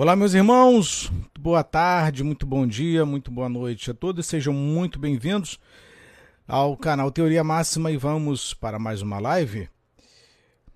Olá, 0.00 0.16
meus 0.16 0.32
irmãos, 0.32 1.12
boa 1.38 1.62
tarde, 1.62 2.24
muito 2.24 2.46
bom 2.46 2.66
dia, 2.66 3.04
muito 3.04 3.30
boa 3.30 3.50
noite 3.50 3.90
a 3.90 3.94
todos, 3.94 4.24
sejam 4.24 4.50
muito 4.50 4.98
bem-vindos 4.98 5.60
ao 6.48 6.74
canal 6.74 7.10
Teoria 7.10 7.44
Máxima 7.44 7.90
e 7.90 7.98
vamos 7.98 8.54
para 8.54 8.78
mais 8.78 9.02
uma 9.02 9.18
live. 9.18 9.68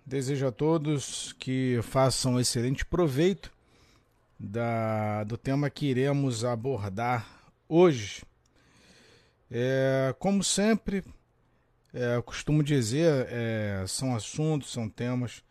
Desejo 0.05 0.47
a 0.47 0.53
todos 0.53 1.33
que 1.39 1.81
façam 1.85 2.39
excelente 2.39 2.85
proveito 2.85 3.51
da, 4.39 5.25
do 5.25 5.39
tema 5.39 5.71
que 5.71 5.87
iremos 5.87 6.45
abordar 6.45 7.27
hoje. 7.67 8.23
É, 9.51 10.15
como 10.19 10.45
sempre, 10.45 11.03
é, 11.95 12.21
costumo 12.21 12.63
dizer, 12.63 13.27
é, 13.31 13.85
são 13.89 14.15
assuntos, 14.15 14.71
são 14.71 14.87
temas 14.87 15.43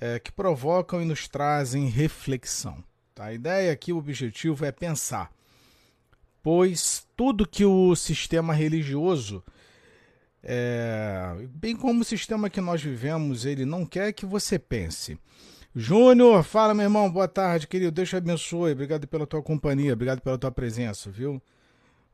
é, 0.00 0.18
que 0.18 0.30
provocam 0.30 1.02
e 1.02 1.04
nos 1.04 1.26
trazem 1.26 1.86
reflexão. 1.88 2.87
Tá? 3.18 3.24
A 3.24 3.34
ideia 3.34 3.72
aqui, 3.72 3.92
o 3.92 3.98
objetivo 3.98 4.64
é 4.64 4.70
pensar, 4.70 5.32
pois 6.40 7.04
tudo 7.16 7.48
que 7.48 7.64
o 7.64 7.96
sistema 7.96 8.54
religioso, 8.54 9.42
é, 10.40 11.34
bem 11.50 11.74
como 11.74 12.02
o 12.02 12.04
sistema 12.04 12.48
que 12.48 12.60
nós 12.60 12.80
vivemos, 12.80 13.44
ele 13.44 13.64
não 13.64 13.84
quer 13.84 14.12
que 14.12 14.24
você 14.24 14.56
pense. 14.56 15.18
Júnior, 15.74 16.44
fala 16.44 16.72
meu 16.72 16.84
irmão, 16.84 17.10
boa 17.10 17.26
tarde, 17.26 17.66
querido, 17.66 17.90
Deus 17.90 18.08
te 18.08 18.14
abençoe, 18.14 18.70
obrigado 18.70 19.08
pela 19.08 19.26
tua 19.26 19.42
companhia, 19.42 19.94
obrigado 19.94 20.20
pela 20.20 20.38
tua 20.38 20.52
presença, 20.52 21.10
viu? 21.10 21.42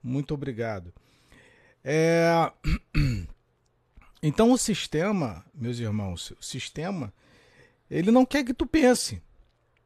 Muito 0.03 0.33
obrigado. 0.33 0.91
É... 1.85 2.51
Então 4.27 4.53
o 4.53 4.57
sistema, 4.57 5.45
meus 5.55 5.79
irmãos, 5.79 6.31
o 6.31 6.43
sistema 6.43 7.13
ele 7.91 8.11
não 8.11 8.25
quer 8.25 8.43
que 8.43 8.55
tu 8.55 8.67
pense. 8.67 9.21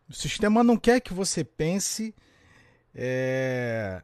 O 0.08 0.14
sistema 0.14 0.64
não 0.64 0.76
quer 0.76 1.00
que 1.00 1.12
você 1.12 1.44
pense 1.44 2.14
é, 2.94 4.02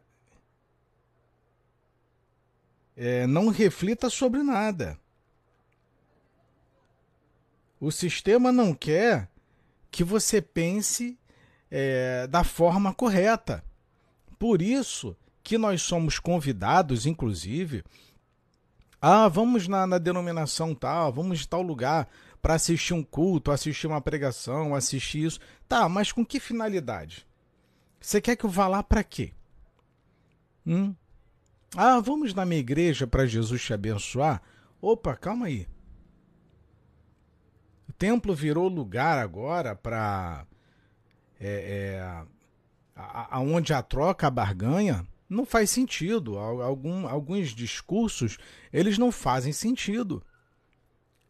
é, 2.97 3.27
não 3.27 3.49
reflita 3.49 4.11
sobre 4.11 4.43
nada. 4.43 4.99
O 7.81 7.91
sistema 7.91 8.53
não 8.53 8.75
quer 8.75 9.29
que 9.91 10.05
você 10.05 10.41
pense 10.41 11.19
é, 11.71 12.27
da 12.27 12.45
forma 12.45 12.95
correta. 12.95 13.65
Por 14.39 14.61
isso 14.61 15.17
que 15.43 15.59
nós 15.59 15.83
somos 15.83 16.19
convidados, 16.19 17.07
inclusive, 17.07 17.85
ah, 19.01 19.29
vamos 19.29 19.69
na, 19.69 19.87
na 19.87 19.99
denominação 19.99 20.75
tal, 20.75 21.13
vamos 21.13 21.41
de 21.41 21.49
tal 21.49 21.63
lugar 21.63 22.09
para 22.45 22.57
assistir 22.57 22.93
um 22.93 23.03
culto, 23.03 23.51
assistir 23.51 23.87
uma 23.87 24.03
pregação, 24.03 24.75
assistir 24.75 25.25
isso. 25.25 25.41
Tá, 25.67 25.89
mas 25.89 26.13
com 26.13 26.23
que 26.23 26.39
finalidade? 26.39 27.27
Você 27.99 28.21
quer 28.21 28.37
que 28.37 28.45
eu 28.45 28.51
vá 28.51 28.69
lá 28.69 28.83
para 28.83 29.03
quê? 29.03 29.33
Hum? 30.67 30.95
Ah, 31.75 32.01
vamos 32.01 32.35
na 32.35 32.45
minha 32.45 32.61
igreja 32.61 33.07
para 33.07 33.25
Jesus 33.25 33.63
te 33.63 33.73
abençoar? 33.73 34.43
Opa, 34.79 35.17
calma 35.17 35.47
aí. 35.47 35.67
O 37.89 37.95
templo 37.95 38.35
virou 38.35 38.69
lugar 38.69 39.19
agora 39.19 39.75
para. 39.75 40.47
É, 41.41 41.97
é, 41.97 43.03
aonde 43.31 43.73
a 43.73 43.81
troca, 43.81 44.27
a 44.27 44.31
barganha, 44.31 45.07
não 45.31 45.47
faz 45.47 45.71
sentido. 45.71 46.37
Algum, 46.37 47.09
alguns 47.09 47.55
discursos, 47.55 48.37
eles 48.71 48.99
não 48.99 49.11
fazem 49.11 49.51
sentido 49.51 50.23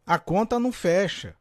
a 0.05 0.19
conta 0.19 0.59
não 0.59 0.71
fecha. 0.71 1.35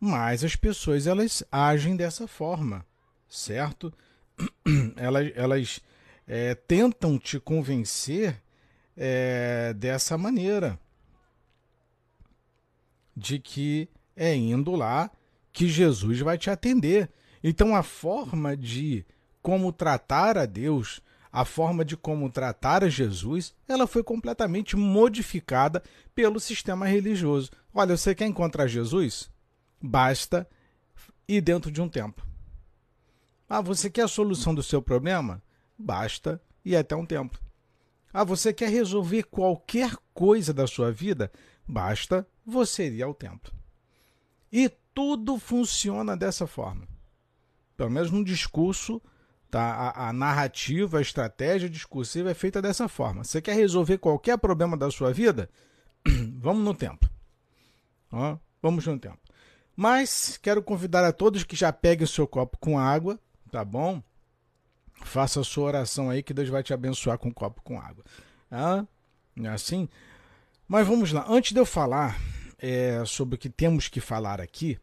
Mas 0.00 0.42
as 0.42 0.56
pessoas 0.56 1.06
elas 1.06 1.44
agem 1.50 1.94
dessa 1.94 2.26
forma, 2.26 2.84
certo? 3.28 3.92
Elas, 4.96 5.32
elas 5.36 5.80
é, 6.26 6.54
tentam 6.54 7.18
te 7.18 7.38
convencer 7.38 8.42
é, 8.96 9.72
dessa 9.74 10.18
maneira, 10.18 10.76
de 13.16 13.38
que 13.38 13.88
é 14.16 14.34
indo 14.34 14.74
lá 14.74 15.10
que 15.52 15.68
Jesus 15.68 16.18
vai 16.20 16.36
te 16.36 16.50
atender. 16.50 17.08
Então 17.44 17.76
a 17.76 17.82
forma 17.82 18.56
de 18.56 19.04
como 19.42 19.72
tratar 19.72 20.38
a 20.38 20.46
Deus, 20.46 21.00
a 21.30 21.44
forma 21.44 21.84
de 21.84 21.96
como 21.96 22.30
tratar 22.30 22.84
a 22.84 22.88
Jesus, 22.88 23.54
ela 23.68 23.86
foi 23.86 24.02
completamente 24.02 24.76
modificada 24.76 25.82
pelo 26.14 26.40
sistema 26.40 26.86
religioso. 26.86 27.50
Olha, 27.74 27.96
você 27.96 28.14
quer 28.14 28.26
encontrar 28.26 28.66
Jesus? 28.66 29.30
Basta 29.80 30.48
ir 31.26 31.40
dentro 31.40 31.70
de 31.70 31.80
um 31.80 31.88
templo. 31.88 32.24
Ah, 33.48 33.60
você 33.60 33.90
quer 33.90 34.02
a 34.02 34.08
solução 34.08 34.54
do 34.54 34.62
seu 34.62 34.80
problema? 34.80 35.42
Basta 35.78 36.40
ir 36.64 36.76
até 36.76 36.94
um 36.94 37.06
templo. 37.06 37.40
Ah, 38.12 38.24
você 38.24 38.52
quer 38.52 38.68
resolver 38.68 39.24
qualquer 39.24 39.96
coisa 40.12 40.52
da 40.52 40.66
sua 40.66 40.92
vida? 40.92 41.32
Basta 41.66 42.26
você 42.44 42.90
ir 42.90 43.02
ao 43.02 43.14
templo. 43.14 43.52
E 44.50 44.70
tudo 44.94 45.38
funciona 45.38 46.16
dessa 46.16 46.46
forma. 46.46 46.86
Pelo 47.76 47.90
menos 47.90 48.10
no 48.10 48.24
discurso 48.24 49.00
Tá? 49.52 49.60
A, 49.60 50.08
a, 50.08 50.12
narrativa, 50.14 50.96
a 50.96 51.02
estratégia 51.02 51.68
discursiva 51.68 52.30
é 52.30 52.34
feita 52.34 52.62
dessa 52.62 52.88
forma. 52.88 53.22
Você 53.22 53.42
quer 53.42 53.54
resolver 53.54 53.98
qualquer 53.98 54.38
problema 54.38 54.78
da 54.78 54.90
sua 54.90 55.12
vida? 55.12 55.50
vamos 56.40 56.64
no 56.64 56.72
templo. 56.72 57.11
Ó, 58.12 58.36
vamos 58.60 58.86
no 58.86 58.98
templo. 58.98 59.18
Mas 59.74 60.38
quero 60.40 60.62
convidar 60.62 61.02
a 61.04 61.12
todos 61.12 61.44
que 61.44 61.56
já 61.56 61.72
peguem 61.72 62.04
o 62.04 62.08
seu 62.08 62.26
copo 62.26 62.58
com 62.58 62.78
água, 62.78 63.18
tá 63.50 63.64
bom? 63.64 64.02
Faça 65.04 65.40
a 65.40 65.44
sua 65.44 65.64
oração 65.64 66.10
aí 66.10 66.22
que 66.22 66.34
Deus 66.34 66.48
vai 66.48 66.62
te 66.62 66.74
abençoar 66.74 67.18
com 67.18 67.28
um 67.28 67.32
copo 67.32 67.62
com 67.62 67.80
água. 67.80 68.04
Ah, 68.50 68.84
é 69.42 69.48
assim? 69.48 69.88
Mas 70.68 70.86
vamos 70.86 71.10
lá. 71.10 71.24
Antes 71.28 71.52
de 71.52 71.58
eu 71.58 71.66
falar 71.66 72.20
é, 72.58 73.02
sobre 73.06 73.34
o 73.34 73.38
que 73.38 73.48
temos 73.48 73.88
que 73.88 74.00
falar 74.00 74.40
aqui, 74.40 74.78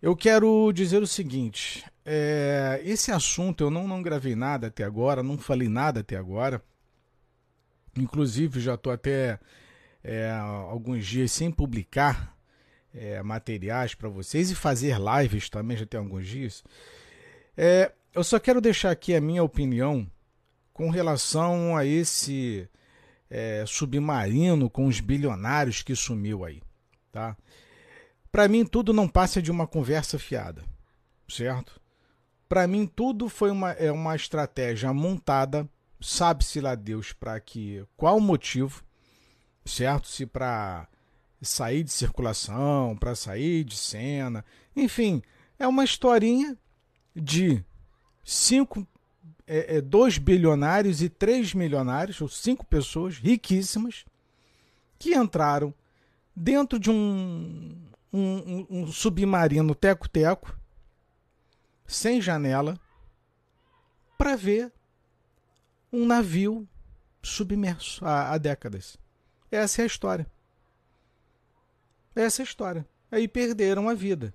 eu 0.00 0.16
quero 0.16 0.72
dizer 0.72 1.02
o 1.02 1.06
seguinte: 1.06 1.84
é, 2.04 2.80
esse 2.84 3.10
assunto 3.10 3.64
eu 3.64 3.70
não, 3.70 3.86
não 3.86 4.00
gravei 4.00 4.36
nada 4.36 4.68
até 4.68 4.84
agora, 4.84 5.22
não 5.22 5.36
falei 5.36 5.68
nada 5.68 6.00
até 6.00 6.16
agora. 6.16 6.62
Inclusive, 7.96 8.60
já 8.60 8.74
estou 8.74 8.92
até 8.92 9.40
é, 10.02 10.30
alguns 10.30 11.06
dias 11.06 11.32
sem 11.32 11.50
publicar 11.50 12.36
é, 12.94 13.22
materiais 13.22 13.94
para 13.94 14.08
vocês 14.08 14.50
e 14.50 14.54
fazer 14.54 14.96
lives 14.98 15.48
também, 15.48 15.76
já 15.76 15.86
tem 15.86 15.98
alguns 15.98 16.26
dias. 16.26 16.64
É, 17.56 17.92
eu 18.14 18.24
só 18.24 18.38
quero 18.38 18.60
deixar 18.60 18.90
aqui 18.90 19.14
a 19.14 19.20
minha 19.20 19.42
opinião 19.42 20.10
com 20.72 20.90
relação 20.90 21.76
a 21.76 21.84
esse 21.84 22.68
é, 23.28 23.64
submarino 23.66 24.70
com 24.70 24.86
os 24.86 25.00
bilionários 25.00 25.82
que 25.82 25.94
sumiu 25.94 26.44
aí, 26.44 26.62
tá? 27.10 27.36
Para 28.30 28.48
mim 28.48 28.64
tudo 28.64 28.92
não 28.92 29.08
passa 29.08 29.42
de 29.42 29.50
uma 29.50 29.66
conversa 29.66 30.18
fiada, 30.18 30.62
certo? 31.28 31.80
Para 32.48 32.66
mim, 32.66 32.86
tudo 32.86 33.28
foi 33.28 33.50
uma, 33.50 33.72
é 33.72 33.92
uma 33.92 34.16
estratégia 34.16 34.92
montada, 34.92 35.68
sabe-se 36.00 36.60
lá 36.60 36.74
Deus 36.74 37.12
para 37.12 37.38
que 37.38 37.84
qual 37.94 38.18
motivo, 38.18 38.82
certo? 39.68 40.08
Se 40.08 40.26
para 40.26 40.88
sair 41.40 41.84
de 41.84 41.92
circulação, 41.92 42.96
para 42.96 43.14
sair 43.14 43.64
de 43.64 43.76
cena, 43.76 44.44
enfim, 44.74 45.22
é 45.58 45.66
uma 45.66 45.84
historinha 45.84 46.56
de 47.14 47.64
cinco, 48.24 48.86
é, 49.46 49.76
é, 49.76 49.80
dois 49.80 50.18
bilionários 50.18 51.02
e 51.02 51.08
três 51.08 51.54
milionários, 51.54 52.20
ou 52.20 52.28
cinco 52.28 52.66
pessoas 52.66 53.18
riquíssimas, 53.18 54.04
que 54.98 55.14
entraram 55.14 55.72
dentro 56.34 56.78
de 56.78 56.90
um, 56.90 57.76
um, 58.12 58.66
um, 58.70 58.86
submarino 58.86 59.74
teco-teco 59.74 60.56
sem 61.86 62.20
janela, 62.20 62.78
para 64.16 64.36
ver 64.36 64.72
um 65.92 66.04
navio 66.04 66.68
submerso 67.22 68.04
há, 68.04 68.32
há 68.32 68.38
décadas. 68.38 68.98
Essa 69.50 69.82
é 69.82 69.84
a 69.84 69.86
história. 69.86 70.26
Essa 72.14 72.42
é 72.42 72.44
a 72.44 72.46
história. 72.46 72.86
Aí 73.10 73.26
perderam 73.26 73.88
a 73.88 73.94
vida. 73.94 74.34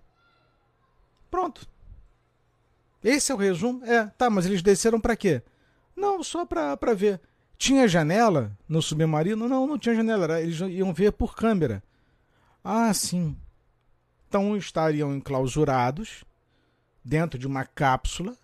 Pronto. 1.29 1.67
Esse 3.03 3.31
é 3.31 3.35
o 3.35 3.37
resumo? 3.37 3.83
É, 3.85 4.05
tá, 4.17 4.29
mas 4.29 4.45
eles 4.45 4.61
desceram 4.61 4.99
para 4.99 5.15
quê? 5.15 5.43
Não, 5.95 6.23
só 6.23 6.45
para 6.45 6.93
ver. 6.95 7.19
Tinha 7.57 7.87
janela 7.87 8.57
no 8.67 8.81
submarino? 8.81 9.47
Não, 9.47 9.67
não 9.67 9.77
tinha 9.77 9.95
janela. 9.95 10.41
Eles 10.41 10.59
iam 10.59 10.93
ver 10.93 11.11
por 11.11 11.35
câmera. 11.35 11.83
Ah, 12.63 12.93
sim. 12.93 13.37
Então 14.27 14.55
estariam 14.57 15.13
enclausurados 15.15 16.23
dentro 17.03 17.37
de 17.37 17.45
uma 17.45 17.65
cápsula, 17.65 18.35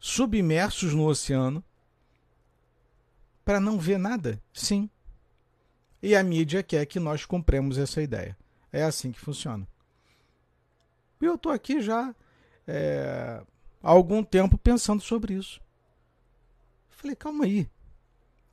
submersos 0.00 0.94
no 0.94 1.06
oceano, 1.06 1.62
para 3.44 3.60
não 3.60 3.78
ver 3.78 3.98
nada? 3.98 4.42
Sim. 4.52 4.88
E 6.02 6.16
a 6.16 6.22
mídia 6.22 6.62
quer 6.62 6.86
que 6.86 6.98
nós 6.98 7.24
compremos 7.24 7.78
essa 7.78 8.00
ideia. 8.00 8.36
É 8.72 8.82
assim 8.82 9.12
que 9.12 9.20
funciona. 9.20 9.66
E 11.20 11.24
eu 11.24 11.34
estou 11.34 11.52
aqui 11.52 11.82
já 11.82 12.14
é, 12.66 13.42
há 13.82 13.90
algum 13.90 14.22
tempo 14.22 14.56
pensando 14.56 15.02
sobre 15.02 15.34
isso. 15.34 15.60
Falei, 16.88 17.16
calma 17.16 17.44
aí. 17.44 17.68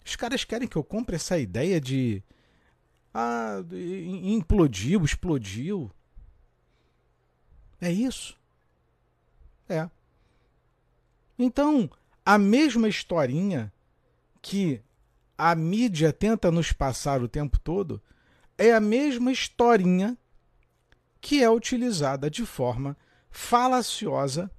Os 0.05 0.15
caras 0.15 0.43
querem 0.43 0.67
que 0.67 0.75
eu 0.77 0.83
compre 0.83 1.15
essa 1.15 1.37
ideia 1.37 1.79
de. 1.79 2.23
Ah, 3.13 3.57
implodiu, 4.23 5.03
explodiu. 5.03 5.91
É 7.79 7.91
isso? 7.91 8.37
É. 9.67 9.89
Então, 11.37 11.89
a 12.25 12.37
mesma 12.37 12.87
historinha 12.87 13.71
que 14.41 14.81
a 15.37 15.53
mídia 15.53 16.11
tenta 16.11 16.51
nos 16.51 16.71
passar 16.71 17.21
o 17.21 17.27
tempo 17.27 17.59
todo 17.59 18.01
é 18.57 18.73
a 18.73 18.79
mesma 18.79 19.31
historinha 19.31 20.17
que 21.21 21.43
é 21.43 21.49
utilizada 21.49 22.29
de 22.29 22.45
forma 22.45 22.97
falaciosa 23.29 24.49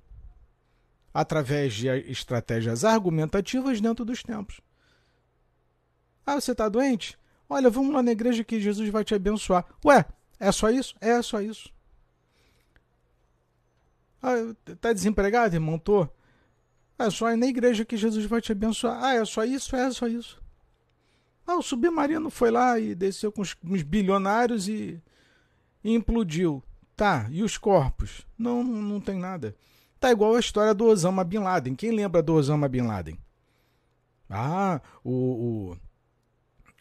através 1.12 1.74
de 1.74 1.88
estratégias 1.88 2.84
argumentativas 2.84 3.80
dentro 3.80 4.04
dos 4.04 4.22
tempos. 4.22 4.60
Ah, 6.24 6.34
você 6.34 6.52
está 6.52 6.68
doente? 6.68 7.18
Olha, 7.48 7.70
vamos 7.70 7.94
lá 7.94 8.02
na 8.02 8.12
igreja 8.12 8.44
que 8.44 8.60
Jesus 8.60 8.88
vai 8.90 9.02
te 9.02 9.14
abençoar. 9.14 9.64
Ué, 9.84 10.04
é 10.38 10.52
só 10.52 10.70
isso? 10.70 10.94
É 11.00 11.20
só 11.22 11.40
isso. 11.40 11.72
Ah, 14.22 14.34
tá 14.80 14.92
desempregado, 14.92 15.56
irmão? 15.56 15.78
Tô. 15.78 16.06
É 16.98 17.10
só 17.10 17.30
ir 17.30 17.36
na 17.36 17.46
igreja 17.46 17.84
que 17.84 17.96
Jesus 17.96 18.26
vai 18.26 18.40
te 18.40 18.52
abençoar. 18.52 19.02
Ah, 19.02 19.14
é 19.14 19.24
só 19.24 19.44
isso? 19.44 19.74
É 19.74 19.90
só 19.90 20.06
isso. 20.06 20.40
Ah, 21.48 21.56
o 21.56 21.62
submarino 21.62 22.28
foi 22.28 22.50
lá 22.50 22.78
e 22.78 22.94
desceu 22.94 23.32
com 23.32 23.40
uns 23.40 23.82
bilionários 23.82 24.68
e, 24.68 25.02
e 25.82 25.94
implodiu. 25.94 26.62
Tá, 26.94 27.26
e 27.30 27.42
os 27.42 27.56
corpos? 27.56 28.26
Não, 28.38 28.62
não, 28.62 28.82
não 28.82 29.00
tem 29.00 29.18
nada. 29.18 29.56
Tá 29.98 30.10
igual 30.10 30.34
a 30.34 30.40
história 30.40 30.74
do 30.74 30.84
Osama 30.84 31.24
Bin 31.24 31.38
Laden. 31.38 31.74
Quem 31.74 31.90
lembra 31.90 32.22
do 32.22 32.34
Osama 32.34 32.68
Bin 32.68 32.82
Laden? 32.82 33.18
Ah, 34.28 34.82
o, 35.02 35.72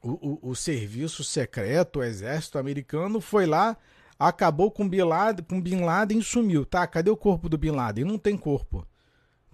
o, 0.03 0.09
o, 0.11 0.49
o 0.49 0.53
serviço 0.53 1.23
secreto, 1.23 1.99
o 1.99 2.03
exército 2.03 2.59
americano 2.59 3.21
foi 3.21 3.45
lá, 3.45 3.77
acabou 4.19 4.69
com 4.69 4.89
Bin 4.89 5.03
Laden, 5.03 5.45
com 5.45 5.61
Bin 5.61 5.79
Laden 5.79 6.19
e 6.19 6.23
sumiu. 6.23 6.65
Tá, 6.65 6.85
cadê 6.85 7.09
o 7.09 7.15
corpo 7.15 7.47
do 7.47 7.57
Bin 7.57 7.71
Laden? 7.71 8.03
Não 8.03 8.17
tem 8.17 8.35
corpo. 8.35 8.85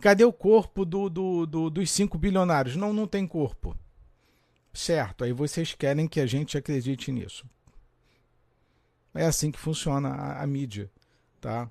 Cadê 0.02 0.24
o 0.24 0.34
corpo 0.34 0.84
do, 0.84 1.08
do, 1.08 1.46
do, 1.46 1.70
dos 1.70 1.92
cinco 1.92 2.18
bilionários? 2.18 2.76
Não, 2.76 2.92
não 2.92 3.06
tem 3.06 3.28
corpo. 3.28 3.78
Certo, 4.74 5.24
aí 5.24 5.32
vocês 5.32 5.76
querem 5.76 6.08
que 6.08 6.20
a 6.20 6.26
gente 6.26 6.58
acredite 6.58 7.12
nisso. 7.12 7.46
É 9.14 9.26
assim 9.26 9.52
que 9.52 9.60
funciona 9.60 10.10
a, 10.10 10.42
a 10.42 10.48
mídia, 10.48 10.92
tá? 11.40 11.70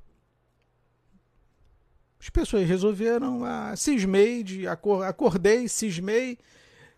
As 2.21 2.31
pessoas 2.31 2.69
resolveram, 2.69 3.45
ah, 3.45 3.75
cismei, 3.75 4.45
de, 4.45 4.69
acordei, 4.69 5.67
cismei, 5.67 6.39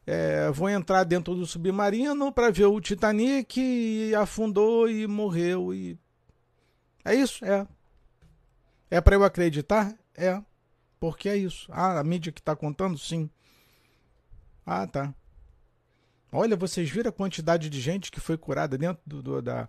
é, 0.07 0.51
vou 0.51 0.69
entrar 0.69 1.05
dentro 1.05 1.35
do 1.35 1.47
submarino 1.47 2.31
para 2.31 2.51
ver 2.51 2.67
o 2.67 2.79
Titanic 2.79 3.59
e 3.59 4.15
afundou 4.15 4.87
e 4.87 5.07
morreu 5.07 5.73
e 5.73 5.99
é 7.05 7.15
isso, 7.15 7.45
é. 7.45 7.67
É 8.91 9.01
para 9.01 9.15
eu 9.15 9.25
acreditar, 9.25 9.95
é, 10.15 10.43
porque 10.99 11.29
é 11.29 11.37
isso. 11.37 11.71
Ah, 11.71 11.99
a 11.99 12.05
mídia 12.05 12.33
que 12.33 12.41
está 12.41 12.57
contando, 12.57 12.97
sim. 12.97 13.29
Ah, 14.65 14.87
tá. 14.87 15.15
Olha, 16.37 16.57
vocês 16.57 16.91
viram 16.91 17.11
a 17.11 17.13
quantidade 17.13 17.71
de 17.71 17.81
gente 17.81 18.11
que 18.11 18.19
foi 18.19 18.37
curada 18.37 18.77
dentro 18.77 19.01
do, 19.07 19.23
do, 19.23 19.41
da, 19.41 19.69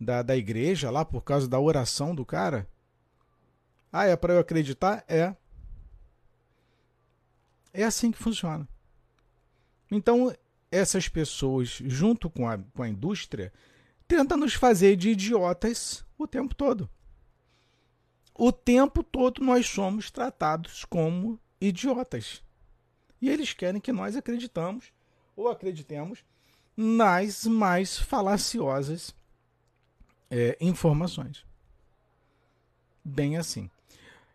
da, 0.00 0.22
da 0.22 0.34
igreja 0.34 0.90
lá 0.90 1.04
por 1.04 1.22
causa 1.22 1.46
da 1.46 1.60
oração 1.60 2.14
do 2.14 2.24
cara? 2.24 2.66
Ah, 3.92 4.06
é 4.06 4.16
para 4.16 4.32
eu 4.32 4.38
acreditar? 4.38 5.04
É. 5.06 5.36
É 7.70 7.84
assim 7.84 8.10
que 8.10 8.16
funciona. 8.16 8.66
Então, 9.90 10.34
essas 10.70 11.06
pessoas, 11.06 11.82
junto 11.84 12.30
com 12.30 12.48
a, 12.48 12.56
com 12.56 12.82
a 12.82 12.88
indústria, 12.88 13.52
tentam 14.08 14.38
nos 14.38 14.54
fazer 14.54 14.96
de 14.96 15.10
idiotas 15.10 16.02
o 16.16 16.26
tempo 16.26 16.54
todo. 16.54 16.88
O 18.34 18.50
tempo 18.50 19.02
todo 19.04 19.44
nós 19.44 19.68
somos 19.68 20.10
tratados 20.10 20.82
como 20.86 21.38
idiotas. 21.60 22.42
E 23.20 23.28
eles 23.28 23.52
querem 23.52 23.82
que 23.82 23.92
nós 23.92 24.16
acreditamos 24.16 24.95
ou 25.36 25.48
acreditemos 25.48 26.24
nas 26.76 27.46
mais 27.46 27.98
falaciosas 27.98 29.14
é, 30.30 30.56
informações. 30.60 31.44
Bem 33.04 33.36
assim. 33.36 33.70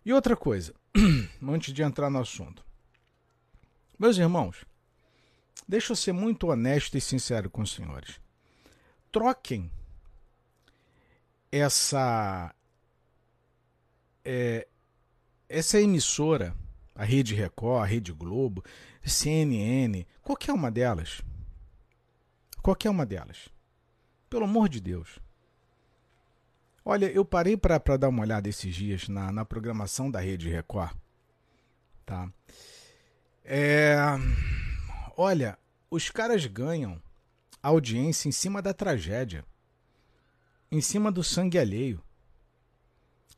E 0.05 0.13
outra 0.13 0.35
coisa, 0.35 0.73
antes 1.41 1.73
de 1.73 1.81
entrar 1.81 2.09
no 2.09 2.19
assunto. 2.19 2.65
Meus 3.99 4.17
irmãos, 4.17 4.65
deixa 5.67 5.91
eu 5.91 5.95
ser 5.95 6.11
muito 6.11 6.47
honesto 6.47 6.97
e 6.97 7.01
sincero 7.01 7.49
com 7.49 7.61
os 7.61 7.73
senhores. 7.73 8.19
Troquem 9.11 9.69
essa 11.51 12.55
é, 14.23 14.67
essa 15.49 15.79
emissora, 15.79 16.55
a 16.95 17.03
Rede 17.03 17.35
Record, 17.35 17.83
a 17.83 17.85
Rede 17.85 18.13
Globo, 18.13 18.63
CNN, 19.03 20.05
qualquer 20.21 20.53
uma 20.53 20.71
delas. 20.71 21.21
Qualquer 22.61 22.89
uma 22.89 23.05
delas. 23.05 23.49
Pelo 24.29 24.45
amor 24.45 24.69
de 24.69 24.79
Deus. 24.79 25.19
Olha, 26.83 27.11
eu 27.11 27.23
parei 27.23 27.55
para 27.55 27.97
dar 27.97 28.09
uma 28.09 28.23
olhada 28.23 28.49
esses 28.49 28.73
dias 28.73 29.07
na, 29.07 29.31
na 29.31 29.45
programação 29.45 30.09
da 30.09 30.19
Rede 30.19 30.49
Record. 30.49 30.95
Tá? 32.05 32.31
É, 33.43 33.95
olha, 35.15 35.57
os 35.89 36.09
caras 36.09 36.45
ganham 36.45 37.01
audiência 37.61 38.27
em 38.27 38.31
cima 38.31 38.61
da 38.61 38.73
tragédia, 38.73 39.45
em 40.71 40.81
cima 40.81 41.11
do 41.11 41.23
sangue 41.23 41.59
alheio. 41.59 42.01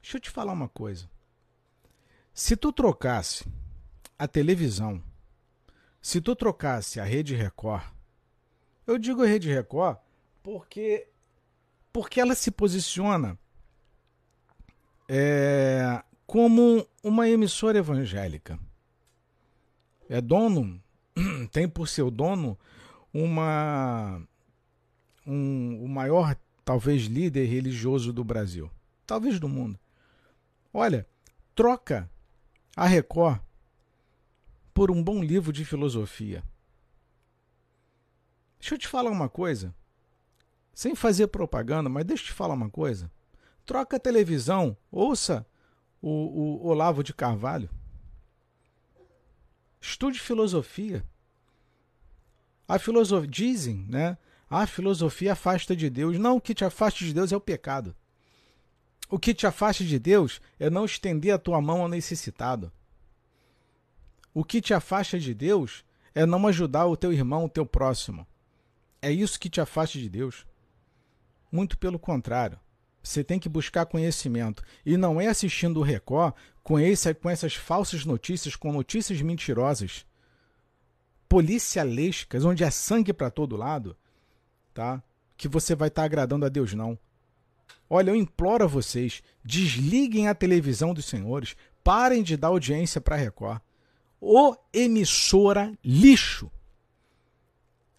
Deixa 0.01 0.17
eu 0.17 0.21
te 0.21 0.29
falar 0.29 0.53
uma 0.53 0.69
coisa. 0.69 1.09
Se 2.33 2.55
tu 2.55 2.71
trocasse 2.71 3.45
a 4.17 4.27
televisão, 4.27 5.01
se 6.03 6.19
tu 6.19 6.35
trocasse 6.35 6.99
a 6.99 7.05
Rede 7.05 7.33
Record, 7.33 7.81
eu 8.85 8.97
digo 8.97 9.23
a 9.23 9.25
Rede 9.25 9.49
Record 9.49 9.97
porque 10.43 11.07
porque 11.93 12.19
ela 12.19 12.35
se 12.35 12.51
posiciona 12.51 13.39
é, 15.07 16.03
como 16.27 16.85
uma 17.01 17.29
emissora 17.29 17.77
evangélica. 17.77 18.59
É 20.09 20.19
dono, 20.19 20.83
tem 21.53 21.69
por 21.69 21.87
seu 21.87 22.11
dono 22.11 22.59
uma 23.13 24.21
um, 25.25 25.85
o 25.85 25.87
maior 25.87 26.35
talvez 26.65 27.03
líder 27.03 27.45
religioso 27.45 28.11
do 28.11 28.25
Brasil, 28.25 28.69
talvez 29.07 29.39
do 29.39 29.47
mundo. 29.47 29.79
Olha, 30.73 31.07
troca 31.55 32.09
a 32.75 32.87
Record 32.87 33.39
por 34.73 34.89
um 34.89 35.03
bom 35.03 35.23
livro 35.23 35.51
de 35.53 35.63
filosofia. 35.63 36.43
Deixa 38.59 38.75
eu 38.75 38.79
te 38.79 38.87
falar 38.87 39.11
uma 39.11 39.29
coisa. 39.29 39.73
Sem 40.73 40.95
fazer 40.95 41.27
propaganda, 41.27 41.89
mas 41.89 42.05
deixa 42.05 42.23
eu 42.23 42.27
te 42.27 42.33
falar 42.33 42.53
uma 42.53 42.69
coisa. 42.69 43.11
Troca 43.65 43.97
a 43.97 43.99
televisão, 43.99 44.75
ouça 44.91 45.45
o, 46.01 46.09
o 46.09 46.67
Olavo 46.67 47.03
de 47.03 47.13
Carvalho. 47.13 47.69
Estude 49.79 50.19
filosofia. 50.19 51.05
A 52.67 52.79
filosofia 52.79 53.27
dizem, 53.27 53.85
né? 53.87 54.17
A 54.49 54.65
filosofia 54.65 55.33
afasta 55.33 55.75
de 55.75 55.89
Deus. 55.89 56.17
Não, 56.17 56.37
o 56.37 56.41
que 56.41 56.53
te 56.53 56.63
afasta 56.63 57.03
de 57.03 57.13
Deus 57.13 57.31
é 57.31 57.37
o 57.37 57.41
pecado. 57.41 57.95
O 59.09 59.19
que 59.19 59.33
te 59.33 59.45
afasta 59.45 59.83
de 59.83 59.99
Deus 59.99 60.41
é 60.59 60.69
não 60.69 60.85
estender 60.85 61.33
a 61.33 61.37
tua 61.37 61.61
mão 61.61 61.81
ao 61.81 61.87
necessitado. 61.87 62.71
O 64.33 64.43
que 64.43 64.61
te 64.61 64.73
afasta 64.73 65.19
de 65.19 65.33
Deus 65.33 65.83
é 66.15 66.25
não 66.25 66.47
ajudar 66.47 66.85
o 66.87 66.97
teu 66.97 67.13
irmão, 67.13 67.45
o 67.45 67.49
teu 67.49 67.65
próximo. 67.65 68.25
É 69.01 69.11
isso 69.11 69.39
que 69.39 69.49
te 69.49 69.61
afasta 69.61 69.99
de 69.99 70.09
Deus. 70.09 70.45
Muito 71.51 71.77
pelo 71.77 71.99
contrário. 71.99 72.59
Você 73.01 73.23
tem 73.23 73.39
que 73.39 73.49
buscar 73.49 73.85
conhecimento. 73.85 74.63
E 74.85 74.95
não 74.95 75.19
é 75.19 75.27
assistindo 75.27 75.79
o 75.79 75.83
Record 75.83 76.33
com, 76.63 76.79
esse, 76.79 77.13
com 77.13 77.29
essas 77.29 77.53
falsas 77.53 78.05
notícias, 78.05 78.55
com 78.55 78.71
notícias 78.71 79.21
mentirosas, 79.21 80.05
policialescas, 81.27 82.45
onde 82.45 82.63
é 82.63 82.71
sangue 82.71 83.11
para 83.11 83.29
todo 83.29 83.57
lado, 83.57 83.97
tá? 84.73 85.03
que 85.35 85.47
você 85.47 85.75
vai 85.75 85.89
estar 85.89 86.03
tá 86.03 86.05
agradando 86.05 86.45
a 86.45 86.49
Deus, 86.49 86.73
não. 86.73 86.97
Olha, 87.89 88.11
eu 88.11 88.15
imploro 88.15 88.63
a 88.63 88.67
vocês, 88.67 89.21
desliguem 89.43 90.27
a 90.27 90.33
televisão 90.33 90.93
dos 90.93 91.05
senhores, 91.05 91.55
parem 91.83 92.23
de 92.23 92.37
dar 92.37 92.47
audiência 92.47 93.01
para 93.01 93.15
Record. 93.17 93.61
O 94.25 94.55
emissora 94.71 95.77
lixo. 95.83 96.49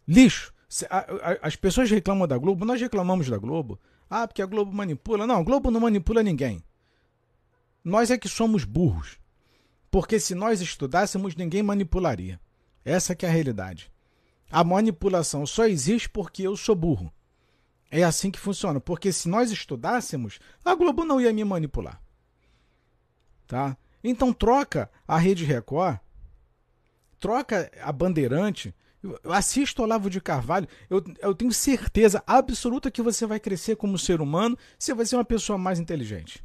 Lixo. 0.09 0.54
As 1.43 1.54
pessoas 1.54 1.90
reclamam 1.90 2.26
da 2.26 2.38
Globo, 2.38 2.64
nós 2.64 2.81
reclamamos 2.81 3.28
da 3.28 3.37
Globo. 3.37 3.78
Ah, 4.09 4.26
porque 4.26 4.40
a 4.40 4.47
Globo 4.47 4.73
manipula. 4.73 5.26
Não, 5.26 5.37
a 5.37 5.43
Globo 5.43 5.71
não 5.71 5.81
manipula 5.81 6.23
ninguém. 6.23 6.64
Nós 7.85 8.11
é 8.11 8.16
que 8.16 8.26
somos 8.26 8.64
burros. 8.64 9.19
Porque 9.90 10.19
se 10.19 10.35
nós 10.35 10.62
estudássemos, 10.62 11.37
ninguém 11.37 11.62
manipularia. 11.62 12.40
Essa 12.83 13.14
que 13.14 13.26
é 13.26 13.28
a 13.28 13.33
realidade. 13.33 13.93
A 14.50 14.64
manipulação 14.64 15.45
só 15.45 15.66
existe 15.66 16.09
porque 16.09 16.43
eu 16.43 16.57
sou 16.57 16.75
burro. 16.75 17.12
É 17.90 18.02
assim 18.02 18.31
que 18.31 18.40
funciona. 18.40 18.81
Porque 18.81 19.12
se 19.12 19.28
nós 19.28 19.52
estudássemos, 19.52 20.38
a 20.64 20.75
Globo 20.75 21.04
não 21.04 21.21
ia 21.21 21.35
me 21.35 21.45
manipular. 21.45 22.00
Tá? 23.47 23.76
Então 24.02 24.33
troca 24.33 24.90
a 25.07 25.19
Rede 25.19 25.45
Record, 25.45 25.99
troca 27.25 27.73
a 27.81 27.90
Bandeirante, 27.90 28.75
assista 29.25 29.81
Olavo 29.81 30.11
de 30.11 30.21
Carvalho. 30.21 30.69
Eu, 30.90 31.02
eu 31.23 31.35
tenho 31.35 31.54
certeza 31.54 32.23
absoluta 32.26 32.90
que 32.90 33.00
você 33.00 33.25
vai 33.25 33.40
crescer 33.40 33.76
como 33.76 33.97
ser 33.97 34.21
humano, 34.21 34.59
você 34.78 34.93
vai 34.93 35.07
ser 35.07 35.16
uma 35.16 35.25
pessoa 35.25 35.57
mais 35.57 35.78
inteligente. 35.78 36.45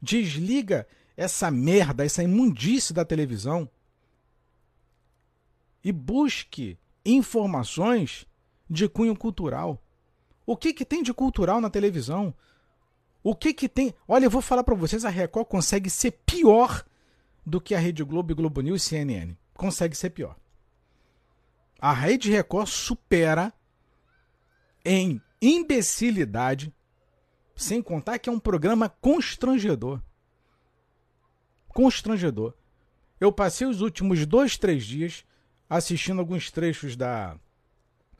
Desliga 0.00 0.88
essa 1.14 1.50
merda, 1.50 2.06
essa 2.06 2.22
imundície 2.22 2.94
da 2.94 3.04
televisão 3.04 3.68
e 5.84 5.92
busque 5.92 6.78
informações 7.04 8.26
de 8.68 8.88
cunho 8.88 9.14
cultural. 9.14 9.78
O 10.46 10.56
que, 10.56 10.72
que 10.72 10.86
tem 10.86 11.02
de 11.02 11.12
cultural 11.12 11.60
na 11.60 11.68
televisão? 11.68 12.34
O 13.22 13.36
que 13.36 13.52
que 13.52 13.68
tem? 13.68 13.94
Olha, 14.06 14.24
eu 14.24 14.30
vou 14.30 14.40
falar 14.40 14.64
para 14.64 14.74
vocês, 14.74 15.04
a 15.04 15.10
Record 15.10 15.48
consegue 15.48 15.90
ser 15.90 16.12
pior 16.24 16.82
do 17.44 17.60
que 17.60 17.74
a 17.74 17.78
Rede 17.78 18.04
Globo, 18.04 18.34
Globo 18.34 18.60
News 18.60 18.82
e 18.82 18.88
CNN. 18.88 19.34
Consegue 19.54 19.96
ser 19.96 20.10
pior. 20.10 20.36
A 21.80 21.92
Rede 21.92 22.30
Record 22.30 22.68
supera 22.68 23.52
em 24.84 25.20
imbecilidade, 25.40 26.74
sem 27.54 27.80
contar 27.82 28.18
que 28.18 28.28
é 28.28 28.32
um 28.32 28.40
programa 28.40 28.88
constrangedor 28.88 30.00
constrangedor. 31.78 32.54
Eu 33.20 33.30
passei 33.30 33.64
os 33.64 33.80
últimos 33.80 34.26
dois, 34.26 34.58
três 34.58 34.84
dias 34.84 35.24
assistindo 35.70 36.18
alguns 36.18 36.50
trechos 36.50 36.96
da 36.96 37.38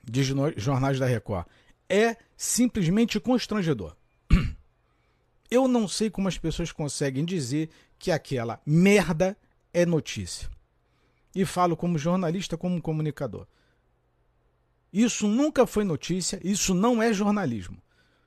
de 0.05 0.23
jornais 0.57 1.01
da 1.01 1.07
Record. 1.07 1.45
É 1.89 2.17
simplesmente 2.37 3.19
constrangedor. 3.19 3.97
Eu 5.51 5.67
não 5.67 5.89
sei 5.89 6.09
como 6.09 6.29
as 6.29 6.39
pessoas 6.39 6.71
conseguem 6.71 7.25
dizer 7.25 7.69
que 7.99 8.11
aquela 8.11 8.61
merda 8.65 9.37
é 9.73 9.85
notícia. 9.85 10.49
E 11.35 11.45
falo 11.45 11.77
como 11.77 11.99
jornalista, 11.99 12.57
como 12.57 12.81
comunicador. 12.81 13.47
Isso 14.93 15.29
nunca 15.29 15.67
foi 15.67 15.85
notícia, 15.85 16.41
isso 16.43 16.75
não 16.75 17.03
é 17.03 17.13
jornalismo. 17.13 17.81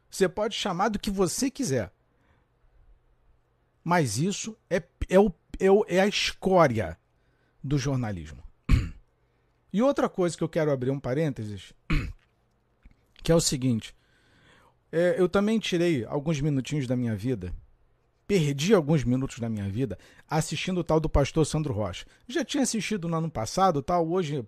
Você 0.10 0.30
pode 0.30 0.56
chamar 0.56 0.90
do 0.90 1.00
que 1.00 1.10
você 1.10 1.50
quiser. 1.50 1.92
Mas 3.84 4.18
isso 4.18 4.56
é, 4.70 4.78
é, 4.78 5.16
é, 5.60 5.72
o, 5.72 5.86
é 5.88 6.00
a 6.00 6.08
escória 6.08 6.98
do 7.64 7.78
jornalismo. 7.78 8.44
E 9.74 9.82
outra 9.82 10.10
coisa 10.10 10.36
que 10.36 10.44
eu 10.44 10.50
quero 10.50 10.70
abrir 10.72 10.92
um 10.92 11.00
parênteses, 11.00 11.74
que 13.24 13.32
é 13.32 13.36
o 13.36 13.40
seguinte: 13.40 13.96
é, 14.92 15.16
eu 15.18 15.30
também 15.30 15.60
tirei 15.60 16.04
alguns 16.04 16.42
minutinhos 16.42 16.88
da 16.88 16.96
minha 16.96 17.16
vida, 17.16 17.54
perdi 18.32 18.74
alguns 18.74 19.04
minutos 19.04 19.40
da 19.40 19.50
minha 19.50 19.68
vida 19.68 20.00
assistindo 20.26 20.78
o 20.78 20.84
tal 20.86 21.02
do 21.02 21.10
pastor 21.10 21.46
Sandro 21.46 21.74
Rocha. 21.74 22.06
Já 22.30 22.46
tinha 22.46 22.64
assistido 22.64 23.10
no 23.10 23.18
ano 23.18 23.30
passado, 23.30 23.82
tal, 23.82 24.08
hoje 24.10 24.48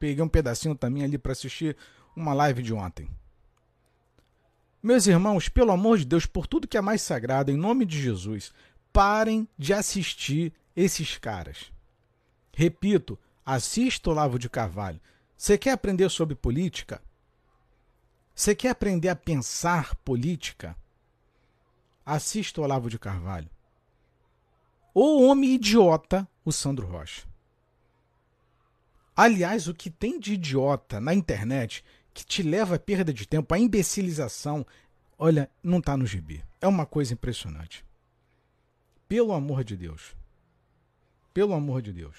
peguei 0.00 0.20
um 0.20 0.28
pedacinho 0.28 0.74
também 0.74 1.04
ali 1.04 1.16
para 1.16 1.30
assistir 1.30 1.76
uma 2.16 2.34
live 2.34 2.60
de 2.60 2.74
ontem. 2.74 3.08
Meus 4.82 5.06
irmãos, 5.06 5.48
pelo 5.48 5.70
amor 5.70 5.98
de 5.98 6.06
Deus, 6.06 6.26
por 6.26 6.48
tudo 6.48 6.66
que 6.66 6.76
é 6.76 6.80
mais 6.80 7.02
sagrado, 7.02 7.52
em 7.52 7.56
nome 7.56 7.86
de 7.86 8.02
Jesus, 8.02 8.52
parem 8.92 9.46
de 9.56 9.72
assistir 9.72 10.52
esses 10.74 11.16
caras. 11.16 11.70
Repito, 12.52 13.16
assista 13.46 14.10
o 14.10 14.12
Lavo 14.12 14.40
de 14.40 14.50
Carvalho. 14.50 15.00
Você 15.36 15.56
quer 15.56 15.70
aprender 15.70 16.10
sobre 16.10 16.34
política? 16.34 17.00
Você 18.34 18.56
quer 18.56 18.70
aprender 18.70 19.08
a 19.08 19.14
pensar 19.14 19.94
política? 20.04 20.76
Assista 22.10 22.60
Olavo 22.60 22.90
de 22.90 22.98
Carvalho. 22.98 23.48
O 24.92 25.22
homem 25.22 25.54
idiota, 25.54 26.28
o 26.44 26.50
Sandro 26.50 26.86
Rocha. 26.86 27.24
Aliás, 29.14 29.68
o 29.68 29.74
que 29.74 29.88
tem 29.88 30.18
de 30.18 30.34
idiota 30.34 31.00
na 31.00 31.14
internet 31.14 31.84
que 32.12 32.24
te 32.24 32.42
leva 32.42 32.74
à 32.74 32.78
perda 32.80 33.14
de 33.14 33.28
tempo, 33.28 33.54
à 33.54 33.58
imbecilização, 33.58 34.66
olha, 35.16 35.48
não 35.62 35.78
está 35.78 35.96
no 35.96 36.04
gibi. 36.04 36.44
É 36.60 36.66
uma 36.66 36.84
coisa 36.84 37.14
impressionante. 37.14 37.84
Pelo 39.06 39.32
amor 39.32 39.62
de 39.62 39.76
Deus. 39.76 40.16
Pelo 41.32 41.54
amor 41.54 41.80
de 41.80 41.92
Deus. 41.92 42.16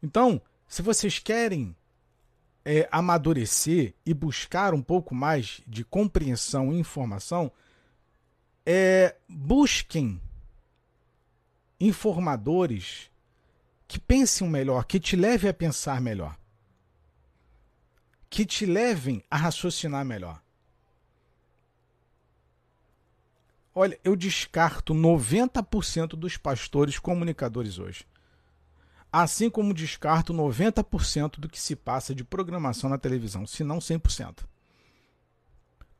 Então, 0.00 0.40
se 0.68 0.82
vocês 0.82 1.18
querem 1.18 1.74
é, 2.64 2.88
amadurecer 2.92 3.92
e 4.04 4.14
buscar 4.14 4.72
um 4.72 4.82
pouco 4.82 5.14
mais 5.14 5.60
de 5.66 5.84
compreensão 5.84 6.72
e 6.72 6.78
informação, 6.78 7.50
é, 8.66 9.14
busquem 9.28 10.20
informadores 11.78 13.08
que 13.86 14.00
pensem 14.00 14.48
melhor, 14.48 14.84
que 14.84 14.98
te 14.98 15.14
levem 15.14 15.48
a 15.48 15.54
pensar 15.54 16.00
melhor, 16.00 16.36
que 18.28 18.44
te 18.44 18.66
levem 18.66 19.22
a 19.30 19.36
raciocinar 19.36 20.04
melhor. 20.04 20.42
Olha, 23.72 24.00
eu 24.02 24.16
descarto 24.16 24.92
90% 24.92 26.16
dos 26.16 26.36
pastores 26.36 26.98
comunicadores 26.98 27.78
hoje. 27.78 28.06
Assim 29.12 29.48
como 29.48 29.72
descarto 29.72 30.32
90% 30.32 31.38
do 31.38 31.48
que 31.48 31.60
se 31.60 31.76
passa 31.76 32.14
de 32.14 32.24
programação 32.24 32.90
na 32.90 32.98
televisão, 32.98 33.46
se 33.46 33.62
não 33.62 33.78
100%. 33.78 34.44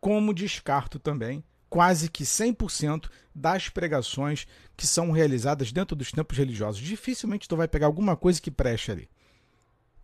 Como 0.00 0.34
descarto 0.34 0.98
também 0.98 1.44
quase 1.76 2.08
que 2.08 2.24
100% 2.24 3.10
das 3.34 3.68
pregações 3.68 4.46
que 4.74 4.86
são 4.86 5.10
realizadas 5.10 5.70
dentro 5.70 5.94
dos 5.94 6.10
tempos 6.10 6.38
religiosos. 6.38 6.80
Dificilmente 6.80 7.46
tu 7.46 7.54
vai 7.54 7.68
pegar 7.68 7.84
alguma 7.84 8.16
coisa 8.16 8.40
que 8.40 8.50
preste 8.50 8.90
ali. 8.90 9.10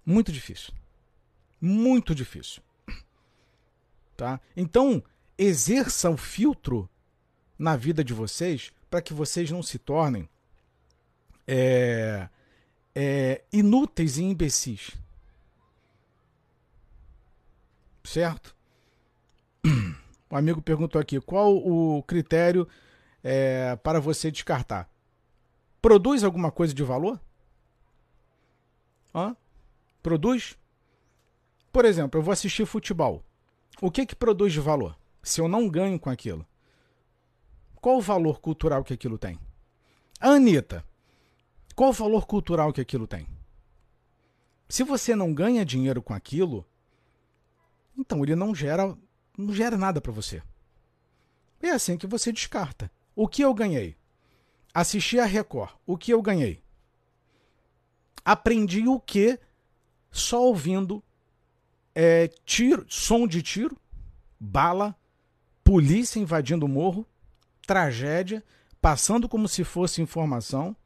Muito 0.05 0.31
difícil. 0.31 0.75
Muito 1.59 2.15
difícil. 2.15 2.63
Tá? 4.15 4.39
Então, 4.55 5.03
exerça 5.39 6.11
o 6.11 6.17
filtro 6.19 6.91
na 7.59 7.75
vida 7.75 8.05
de 8.05 8.13
vocês 8.13 8.71
para 8.91 9.01
que 9.01 9.15
vocês 9.15 9.51
não 9.51 9.63
se 9.63 9.79
tornem 9.79 10.29
é, 11.49 12.29
é, 12.95 13.45
inúteis 13.51 14.19
e 14.19 14.25
imbecis. 14.25 14.91
Certo? 18.05 18.55
Um 20.33 20.37
amigo 20.37 20.63
perguntou 20.63 20.99
aqui: 20.99 21.21
qual 21.21 21.55
o 21.55 22.03
critério 22.05 22.67
é, 23.23 23.77
para 23.77 24.01
você 24.01 24.31
descartar? 24.31 24.91
Produz 25.83 26.25
alguma 26.25 26.51
coisa 26.51 26.73
de 26.73 26.83
valor? 26.83 27.21
Hã? 29.15 29.37
Produz? 30.03 30.57
Por 31.71 31.85
exemplo, 31.85 32.19
eu 32.19 32.25
vou 32.25 32.33
assistir 32.33 32.65
futebol. 32.65 33.23
O 33.79 33.91
que 33.91 34.07
que 34.07 34.17
produz 34.17 34.55
de 34.55 34.61
valor? 34.61 34.97
Se 35.23 35.39
eu 35.39 35.49
não 35.49 35.69
ganho 35.69 36.01
com 36.01 36.09
aquilo. 36.09 36.47
Qual 37.75 37.99
o 37.99 38.01
valor 38.01 38.41
cultural 38.41 38.83
que 38.83 38.95
aquilo 38.95 39.19
tem? 39.19 39.39
Anitta, 40.19 40.83
qual 41.75 41.91
o 41.91 41.93
valor 41.93 42.27
cultural 42.27 42.73
que 42.73 42.81
aquilo 42.81 43.07
tem? 43.07 43.27
Se 44.67 44.83
você 44.83 45.15
não 45.15 45.35
ganha 45.35 45.65
dinheiro 45.65 46.01
com 46.01 46.15
aquilo, 46.15 46.65
então 47.99 48.23
ele 48.23 48.35
não 48.35 48.55
gera, 48.55 48.97
não 49.37 49.53
gera 49.53 49.77
nada 49.77 50.01
para 50.01 50.13
você. 50.13 50.43
É 51.61 51.71
assim 51.71 51.97
que 51.97 52.07
você 52.07 52.33
descarta. 52.33 52.91
O 53.15 53.29
que 53.29 53.43
eu 53.43 53.55
ganhei? 53.55 53.97
Assisti 54.75 55.19
a 55.19 55.25
Record. 55.25 55.71
O 55.87 55.97
que 55.97 56.13
eu 56.13 56.21
ganhei? 56.23 56.63
Aprendi 58.25 58.87
o 58.87 58.99
que 58.99 59.39
só 60.11 60.43
ouvindo 60.43 61.03
é, 61.95 62.29
tiro, 62.45 62.85
som 62.89 63.27
de 63.27 63.43
tiro, 63.43 63.77
bala, 64.39 64.97
polícia 65.63 66.19
invadindo 66.19 66.67
o 66.67 66.69
morro, 66.69 67.07
tragédia, 67.67 68.45
passando 68.81 69.29
como 69.29 69.49
se 69.49 69.65
fosse 69.65 70.03
informação. 70.03 70.77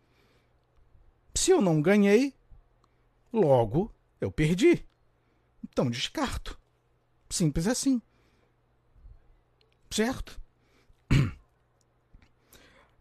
Se 1.35 1.51
eu 1.51 1.61
não 1.61 1.81
ganhei, 1.81 2.35
logo 3.33 3.93
eu 4.21 4.31
perdi. 4.31 4.85
Então 5.65 5.91
descarto. 5.91 6.59
Simples 7.29 7.67
assim. 7.67 8.01
Certo? 9.91 10.41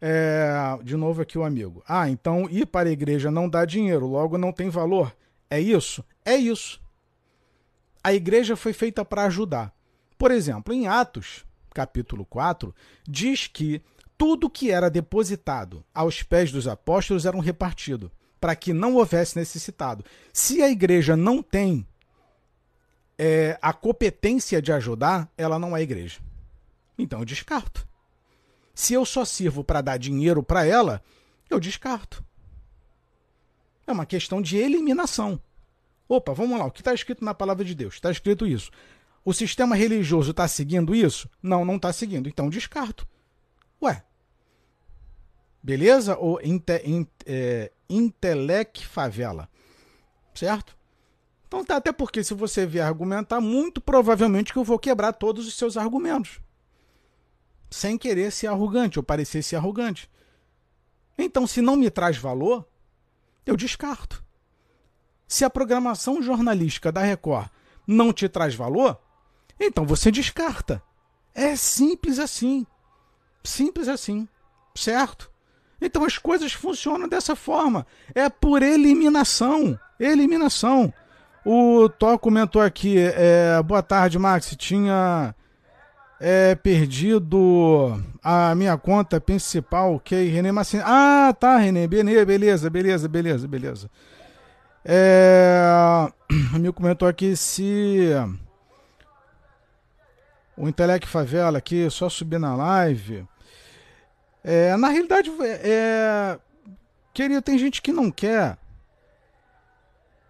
É, 0.01 0.53
de 0.83 0.95
novo 0.95 1.21
aqui 1.21 1.37
o 1.37 1.43
amigo. 1.43 1.83
Ah, 1.87 2.09
então 2.09 2.47
ir 2.49 2.67
para 2.67 2.89
a 2.89 2.91
igreja 2.91 3.31
não 3.31 3.49
dá 3.49 3.65
dinheiro, 3.65 4.05
logo 4.05 4.37
não 4.37 4.51
tem 4.51 4.69
valor. 4.69 5.15
É 5.49 5.59
isso? 5.59 6.03
É 6.23 6.35
isso. 6.35 6.81
A 8.03 8.13
igreja 8.13 8.55
foi 8.55 8.71
feita 8.71 9.03
para 9.03 9.23
ajudar. 9.23 9.73
Por 10.17 10.29
exemplo, 10.31 10.73
em 10.73 10.87
Atos, 10.87 11.43
capítulo 11.73 12.25
4, 12.25 12.73
diz 13.07 13.47
que 13.47 13.81
tudo 14.17 14.49
que 14.49 14.71
era 14.71 14.89
depositado 14.89 15.83
aos 15.93 16.21
pés 16.23 16.51
dos 16.51 16.67
apóstolos 16.67 17.25
era 17.25 17.39
repartido, 17.41 18.11
para 18.39 18.55
que 18.55 18.73
não 18.73 18.95
houvesse 18.95 19.37
necessitado. 19.37 20.05
Se 20.31 20.61
a 20.61 20.69
igreja 20.69 21.17
não 21.17 21.41
tem 21.41 21.85
é, 23.17 23.57
a 23.61 23.73
competência 23.73 24.61
de 24.61 24.71
ajudar, 24.71 25.29
ela 25.37 25.57
não 25.57 25.75
é 25.75 25.81
igreja. 25.81 26.19
Então 26.97 27.19
eu 27.19 27.25
descarto. 27.25 27.87
Se 28.73 28.93
eu 28.93 29.05
só 29.05 29.23
sirvo 29.23 29.63
para 29.63 29.81
dar 29.81 29.97
dinheiro 29.97 30.43
para 30.43 30.65
ela, 30.65 31.01
eu 31.49 31.59
descarto. 31.59 32.23
É 33.87 33.91
uma 33.91 34.05
questão 34.05 34.41
de 34.41 34.57
eliminação. 34.57 35.39
Opa, 36.07 36.33
vamos 36.33 36.59
lá, 36.59 36.65
o 36.65 36.71
que 36.71 36.81
está 36.81 36.93
escrito 36.93 37.23
na 37.23 37.33
palavra 37.33 37.63
de 37.63 37.73
Deus? 37.73 37.95
Está 37.95 38.11
escrito 38.11 38.45
isso. 38.45 38.71
O 39.23 39.33
sistema 39.33 39.75
religioso 39.75 40.31
está 40.31 40.47
seguindo 40.47 40.93
isso? 40.93 41.29
Não, 41.41 41.65
não 41.65 41.77
está 41.77 41.91
seguindo. 41.91 42.29
Então 42.29 42.49
descarto. 42.49 43.07
Ué. 43.81 44.03
Beleza? 45.63 46.15
Ou 46.17 46.39
inte, 46.43 46.81
in, 46.85 47.07
é, 47.25 47.71
Intelec 47.89 48.85
Favela. 48.85 49.49
Certo? 50.33 50.77
Então 51.47 51.63
tá, 51.63 51.77
até 51.77 51.91
porque 51.91 52.23
se 52.23 52.33
você 52.33 52.65
vier 52.65 52.85
argumentar, 52.85 53.41
muito 53.41 53.81
provavelmente 53.81 54.51
que 54.51 54.59
eu 54.59 54.63
vou 54.63 54.77
quebrar 54.77 55.13
todos 55.13 55.47
os 55.47 55.55
seus 55.55 55.77
argumentos. 55.77 56.39
Sem 57.69 57.97
querer 57.97 58.31
ser 58.31 58.47
arrogante 58.47 58.99
ou 58.99 59.03
parecer 59.03 59.43
ser 59.43 59.55
arrogante. 59.55 60.09
Então, 61.17 61.47
se 61.47 61.61
não 61.61 61.75
me 61.75 61.89
traz 61.89 62.17
valor, 62.17 62.67
eu 63.45 63.55
descarto. 63.55 64.23
Se 65.27 65.43
a 65.43 65.49
programação 65.49 66.21
jornalística 66.21 66.91
da 66.91 67.01
Record 67.01 67.49
não 67.87 68.13
te 68.13 68.29
traz 68.29 68.55
valor, 68.55 68.99
então 69.59 69.85
você 69.85 70.11
descarta. 70.11 70.81
É 71.33 71.55
simples 71.55 72.19
assim. 72.19 72.65
Simples 73.43 73.87
assim. 73.87 74.27
Certo? 74.75 75.31
Então 75.81 76.03
as 76.03 76.17
coisas 76.17 76.53
funcionam 76.53 77.07
dessa 77.07 77.35
forma. 77.35 77.85
É 78.13 78.29
por 78.29 78.61
eliminação. 78.61 79.79
Eliminação. 79.99 80.93
O 81.45 81.89
Tó 81.89 82.17
comentou 82.17 82.61
aqui. 82.61 82.97
É, 82.97 83.61
boa 83.61 83.83
tarde, 83.83 84.17
Max. 84.17 84.55
Tinha 84.57 85.35
é, 86.19 86.55
perdido 86.55 88.01
a 88.23 88.55
minha 88.55 88.77
conta 88.77 89.19
principal, 89.19 89.99
que 89.99 90.15
é 90.15 90.23
René 90.23 90.51
Massini. 90.51 90.83
Ah, 90.85 91.33
tá, 91.37 91.57
René. 91.57 91.87
Beleza, 91.87 92.69
beleza, 92.69 93.07
beleza, 93.07 93.47
beleza. 93.47 93.91
É, 94.83 96.11
o 96.55 96.73
comentou 96.73 97.07
aqui 97.07 97.35
se 97.35 98.09
o 100.57 100.67
Intelec 100.67 101.07
Favela 101.07 101.57
aqui, 101.57 101.89
só 101.89 102.07
subir 102.07 102.39
na 102.39 102.55
live. 102.55 103.27
É, 104.43 104.77
na 104.77 104.89
realidade, 104.89 105.31
é, 105.41 106.39
querido, 107.13 107.41
tem 107.41 107.57
gente 107.57 107.81
que 107.81 107.91
não 107.91 108.11
quer 108.11 108.57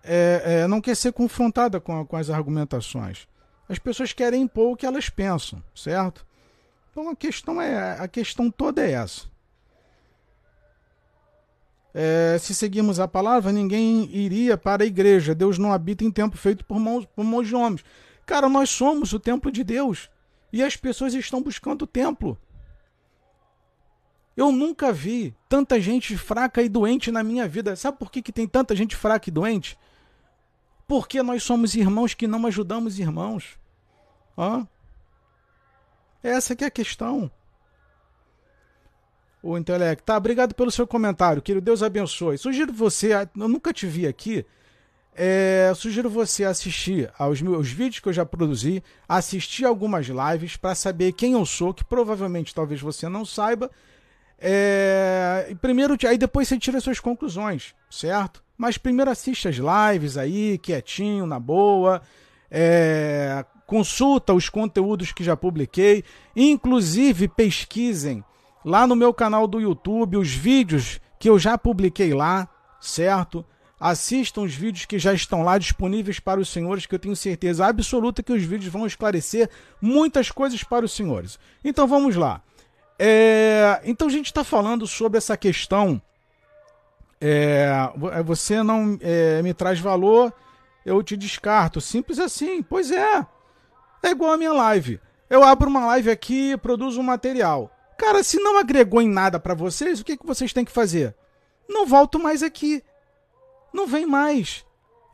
é, 0.05 0.61
é, 0.63 0.67
não 0.67 0.79
quer 0.79 0.95
ser 0.95 1.11
confrontada 1.11 1.79
com, 1.79 2.05
com 2.05 2.15
as 2.15 2.29
argumentações. 2.29 3.27
As 3.67 3.79
pessoas 3.79 4.13
querem 4.13 4.43
impor 4.43 4.73
o 4.73 4.75
que 4.75 4.85
elas 4.85 5.09
pensam, 5.09 5.61
certo? 5.73 6.25
Então 6.91 7.09
a 7.09 7.15
questão 7.15 7.61
é 7.61 7.99
a 7.99 8.07
questão 8.07 8.49
toda 8.49 8.85
é 8.85 8.91
essa. 8.91 9.23
É, 11.97 12.37
se 12.37 12.53
seguirmos 12.53 12.99
a 12.99 13.07
palavra, 13.07 13.53
ninguém 13.53 14.09
iria 14.13 14.57
para 14.57 14.83
a 14.83 14.85
igreja. 14.85 15.33
Deus 15.33 15.57
não 15.57 15.71
habita 15.71 16.03
em 16.03 16.11
templo 16.11 16.37
feito 16.37 16.65
por 16.65 16.77
mãos, 16.77 17.05
por 17.05 17.23
mãos 17.23 17.47
de 17.47 17.55
homens. 17.55 17.85
Cara, 18.25 18.49
nós 18.49 18.69
somos 18.69 19.13
o 19.13 19.19
templo 19.19 19.49
de 19.49 19.63
Deus. 19.63 20.09
E 20.51 20.61
as 20.61 20.75
pessoas 20.75 21.13
estão 21.13 21.41
buscando 21.41 21.83
o 21.83 21.87
templo. 21.87 22.37
Eu 24.35 24.51
nunca 24.51 24.91
vi 24.91 25.33
tanta 25.47 25.79
gente 25.79 26.17
fraca 26.17 26.61
e 26.61 26.67
doente 26.67 27.11
na 27.11 27.23
minha 27.23 27.47
vida. 27.47 27.75
Sabe 27.77 27.97
por 27.97 28.11
que, 28.11 28.21
que 28.21 28.33
tem 28.33 28.45
tanta 28.45 28.75
gente 28.75 28.95
fraca 28.95 29.29
e 29.29 29.31
doente? 29.31 29.77
Porque 30.87 31.23
nós 31.23 31.43
somos 31.43 31.75
irmãos 31.75 32.13
que 32.13 32.27
não 32.27 32.45
ajudamos 32.45 32.99
irmãos. 32.99 33.57
Hã? 34.37 34.67
Essa 36.21 36.55
que 36.55 36.63
é 36.63 36.67
a 36.67 36.71
questão. 36.71 37.31
O 39.41 39.57
intelecto. 39.57 40.03
Tá, 40.03 40.17
obrigado 40.17 40.55
pelo 40.55 40.71
seu 40.71 40.87
comentário, 40.87 41.41
querido. 41.41 41.65
Deus 41.65 41.83
abençoe. 41.83 42.37
Sugiro 42.37 42.73
você, 42.73 43.13
eu 43.13 43.47
nunca 43.47 43.71
te 43.71 43.85
vi 43.85 44.07
aqui. 44.07 44.45
É, 45.17 45.71
sugiro 45.75 46.09
você 46.09 46.43
assistir 46.43 47.09
aos 47.17 47.41
meus 47.41 47.69
vídeos 47.69 47.99
que 47.99 48.09
eu 48.09 48.13
já 48.13 48.25
produzi, 48.25 48.83
assistir 49.07 49.63
algumas 49.63 50.07
lives 50.07 50.57
para 50.57 50.75
saber 50.75 51.13
quem 51.13 51.33
eu 51.33 51.45
sou, 51.45 51.73
que 51.73 51.85
provavelmente 51.85 52.53
talvez 52.53 52.81
você 52.81 53.07
não 53.07 53.23
saiba. 53.23 53.71
É, 54.47 55.55
primeiro, 55.59 55.97
aí 56.07 56.19
depois 56.19 56.47
você 56.47 56.59
tira 56.59 56.79
suas 56.79 56.99
conclusões, 56.99 57.73
certo? 57.89 58.43
Mas 58.55 58.77
primeiro 58.77 59.09
assiste 59.09 59.47
as 59.47 59.55
lives 59.55 60.17
aí, 60.17 60.59
quietinho, 60.59 61.25
na 61.25 61.39
boa. 61.39 61.99
É, 62.51 63.43
consulta 63.65 64.35
os 64.35 64.47
conteúdos 64.47 65.11
que 65.11 65.23
já 65.23 65.35
publiquei. 65.35 66.03
Inclusive, 66.35 67.27
pesquisem 67.27 68.23
lá 68.63 68.85
no 68.85 68.95
meu 68.95 69.11
canal 69.11 69.47
do 69.47 69.59
YouTube 69.59 70.17
os 70.17 70.31
vídeos 70.31 71.01
que 71.17 71.27
eu 71.27 71.39
já 71.39 71.57
publiquei 71.57 72.13
lá, 72.13 72.47
certo? 72.79 73.43
Assistam 73.79 74.41
os 74.41 74.53
vídeos 74.53 74.85
que 74.85 74.99
já 74.99 75.11
estão 75.11 75.41
lá 75.41 75.57
disponíveis 75.57 76.19
para 76.19 76.39
os 76.39 76.49
senhores, 76.49 76.85
que 76.85 76.93
eu 76.93 76.99
tenho 76.99 77.15
certeza 77.15 77.65
absoluta 77.65 78.21
que 78.21 78.31
os 78.31 78.43
vídeos 78.43 78.71
vão 78.71 78.85
esclarecer 78.85 79.49
muitas 79.81 80.29
coisas 80.29 80.63
para 80.63 80.85
os 80.85 80.91
senhores. 80.91 81.39
Então 81.63 81.87
vamos 81.87 82.15
lá. 82.15 82.43
É, 82.97 83.81
então 83.83 84.07
a 84.07 84.11
gente 84.11 84.27
está 84.27 84.43
falando 84.43 84.87
sobre 84.87 85.17
essa 85.17 85.35
questão 85.35 86.01
é, 87.19 87.69
é, 88.13 88.23
você 88.23 88.61
não 88.61 88.97
é, 89.01 89.41
me 89.41 89.53
traz 89.53 89.79
valor, 89.79 90.33
eu 90.85 91.01
te 91.01 91.15
descarto. 91.17 91.81
Simples 91.81 92.19
assim. 92.19 92.61
Pois 92.61 92.91
é. 92.91 93.25
É 94.03 94.09
igual 94.09 94.33
a 94.33 94.37
minha 94.37 94.53
live. 94.53 94.99
Eu 95.29 95.43
abro 95.43 95.69
uma 95.69 95.85
live 95.87 96.11
aqui, 96.11 96.55
produzo 96.57 96.99
um 96.99 97.03
material. 97.03 97.71
Cara, 97.97 98.23
se 98.23 98.37
não 98.37 98.59
agregou 98.59 99.01
em 99.01 99.09
nada 99.09 99.39
para 99.39 99.55
vocês, 99.55 99.99
o 99.99 100.05
que, 100.05 100.17
que 100.17 100.25
vocês 100.25 100.53
têm 100.53 100.65
que 100.65 100.71
fazer? 100.71 101.15
Não 101.67 101.87
volto 101.87 102.19
mais 102.19 102.43
aqui. 102.43 102.83
Não 103.73 103.87
vem 103.87 104.05
mais. 104.05 104.65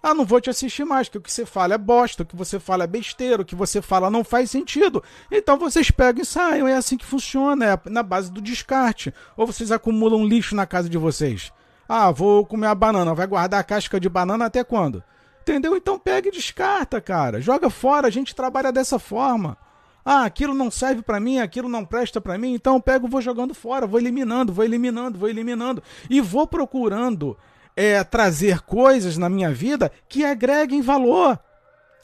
Ah, 0.04 0.16
não 0.16 0.26
vou 0.26 0.42
te 0.42 0.50
assistir 0.50 0.84
mais, 0.84 1.08
que 1.08 1.18
o 1.18 1.22
que 1.22 1.32
você 1.32 1.46
fala 1.46 1.76
é 1.76 1.78
bosta, 1.78 2.24
o 2.24 2.26
que 2.26 2.36
você 2.36 2.60
fala 2.60 2.86
é 2.86 2.88
besteira, 2.88 3.44
o 3.44 3.46
que 3.46 3.54
você 3.54 3.82
fala 3.82 4.10
não 4.10 4.24
faz 4.24 4.50
sentido. 4.50 5.04
Então 5.32 5.60
vocês 5.60 5.92
pegam 5.92 6.24
e 6.24 6.26
saiam, 6.26 6.68
é 6.68 6.74
assim 6.74 6.98
que 6.98 7.06
funciona, 7.06 7.66
é 7.66 7.90
na 7.90 8.02
base 8.02 8.32
do 8.32 8.42
descarte. 8.42 9.14
Ou 9.38 9.46
vocês 9.46 9.72
acumulam 9.72 10.26
lixo 10.26 10.56
na 10.56 10.66
casa 10.66 10.90
de 10.90 10.98
vocês. 10.98 11.54
Ah, 11.88 12.10
vou 12.10 12.46
comer 12.46 12.68
a 12.68 12.76
banana. 12.76 13.14
Vai 13.14 13.28
guardar 13.28 13.60
a 13.60 13.64
casca 13.64 14.00
de 14.00 14.10
banana 14.10 14.46
até 14.46 14.64
quando? 14.64 15.04
Entendeu? 15.42 15.76
Então 15.76 16.00
pega 16.00 16.30
e 16.30 16.32
descarta, 16.32 17.00
cara. 17.00 17.42
Joga 17.42 17.70
fora. 17.70 18.08
A 18.08 18.12
gente 18.12 18.34
trabalha 18.34 18.72
dessa 18.72 18.98
forma. 18.98 19.58
Ah, 20.04 20.26
aquilo 20.26 20.54
não 20.54 20.72
serve 20.72 21.04
para 21.04 21.20
mim, 21.20 21.38
aquilo 21.38 21.70
não 21.70 21.86
presta 21.86 22.20
para 22.20 22.38
mim, 22.38 22.56
então 22.56 22.76
eu 22.76 22.82
pego, 22.82 23.08
vou 23.08 23.22
jogando 23.22 23.54
fora, 23.54 23.86
vou 23.86 24.00
eliminando, 24.00 24.52
vou 24.52 24.66
eliminando, 24.66 25.20
vou 25.20 25.30
eliminando 25.30 25.84
e 26.10 26.20
vou 26.20 26.48
procurando 26.48 27.38
é, 27.82 28.04
trazer 28.04 28.62
coisas 28.62 29.17
na 29.17 29.28
minha 29.28 29.52
vida 29.52 29.91
que 30.08 30.24
agreguem 30.24 30.84
valor. 30.84 31.39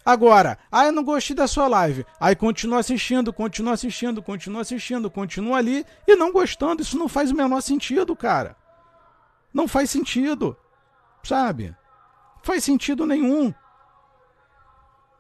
Agora, 0.03 0.57
ah, 0.71 0.85
eu 0.85 0.91
não 0.91 1.03
gostei 1.03 1.35
da 1.35 1.47
sua 1.47 1.67
live. 1.67 2.03
Aí 2.19 2.35
continua 2.35 2.79
assistindo, 2.79 3.31
continua 3.31 3.73
assistindo, 3.73 4.23
continua 4.23 4.61
assistindo, 4.61 5.11
continua 5.11 5.57
ali 5.57 5.85
e 6.07 6.15
não 6.15 6.31
gostando. 6.31 6.81
Isso 6.81 6.97
não 6.97 7.07
faz 7.07 7.29
o 7.29 7.35
menor 7.35 7.61
sentido, 7.61 8.15
cara. 8.15 8.55
Não 9.53 9.67
faz 9.67 9.91
sentido. 9.91 10.57
Sabe? 11.23 11.75
Faz 12.41 12.63
sentido 12.63 13.05
nenhum. 13.05 13.53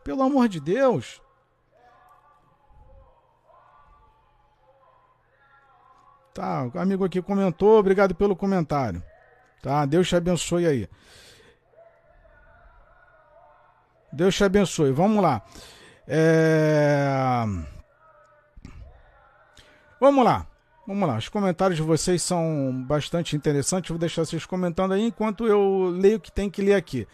Pelo 0.03 0.23
amor 0.23 0.47
de 0.47 0.59
Deus. 0.59 1.21
Tá, 6.33 6.71
o 6.73 6.79
amigo 6.79 7.03
aqui 7.05 7.21
comentou, 7.21 7.77
obrigado 7.77 8.15
pelo 8.15 8.35
comentário. 8.35 9.03
Tá, 9.61 9.85
Deus 9.85 10.07
te 10.07 10.15
abençoe 10.15 10.65
aí. 10.65 10.89
Deus 14.11 14.35
te 14.35 14.43
abençoe. 14.43 14.91
Vamos 14.91 15.21
lá. 15.21 15.41
É... 16.07 17.43
Vamos 19.99 20.23
lá. 20.23 20.47
Vamos 20.87 21.05
lá, 21.05 21.17
os 21.17 21.27
comentários 21.27 21.75
de 21.75 21.83
vocês 21.83 22.21
são 22.21 22.85
bastante 22.87 23.35
interessantes. 23.35 23.89
Vou 23.89 23.99
deixar 23.99 24.23
vocês 24.23 24.45
comentando 24.45 24.93
aí 24.93 25.07
enquanto 25.07 25.45
eu 25.45 25.93
leio 25.93 26.15
o 26.15 26.19
que 26.19 26.31
tem 26.31 26.49
que 26.49 26.61
ler 26.61 26.75
aqui. 26.75 27.05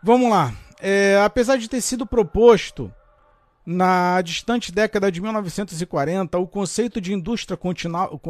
Vamos 0.00 0.30
lá. 0.30 0.52
É, 0.80 1.20
apesar 1.24 1.56
de 1.56 1.68
ter 1.68 1.80
sido 1.80 2.06
proposto 2.06 2.92
na 3.66 4.22
distante 4.22 4.70
década 4.70 5.10
de 5.10 5.20
1940, 5.20 6.38
o 6.38 6.46
conceito 6.46 7.00
de 7.00 7.12
indústria 7.12 7.58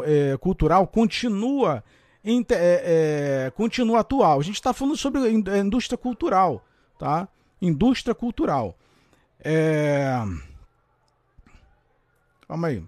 é, 0.04 0.36
cultural 0.38 0.86
continua, 0.86 1.84
é, 2.24 3.46
é, 3.46 3.50
continua 3.50 4.00
atual. 4.00 4.40
A 4.40 4.42
gente 4.42 4.54
está 4.54 4.72
falando 4.72 4.96
sobre 4.96 5.28
indústria 5.30 5.98
cultural, 5.98 6.64
tá? 6.98 7.28
Indústria 7.60 8.14
cultural. 8.14 8.76
É... 9.40 10.06
Calma 12.48 12.68
aí. 12.68 12.82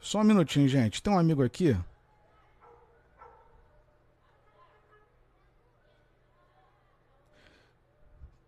Só 0.00 0.20
um 0.20 0.24
minutinho, 0.24 0.68
gente. 0.68 1.02
Tem 1.02 1.12
um 1.12 1.18
amigo 1.18 1.42
aqui. 1.42 1.76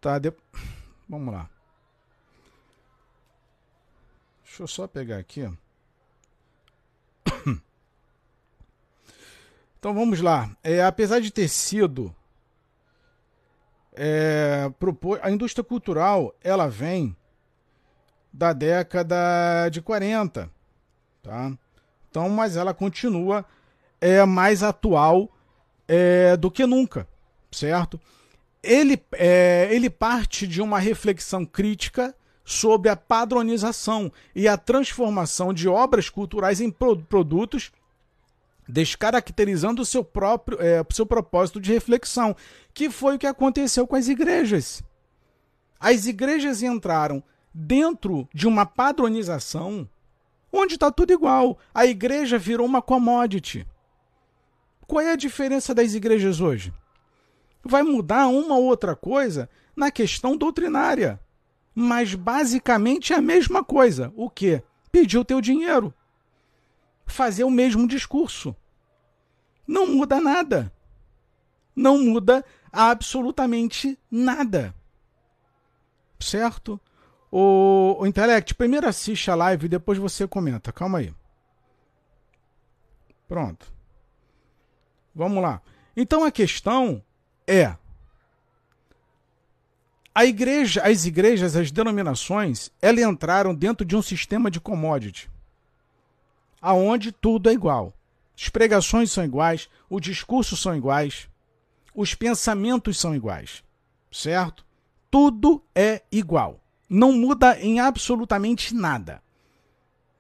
Tá, 0.00 0.18
de... 0.18 0.32
vamos 1.08 1.34
lá. 1.34 1.48
Deixa 4.44 4.62
eu 4.62 4.66
só 4.68 4.88
pegar 4.88 5.18
aqui. 5.18 5.48
Então 9.78 9.94
vamos 9.94 10.20
lá. 10.20 10.50
É, 10.62 10.82
apesar 10.82 11.20
de 11.20 11.30
ter 11.30 11.48
sido 11.48 12.14
é, 13.94 14.70
propor, 14.78 15.20
a 15.22 15.30
indústria 15.30 15.64
cultural 15.64 16.34
ela 16.42 16.68
vem 16.68 17.16
da 18.32 18.52
década 18.52 19.68
de 19.70 19.80
40, 19.80 20.50
tá? 21.22 21.52
Então, 22.10 22.28
mas 22.28 22.56
ela 22.56 22.72
continua 22.72 23.44
é 24.00 24.24
mais 24.24 24.62
atual 24.62 25.28
é, 25.86 26.36
do 26.36 26.50
que 26.50 26.64
nunca, 26.66 27.06
certo? 27.50 28.00
Ele, 28.62 29.00
é, 29.12 29.68
ele 29.70 29.88
parte 29.88 30.46
de 30.46 30.60
uma 30.60 30.78
reflexão 30.78 31.44
crítica 31.44 32.14
sobre 32.44 32.88
a 32.88 32.96
padronização 32.96 34.12
e 34.34 34.48
a 34.48 34.56
transformação 34.56 35.52
de 35.52 35.68
obras 35.68 36.08
culturais 36.08 36.60
em 36.60 36.70
produtos, 36.70 37.70
descaracterizando 38.68 39.82
o 39.82 39.86
seu 39.86 40.04
próprio 40.04 40.58
é, 40.60 40.84
seu 40.92 41.06
propósito 41.06 41.60
de 41.60 41.72
reflexão, 41.72 42.36
que 42.74 42.90
foi 42.90 43.16
o 43.16 43.18
que 43.18 43.26
aconteceu 43.26 43.86
com 43.86 43.96
as 43.96 44.08
igrejas. 44.08 44.82
As 45.80 46.06
igrejas 46.06 46.62
entraram 46.62 47.22
dentro 47.54 48.28
de 48.34 48.46
uma 48.46 48.66
padronização 48.66 49.88
onde 50.52 50.74
está 50.74 50.90
tudo 50.90 51.12
igual. 51.12 51.58
A 51.72 51.86
igreja 51.86 52.38
virou 52.38 52.66
uma 52.66 52.82
commodity. 52.82 53.66
Qual 54.86 55.00
é 55.00 55.12
a 55.12 55.16
diferença 55.16 55.74
das 55.74 55.94
igrejas 55.94 56.40
hoje? 56.40 56.72
Vai 57.64 57.82
mudar 57.82 58.28
uma 58.28 58.56
ou 58.56 58.64
outra 58.64 58.94
coisa 58.94 59.48
na 59.76 59.90
questão 59.90 60.36
doutrinária 60.36 61.20
mas 61.80 62.12
basicamente 62.12 63.12
é 63.12 63.16
a 63.16 63.22
mesma 63.22 63.62
coisa. 63.62 64.12
O 64.16 64.28
que? 64.28 64.60
Pedir 64.90 65.16
o 65.16 65.24
teu 65.24 65.40
dinheiro. 65.40 65.94
Fazer 67.08 67.44
o 67.44 67.50
mesmo 67.50 67.86
discurso. 67.88 68.54
Não 69.66 69.86
muda 69.86 70.20
nada. 70.20 70.72
Não 71.74 71.98
muda 71.98 72.44
absolutamente 72.72 73.98
nada. 74.10 74.74
Certo? 76.20 76.80
O, 77.30 77.96
o 78.00 78.54
primeiro 78.56 78.88
assiste 78.88 79.30
a 79.30 79.34
live 79.34 79.66
e 79.66 79.68
depois 79.68 79.98
você 79.98 80.26
comenta. 80.26 80.72
Calma 80.72 80.98
aí. 80.98 81.12
Pronto. 83.26 83.70
Vamos 85.14 85.42
lá. 85.42 85.60
Então 85.96 86.24
a 86.24 86.30
questão 86.30 87.02
é 87.46 87.76
a 90.14 90.24
igreja, 90.24 90.82
as 90.82 91.04
igrejas, 91.04 91.54
as 91.54 91.70
denominações, 91.70 92.72
elas 92.82 93.04
entraram 93.04 93.54
dentro 93.54 93.86
de 93.86 93.94
um 93.94 94.02
sistema 94.02 94.50
de 94.50 94.60
commodity, 94.60 95.30
aonde 96.60 97.12
tudo 97.12 97.48
é 97.48 97.52
igual. 97.52 97.92
As 98.36 98.48
pregações 98.48 99.10
são 99.10 99.24
iguais, 99.24 99.68
os 99.90 100.00
discursos 100.00 100.60
são 100.60 100.76
iguais, 100.76 101.28
os 101.94 102.14
pensamentos 102.14 102.98
são 102.98 103.14
iguais, 103.14 103.64
certo? 104.12 104.64
Tudo 105.10 105.62
é 105.74 106.02
igual. 106.12 106.60
Não 106.88 107.12
muda 107.12 107.58
em 107.60 107.80
absolutamente 107.80 108.74
nada. 108.74 109.22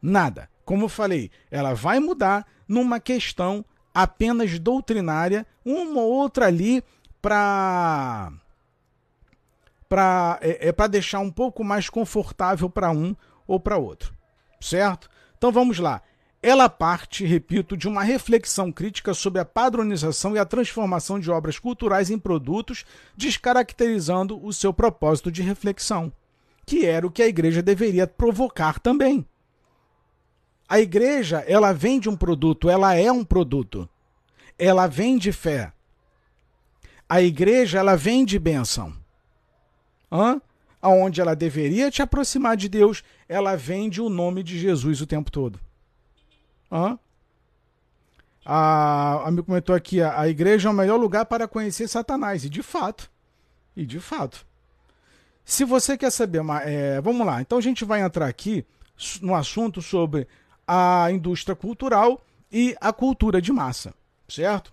Nada. 0.02 0.50
Como 0.64 0.84
eu 0.84 0.88
falei, 0.88 1.30
ela 1.50 1.74
vai 1.74 1.98
mudar 2.00 2.46
numa 2.66 3.00
questão 3.00 3.64
apenas 3.94 4.58
doutrinária, 4.58 5.46
uma 5.64 6.00
ou 6.00 6.12
outra 6.12 6.46
ali 6.46 6.82
para 7.22 8.32
para 9.88 10.38
é, 10.42 10.68
é 10.68 10.72
para 10.72 10.86
deixar 10.86 11.20
um 11.20 11.30
pouco 11.30 11.64
mais 11.64 11.88
confortável 11.88 12.68
para 12.68 12.90
um 12.90 13.16
ou 13.46 13.58
para 13.58 13.78
outro, 13.78 14.14
certo? 14.60 15.08
Então 15.36 15.50
vamos 15.50 15.78
lá. 15.78 16.02
Ela 16.40 16.68
parte, 16.68 17.26
repito, 17.26 17.76
de 17.76 17.88
uma 17.88 18.04
reflexão 18.04 18.70
crítica 18.70 19.12
sobre 19.12 19.40
a 19.40 19.44
padronização 19.44 20.36
e 20.36 20.38
a 20.38 20.44
transformação 20.44 21.18
de 21.18 21.30
obras 21.30 21.58
culturais 21.58 22.10
em 22.10 22.18
produtos, 22.18 22.84
descaracterizando 23.16 24.44
o 24.44 24.52
seu 24.52 24.72
propósito 24.72 25.32
de 25.32 25.42
reflexão, 25.42 26.12
que 26.64 26.86
era 26.86 27.06
o 27.06 27.10
que 27.10 27.22
a 27.22 27.26
igreja 27.26 27.60
deveria 27.60 28.06
provocar 28.06 28.78
também. 28.78 29.26
A 30.68 30.78
igreja, 30.78 31.42
ela 31.48 31.72
vende 31.72 32.08
um 32.08 32.16
produto, 32.16 32.70
ela 32.70 32.94
é 32.94 33.10
um 33.10 33.24
produto. 33.24 33.88
Ela 34.56 34.86
vende 34.86 35.32
fé. 35.32 35.72
A 37.08 37.20
igreja, 37.20 37.78
ela 37.78 37.96
vende 37.96 38.38
bênção. 38.38 38.94
Hã? 40.12 40.40
Onde 40.80 41.20
ela 41.20 41.34
deveria 41.34 41.90
te 41.90 42.00
aproximar 42.02 42.56
de 42.56 42.68
Deus, 42.68 43.02
ela 43.28 43.56
vende 43.56 44.00
o 44.00 44.08
nome 44.08 44.44
de 44.44 44.58
Jesus 44.58 45.00
o 45.00 45.06
tempo 45.06 45.32
todo. 45.32 45.58
Hã? 46.70 46.98
A, 48.44 49.28
a 49.28 49.30
me 49.30 49.42
comentou 49.42 49.74
aqui, 49.74 50.00
a, 50.00 50.20
a 50.20 50.28
igreja 50.28 50.68
é 50.68 50.72
o 50.72 50.74
melhor 50.74 50.96
lugar 50.96 51.26
para 51.26 51.46
conhecer 51.46 51.88
Satanás. 51.88 52.44
E 52.44 52.48
de 52.48 52.62
fato. 52.62 53.10
E 53.76 53.84
de 53.84 54.00
fato. 54.00 54.46
Se 55.44 55.64
você 55.64 55.96
quer 55.96 56.10
saber, 56.10 56.42
é, 56.64 57.00
vamos 57.00 57.26
lá. 57.26 57.40
Então 57.40 57.58
a 57.58 57.60
gente 57.60 57.84
vai 57.84 58.00
entrar 58.00 58.26
aqui 58.26 58.66
no 59.22 59.34
assunto 59.34 59.80
sobre 59.80 60.26
a 60.66 61.10
indústria 61.10 61.56
cultural 61.56 62.20
e 62.50 62.76
a 62.80 62.92
cultura 62.92 63.40
de 63.40 63.52
massa, 63.52 63.94
certo? 64.28 64.72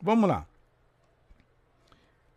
Vamos 0.00 0.28
lá. 0.28 0.46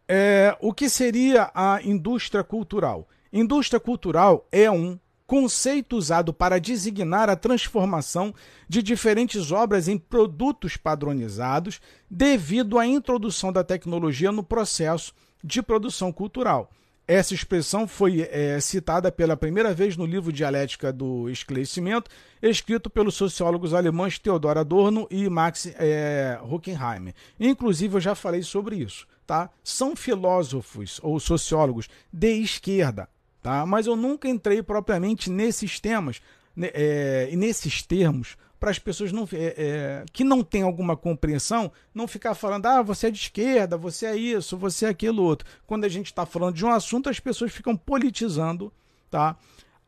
É, 0.07 0.55
o 0.61 0.73
que 0.73 0.89
seria 0.89 1.51
a 1.53 1.81
indústria 1.83 2.43
cultural? 2.43 3.07
Indústria 3.33 3.79
cultural 3.79 4.45
é 4.51 4.69
um 4.69 4.99
conceito 5.27 5.97
usado 5.97 6.33
para 6.33 6.59
designar 6.59 7.29
a 7.29 7.35
transformação 7.35 8.33
de 8.67 8.81
diferentes 8.81 9.51
obras 9.51 9.87
em 9.87 9.97
produtos 9.97 10.77
padronizados 10.77 11.81
devido 12.09 12.77
à 12.77 12.85
introdução 12.85 13.51
da 13.51 13.63
tecnologia 13.63 14.31
no 14.31 14.43
processo 14.43 15.13
de 15.43 15.61
produção 15.61 16.11
cultural. 16.11 16.69
Essa 17.07 17.35
expressão 17.35 17.87
foi 17.87 18.27
é, 18.31 18.59
citada 18.59 19.11
pela 19.11 19.37
primeira 19.37 19.73
vez 19.75 19.95
no 19.95 20.07
livro 20.07 20.33
Dialética 20.33 20.91
do 20.91 21.29
Esclarecimento, 21.29 22.09
escrito 22.41 22.89
pelos 22.89 23.13
sociólogos 23.13 23.75
alemães 23.75 24.17
Theodor 24.17 24.57
Adorno 24.57 25.07
e 25.11 25.29
Max 25.29 25.67
é, 25.75 26.39
Horkheimer. 26.41 27.13
Inclusive, 27.39 27.97
eu 27.97 28.01
já 28.01 28.15
falei 28.15 28.41
sobre 28.41 28.77
isso 28.77 29.05
tá? 29.25 29.49
São 29.63 29.95
filósofos 29.95 30.99
ou 31.01 31.19
sociólogos 31.19 31.89
de 32.11 32.33
esquerda, 32.33 33.09
tá? 33.45 33.63
Mas 33.63 33.85
eu 33.85 33.95
nunca 33.95 34.27
entrei 34.27 34.63
propriamente 34.63 35.29
nesses 35.29 35.79
temas 35.79 36.19
né, 36.55 36.71
é, 36.73 37.29
e 37.31 37.35
nesses 37.35 37.83
termos 37.83 38.35
para 38.59 38.71
as 38.71 38.79
pessoas 38.79 39.11
não, 39.11 39.29
é, 39.31 39.53
é, 39.55 40.05
que 40.11 40.23
não 40.23 40.43
têm 40.43 40.63
alguma 40.63 40.97
compreensão 40.97 41.71
não 41.93 42.07
ficar 42.07 42.33
falando, 42.33 42.65
ah, 42.65 42.81
você 42.81 43.05
é 43.05 43.11
de 43.11 43.19
esquerda, 43.19 43.77
você 43.77 44.07
é 44.07 44.15
isso, 44.15 44.57
você 44.57 44.87
é 44.87 44.89
aquilo 44.89 45.21
outro. 45.21 45.47
Quando 45.67 45.85
a 45.85 45.89
gente 45.89 46.07
está 46.07 46.25
falando 46.25 46.55
de 46.55 46.65
um 46.65 46.71
assunto, 46.71 47.07
as 47.07 47.19
pessoas 47.19 47.51
ficam 47.51 47.77
politizando 47.77 48.73
tá, 49.11 49.37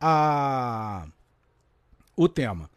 a, 0.00 1.08
o 2.16 2.28
tema. 2.28 2.70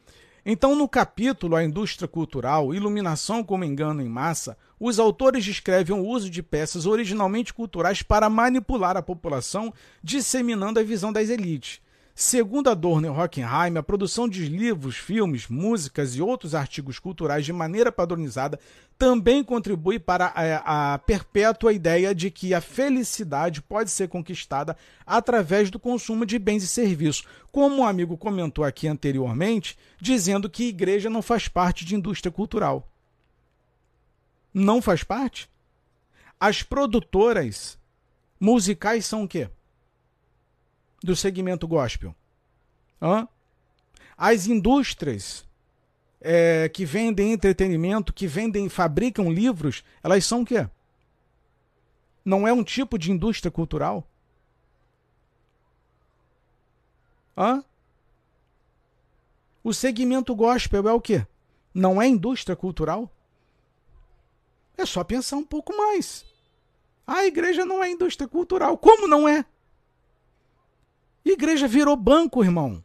Então, 0.44 0.76
no 0.76 0.89
capítulo 0.89 1.56
A 1.56 1.63
Indústria 1.63 2.08
Cultural, 2.08 2.74
Iluminação 2.74 3.44
como 3.44 3.63
Engano 3.63 4.02
em 4.02 4.10
Massa, 4.10 4.58
os 4.84 4.98
autores 4.98 5.46
descrevem 5.46 5.96
o 5.96 6.04
uso 6.04 6.28
de 6.28 6.41
peças 6.41 6.88
originalmente 6.88 7.54
culturais 7.54 8.02
para 8.02 8.28
manipular 8.32 8.98
a 8.98 9.02
população, 9.04 9.72
disseminando 10.04 10.80
a 10.80 10.84
visão 10.84 11.13
das 11.13 11.30
elites. 11.30 11.80
Segundo 12.15 12.67
Adorno 12.67 13.06
e 13.06 13.10
Hockenheim, 13.10 13.78
a 13.78 13.84
produção 13.84 14.28
de 14.28 14.50
livros, 14.50 14.98
filmes, 14.98 15.48
músicas 15.48 16.15
e 16.15 16.22
outros 16.22 16.56
artigos 16.56 16.98
culturais 16.98 17.46
de 17.46 17.54
maneira 17.54 17.91
padronizada 17.91 18.60
também 18.98 19.44
contribui 19.44 20.00
para 20.00 20.34
a, 20.36 20.94
a, 20.94 20.98
perpétua 20.98 21.72
ideia 21.72 22.13
de 22.13 22.32
que 22.32 22.52
a 22.52 22.60
felicidade 22.60 23.62
pode 23.62 23.91
ser 23.91 24.08
conquistada 24.08 24.76
através 25.06 25.70
do 25.70 25.80
consumo 25.80 26.26
de 26.26 26.39
bens 26.39 26.63
e 26.63 26.67
serviços, 26.67 27.24
como 27.52 27.78
um 27.78 27.86
amigo 27.86 28.17
comentou 28.17 28.65
aqui 28.65 28.88
anteriormente, 28.88 29.78
dizendo 30.02 30.50
que 30.50 30.70
igreja 30.70 31.08
não 31.08 31.22
faz 31.22 31.48
parte 31.48 31.86
de 31.86 31.96
indústria 31.96 32.32
cultural 32.32 32.91
não 34.54 34.82
faz 34.82 35.04
parte? 35.04 35.50
As 36.40 36.64
produtoras 36.64 37.78
musicais 38.40 39.06
são 39.06 39.24
o 39.24 39.28
quê? 39.28 39.50
Do 41.04 41.16
segmento 41.16 41.68
gospel. 41.68 42.16
Hã? 43.02 43.28
As 44.18 44.48
indústrias 44.48 45.48
é, 46.20 46.70
que 46.70 46.86
vendem 46.86 47.32
entretenimento, 47.32 48.14
que 48.14 48.28
vendem, 48.28 48.70
fabricam 48.70 49.32
livros, 49.32 49.84
elas 50.04 50.26
são 50.26 50.42
o 50.42 50.46
quê? 50.46 50.68
Não 52.24 52.48
é 52.48 52.54
um 52.54 52.64
tipo 52.64 53.00
de 53.00 53.12
indústria 53.12 53.52
cultural? 53.52 54.08
Hã? 57.36 57.64
O 59.64 59.74
segmento 59.74 60.36
gospel 60.36 60.88
é 60.88 60.94
o 60.94 61.02
quê? 61.02 61.26
Não 61.74 62.02
é 62.02 62.08
indústria 62.08 62.56
cultural? 62.56 63.12
É 64.82 64.86
só 64.86 65.04
pensar 65.04 65.38
um 65.38 65.44
pouco 65.44 65.78
mais. 65.78 66.26
A 67.06 67.24
igreja 67.24 67.63
não 67.63 67.84
é 67.84 67.91
indústria 67.91 68.28
cultural. 68.28 68.76
Como 68.80 69.08
não 69.08 69.28
é? 69.28 69.46
Igreja 71.24 71.67
virou 71.67 71.96
banco, 71.96 72.44
irmão. 72.44 72.84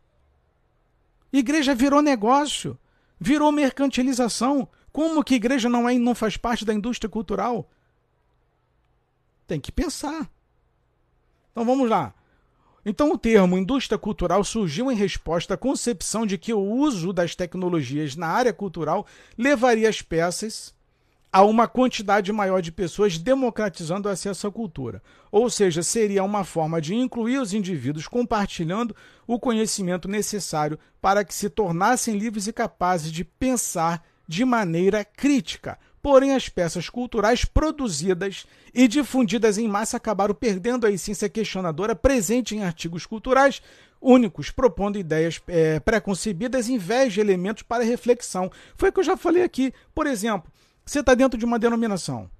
Igreja 1.32 1.74
virou 1.74 2.02
negócio. 2.02 2.78
Virou 3.18 3.50
mercantilização. 3.50 4.68
Como 4.92 5.24
que 5.24 5.36
igreja 5.36 5.70
não 5.70 5.88
é 5.88 5.94
não 5.94 6.14
faz 6.14 6.36
parte 6.36 6.66
da 6.66 6.74
indústria 6.74 7.08
cultural? 7.08 7.70
Tem 9.46 9.58
que 9.58 9.72
pensar. 9.72 10.30
Então 11.50 11.64
vamos 11.64 11.88
lá. 11.88 12.14
Então, 12.84 13.10
o 13.10 13.18
termo 13.18 13.56
indústria 13.56 13.98
cultural 13.98 14.44
surgiu 14.44 14.92
em 14.92 14.94
resposta 14.94 15.54
à 15.54 15.56
concepção 15.56 16.26
de 16.26 16.36
que 16.36 16.52
o 16.52 16.60
uso 16.60 17.10
das 17.10 17.34
tecnologias 17.34 18.14
na 18.16 18.28
área 18.28 18.52
cultural 18.52 19.06
levaria 19.36 19.88
as 19.88 20.02
peças 20.02 20.75
a 21.36 21.42
uma 21.42 21.68
quantidade 21.68 22.32
maior 22.32 22.62
de 22.62 22.72
pessoas, 22.72 23.18
democratizando 23.18 24.08
o 24.08 24.10
acesso 24.10 24.46
à 24.46 24.50
cultura. 24.50 25.02
Ou 25.30 25.50
seja, 25.50 25.82
seria 25.82 26.24
uma 26.24 26.44
forma 26.44 26.80
de 26.80 26.94
incluir 26.94 27.36
os 27.36 27.52
indivíduos 27.52 28.08
compartilhando 28.08 28.96
o 29.26 29.38
conhecimento 29.38 30.08
necessário 30.08 30.78
para 30.98 31.22
que 31.22 31.34
se 31.34 31.50
tornassem 31.50 32.16
livres 32.16 32.46
e 32.46 32.54
capazes 32.54 33.12
de 33.12 33.22
pensar 33.22 34.02
de 34.26 34.46
maneira 34.46 35.04
crítica, 35.04 35.78
Porém, 36.06 36.36
as 36.36 36.48
peças 36.48 36.88
culturais 36.88 37.44
produzidas 37.44 38.46
e 38.72 38.86
difundidas 38.86 39.58
em 39.58 39.66
massa 39.66 39.96
acabaram 39.96 40.32
perdendo 40.32 40.86
a 40.86 40.90
essência 40.90 41.28
questionadora 41.28 41.96
presente 41.96 42.54
em 42.54 42.62
artigos 42.62 43.04
culturais 43.04 43.60
únicos, 44.00 44.52
propondo 44.52 45.00
ideias 45.00 45.42
é, 45.48 45.80
preconcebidas 45.80 46.68
em 46.68 46.78
vez 46.78 47.12
de 47.12 47.20
elementos 47.20 47.64
para 47.64 47.82
reflexão. 47.82 48.48
Foi 48.76 48.90
o 48.90 48.92
que 48.92 49.00
eu 49.00 49.04
já 49.04 49.16
falei 49.16 49.42
aqui. 49.42 49.74
Por 49.92 50.06
exemplo, 50.06 50.48
você 50.86 51.00
está 51.00 51.14
dentro 51.14 51.36
de 51.36 51.44
uma 51.44 51.58
denominação. 51.58 52.30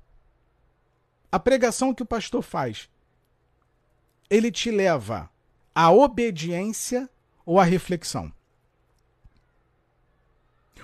A 1.31 1.39
pregação 1.39 1.93
que 1.93 2.03
o 2.03 2.07
pastor 2.07 2.43
faz, 2.43 2.89
ele 4.31 4.53
te 4.53 4.71
leva 4.71 5.29
à 5.75 5.91
obediência 5.91 7.11
ou 7.45 7.59
à 7.59 7.65
reflexão. 7.65 8.33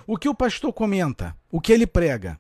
O 0.05 0.19
que 0.19 0.29
o 0.29 0.35
pastor 0.35 0.73
comenta, 0.73 1.37
o 1.51 1.61
que 1.61 1.73
ele 1.73 1.87
prega, 1.87 2.39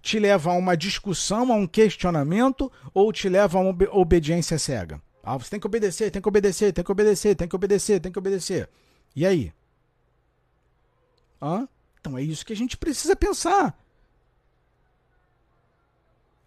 te 0.00 0.18
leva 0.18 0.50
a 0.50 0.54
uma 0.54 0.76
discussão, 0.76 1.52
a 1.52 1.56
um 1.56 1.66
questionamento 1.66 2.72
ou 2.94 3.12
te 3.12 3.28
leva 3.28 3.58
a 3.58 3.60
uma 3.60 3.76
obediência 3.92 4.58
cega? 4.58 5.00
Ah, 5.22 5.36
você 5.36 5.50
tem 5.50 5.60
que 5.60 5.66
obedecer, 5.66 6.10
tem 6.10 6.22
que 6.22 6.28
obedecer, 6.28 6.72
tem 6.72 6.84
que 6.84 6.90
obedecer, 6.90 7.34
tem 7.36 7.48
que 7.48 7.56
obedecer, 7.56 8.00
tem 8.00 8.12
que 8.12 8.18
obedecer. 8.18 8.68
E 9.14 9.26
aí? 9.26 9.52
Hã? 11.40 11.68
Então 12.04 12.18
é 12.18 12.22
isso 12.22 12.44
que 12.44 12.52
a 12.52 12.56
gente 12.56 12.76
precisa 12.76 13.16
pensar. 13.16 13.74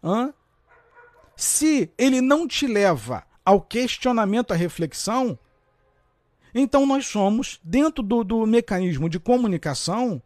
Hã? 0.04 0.32
Se 1.36 1.92
ele 1.98 2.22
não 2.22 2.48
te 2.48 2.68
leva 2.68 3.26
ao 3.44 3.60
questionamento, 3.60 4.52
à 4.52 4.56
reflexão, 4.56 5.38
então 6.54 6.86
nós 6.86 7.08
somos, 7.08 7.60
dentro 7.64 8.04
do, 8.04 8.24
do 8.24 8.46
mecanismo 8.46 9.10
de 9.10 9.20
comunicação, 9.20 10.22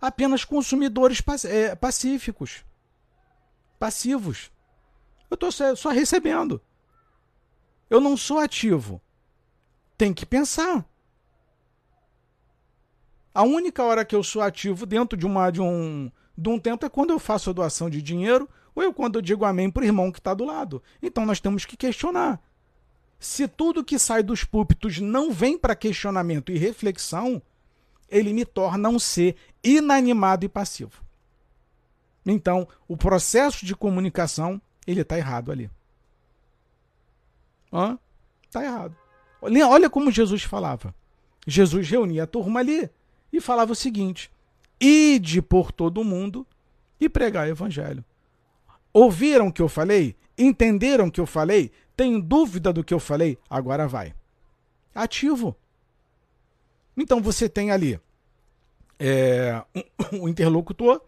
apenas 0.00 0.42
consumidores 0.42 1.22
é, 1.44 1.74
pacíficos, 1.74 2.64
passivos. 3.78 4.50
Eu 5.30 5.34
estou 5.34 5.52
só 5.76 5.90
recebendo. 5.90 6.62
Eu 7.90 8.00
não 8.00 8.16
sou 8.16 8.38
ativo. 8.38 9.02
Tem 9.98 10.14
que 10.14 10.24
pensar. 10.24 10.89
A 13.34 13.42
única 13.42 13.82
hora 13.84 14.04
que 14.04 14.14
eu 14.14 14.22
sou 14.22 14.42
ativo 14.42 14.84
dentro 14.84 15.16
de, 15.16 15.24
uma, 15.24 15.50
de, 15.50 15.60
um, 15.60 16.10
de 16.36 16.48
um 16.48 16.58
tempo 16.58 16.84
é 16.84 16.88
quando 16.88 17.10
eu 17.10 17.18
faço 17.18 17.50
a 17.50 17.52
doação 17.52 17.88
de 17.88 18.02
dinheiro 18.02 18.48
ou 18.74 18.82
eu 18.82 18.92
quando 18.92 19.16
eu 19.16 19.22
digo 19.22 19.44
amém 19.44 19.70
para 19.70 19.82
o 19.82 19.86
irmão 19.86 20.10
que 20.10 20.18
está 20.18 20.34
do 20.34 20.44
lado. 20.44 20.82
Então 21.00 21.24
nós 21.24 21.40
temos 21.40 21.64
que 21.64 21.76
questionar. 21.76 22.40
Se 23.18 23.46
tudo 23.46 23.84
que 23.84 23.98
sai 23.98 24.22
dos 24.22 24.44
púlpitos 24.44 24.98
não 24.98 25.30
vem 25.30 25.56
para 25.56 25.76
questionamento 25.76 26.50
e 26.50 26.58
reflexão, 26.58 27.40
ele 28.08 28.32
me 28.32 28.44
torna 28.44 28.88
um 28.88 28.98
ser 28.98 29.36
inanimado 29.62 30.44
e 30.44 30.48
passivo. 30.48 31.04
Então, 32.24 32.66
o 32.88 32.96
processo 32.96 33.64
de 33.64 33.76
comunicação, 33.76 34.60
ele 34.86 35.02
está 35.02 35.16
errado 35.16 35.52
ali. 35.52 35.70
Está 38.44 38.64
errado. 38.64 38.96
Olha 39.40 39.88
como 39.88 40.10
Jesus 40.10 40.42
falava. 40.42 40.94
Jesus 41.46 41.88
reunia 41.88 42.24
a 42.24 42.26
turma 42.26 42.60
ali 42.60 42.90
e 43.32 43.40
falava 43.40 43.72
o 43.72 43.76
seguinte: 43.76 44.30
ide 44.80 45.42
por 45.42 45.72
todo 45.72 46.00
o 46.00 46.04
mundo 46.04 46.46
e 47.00 47.08
pregar 47.08 47.46
o 47.46 47.50
evangelho. 47.50 48.04
Ouviram 48.92 49.48
o 49.48 49.52
que 49.52 49.62
eu 49.62 49.68
falei? 49.68 50.16
Entenderam 50.36 51.06
o 51.06 51.12
que 51.12 51.20
eu 51.20 51.26
falei? 51.26 51.70
Tem 51.96 52.18
dúvida 52.20 52.72
do 52.72 52.82
que 52.82 52.94
eu 52.94 53.00
falei? 53.00 53.38
Agora 53.48 53.86
vai. 53.86 54.14
Ativo. 54.94 55.56
Então 56.96 57.20
você 57.20 57.48
tem 57.48 57.70
ali 57.70 58.00
é, 58.98 59.62
um, 59.74 60.22
um 60.24 60.28
interlocutor, 60.28 61.00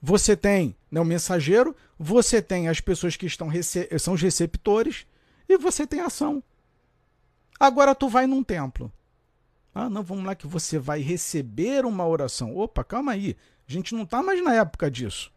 você 0.00 0.36
tem 0.36 0.74
né, 0.90 1.00
o 1.00 1.04
mensageiro, 1.04 1.76
você 1.98 2.40
tem 2.40 2.68
as 2.68 2.80
pessoas 2.80 3.16
que 3.16 3.26
estão 3.26 3.48
rece 3.48 3.88
são 3.98 4.14
os 4.14 4.22
receptores 4.22 5.06
e 5.48 5.58
você 5.58 5.86
tem 5.86 6.00
ação. 6.00 6.42
Agora 7.58 7.94
tu 7.94 8.08
vai 8.08 8.26
num 8.26 8.42
templo. 8.42 8.92
Ah, 9.78 9.90
não, 9.90 10.02
vamos 10.02 10.24
lá 10.24 10.34
que 10.34 10.46
você 10.46 10.78
vai 10.78 11.00
receber 11.00 11.84
uma 11.84 12.06
oração. 12.06 12.56
Opa, 12.56 12.82
calma 12.82 13.12
aí. 13.12 13.36
A 13.68 13.70
gente 13.70 13.94
não 13.94 14.04
está 14.04 14.22
mais 14.22 14.42
na 14.42 14.54
época 14.54 14.90
disso. 14.90 15.30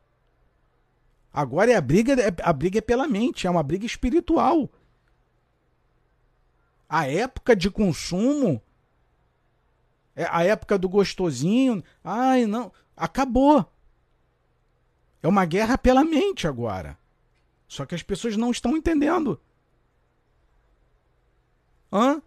Agora 1.34 1.74
é 1.74 1.76
a 1.76 1.82
briga, 1.82 2.14
é, 2.14 2.34
a 2.42 2.54
briga 2.54 2.78
é 2.78 2.82
pela 2.82 3.06
mente, 3.06 3.46
é 3.46 3.50
uma 3.50 3.62
briga 3.62 3.86
espiritual. 3.86 4.70
A 6.88 7.06
época 7.06 7.54
de 7.54 7.70
consumo, 7.70 8.62
é 10.16 10.26
a 10.32 10.42
época 10.46 10.80
do 10.80 10.88
gostosinho, 10.88 11.84
ai 12.02 12.46
não, 12.46 12.72
acabou. 12.96 13.70
É 15.22 15.28
uma 15.28 15.44
guerra 15.44 15.78
pela 15.78 16.06
mente 16.06 16.48
agora. 16.48 16.98
Só 17.68 17.86
que 17.86 17.94
as 17.94 18.04
pessoas 18.04 18.38
não 18.38 18.52
estão 18.52 18.78
entendendo. 18.78 19.38
Hã? 21.92 22.22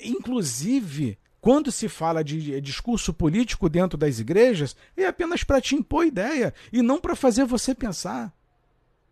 Inclusive, 0.00 1.18
quando 1.40 1.70
se 1.72 1.88
fala 1.88 2.22
de 2.22 2.60
discurso 2.60 3.12
político 3.12 3.68
dentro 3.68 3.96
das 3.96 4.18
igrejas, 4.18 4.76
é 4.96 5.06
apenas 5.06 5.44
para 5.44 5.60
te 5.60 5.74
impor 5.74 6.04
ideia 6.04 6.52
e 6.72 6.82
não 6.82 7.00
para 7.00 7.16
fazer 7.16 7.44
você 7.44 7.74
pensar. 7.74 8.32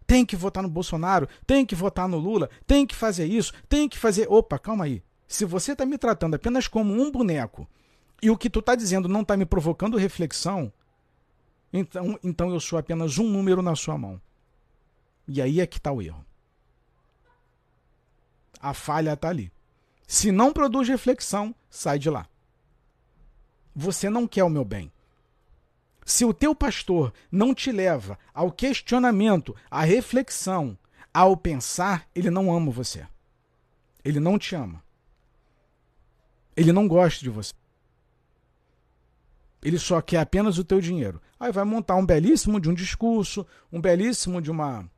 Tem 0.07 0.25
que 0.25 0.37
votar 0.37 0.63
no 0.63 0.69
Bolsonaro, 0.69 1.29
tem 1.47 1.67
que 1.67 1.75
votar 1.75 2.09
no 2.09 2.19
Lula, 2.19 2.49
tem 2.67 2.87
que 2.87 2.95
fazer 2.95 3.27
isso, 3.27 3.53
tem 3.69 3.89
que 3.89 3.99
fazer. 3.99 4.27
Opa, 4.31 4.59
calma 4.59 4.85
aí. 4.85 5.03
Se 5.27 5.45
você 5.45 5.73
está 5.73 5.85
me 5.85 5.99
tratando 5.99 6.35
apenas 6.35 6.69
como 6.69 6.93
um 6.93 7.11
boneco 7.11 7.69
e 8.23 8.31
o 8.31 8.37
que 8.37 8.49
tu 8.49 8.61
está 8.61 8.75
dizendo 8.75 9.09
não 9.09 9.23
está 9.23 9.37
me 9.37 9.45
provocando 9.45 9.97
reflexão, 9.97 10.73
então, 11.73 12.19
então 12.23 12.51
eu 12.51 12.61
sou 12.61 12.79
apenas 12.79 13.19
um 13.19 13.29
número 13.29 13.61
na 13.63 13.75
sua 13.75 13.99
mão. 13.99 14.21
E 15.27 15.43
aí 15.43 15.61
é 15.61 15.67
que 15.67 15.79
está 15.79 15.91
o 15.91 16.01
erro. 16.01 16.25
A 18.61 18.73
falha 18.73 19.13
está 19.13 19.29
ali. 19.29 19.51
Se 20.07 20.31
não 20.31 20.53
produz 20.53 20.89
reflexão, 20.89 21.55
sai 21.69 21.99
de 21.99 22.09
lá. 22.09 22.29
Você 23.75 24.09
não 24.09 24.27
quer 24.27 24.45
o 24.45 24.51
meu 24.51 24.65
bem. 24.65 24.93
Se 26.05 26.25
o 26.25 26.33
teu 26.33 26.55
pastor 26.55 27.13
não 27.31 27.53
te 27.53 27.73
leva 27.73 28.17
ao 28.33 28.53
questionamento, 28.53 29.57
à 29.69 29.83
reflexão, 29.83 30.79
ao 31.13 31.37
pensar, 31.37 32.09
ele 32.15 32.31
não 32.31 32.55
ama 32.55 32.71
você. 32.71 33.07
Ele 34.05 34.21
não 34.21 34.39
te 34.39 34.55
ama. 34.55 34.83
Ele 36.57 36.73
não 36.73 36.87
gosta 36.87 37.21
de 37.21 37.29
você. 37.29 37.53
Ele 39.61 39.79
só 39.79 40.01
quer 40.01 40.21
apenas 40.21 40.59
o 40.59 40.65
teu 40.65 40.81
dinheiro. 40.81 41.21
Aí 41.41 41.51
vai 41.51 41.65
montar 41.65 41.97
um 41.97 42.07
belíssimo 42.07 42.61
de 42.61 42.71
um 42.71 42.75
discurso, 42.75 43.45
um 43.73 43.81
belíssimo 43.81 44.41
de 44.41 44.51
uma 44.51 44.89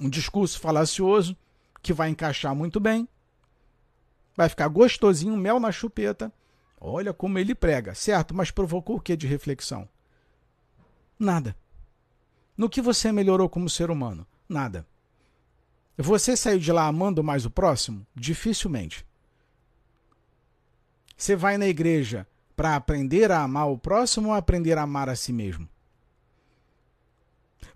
um 0.00 0.08
discurso 0.08 0.58
falacioso 0.58 1.36
que 1.82 1.92
vai 1.92 2.08
encaixar 2.08 2.54
muito 2.54 2.80
bem. 2.80 3.06
Vai 4.36 4.48
ficar 4.48 4.68
gostosinho, 4.68 5.36
mel 5.36 5.60
na 5.60 5.70
chupeta. 5.70 6.32
Olha 6.80 7.12
como 7.12 7.38
ele 7.38 7.54
prega, 7.54 7.94
certo? 7.94 8.34
Mas 8.34 8.50
provocou 8.50 8.96
o 8.96 9.00
que 9.00 9.16
de 9.16 9.26
reflexão? 9.26 9.88
Nada. 11.18 11.56
No 12.56 12.68
que 12.68 12.82
você 12.82 13.10
melhorou 13.10 13.48
como 13.48 13.70
ser 13.70 13.90
humano? 13.90 14.26
Nada. 14.48 14.86
Você 15.96 16.36
saiu 16.36 16.58
de 16.58 16.72
lá 16.72 16.86
amando 16.86 17.22
mais 17.22 17.46
o 17.46 17.50
próximo? 17.50 18.06
Dificilmente. 18.14 19.06
Você 21.16 21.36
vai 21.36 21.56
na 21.56 21.66
igreja 21.66 22.26
para 22.56 22.76
aprender 22.76 23.30
a 23.30 23.42
amar 23.42 23.70
o 23.70 23.78
próximo 23.78 24.28
ou 24.28 24.34
aprender 24.34 24.76
a 24.76 24.82
amar 24.82 25.08
a 25.08 25.16
si 25.16 25.32
mesmo? 25.32 25.68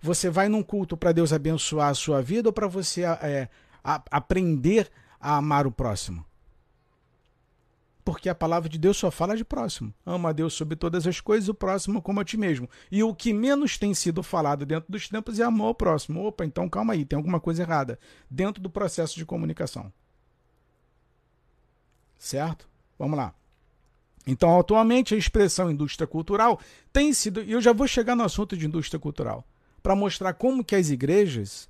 Você 0.01 0.29
vai 0.31 0.49
num 0.49 0.63
culto 0.63 0.97
para 0.97 1.13
Deus 1.13 1.33
abençoar 1.33 1.89
a 1.89 1.95
sua 1.95 2.21
vida 2.21 2.49
ou 2.49 2.53
para 2.53 2.67
você 2.67 3.03
é, 3.05 3.49
a, 3.83 4.03
aprender 4.11 4.91
a 5.21 5.37
amar 5.37 5.67
o 5.67 5.73
próximo? 5.73 6.28
Porque 8.09 8.31
a 8.31 8.35
palavra 8.35 8.71
de 8.71 8.79
Deus 8.79 8.97
só 8.97 9.11
fala 9.11 9.37
de 9.37 9.45
próximo. 9.45 9.93
Ama 10.07 10.31
a 10.31 10.33
Deus 10.33 10.55
sobre 10.55 10.75
todas 10.75 11.07
as 11.07 11.21
coisas 11.21 11.47
o 11.51 11.53
próximo 11.53 12.01
como 12.01 12.21
a 12.21 12.25
ti 12.25 12.39
mesmo. 12.39 12.67
E 12.91 13.03
o 13.03 13.15
que 13.15 13.35
menos 13.35 13.77
tem 13.77 13.93
sido 13.93 14.23
falado 14.23 14.65
dentro 14.65 14.91
dos 14.91 15.11
tempos 15.11 15.39
é 15.39 15.45
amor 15.45 15.67
ao 15.67 15.75
próximo. 15.75 16.25
Opa, 16.25 16.43
então 16.43 16.71
calma 16.71 16.95
aí, 16.95 17.05
tem 17.05 17.19
alguma 17.19 17.39
coisa 17.39 17.65
errada 17.65 17.99
dentro 18.31 18.63
do 18.63 18.71
processo 18.71 19.15
de 19.15 19.27
comunicação. 19.27 19.93
Certo? 22.17 22.67
Vamos 22.99 23.19
lá. 23.19 23.35
Então, 24.27 24.59
atualmente, 24.59 25.15
a 25.15 25.19
expressão 25.19 25.71
indústria 25.71 26.07
cultural 26.07 26.59
tem 26.91 27.13
sido. 27.13 27.43
E 27.43 27.53
eu 27.53 27.61
já 27.61 27.75
vou 27.75 27.87
chegar 27.87 28.17
no 28.17 28.25
assunto 28.25 28.57
de 28.57 28.65
indústria 28.65 28.99
cultural 28.99 29.47
para 29.83 29.95
mostrar 29.95 30.33
como 30.33 30.65
que 30.65 30.75
as 30.75 30.89
igrejas 30.89 31.69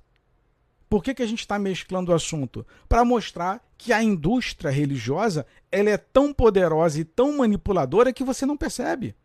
por 0.89 1.03
que, 1.03 1.13
que 1.13 1.21
a 1.21 1.27
gente 1.27 1.41
está 1.41 1.59
mesclando 1.59 2.11
o 2.11 2.15
assunto? 2.15 2.65
Para 2.87 3.05
mostrar 3.05 3.63
que 3.77 3.93
a 3.93 4.01
indústria 4.01 4.71
religiosa 4.71 5.45
ela 5.71 5.91
é 5.91 5.97
tão 5.97 6.33
poderosa 6.33 6.99
e 6.99 7.05
tão 7.05 7.37
manipuladora 7.37 8.11
que 8.11 8.23
você 8.23 8.43
não 8.43 8.57
percebe. 8.57 9.15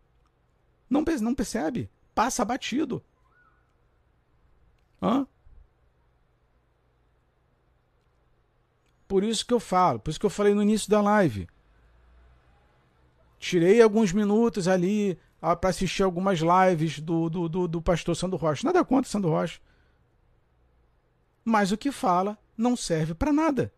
Não, 0.87 1.03
não 1.21 1.33
percebe. 1.33 1.89
Passa 2.13 2.45
batido. 2.45 3.03
Hã? 5.01 5.25
Por 9.07 9.23
isso 9.23 9.45
que 9.45 9.53
eu 9.53 9.59
falo, 9.59 9.99
por 9.99 10.11
isso 10.11 10.19
que 10.19 10.25
eu 10.25 10.31
falei 10.31 10.53
no 10.53 10.61
início 10.61 10.89
da 10.89 11.01
live. 11.01 11.47
Tirei 13.39 13.81
alguns 13.81 14.11
minutos 14.13 14.67
ali 14.67 15.17
ah, 15.41 15.55
para 15.55 15.69
assistir 15.71 16.03
algumas 16.03 16.39
lives 16.39 16.99
do, 16.99 17.29
do, 17.29 17.49
do, 17.49 17.67
do 17.67 17.81
pastor 17.81 18.15
Sandro 18.15 18.37
Rocha. 18.37 18.65
Nada 18.65 18.83
contra 18.85 19.09
Sandro 19.09 19.31
Rocha 19.31 19.59
mas 21.45 21.71
o 21.71 21.77
que 21.77 21.91
fala 21.91 22.37
não 22.57 22.75
serve 22.75 23.13
para 23.13 23.31
nada. 23.31 23.71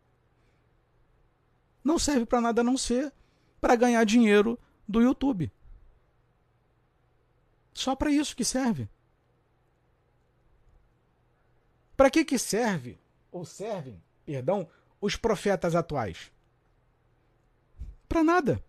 Não 1.84 2.00
serve 2.00 2.26
para 2.26 2.40
nada 2.40 2.62
a 2.62 2.64
não 2.64 2.78
ser 2.78 3.14
para 3.60 3.76
ganhar 3.76 4.04
dinheiro 4.06 4.58
do 4.88 5.02
YouTube. 5.02 5.52
Só 7.74 7.96
para 7.96 8.10
isso 8.10 8.36
que 8.36 8.46
serve. 8.46 8.90
Para 11.98 12.10
que 12.10 12.24
que 12.24 12.40
serve 12.40 12.98
ou 13.32 13.44
servem, 13.46 14.02
perdão, 14.26 14.70
os 15.02 15.16
profetas 15.16 15.76
atuais? 15.76 16.32
Para 18.08 18.24
nada. 18.24 18.64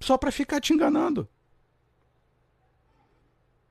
Só 0.00 0.18
para 0.18 0.32
ficar 0.32 0.60
te 0.60 0.72
enganando. 0.72 1.28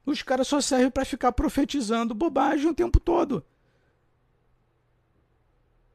Os 0.08 0.22
caras 0.24 0.48
só 0.48 0.62
servem 0.62 0.90
para 0.90 1.04
ficar 1.04 1.34
profetizando 1.34 2.16
bobagem 2.16 2.70
o 2.70 2.74
tempo 2.74 2.98
todo. 2.98 3.46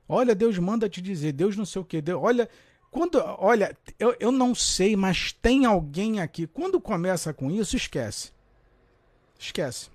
Olha, 0.07 0.35
Deus 0.35 0.59
manda 0.59 0.87
te 0.87 1.01
dizer, 1.01 1.33
Deus 1.33 1.57
não 1.57 1.65
sei 1.65 1.81
o 1.81 1.85
que. 1.85 2.03
Olha, 2.13 2.47
quando, 2.91 3.15
olha, 3.39 3.75
eu, 3.99 4.15
eu 4.21 4.31
não 4.31 4.55
sei, 4.55 4.95
mas 4.95 5.33
tem 5.33 5.65
alguém 5.65 6.21
aqui. 6.21 6.47
Quando 6.47 6.79
começa 6.79 7.33
com 7.33 7.51
isso, 7.51 7.75
esquece. 7.75 8.33
Esquece. 9.39 9.89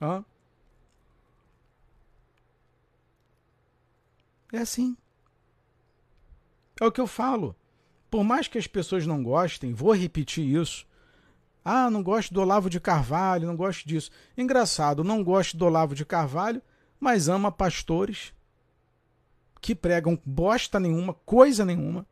Hã? 0.00 0.24
É 4.52 4.58
assim. 4.58 4.96
É 6.80 6.86
o 6.86 6.92
que 6.92 7.00
eu 7.00 7.08
falo. 7.08 7.56
Por 8.08 8.22
mais 8.22 8.46
que 8.46 8.56
as 8.56 8.68
pessoas 8.68 9.04
não 9.04 9.20
gostem, 9.20 9.74
vou 9.74 9.92
repetir 9.92 10.44
isso. 10.46 10.86
Ah, 11.64 11.88
não 11.88 12.02
gosto 12.02 12.34
do 12.34 12.42
Olavo 12.42 12.68
de 12.68 12.78
Carvalho, 12.78 13.46
não 13.46 13.56
gosto 13.56 13.88
disso. 13.88 14.10
Engraçado, 14.36 15.02
não 15.02 15.24
gosto 15.24 15.56
do 15.56 15.64
Olavo 15.64 15.94
de 15.94 16.04
Carvalho, 16.04 16.60
mas 17.00 17.28
ama 17.28 17.50
pastores 17.50 18.34
que 19.60 19.74
pregam 19.74 20.20
bosta 20.26 20.78
nenhuma, 20.78 21.14
coisa 21.14 21.64
nenhuma, 21.64 22.06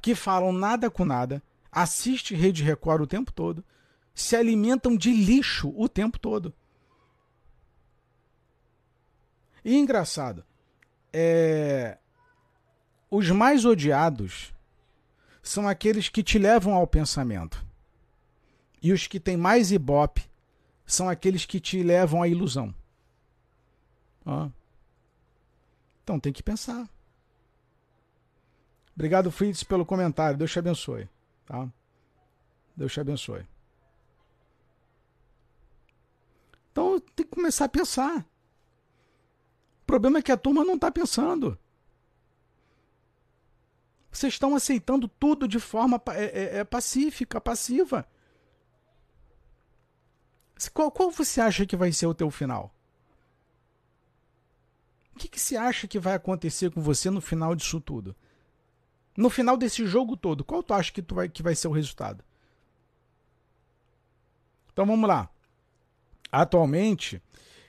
que 0.00 0.14
falam 0.14 0.50
nada 0.50 0.90
com 0.90 1.04
nada, 1.04 1.42
assiste 1.70 2.34
Rede 2.34 2.62
Record 2.62 3.02
o 3.02 3.06
tempo 3.06 3.30
todo, 3.30 3.62
se 4.14 4.34
alimentam 4.34 4.96
de 4.96 5.12
lixo 5.12 5.70
o 5.76 5.86
tempo 5.88 6.18
todo. 6.18 6.54
E 9.62 9.76
engraçado, 9.76 10.42
é... 11.12 11.98
os 13.10 13.30
mais 13.30 13.66
odiados 13.66 14.54
são 15.42 15.68
aqueles 15.68 16.08
que 16.08 16.22
te 16.22 16.38
levam 16.38 16.72
ao 16.72 16.86
pensamento. 16.86 17.71
E 18.82 18.92
os 18.92 19.06
que 19.06 19.20
têm 19.20 19.36
mais 19.36 19.70
ibope 19.70 20.28
são 20.84 21.08
aqueles 21.08 21.46
que 21.46 21.60
te 21.60 21.82
levam 21.82 22.22
à 22.22 22.28
ilusão. 22.28 22.74
Ó. 24.26 24.50
Então 26.02 26.18
tem 26.18 26.32
que 26.32 26.42
pensar. 26.42 26.88
Obrigado, 28.94 29.30
Fritz, 29.30 29.62
pelo 29.62 29.86
comentário. 29.86 30.36
Deus 30.36 30.50
te 30.50 30.58
abençoe. 30.58 31.08
Tá? 31.46 31.68
Deus 32.76 32.92
te 32.92 33.00
abençoe. 33.00 33.46
Então 36.72 36.98
tem 37.14 37.24
que 37.24 37.34
começar 37.34 37.66
a 37.66 37.68
pensar. 37.68 38.26
O 39.82 39.86
problema 39.86 40.18
é 40.18 40.22
que 40.22 40.32
a 40.32 40.36
turma 40.36 40.64
não 40.64 40.74
está 40.74 40.90
pensando. 40.90 41.58
Vocês 44.10 44.34
estão 44.34 44.54
aceitando 44.54 45.08
tudo 45.08 45.48
de 45.48 45.58
forma 45.58 46.00
é, 46.08 46.24
é, 46.24 46.58
é 46.58 46.64
pacífica, 46.64 47.40
passiva. 47.40 48.06
Qual, 50.70 50.90
qual 50.90 51.10
você 51.10 51.40
acha 51.40 51.66
que 51.66 51.76
vai 51.76 51.92
ser 51.92 52.06
o 52.06 52.14
teu 52.14 52.30
final? 52.30 52.74
O 55.14 55.18
que, 55.18 55.28
que 55.28 55.40
você 55.40 55.56
acha 55.56 55.86
que 55.86 55.98
vai 55.98 56.14
acontecer 56.14 56.70
com 56.70 56.80
você 56.80 57.10
no 57.10 57.20
final 57.20 57.54
disso 57.54 57.80
tudo? 57.80 58.16
No 59.16 59.28
final 59.28 59.56
desse 59.56 59.86
jogo 59.86 60.16
todo, 60.16 60.44
qual 60.44 60.62
tu 60.62 60.72
acha 60.72 60.90
que, 60.90 61.02
tu 61.02 61.14
vai, 61.14 61.28
que 61.28 61.42
vai 61.42 61.54
ser 61.54 61.68
o 61.68 61.72
resultado? 61.72 62.24
Então 64.72 64.86
vamos 64.86 65.06
lá. 65.06 65.28
Atualmente, 66.30 67.22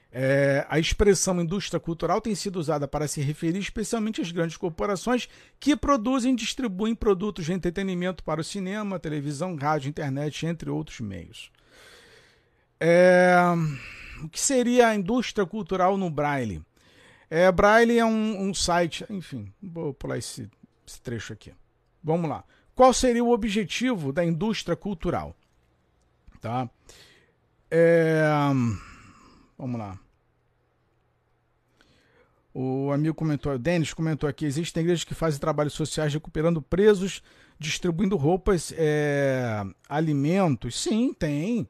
é, 0.09 0.65
a 0.69 0.79
expressão 0.79 1.41
indústria 1.41 1.79
cultural 1.79 2.21
tem 2.21 2.33
sido 2.33 2.57
usada 2.57 2.87
para 2.87 3.07
se 3.07 3.19
referir 3.19 3.59
especialmente 3.59 4.21
às 4.21 4.31
grandes 4.31 4.55
corporações 4.55 5.27
que 5.59 5.75
produzem 5.75 6.33
e 6.33 6.37
distribuem 6.37 6.95
produtos 6.95 7.45
de 7.45 7.51
entretenimento 7.51 8.23
para 8.23 8.39
o 8.39 8.43
cinema, 8.43 8.99
televisão, 8.99 9.55
rádio, 9.55 9.89
internet, 9.89 10.45
entre 10.45 10.69
outros 10.69 11.01
meios. 11.01 11.51
É, 12.85 13.33
o 14.21 14.27
que 14.27 14.37
seria 14.37 14.89
a 14.89 14.95
indústria 14.95 15.45
cultural 15.45 15.95
no 15.95 16.09
Braille? 16.09 16.61
É, 17.29 17.49
Braille 17.49 17.97
é 17.97 18.03
um, 18.03 18.49
um 18.49 18.53
site, 18.53 19.05
enfim, 19.09 19.53
vou 19.61 19.93
pular 19.93 20.17
esse, 20.17 20.49
esse 20.85 21.01
trecho 21.01 21.31
aqui. 21.31 21.53
Vamos 22.03 22.29
lá. 22.29 22.43
Qual 22.75 22.93
seria 22.93 23.23
o 23.23 23.31
objetivo 23.31 24.11
da 24.11 24.25
indústria 24.25 24.75
cultural? 24.75 25.33
Tá? 26.41 26.69
É, 27.71 28.21
vamos 29.57 29.79
lá. 29.79 29.97
O 32.53 32.91
amigo 32.91 33.15
comentou, 33.15 33.53
o 33.53 33.57
Denis 33.57 33.93
comentou 33.93 34.27
aqui: 34.27 34.43
existem 34.43 34.83
igrejas 34.83 35.05
que 35.05 35.15
fazem 35.15 35.39
trabalhos 35.39 35.73
sociais 35.73 36.13
recuperando 36.13 36.61
presos, 36.61 37.23
distribuindo 37.57 38.17
roupas, 38.17 38.73
é, 38.75 39.63
alimentos. 39.87 40.77
Sim, 40.77 41.13
tem. 41.13 41.65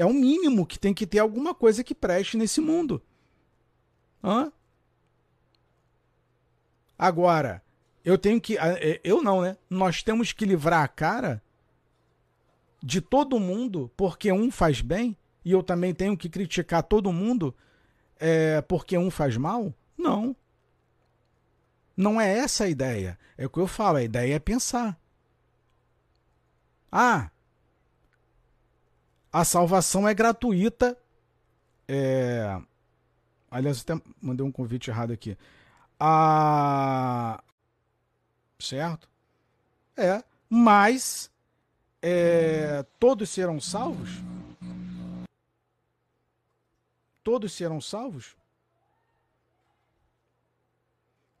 É 0.00 0.06
o 0.06 0.14
mínimo 0.14 0.64
que 0.64 0.78
tem 0.78 0.94
que 0.94 1.06
ter 1.06 1.18
alguma 1.18 1.54
coisa 1.54 1.84
que 1.84 1.94
preste 1.94 2.34
nesse 2.34 2.58
mundo. 2.58 3.02
Hã? 4.24 4.50
Agora, 6.98 7.62
eu 8.02 8.16
tenho 8.16 8.40
que. 8.40 8.56
É, 8.56 8.98
eu 9.04 9.22
não, 9.22 9.42
né? 9.42 9.58
Nós 9.68 10.02
temos 10.02 10.32
que 10.32 10.46
livrar 10.46 10.82
a 10.82 10.88
cara 10.88 11.42
de 12.82 13.02
todo 13.02 13.38
mundo 13.38 13.92
porque 13.94 14.32
um 14.32 14.50
faz 14.50 14.80
bem 14.80 15.14
e 15.44 15.52
eu 15.52 15.62
também 15.62 15.92
tenho 15.92 16.16
que 16.16 16.30
criticar 16.30 16.82
todo 16.82 17.12
mundo 17.12 17.54
é, 18.18 18.62
porque 18.62 18.96
um 18.96 19.10
faz 19.10 19.36
mal? 19.36 19.74
Não. 19.98 20.34
Não 21.94 22.18
é 22.18 22.38
essa 22.38 22.64
a 22.64 22.70
ideia. 22.70 23.18
É 23.36 23.44
o 23.44 23.50
que 23.50 23.58
eu 23.58 23.66
falo, 23.66 23.98
a 23.98 24.02
ideia 24.02 24.36
é 24.36 24.38
pensar. 24.38 24.98
Ah, 26.90 27.30
a 29.32 29.44
salvação 29.44 30.08
é 30.08 30.14
gratuita. 30.14 30.96
É... 31.86 32.60
Aliás, 33.50 33.80
até 33.80 34.00
mandei 34.20 34.44
um 34.44 34.52
convite 34.52 34.90
errado 34.90 35.12
aqui. 35.12 35.36
A... 35.98 37.42
Certo? 38.58 39.08
É. 39.96 40.22
Mas 40.48 41.30
é... 42.02 42.84
todos 42.98 43.30
serão 43.30 43.60
salvos? 43.60 44.10
Todos 47.22 47.52
serão 47.52 47.80
salvos? 47.80 48.36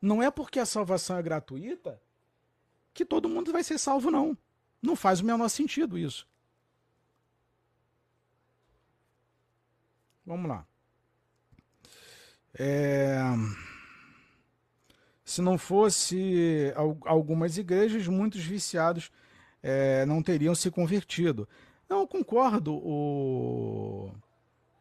Não 0.00 0.22
é 0.22 0.30
porque 0.30 0.58
a 0.58 0.66
salvação 0.66 1.16
é 1.16 1.22
gratuita 1.22 2.00
que 2.94 3.04
todo 3.04 3.28
mundo 3.28 3.52
vai 3.52 3.62
ser 3.62 3.78
salvo, 3.78 4.10
não. 4.10 4.36
Não 4.82 4.96
faz 4.96 5.20
o 5.20 5.24
menor 5.24 5.48
sentido 5.48 5.98
isso. 5.98 6.26
Vamos 10.30 10.48
lá. 10.48 10.64
É... 12.56 13.18
Se 15.24 15.42
não 15.42 15.58
fosse 15.58 16.72
algumas 17.04 17.58
igrejas, 17.58 18.06
muitos 18.06 18.44
viciados 18.44 19.10
é, 19.60 20.06
não 20.06 20.22
teriam 20.22 20.54
se 20.54 20.70
convertido. 20.70 21.48
Não, 21.88 22.06
concordo, 22.06 22.74
o, 22.74 24.12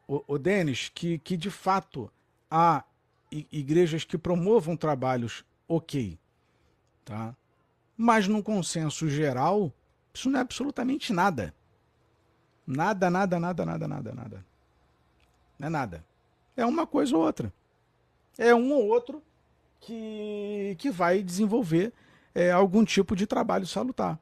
o, 0.08 0.24
o 0.28 0.38
Denis, 0.38 0.92
que, 0.94 1.18
que 1.18 1.36
de 1.36 1.50
fato 1.50 2.12
há 2.50 2.84
igrejas 3.52 4.04
que 4.04 4.20
promovam 4.20 4.78
trabalhos 4.78 5.44
ok, 5.68 6.20
tá? 7.04 7.36
Mas 7.98 8.28
no 8.28 8.44
consenso 8.44 9.10
geral, 9.10 9.74
isso 10.14 10.30
não 10.30 10.38
é 10.38 10.44
absolutamente 10.44 11.12
nada. 11.12 11.56
Nada, 12.68 13.10
nada, 13.10 13.40
nada, 13.40 13.66
nada, 13.66 13.88
nada, 13.88 14.14
nada. 14.14 14.49
Não 15.60 15.68
é 15.68 15.70
nada. 15.70 16.06
É 16.56 16.66
uma 16.66 16.88
coisa 16.88 17.16
ou 17.16 17.24
outra. 17.24 17.54
É 18.38 18.56
um 18.56 18.72
ou 18.72 18.88
outro 18.88 19.22
que, 19.82 20.76
que 20.80 20.90
vai 20.90 21.22
desenvolver 21.22 21.94
é, 22.34 22.52
algum 22.52 22.86
tipo 22.86 23.16
de 23.16 23.28
trabalho 23.28 23.68
salutar. 23.68 24.18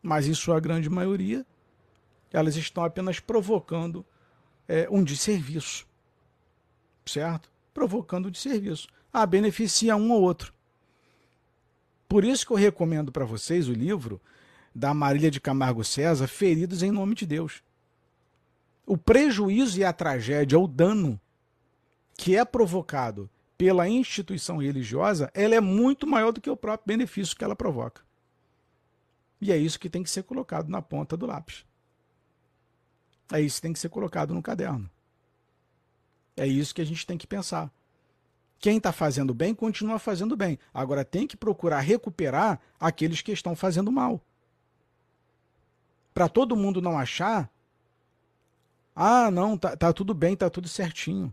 Mas 0.00 0.28
em 0.28 0.34
sua 0.34 0.60
grande 0.60 0.88
maioria, 0.88 1.44
elas 2.32 2.56
estão 2.56 2.84
apenas 2.84 3.18
provocando 3.18 4.06
é, 4.68 4.86
um 4.90 5.02
desserviço. 5.02 5.86
Certo? 7.04 7.50
Provocando 7.74 8.26
um 8.26 8.30
desserviço. 8.30 8.86
Ah, 9.12 9.26
beneficia 9.26 9.96
um 9.96 10.12
ou 10.12 10.22
outro. 10.22 10.52
Por 12.08 12.24
isso 12.24 12.46
que 12.46 12.52
eu 12.52 12.56
recomendo 12.56 13.10
para 13.10 13.24
vocês 13.24 13.68
o 13.68 13.72
livro 13.72 14.20
da 14.74 14.94
Marília 14.94 15.30
de 15.30 15.40
Camargo 15.40 15.82
César, 15.82 16.28
Feridos 16.28 16.82
em 16.82 16.90
Nome 16.90 17.14
de 17.14 17.26
Deus. 17.26 17.62
O 18.88 18.96
prejuízo 18.96 19.78
e 19.78 19.84
a 19.84 19.92
tragédia, 19.92 20.58
o 20.58 20.66
dano 20.66 21.20
que 22.16 22.34
é 22.34 22.42
provocado 22.42 23.28
pela 23.58 23.86
instituição 23.86 24.56
religiosa, 24.56 25.30
ela 25.34 25.54
é 25.54 25.60
muito 25.60 26.06
maior 26.06 26.32
do 26.32 26.40
que 26.40 26.48
o 26.48 26.56
próprio 26.56 26.86
benefício 26.86 27.36
que 27.36 27.44
ela 27.44 27.54
provoca. 27.54 28.00
E 29.42 29.52
é 29.52 29.58
isso 29.58 29.78
que 29.78 29.90
tem 29.90 30.02
que 30.02 30.08
ser 30.08 30.22
colocado 30.22 30.70
na 30.70 30.80
ponta 30.80 31.18
do 31.18 31.26
lápis. 31.26 31.66
É 33.30 33.38
isso 33.42 33.56
que 33.56 33.62
tem 33.62 33.74
que 33.74 33.78
ser 33.78 33.90
colocado 33.90 34.32
no 34.32 34.40
caderno. 34.40 34.88
É 36.34 36.46
isso 36.46 36.74
que 36.74 36.80
a 36.80 36.86
gente 36.86 37.06
tem 37.06 37.18
que 37.18 37.26
pensar. 37.26 37.70
Quem 38.58 38.78
está 38.78 38.90
fazendo 38.90 39.34
bem, 39.34 39.54
continua 39.54 39.98
fazendo 39.98 40.34
bem. 40.34 40.58
Agora 40.72 41.04
tem 41.04 41.26
que 41.26 41.36
procurar 41.36 41.80
recuperar 41.80 42.58
aqueles 42.80 43.20
que 43.20 43.32
estão 43.32 43.54
fazendo 43.54 43.92
mal. 43.92 44.18
Para 46.14 46.26
todo 46.26 46.56
mundo 46.56 46.80
não 46.80 46.98
achar, 46.98 47.50
ah, 49.00 49.30
não, 49.30 49.56
tá, 49.56 49.76
tá 49.76 49.92
tudo 49.92 50.12
bem, 50.12 50.34
tá 50.34 50.50
tudo 50.50 50.66
certinho. 50.66 51.32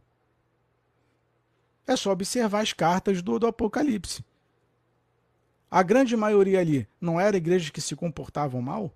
É 1.88 1.96
só 1.96 2.12
observar 2.12 2.62
as 2.62 2.72
cartas 2.72 3.24
do, 3.24 3.40
do 3.40 3.48
Apocalipse. 3.48 4.24
A 5.70 5.82
grande 5.82 6.16
maioria 6.16 6.60
ali 6.60 6.88
não 7.02 7.20
era 7.20 7.38
igrejas 7.38 7.72
que 7.72 7.82
se 7.82 7.96
comportavam 7.96 8.62
mal? 8.62 8.94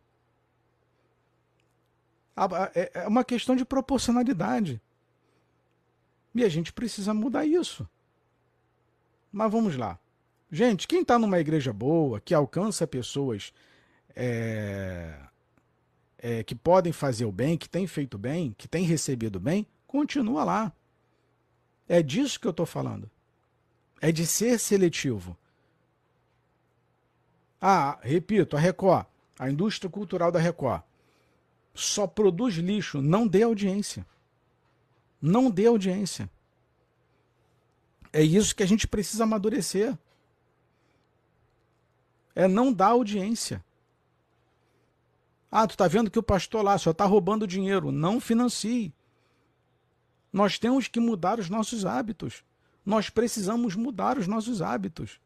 É, 2.76 2.92
é 2.94 3.08
uma 3.08 3.24
questão 3.24 3.56
de 3.56 3.66
proporcionalidade. 3.66 4.80
E 6.36 6.44
a 6.44 6.48
gente 6.48 6.72
precisa 6.72 7.12
mudar 7.12 7.48
isso. 7.48 7.90
Mas 9.32 9.52
vamos 9.52 9.76
lá. 9.76 9.98
Gente, 10.52 10.88
quem 10.88 11.02
está 11.02 11.18
numa 11.18 11.40
igreja 11.40 11.74
boa, 11.74 12.20
que 12.22 12.36
alcança 12.36 12.86
pessoas 12.86 13.52
é, 14.16 15.20
é, 16.22 16.44
que 16.44 16.54
podem 16.54 16.92
fazer 16.92 17.26
o 17.26 17.32
bem, 17.32 17.58
que 17.58 17.70
tem 17.70 17.88
feito 17.88 18.18
bem, 18.18 18.54
que 18.58 18.68
tem 18.68 18.84
recebido 18.84 19.40
bem, 19.40 19.66
continua 19.88 20.44
lá. 20.44 20.74
É 21.88 22.04
disso 22.04 22.40
que 22.40 22.46
eu 22.46 22.52
estou 22.52 22.66
falando. 22.66 23.10
É 24.02 24.12
de 24.12 24.28
ser 24.28 24.60
seletivo. 24.60 25.36
Ah, 27.60 27.98
repito, 28.02 28.56
a 28.56 28.60
Record, 28.60 29.06
a 29.38 29.50
indústria 29.50 29.90
cultural 29.90 30.32
da 30.32 30.40
Record, 30.40 30.84
só 31.74 32.06
produz 32.06 32.56
lixo, 32.56 33.02
não 33.02 33.28
dê 33.28 33.44
audiência. 33.44 34.06
Não 35.22 35.50
dê 35.50 35.66
audiência. 35.66 36.30
É 38.12 38.22
isso 38.22 38.56
que 38.56 38.64
a 38.64 38.66
gente 38.66 38.88
precisa 38.88 39.24
amadurecer. 39.24 39.98
É 42.36 42.48
não 42.48 42.72
dar 42.72 42.88
audiência. 42.88 43.64
Ah, 45.52 45.66
tu 45.66 45.76
tá 45.76 45.88
vendo 45.88 46.12
que 46.12 46.20
o 46.20 46.24
pastor 46.24 46.64
lá 46.64 46.78
só 46.78 46.94
tá 46.94 47.06
roubando 47.06 47.48
dinheiro. 47.48 47.92
Não 47.92 48.20
financie. 48.20 48.94
Nós 50.32 50.60
temos 50.60 50.88
que 50.88 51.00
mudar 51.00 51.40
os 51.40 51.50
nossos 51.50 51.86
hábitos. 51.86 52.44
Nós 52.86 53.10
precisamos 53.10 53.76
mudar 53.76 54.18
os 54.18 54.28
nossos 54.28 54.62
hábitos. 54.62 55.20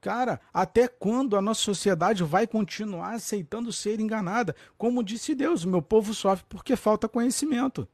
Cara, 0.00 0.40
até 0.52 0.88
quando 0.88 1.36
a 1.36 1.40
nossa 1.40 1.60
sociedade 1.60 2.24
vai 2.24 2.46
continuar 2.46 3.14
aceitando 3.14 3.72
ser 3.72 4.00
enganada? 4.00 4.54
Como 4.76 5.02
disse 5.02 5.34
Deus, 5.34 5.64
o 5.64 5.68
meu 5.68 5.80
povo 5.80 6.12
sofre 6.12 6.44
porque 6.48 6.74
falta 6.74 7.08
conhecimento. 7.08 7.88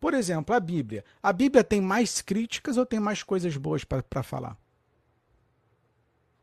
Por 0.00 0.14
exemplo, 0.14 0.54
a 0.54 0.60
Bíblia. 0.60 1.04
A 1.22 1.32
Bíblia 1.32 1.62
tem 1.62 1.80
mais 1.80 2.22
críticas 2.22 2.76
ou 2.76 2.86
tem 2.86 2.98
mais 2.98 3.22
coisas 3.22 3.56
boas 3.56 3.84
para 3.84 4.22
falar? 4.22 4.56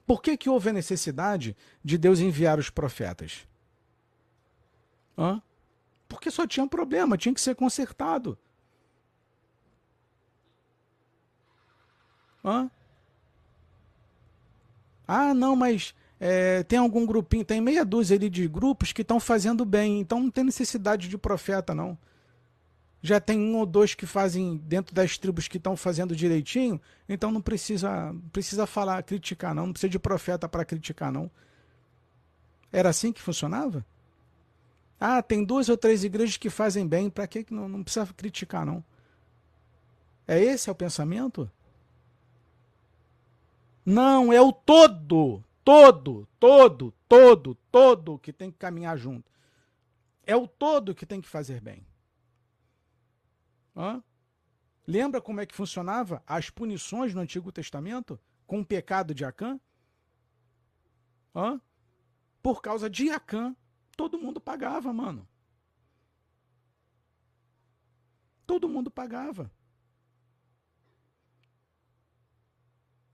Por 0.06 0.22
que, 0.22 0.36
que 0.36 0.49
houve 0.49 0.70
a 0.70 0.74
necessidade 0.74 1.56
de 1.84 1.97
Deus 1.97 2.20
enviar 2.20 2.60
os 2.60 2.70
profetas? 2.70 3.47
Hã? 5.18 5.41
Porque 6.08 6.30
só 6.30 6.45
tinha 6.45 6.64
um 6.64 6.68
problema, 6.68 7.18
tinha 7.18 7.34
que 7.34 7.41
ser 7.41 7.56
consertado. 7.56 8.38
Hã? 12.43 12.70
Ah, 15.08 15.34
não, 15.34 15.56
mas 15.56 15.93
é, 16.20 16.64
tem 16.64 16.80
algum 16.80 17.06
grupinho, 17.06 17.45
tem 17.45 17.62
meia 17.62 17.86
dúzia 17.86 18.18
ali 18.18 18.30
de 18.30 18.47
grupos 18.47 18.91
que 18.91 19.01
estão 19.01 19.20
fazendo 19.20 19.64
bem, 19.66 19.99
então 19.99 20.20
não 20.20 20.32
tem 20.32 20.43
necessidade 20.43 21.08
de 21.08 21.18
profeta, 21.18 21.74
não 21.74 21.97
já 23.06 23.20
tem 23.20 23.38
um 23.38 23.58
ou 23.58 23.66
dois 23.66 23.93
que 23.93 24.06
fazem 24.06 24.56
dentro 24.56 24.95
das 24.95 25.18
tribos 25.18 25.49
que 25.49 25.58
estão 25.58 25.76
fazendo 25.76 26.16
direitinho, 26.16 26.80
então 27.08 27.34
não 27.34 27.41
precisa 27.41 28.16
precisa 28.32 28.66
falar, 28.66 29.04
criticar 29.04 29.54
não, 29.54 29.66
não 29.68 29.74
precisa 29.74 29.89
de 29.89 29.99
profeta 29.99 30.47
para 30.47 30.64
criticar 30.64 31.12
não. 31.12 31.30
Era 32.72 32.89
assim 32.89 33.12
que 33.12 33.22
funcionava? 33.22 33.86
Ah, 34.97 35.22
tem 35.22 35.43
duas 35.43 35.68
ou 35.68 35.76
três 35.76 36.06
igrejas 36.06 36.38
que 36.38 36.49
fazem 36.49 36.88
bem, 36.88 37.10
para 37.10 37.28
que 37.28 37.45
não, 37.49 37.68
não 37.68 37.84
precisa 37.84 38.08
criticar 38.14 38.66
não? 38.66 38.82
É 40.26 40.41
esse 40.41 40.70
é 40.70 40.72
o 40.72 40.76
pensamento? 40.76 41.51
Não, 43.86 44.32
é 44.32 44.39
o 44.39 44.54
todo, 44.54 45.43
todo, 45.62 46.26
todo, 46.39 46.93
todo, 47.10 47.58
todo 47.70 48.18
que 48.18 48.32
tem 48.32 48.49
que 48.49 48.58
caminhar 48.58 48.97
junto. 48.97 49.30
É 50.26 50.38
o 50.38 50.47
todo 50.47 50.95
que 50.95 51.06
tem 51.06 51.20
que 51.20 51.28
fazer 51.28 51.60
bem. 51.60 51.86
Hã? 53.76 54.04
Lembra 54.86 55.22
como 55.22 55.40
é 55.40 55.46
que 55.46 55.56
funcionava 55.56 56.22
as 56.28 56.50
punições 56.50 57.14
no 57.14 57.22
Antigo 57.22 57.52
Testamento 57.52 58.20
com 58.46 58.60
o 58.60 58.66
pecado 58.66 59.14
de 59.14 59.24
Acã? 59.24 59.60
Hã? 61.36 61.60
Por 62.42 62.62
causa 62.62 62.90
de 62.90 63.10
Acã, 63.10 63.56
todo 63.96 64.20
mundo 64.20 64.42
pagava, 64.42 64.92
mano. 64.92 65.28
Todo 68.46 68.68
mundo 68.68 68.92
pagava. 68.92 69.52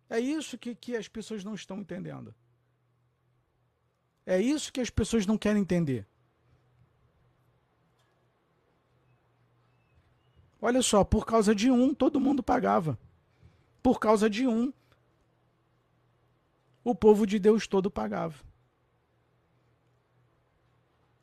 É 0.10 0.20
isso 0.20 0.58
que, 0.58 0.74
que 0.74 0.96
as 0.96 1.08
pessoas 1.08 1.44
não 1.44 1.54
estão 1.54 1.80
entendendo. 1.80 2.34
É 4.26 4.42
isso 4.42 4.74
que 4.74 4.82
as 4.82 4.90
pessoas 4.90 5.26
não 5.26 5.38
querem 5.38 5.62
entender. 5.62 6.08
Olha 10.62 10.82
só, 10.82 11.04
por 11.04 11.26
causa 11.26 11.56
de 11.56 11.72
um, 11.72 11.94
todo 11.94 12.20
mundo 12.20 12.44
pagava. 12.44 12.98
Por 13.82 14.00
causa 14.00 14.30
de 14.30 14.46
um, 14.46 14.74
o 16.84 16.94
povo 16.94 17.26
de 17.26 17.40
Deus 17.40 17.68
todo 17.68 17.90
pagava. 17.90 18.36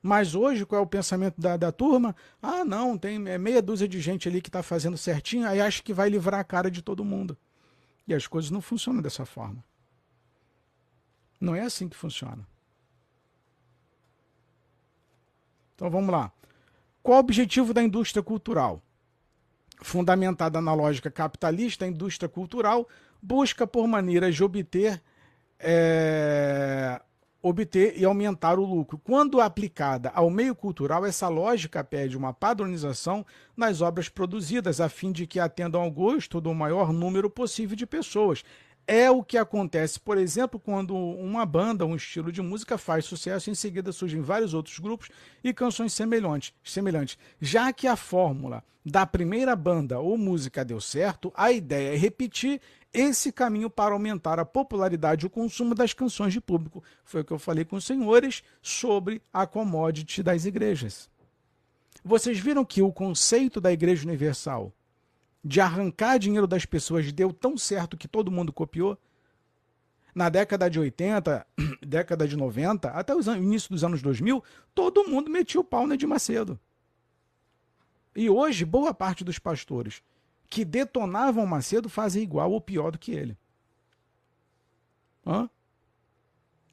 Mas 0.02 0.34
hoje, 0.34 0.64
qual 0.64 0.80
é 0.80 0.84
o 0.84 0.86
pensamento 0.86 1.40
da, 1.40 1.56
da 1.56 1.72
turma? 1.72 2.14
Ah, 2.40 2.64
não, 2.64 2.96
tem 2.96 3.18
meia 3.18 3.60
dúzia 3.60 3.88
de 3.88 4.00
gente 4.00 4.28
ali 4.28 4.40
que 4.40 4.48
está 4.48 4.62
fazendo 4.62 4.96
certinho, 4.96 5.48
aí 5.48 5.60
acha 5.60 5.82
que 5.82 5.92
vai 5.92 6.08
livrar 6.08 6.38
a 6.38 6.44
cara 6.44 6.70
de 6.70 6.80
todo 6.80 7.04
mundo. 7.04 7.36
E 8.06 8.14
as 8.14 8.26
coisas 8.26 8.50
não 8.50 8.60
funcionam 8.60 9.02
dessa 9.02 9.26
forma. 9.26 9.64
Não 11.40 11.56
é 11.56 11.62
assim 11.62 11.88
que 11.88 11.96
funciona. 11.96 12.46
Então 15.74 15.90
vamos 15.90 16.10
lá. 16.10 16.32
Qual 17.02 17.16
o 17.16 17.20
objetivo 17.20 17.74
da 17.74 17.82
indústria 17.82 18.22
cultural? 18.22 18.80
Fundamentada 19.82 20.60
na 20.60 20.74
lógica 20.74 21.10
capitalista, 21.10 21.84
a 21.84 21.88
indústria 21.88 22.28
cultural 22.28 22.88
busca 23.22 23.66
por 23.66 23.86
maneiras 23.86 24.34
de 24.34 24.44
obter 24.44 25.02
é, 25.58 27.00
obter 27.48 27.94
e 27.96 28.04
aumentar 28.04 28.58
o 28.58 28.64
lucro. 28.64 28.98
Quando 28.98 29.40
aplicada 29.40 30.10
ao 30.14 30.28
meio 30.28 30.54
cultural, 30.54 31.06
essa 31.06 31.28
lógica 31.28 31.82
pede 31.84 32.16
uma 32.16 32.32
padronização 32.32 33.24
nas 33.56 33.80
obras 33.80 34.08
produzidas, 34.08 34.80
a 34.80 34.88
fim 34.88 35.12
de 35.12 35.26
que 35.26 35.38
atendam 35.38 35.80
ao 35.80 35.90
gosto 35.90 36.40
do 36.40 36.52
maior 36.52 36.92
número 36.92 37.30
possível 37.30 37.76
de 37.76 37.86
pessoas. 37.86 38.44
É 38.88 39.10
o 39.10 39.22
que 39.22 39.36
acontece, 39.36 39.98
por 39.98 40.16
exemplo, 40.16 40.60
quando 40.60 40.94
uma 40.94 41.44
banda, 41.44 41.84
um 41.84 41.96
estilo 41.96 42.30
de 42.30 42.40
música 42.40 42.78
faz 42.78 43.04
sucesso, 43.04 43.50
em 43.50 43.54
seguida 43.54 43.90
surgem 43.90 44.20
vários 44.20 44.54
outros 44.54 44.78
grupos 44.78 45.08
e 45.42 45.52
canções 45.52 45.92
semelhantes. 45.92 46.54
semelhantes. 46.62 47.18
Já 47.40 47.72
que 47.72 47.88
a 47.88 47.96
fórmula 47.96 48.62
da 48.84 49.04
primeira 49.04 49.56
banda 49.56 49.98
ou 49.98 50.16
música 50.16 50.64
deu 50.64 50.80
certo, 50.80 51.32
a 51.34 51.50
ideia 51.50 51.94
é 51.94 51.96
repetir 51.96 52.60
esse 52.92 53.32
caminho 53.32 53.68
para 53.68 53.92
aumentar 53.92 54.38
a 54.38 54.44
popularidade 54.44 55.24
e 55.24 55.26
o 55.26 55.30
consumo 55.30 55.74
das 55.74 55.92
canções 55.92 56.32
de 56.32 56.40
público. 56.40 56.84
Foi 57.04 57.22
o 57.22 57.24
que 57.24 57.32
eu 57.32 57.38
falei 57.40 57.64
com 57.64 57.74
os 57.74 57.84
senhores 57.84 58.44
sobre 58.62 59.20
a 59.32 59.44
commodity 59.44 60.22
das 60.22 60.44
igrejas. 60.44 61.10
Vocês 62.04 62.38
viram 62.38 62.64
que 62.64 62.80
o 62.80 62.92
conceito 62.92 63.60
da 63.60 63.72
Igreja 63.72 64.06
Universal 64.06 64.72
de 65.46 65.60
arrancar 65.60 66.18
dinheiro 66.18 66.46
das 66.46 66.66
pessoas 66.66 67.12
deu 67.12 67.32
tão 67.32 67.56
certo 67.56 67.96
que 67.96 68.08
todo 68.08 68.32
mundo 68.32 68.52
copiou? 68.52 68.98
Na 70.12 70.28
década 70.28 70.68
de 70.68 70.80
80, 70.80 71.46
década 71.86 72.26
de 72.26 72.36
90, 72.36 72.90
até 72.90 73.14
o 73.14 73.20
início 73.36 73.70
dos 73.70 73.84
anos 73.84 74.02
2000, 74.02 74.42
todo 74.74 75.08
mundo 75.08 75.30
metia 75.30 75.60
o 75.60 75.64
pau 75.64 75.86
na 75.86 75.94
de 75.94 76.04
Macedo. 76.04 76.58
E 78.14 78.28
hoje, 78.28 78.64
boa 78.64 78.92
parte 78.92 79.22
dos 79.22 79.38
pastores 79.38 80.02
que 80.50 80.64
detonavam 80.64 81.46
Macedo 81.46 81.88
fazem 81.88 82.24
igual 82.24 82.50
ou 82.50 82.60
pior 82.60 82.90
do 82.90 82.98
que 82.98 83.12
ele. 83.12 83.38
Hã? 85.24 85.48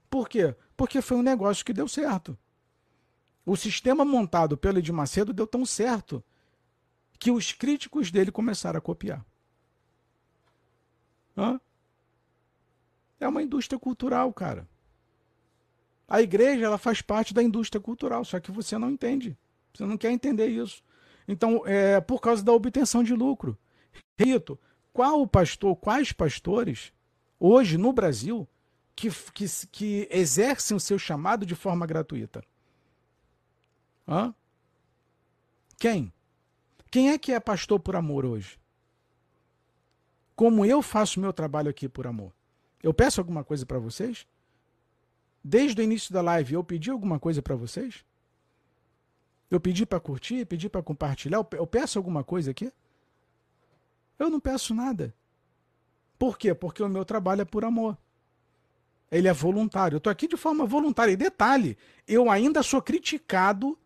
Por 0.09 0.27
quê? 0.27 0.55
Porque 0.75 0.99
foi 1.01 1.17
um 1.17 1.23
negócio 1.23 1.65
que 1.65 1.73
deu 1.73 1.87
certo. 1.87 2.35
O 3.45 3.55
sistema 3.55 4.03
montado 4.03 4.57
pelo 4.57 4.79
Edir 4.79 4.93
Macedo 4.93 5.31
deu 5.31 5.45
tão 5.45 5.63
certo 5.63 6.23
que 7.23 7.31
os 7.31 7.53
críticos 7.53 8.11
dele 8.11 8.33
começaram 8.33 8.77
a 8.77 8.81
copiar. 8.81 9.25
Hã? 11.37 11.57
É 13.17 13.25
uma 13.25 13.41
indústria 13.41 13.79
cultural, 13.79 14.33
cara. 14.33 14.67
A 16.05 16.21
igreja 16.21 16.65
ela 16.65 16.77
faz 16.77 17.01
parte 17.01 17.33
da 17.33 17.41
indústria 17.41 17.79
cultural, 17.79 18.25
só 18.25 18.41
que 18.41 18.51
você 18.51 18.77
não 18.77 18.89
entende. 18.89 19.37
Você 19.73 19.85
não 19.85 19.97
quer 19.97 20.11
entender 20.11 20.47
isso. 20.47 20.83
Então, 21.25 21.65
é 21.65 22.01
por 22.01 22.19
causa 22.19 22.43
da 22.43 22.51
obtenção 22.51 23.01
de 23.01 23.13
lucro. 23.13 23.57
Rito, 24.19 24.59
qual 24.91 25.25
pastor, 25.25 25.77
quais 25.77 26.11
pastores 26.11 26.91
hoje 27.39 27.77
no 27.77 27.93
Brasil 27.93 28.45
que, 28.93 29.09
que, 29.33 29.45
que 29.71 30.09
exercem 30.11 30.75
o 30.75 30.79
seu 30.79 30.99
chamado 30.99 31.45
de 31.45 31.55
forma 31.55 31.87
gratuita? 31.87 32.43
Hã? 34.05 34.35
Quem? 35.79 36.11
Quem 36.93 37.09
é 37.09 37.17
que 37.17 37.31
é 37.31 37.39
pastor 37.39 37.79
por 37.79 37.95
amor 37.95 38.23
hoje? 38.23 38.59
Como 40.35 40.63
eu 40.63 40.79
faço 40.79 41.19
meu 41.19 41.33
trabalho 41.33 41.67
aqui 41.67 41.89
por 41.89 42.05
amor? 42.05 42.31
Eu 42.83 42.93
peço 42.93 43.19
alguma 43.19 43.43
coisa 43.43 43.65
para 43.65 43.79
vocês? 43.79 44.27
Desde 45.43 45.81
o 45.81 45.83
início 45.83 46.13
da 46.13 46.21
live 46.21 46.53
eu 46.53 46.63
pedi 46.63 46.91
alguma 46.91 47.17
coisa 47.17 47.41
para 47.41 47.55
vocês? 47.55 48.05
Eu 49.49 49.59
pedi 49.59 49.87
para 49.87 49.99
curtir, 49.99 50.45
pedi 50.45 50.69
para 50.69 50.83
compartilhar, 50.83 51.43
eu 51.53 51.65
peço 51.65 51.97
alguma 51.97 52.23
coisa 52.23 52.51
aqui? 52.51 52.71
Eu 54.19 54.29
não 54.29 54.39
peço 54.39 54.75
nada. 54.75 55.15
Por 56.19 56.37
quê? 56.37 56.53
Porque 56.53 56.83
o 56.83 56.87
meu 56.87 57.03
trabalho 57.03 57.41
é 57.41 57.45
por 57.45 57.65
amor. 57.65 57.97
Ele 59.09 59.27
é 59.27 59.33
voluntário. 59.33 59.95
Eu 59.95 59.97
estou 59.97 60.11
aqui 60.11 60.27
de 60.27 60.37
forma 60.37 60.63
voluntária. 60.63 61.11
E 61.11 61.17
detalhe, 61.17 61.75
eu 62.07 62.29
ainda 62.29 62.61
sou 62.61 62.83
criticado 62.83 63.79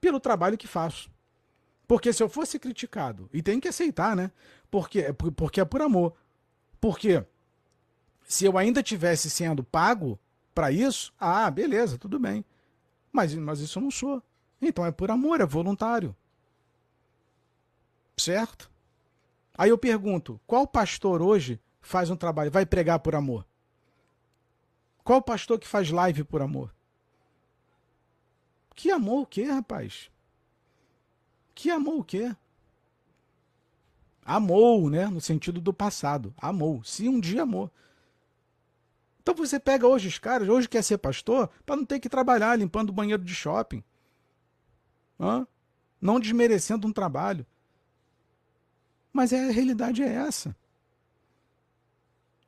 pelo 0.00 0.20
trabalho 0.20 0.56
que 0.56 0.68
faço. 0.68 1.12
Porque 1.86 2.12
se 2.12 2.22
eu 2.22 2.28
fosse 2.28 2.58
criticado, 2.58 3.28
e 3.32 3.42
tem 3.42 3.60
que 3.60 3.68
aceitar, 3.68 4.16
né? 4.16 4.30
Porque, 4.70 5.12
porque 5.36 5.60
é 5.60 5.64
por 5.64 5.82
amor. 5.82 6.14
Porque 6.80 7.24
se 8.24 8.44
eu 8.44 8.56
ainda 8.56 8.82
tivesse 8.82 9.28
sendo 9.28 9.62
pago 9.62 10.18
para 10.54 10.70
isso, 10.70 11.12
ah, 11.18 11.50
beleza, 11.50 11.98
tudo 11.98 12.18
bem. 12.18 12.44
Mas, 13.12 13.34
mas 13.34 13.60
isso 13.60 13.78
eu 13.78 13.82
não 13.82 13.90
sou. 13.90 14.22
Então 14.60 14.84
é 14.84 14.90
por 14.90 15.10
amor, 15.10 15.40
é 15.40 15.46
voluntário. 15.46 16.16
Certo? 18.16 18.70
Aí 19.56 19.70
eu 19.70 19.78
pergunto: 19.78 20.40
qual 20.46 20.66
pastor 20.66 21.20
hoje 21.20 21.60
faz 21.80 22.10
um 22.10 22.16
trabalho, 22.16 22.50
vai 22.50 22.64
pregar 22.64 22.98
por 22.98 23.14
amor? 23.14 23.46
Qual 25.02 25.20
pastor 25.20 25.58
que 25.58 25.68
faz 25.68 25.90
live 25.90 26.24
por 26.24 26.40
amor? 26.40 26.74
Que 28.74 28.90
amor 28.90 29.22
o 29.22 29.26
quê, 29.26 29.44
rapaz? 29.44 30.10
Que 31.54 31.70
amou 31.70 32.00
o 32.00 32.04
quê? 32.04 32.34
Amou, 34.24 34.88
né? 34.90 35.06
No 35.06 35.20
sentido 35.20 35.60
do 35.60 35.72
passado. 35.72 36.34
Amou. 36.38 36.82
Se 36.82 37.08
um 37.08 37.20
dia 37.20 37.42
amou. 37.42 37.70
Então 39.22 39.34
você 39.34 39.60
pega 39.60 39.86
hoje 39.86 40.08
os 40.08 40.18
caras, 40.18 40.48
hoje 40.48 40.68
quer 40.68 40.82
ser 40.82 40.98
pastor, 40.98 41.48
para 41.64 41.76
não 41.76 41.84
ter 41.84 41.98
que 42.00 42.08
trabalhar 42.08 42.58
limpando 42.58 42.90
o 42.90 42.92
banheiro 42.92 43.22
de 43.22 43.34
shopping. 43.34 43.82
Hã? 45.18 45.46
Não 46.00 46.20
desmerecendo 46.20 46.86
um 46.86 46.92
trabalho. 46.92 47.46
Mas 49.12 49.32
é, 49.32 49.48
a 49.48 49.52
realidade 49.52 50.02
é 50.02 50.12
essa. 50.12 50.54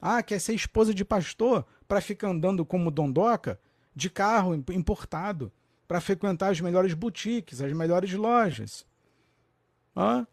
Ah, 0.01 0.23
quer 0.23 0.39
ser 0.39 0.55
esposa 0.55 0.93
de 0.93 1.05
pastor 1.05 1.65
para 1.89 2.01
ficar 2.03 2.29
andando 2.29 2.67
como 2.67 2.91
dondoca 2.91 3.59
de 3.95 4.11
carro 4.11 4.55
importado, 4.55 5.51
para 5.89 6.01
frequentar 6.01 6.51
as 6.51 6.61
melhores 6.61 6.93
boutiques, 6.93 7.63
as 7.63 7.73
melhores 7.73 8.13
lojas 8.13 8.85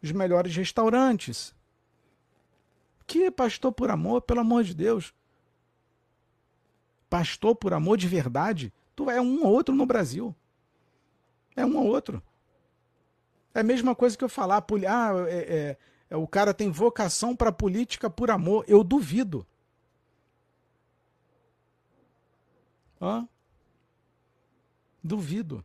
os 0.01 0.11
melhores 0.11 0.55
restaurantes. 0.55 1.55
Que 3.07 3.31
pastor 3.31 3.71
por 3.71 3.89
amor, 3.89 4.21
pelo 4.21 4.41
amor 4.41 4.63
de 4.63 4.73
Deus. 4.73 5.13
Pastor 7.09 7.55
por 7.55 7.73
amor 7.73 7.97
de 7.97 8.07
verdade, 8.07 8.73
tu 8.95 9.09
é 9.09 9.21
um 9.21 9.43
ou 9.43 9.53
outro 9.53 9.73
no 9.73 9.85
Brasil. 9.85 10.35
É 11.55 11.65
um 11.65 11.77
ou 11.77 11.87
outro. 11.87 12.21
É 13.53 13.59
a 13.59 13.63
mesma 13.63 13.95
coisa 13.95 14.17
que 14.17 14.23
eu 14.23 14.29
falar, 14.29 14.65
ah, 14.87 15.11
é, 15.27 15.37
é, 15.37 15.77
é, 16.09 16.17
o 16.17 16.27
cara 16.27 16.53
tem 16.53 16.71
vocação 16.71 17.35
para 17.35 17.51
política 17.51 18.09
por 18.09 18.31
amor. 18.31 18.65
Eu 18.67 18.83
duvido. 18.83 19.45
Duvido. 25.03 25.63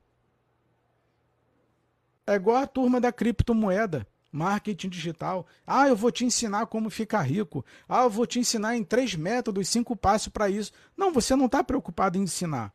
É 2.29 2.35
igual 2.35 2.59
a 2.59 2.67
turma 2.67 3.01
da 3.01 3.11
criptomoeda, 3.11 4.07
marketing 4.31 4.91
digital. 4.91 5.47
Ah, 5.67 5.89
eu 5.89 5.97
vou 5.97 6.13
te 6.13 6.27
ensinar 6.27 6.67
como 6.67 6.91
ficar 6.91 7.23
rico. 7.23 7.65
Ah, 7.89 8.03
eu 8.03 8.11
vou 8.11 8.27
te 8.27 8.39
ensinar 8.39 8.77
em 8.77 8.85
três 8.85 9.15
métodos, 9.15 9.67
cinco 9.67 9.97
passos 9.97 10.29
para 10.29 10.51
isso. 10.51 10.71
Não, 10.95 11.11
você 11.11 11.35
não 11.35 11.47
está 11.47 11.65
preocupado 11.65 12.19
em 12.19 12.25
ensinar. 12.25 12.71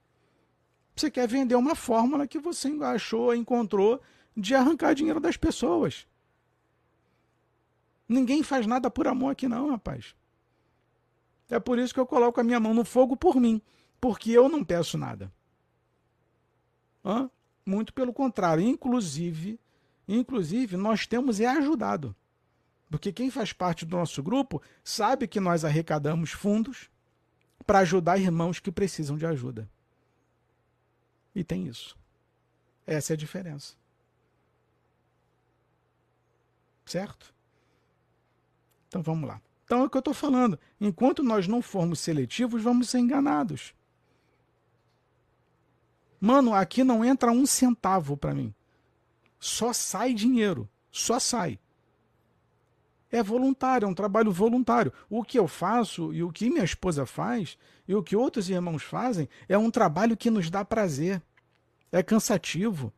Você 0.96 1.12
quer 1.12 1.28
vender 1.28 1.54
uma 1.54 1.76
fórmula 1.76 2.26
que 2.26 2.40
você 2.40 2.68
achou, 2.82 3.36
encontrou 3.36 4.02
de 4.36 4.56
arrancar 4.56 4.96
dinheiro 4.96 5.20
das 5.20 5.38
pessoas. 5.38 6.08
Ninguém 8.10 8.42
faz 8.42 8.66
nada 8.66 8.90
por 8.90 9.08
amor 9.08 9.34
aqui, 9.34 9.48
não, 9.48 9.70
rapaz. 9.70 10.16
É 11.48 11.60
por 11.60 11.78
isso 11.78 11.94
que 11.94 12.00
eu 12.00 12.08
coloco 12.08 12.42
a 12.42 12.44
minha 12.44 12.60
mão 12.60 12.74
no 12.74 12.84
fogo 12.84 13.16
por 13.16 13.36
mim, 13.36 13.62
porque 14.02 14.32
eu 14.32 14.50
não 14.50 14.64
peço 14.64 14.98
nada. 14.98 15.32
Hã? 17.06 17.30
Muito 17.66 17.94
pelo 17.94 18.14
contrário, 18.14 18.64
inclusive, 18.64 19.60
inclusive 20.08 20.76
nós 20.76 21.08
temos 21.08 21.40
é 21.40 21.48
ajudado. 21.48 22.16
Porque 22.90 23.12
quem 23.12 23.32
faz 23.32 23.52
parte 23.54 23.86
do 23.86 23.98
nosso 23.98 24.22
grupo 24.22 24.62
sabe 24.84 25.28
que 25.28 25.40
nós 25.40 25.66
arrecadamos 25.66 26.32
fundos 26.32 26.90
para 27.66 27.80
ajudar 27.80 28.20
irmãos 28.20 28.60
que 28.60 28.72
precisam 28.72 29.18
de 29.18 29.26
ajuda. 29.26 29.70
E 31.34 31.44
tem 31.44 31.68
isso. 31.68 31.98
Essa 32.86 33.14
é 33.14 33.16
a 33.16 33.18
diferença. 33.18 33.76
Certo? 36.86 37.34
Então 38.88 39.02
vamos 39.02 39.28
lá. 39.28 39.42
Então 39.66 39.82
é 39.82 39.86
o 39.86 39.90
que 39.90 39.98
eu 39.98 40.00
estou 40.00 40.14
falando. 40.14 40.60
Enquanto 40.80 41.24
nós 41.24 41.48
não 41.48 41.62
formos 41.62 42.00
seletivos, 42.00 42.62
vamos 42.62 42.90
ser 42.90 43.00
enganados. 43.00 43.74
Mano, 46.26 46.54
aqui 46.54 46.86
não 46.86 47.04
entra 47.04 47.34
um 47.34 47.46
centavo 47.46 48.16
para 48.16 48.34
mim. 48.34 48.56
Só 49.38 49.74
sai 49.74 50.14
dinheiro. 50.14 50.70
Só 50.90 51.20
sai. 51.20 51.60
É 53.12 53.22
voluntário, 53.22 53.86
é 53.86 53.90
um 53.90 53.94
trabalho 53.94 54.32
voluntário. 54.32 54.94
O 55.10 55.22
que 55.22 55.38
eu 55.38 55.50
faço 55.50 56.14
e 56.14 56.24
o 56.24 56.32
que 56.32 56.50
minha 56.50 56.64
esposa 56.64 57.06
faz 57.06 57.58
e 57.86 57.94
o 57.94 58.02
que 58.02 58.16
outros 58.16 58.50
irmãos 58.50 58.84
fazem 58.84 59.28
é 59.50 59.58
um 59.58 59.70
trabalho 59.70 60.16
que 60.16 60.30
nos 60.32 60.50
dá 60.50 60.64
prazer. 60.64 61.22
É 61.92 62.02
cansativo. 62.02 62.94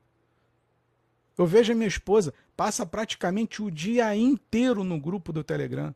Eu 1.35 1.47
vejo 1.47 1.71
a 1.71 1.75
minha 1.75 1.87
esposa, 1.87 2.31
passa 2.55 2.85
praticamente 2.85 3.59
o 3.59 3.71
dia 3.71 4.15
inteiro 4.15 4.83
no 4.83 4.99
grupo 4.99 5.33
do 5.33 5.43
Telegram. 5.43 5.95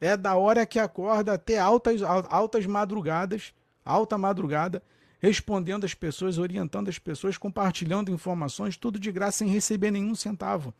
É 0.00 0.16
da 0.16 0.36
hora 0.36 0.64
que 0.64 0.78
acorda 0.78 1.34
até 1.34 1.58
altas, 1.58 2.00
altas 2.02 2.64
madrugadas 2.64 3.52
alta 3.84 4.16
madrugada, 4.16 4.82
respondendo 5.24 5.84
as 5.84 5.94
pessoas, 5.94 6.36
orientando 6.36 6.90
as 6.90 6.98
pessoas, 6.98 7.38
compartilhando 7.38 8.12
informações, 8.12 8.76
tudo 8.76 8.98
de 8.98 9.10
graça, 9.10 9.38
sem 9.38 9.48
receber 9.48 9.90
nenhum 9.90 10.14
centavo. 10.14 10.74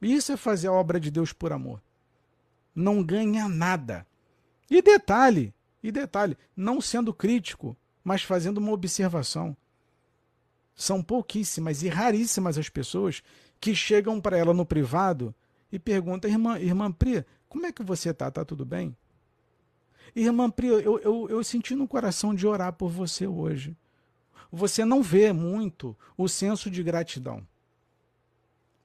Isso 0.00 0.32
é 0.32 0.36
fazer 0.36 0.66
a 0.66 0.72
obra 0.72 0.98
de 0.98 1.08
Deus 1.08 1.32
por 1.32 1.52
amor. 1.52 1.80
Não 2.74 3.00
ganha 3.00 3.48
nada. 3.48 4.04
E 4.68 4.82
detalhe, 4.82 5.54
e 5.80 5.92
detalhe, 5.92 6.36
não 6.56 6.80
sendo 6.80 7.14
crítico, 7.14 7.76
mas 8.02 8.24
fazendo 8.24 8.58
uma 8.58 8.72
observação. 8.72 9.56
São 10.74 11.00
pouquíssimas 11.00 11.84
e 11.84 11.88
raríssimas 11.88 12.58
as 12.58 12.68
pessoas 12.68 13.22
que 13.60 13.72
chegam 13.72 14.20
para 14.20 14.36
ela 14.36 14.52
no 14.52 14.66
privado 14.66 15.32
e 15.70 15.78
perguntam, 15.78 16.28
irmã, 16.28 16.58
irmã 16.58 16.90
Pri, 16.90 17.24
como 17.48 17.66
é 17.66 17.70
que 17.70 17.84
você 17.84 18.10
está? 18.10 18.26
Está 18.26 18.44
tudo 18.44 18.64
bem? 18.64 18.96
Irmã 20.14 20.50
Pri, 20.50 20.66
eu, 20.66 20.98
eu, 21.00 21.28
eu 21.30 21.44
senti 21.44 21.74
no 21.74 21.88
coração 21.88 22.34
de 22.34 22.46
orar 22.46 22.72
por 22.72 22.90
você 22.90 23.26
hoje. 23.26 23.76
Você 24.50 24.84
não 24.84 25.02
vê 25.02 25.32
muito 25.32 25.96
o 26.16 26.28
senso 26.28 26.70
de 26.70 26.82
gratidão. 26.82 27.46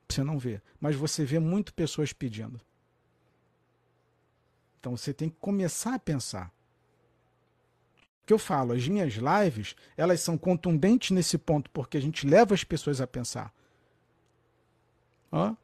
Você 0.07 0.23
não 0.23 0.39
vê. 0.39 0.61
Mas 0.79 0.95
você 0.95 1.25
vê 1.25 1.39
muito 1.39 1.73
pessoas 1.73 2.13
pedindo. 2.13 2.61
Então 4.79 4.95
você 4.95 5.13
tem 5.13 5.29
que 5.29 5.35
começar 5.41 5.95
a 5.95 5.99
pensar. 5.99 6.51
O 8.23 8.27
que 8.27 8.33
eu 8.33 8.39
falo, 8.39 8.73
as 8.73 8.87
minhas 8.87 9.13
lives, 9.13 9.75
elas 9.97 10.21
são 10.21 10.37
contundentes 10.37 11.11
nesse 11.11 11.37
ponto, 11.37 11.69
porque 11.71 11.97
a 11.97 12.01
gente 12.01 12.25
leva 12.25 12.53
as 12.53 12.63
pessoas 12.63 13.01
a 13.01 13.07
pensar. 13.07 13.53
Hã? 15.31 15.57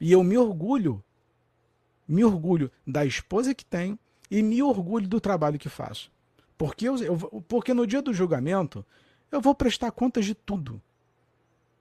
E 0.00 0.12
eu 0.12 0.22
me 0.22 0.38
orgulho 0.38 1.02
me 2.10 2.24
orgulho 2.24 2.70
da 2.84 3.06
esposa 3.06 3.54
que 3.54 3.64
tenho 3.64 3.96
e 4.28 4.42
me 4.42 4.60
orgulho 4.62 5.06
do 5.06 5.20
trabalho 5.20 5.58
que 5.58 5.68
faço. 5.68 6.10
Porque, 6.58 6.88
eu, 6.88 6.96
eu, 6.98 7.16
porque 7.46 7.72
no 7.72 7.86
dia 7.86 8.02
do 8.02 8.12
julgamento 8.12 8.84
eu 9.30 9.40
vou 9.40 9.54
prestar 9.54 9.92
contas 9.92 10.24
de 10.24 10.34
tudo, 10.34 10.82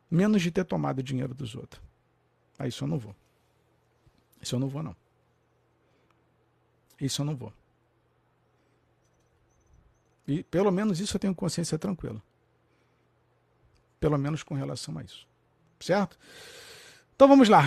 menos 0.09 0.41
de 0.41 0.51
ter 0.51 0.63
tomado 0.63 1.01
dinheiro 1.01 1.33
dos 1.33 1.55
outros. 1.55 1.81
Aí 2.59 2.69
isso 2.69 2.83
eu 2.83 2.87
não 2.87 2.99
vou. 2.99 3.15
Isso 4.39 4.55
eu 4.55 4.59
não 4.59 4.69
vou, 4.69 4.83
não. 4.83 4.95
Isso 7.01 7.21
eu 7.21 7.25
não 7.25 7.35
vou. 7.35 7.51
E 10.27 10.43
pelo 10.43 10.71
menos 10.71 10.99
isso 10.99 11.15
eu 11.15 11.19
tenho 11.19 11.33
consciência 11.33 11.79
tranquila. 11.79 12.21
Pelo 13.99 14.17
menos 14.17 14.43
com 14.43 14.53
relação 14.53 14.95
a 14.97 15.03
isso. 15.03 15.27
Certo? 15.79 16.17
Então 17.15 17.27
vamos 17.27 17.49
lá. 17.49 17.63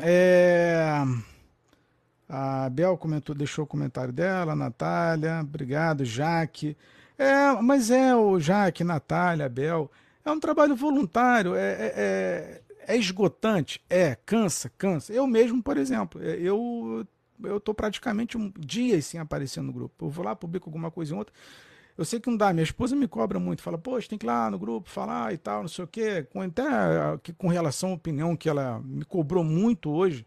É... 0.00 1.04
A 2.32 2.70
Bel 2.70 2.96
comentou, 2.96 3.34
deixou 3.34 3.64
o 3.64 3.66
comentário 3.66 4.12
dela, 4.12 4.54
Natália, 4.54 5.40
obrigado, 5.40 6.04
Jaque. 6.04 6.76
É, 7.18 7.52
mas 7.60 7.90
é 7.90 8.14
o 8.14 8.38
Jaque, 8.38 8.84
Natália, 8.84 9.48
Bel. 9.48 9.90
É 10.24 10.30
um 10.30 10.38
trabalho 10.38 10.76
voluntário, 10.76 11.56
é, 11.56 11.72
é, 11.72 11.92
é, 11.96 12.94
é 12.94 12.96
esgotante, 12.96 13.82
é, 13.90 14.16
cansa, 14.24 14.70
cansa. 14.78 15.12
Eu 15.12 15.26
mesmo, 15.26 15.60
por 15.60 15.76
exemplo, 15.76 16.22
é, 16.22 16.36
eu 16.36 17.04
eu 17.42 17.58
tô 17.58 17.74
praticamente 17.74 18.36
um 18.38 18.52
dias 18.58 19.06
sem 19.06 19.18
aparecer 19.18 19.60
no 19.62 19.72
grupo. 19.72 20.04
Eu 20.04 20.10
vou 20.10 20.24
lá, 20.24 20.36
publico 20.36 20.68
alguma 20.68 20.90
coisa 20.90 21.14
em 21.14 21.18
outra. 21.18 21.34
Eu 21.96 22.04
sei 22.04 22.20
que 22.20 22.30
não 22.30 22.36
dá. 22.36 22.52
Minha 22.52 22.64
esposa 22.64 22.94
me 22.94 23.08
cobra 23.08 23.40
muito. 23.40 23.62
Fala, 23.62 23.78
poxa, 23.78 24.08
tem 24.08 24.18
que 24.18 24.26
ir 24.26 24.28
lá 24.28 24.50
no 24.50 24.58
grupo 24.58 24.88
falar 24.88 25.32
e 25.32 25.38
tal, 25.38 25.62
não 25.62 25.68
sei 25.68 25.84
o 25.84 25.88
quê. 25.88 26.26
Até 26.46 27.32
com 27.36 27.48
relação 27.48 27.90
à 27.90 27.94
opinião 27.94 28.36
que 28.36 28.48
ela 28.48 28.80
me 28.84 29.04
cobrou 29.04 29.42
muito 29.42 29.90
hoje 29.90 30.24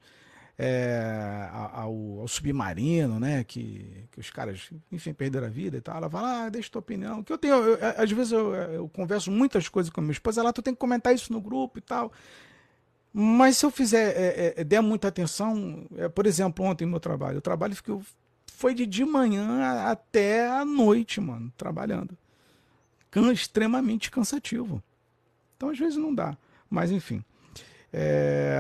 é, 0.58 1.50
ao, 1.52 2.22
ao, 2.22 2.28
submarino, 2.28 3.20
né? 3.20 3.44
Que, 3.44 4.06
que 4.12 4.20
os 4.20 4.30
caras, 4.30 4.70
enfim, 4.92 5.14
perderam 5.14 5.48
a 5.48 5.50
vida 5.50 5.78
e 5.78 5.82
tal. 5.82 5.98
Ela 5.98 6.10
fala, 6.10 6.46
ah, 6.46 6.50
deixa 6.50 6.70
tua 6.70 6.80
opinião. 6.80 7.24
Que 7.24 7.34
eu 7.34 7.38
tenho, 7.38 7.56
eu, 7.56 7.78
às 7.98 8.12
vezes 8.12 8.32
eu, 8.32 8.54
eu, 8.54 8.90
converso 8.90 9.32
muitas 9.32 9.68
coisas 9.68 9.92
com 9.92 10.00
a 10.00 10.04
minha 10.04 10.12
esposa, 10.12 10.44
lá 10.44 10.54
tu 10.54 10.62
tem 10.62 10.74
que 10.74 10.80
comentar 10.80 11.14
isso 11.14 11.34
no 11.34 11.42
grupo 11.42 11.80
e 11.80 11.82
tal. 11.82 12.12
Mas 13.12 13.58
se 13.58 13.66
eu 13.66 13.72
fizer, 13.72 14.14
é, 14.16 14.54
é, 14.58 14.64
der 14.64 14.82
muita 14.82 15.08
atenção, 15.08 15.86
é, 15.98 16.10
por 16.10 16.26
exemplo, 16.26 16.66
ontem 16.66 16.86
no 16.86 16.92
meu 16.92 17.00
trabalho, 17.00 17.38
o 17.38 17.42
trabalho 17.42 17.76
ficou, 17.76 18.02
foi 18.48 18.74
de 18.74 18.86
de 18.86 19.06
manhã 19.06 19.84
até 19.86 20.48
a 20.50 20.66
noite, 20.66 21.22
mano, 21.22 21.52
trabalhando. 21.58 22.18
Can, 23.12 23.32
extremamente 23.32 24.10
cansativo. 24.10 24.82
Então, 25.56 25.70
às 25.70 25.78
vezes 25.78 25.98
não 25.98 26.14
dá. 26.14 26.36
Mas, 26.70 26.90
enfim. 26.90 27.24
É... 27.92 28.60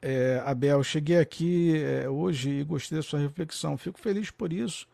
É, 0.00 0.42
Abel, 0.46 0.82
cheguei 0.82 1.18
aqui 1.18 1.76
é, 1.76 2.08
hoje 2.08 2.50
e 2.50 2.64
gostei 2.64 2.98
da 2.98 3.02
sua 3.02 3.18
reflexão. 3.18 3.76
Fico 3.76 3.98
feliz 3.98 4.30
por 4.30 4.52
isso. 4.52 4.86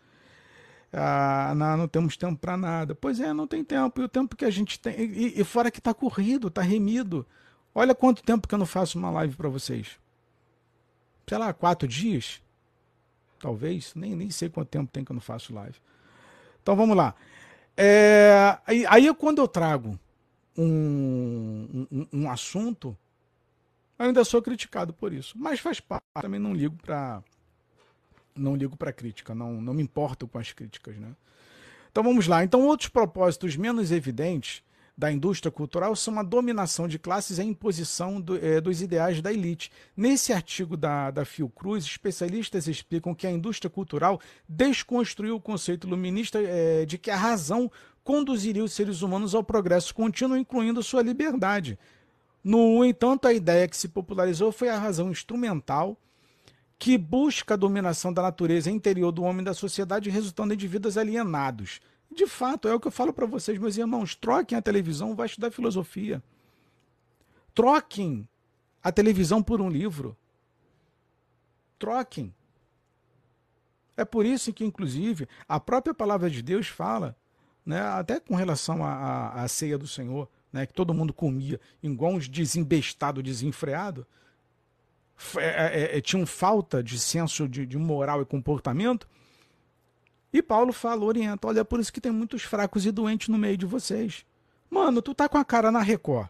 Ah, 0.92 1.52
não, 1.56 1.76
não 1.76 1.88
temos 1.88 2.16
tempo 2.16 2.38
para 2.38 2.56
nada. 2.56 2.94
Pois 2.94 3.20
é, 3.20 3.32
não 3.32 3.46
tem 3.46 3.64
tempo. 3.64 4.00
E 4.00 4.04
o 4.04 4.08
tempo 4.08 4.36
que 4.36 4.44
a 4.44 4.50
gente 4.50 4.78
tem. 4.78 4.94
E, 4.98 5.40
e 5.40 5.44
fora 5.44 5.70
que 5.70 5.78
está 5.78 5.92
corrido, 5.92 6.48
está 6.48 6.62
remido. 6.62 7.26
Olha 7.74 7.94
quanto 7.94 8.22
tempo 8.22 8.46
que 8.46 8.54
eu 8.54 8.58
não 8.58 8.66
faço 8.66 8.98
uma 8.98 9.10
live 9.10 9.34
para 9.36 9.48
vocês. 9.48 9.98
Sei 11.28 11.36
lá, 11.36 11.52
quatro 11.52 11.88
dias? 11.88 12.40
Talvez. 13.40 13.92
Nem, 13.94 14.14
nem 14.14 14.30
sei 14.30 14.48
quanto 14.48 14.68
tempo 14.68 14.90
tem 14.92 15.04
que 15.04 15.10
eu 15.10 15.14
não 15.14 15.20
faço 15.20 15.52
live. 15.52 15.76
Então 16.62 16.76
vamos 16.76 16.96
lá. 16.96 17.14
É, 17.76 18.58
aí, 18.66 18.86
aí 18.86 19.14
quando 19.14 19.40
eu 19.40 19.48
trago 19.48 19.98
um, 20.56 21.86
um, 21.90 22.06
um 22.12 22.30
assunto 22.30 22.96
ainda 24.04 24.24
sou 24.24 24.40
criticado 24.42 24.92
por 24.92 25.12
isso, 25.12 25.36
mas 25.38 25.60
faz 25.60 25.80
parte. 25.80 26.04
Também 26.20 26.40
não 26.40 26.54
ligo 26.54 26.76
para 26.76 27.22
não 28.36 28.56
ligo 28.56 28.76
para 28.76 28.92
crítica, 28.92 29.34
não, 29.34 29.60
não 29.60 29.72
me 29.72 29.82
importo 29.82 30.26
com 30.26 30.38
as 30.38 30.52
críticas, 30.52 30.96
né? 30.96 31.14
Então 31.90 32.02
vamos 32.02 32.26
lá. 32.26 32.42
Então 32.42 32.66
outros 32.66 32.88
propósitos 32.88 33.56
menos 33.56 33.92
evidentes 33.92 34.62
da 34.96 35.10
indústria 35.10 35.50
cultural 35.50 35.94
são 35.96 36.18
a 36.18 36.22
dominação 36.22 36.86
de 36.86 36.98
classes 36.98 37.38
e 37.38 37.40
a 37.40 37.44
imposição 37.44 38.20
do, 38.20 38.36
é, 38.36 38.60
dos 38.60 38.80
ideais 38.80 39.20
da 39.20 39.32
elite. 39.32 39.70
Nesse 39.96 40.32
artigo 40.32 40.76
da, 40.76 41.10
da 41.10 41.24
Fiocruz, 41.24 41.84
especialistas 41.84 42.68
explicam 42.68 43.14
que 43.14 43.26
a 43.26 43.30
indústria 43.30 43.68
cultural 43.68 44.20
desconstruiu 44.48 45.36
o 45.36 45.40
conceito 45.40 45.86
iluminista 45.86 46.40
é, 46.40 46.84
de 46.84 46.96
que 46.96 47.10
a 47.10 47.16
razão 47.16 47.70
conduziria 48.04 48.62
os 48.62 48.72
seres 48.72 49.02
humanos 49.02 49.34
ao 49.34 49.42
progresso 49.42 49.94
contínuo, 49.94 50.36
incluindo 50.36 50.82
sua 50.82 51.02
liberdade. 51.02 51.78
No 52.44 52.84
entanto, 52.84 53.26
a 53.26 53.32
ideia 53.32 53.66
que 53.66 53.76
se 53.76 53.88
popularizou 53.88 54.52
foi 54.52 54.68
a 54.68 54.78
razão 54.78 55.10
instrumental 55.10 55.96
que 56.78 56.98
busca 56.98 57.54
a 57.54 57.56
dominação 57.56 58.12
da 58.12 58.20
natureza 58.20 58.70
interior 58.70 59.10
do 59.10 59.22
homem 59.22 59.40
e 59.40 59.46
da 59.46 59.54
sociedade, 59.54 60.10
resultando 60.10 60.52
em 60.52 60.56
indivíduos 60.56 60.98
alienados. 60.98 61.80
De 62.14 62.26
fato, 62.26 62.68
é 62.68 62.74
o 62.74 62.78
que 62.78 62.86
eu 62.86 62.92
falo 62.92 63.12
para 63.12 63.24
vocês, 63.24 63.58
meus 63.58 63.78
irmãos: 63.78 64.14
troquem 64.14 64.58
a 64.58 64.62
televisão, 64.62 65.16
vai 65.16 65.24
estudar 65.24 65.50
filosofia. 65.50 66.22
Troquem 67.54 68.28
a 68.82 68.92
televisão 68.92 69.42
por 69.42 69.62
um 69.62 69.70
livro. 69.70 70.14
Troquem. 71.78 72.34
É 73.96 74.04
por 74.04 74.26
isso 74.26 74.52
que, 74.52 74.64
inclusive, 74.64 75.26
a 75.48 75.58
própria 75.58 75.94
palavra 75.94 76.28
de 76.28 76.42
Deus 76.42 76.68
fala, 76.68 77.16
né, 77.64 77.80
até 77.80 78.20
com 78.20 78.34
relação 78.34 78.84
à, 78.84 79.30
à 79.30 79.48
ceia 79.48 79.78
do 79.78 79.86
Senhor, 79.86 80.28
né, 80.54 80.66
que 80.66 80.72
todo 80.72 80.94
mundo 80.94 81.12
comia 81.12 81.60
igual 81.82 82.12
uns 82.12 82.28
desembestado, 82.28 83.20
desenfreado, 83.20 84.06
é, 85.36 85.96
é, 85.96 85.98
é, 85.98 86.00
tinham 86.00 86.24
falta 86.24 86.80
de 86.80 86.96
senso 86.96 87.48
de, 87.48 87.66
de, 87.66 87.76
moral 87.76 88.22
e 88.22 88.24
comportamento. 88.24 89.08
E 90.32 90.40
Paulo 90.40 90.72
fala, 90.72 91.04
orienta, 91.04 91.48
olha, 91.48 91.60
é 91.60 91.64
por 91.64 91.80
isso 91.80 91.92
que 91.92 92.00
tem 92.00 92.12
muitos 92.12 92.42
fracos 92.42 92.86
e 92.86 92.92
doentes 92.92 93.28
no 93.28 93.36
meio 93.36 93.56
de 93.56 93.66
vocês. 93.66 94.24
Mano, 94.70 95.02
tu 95.02 95.12
tá 95.12 95.28
com 95.28 95.38
a 95.38 95.44
cara 95.44 95.72
na 95.72 95.80
Record. 95.80 96.28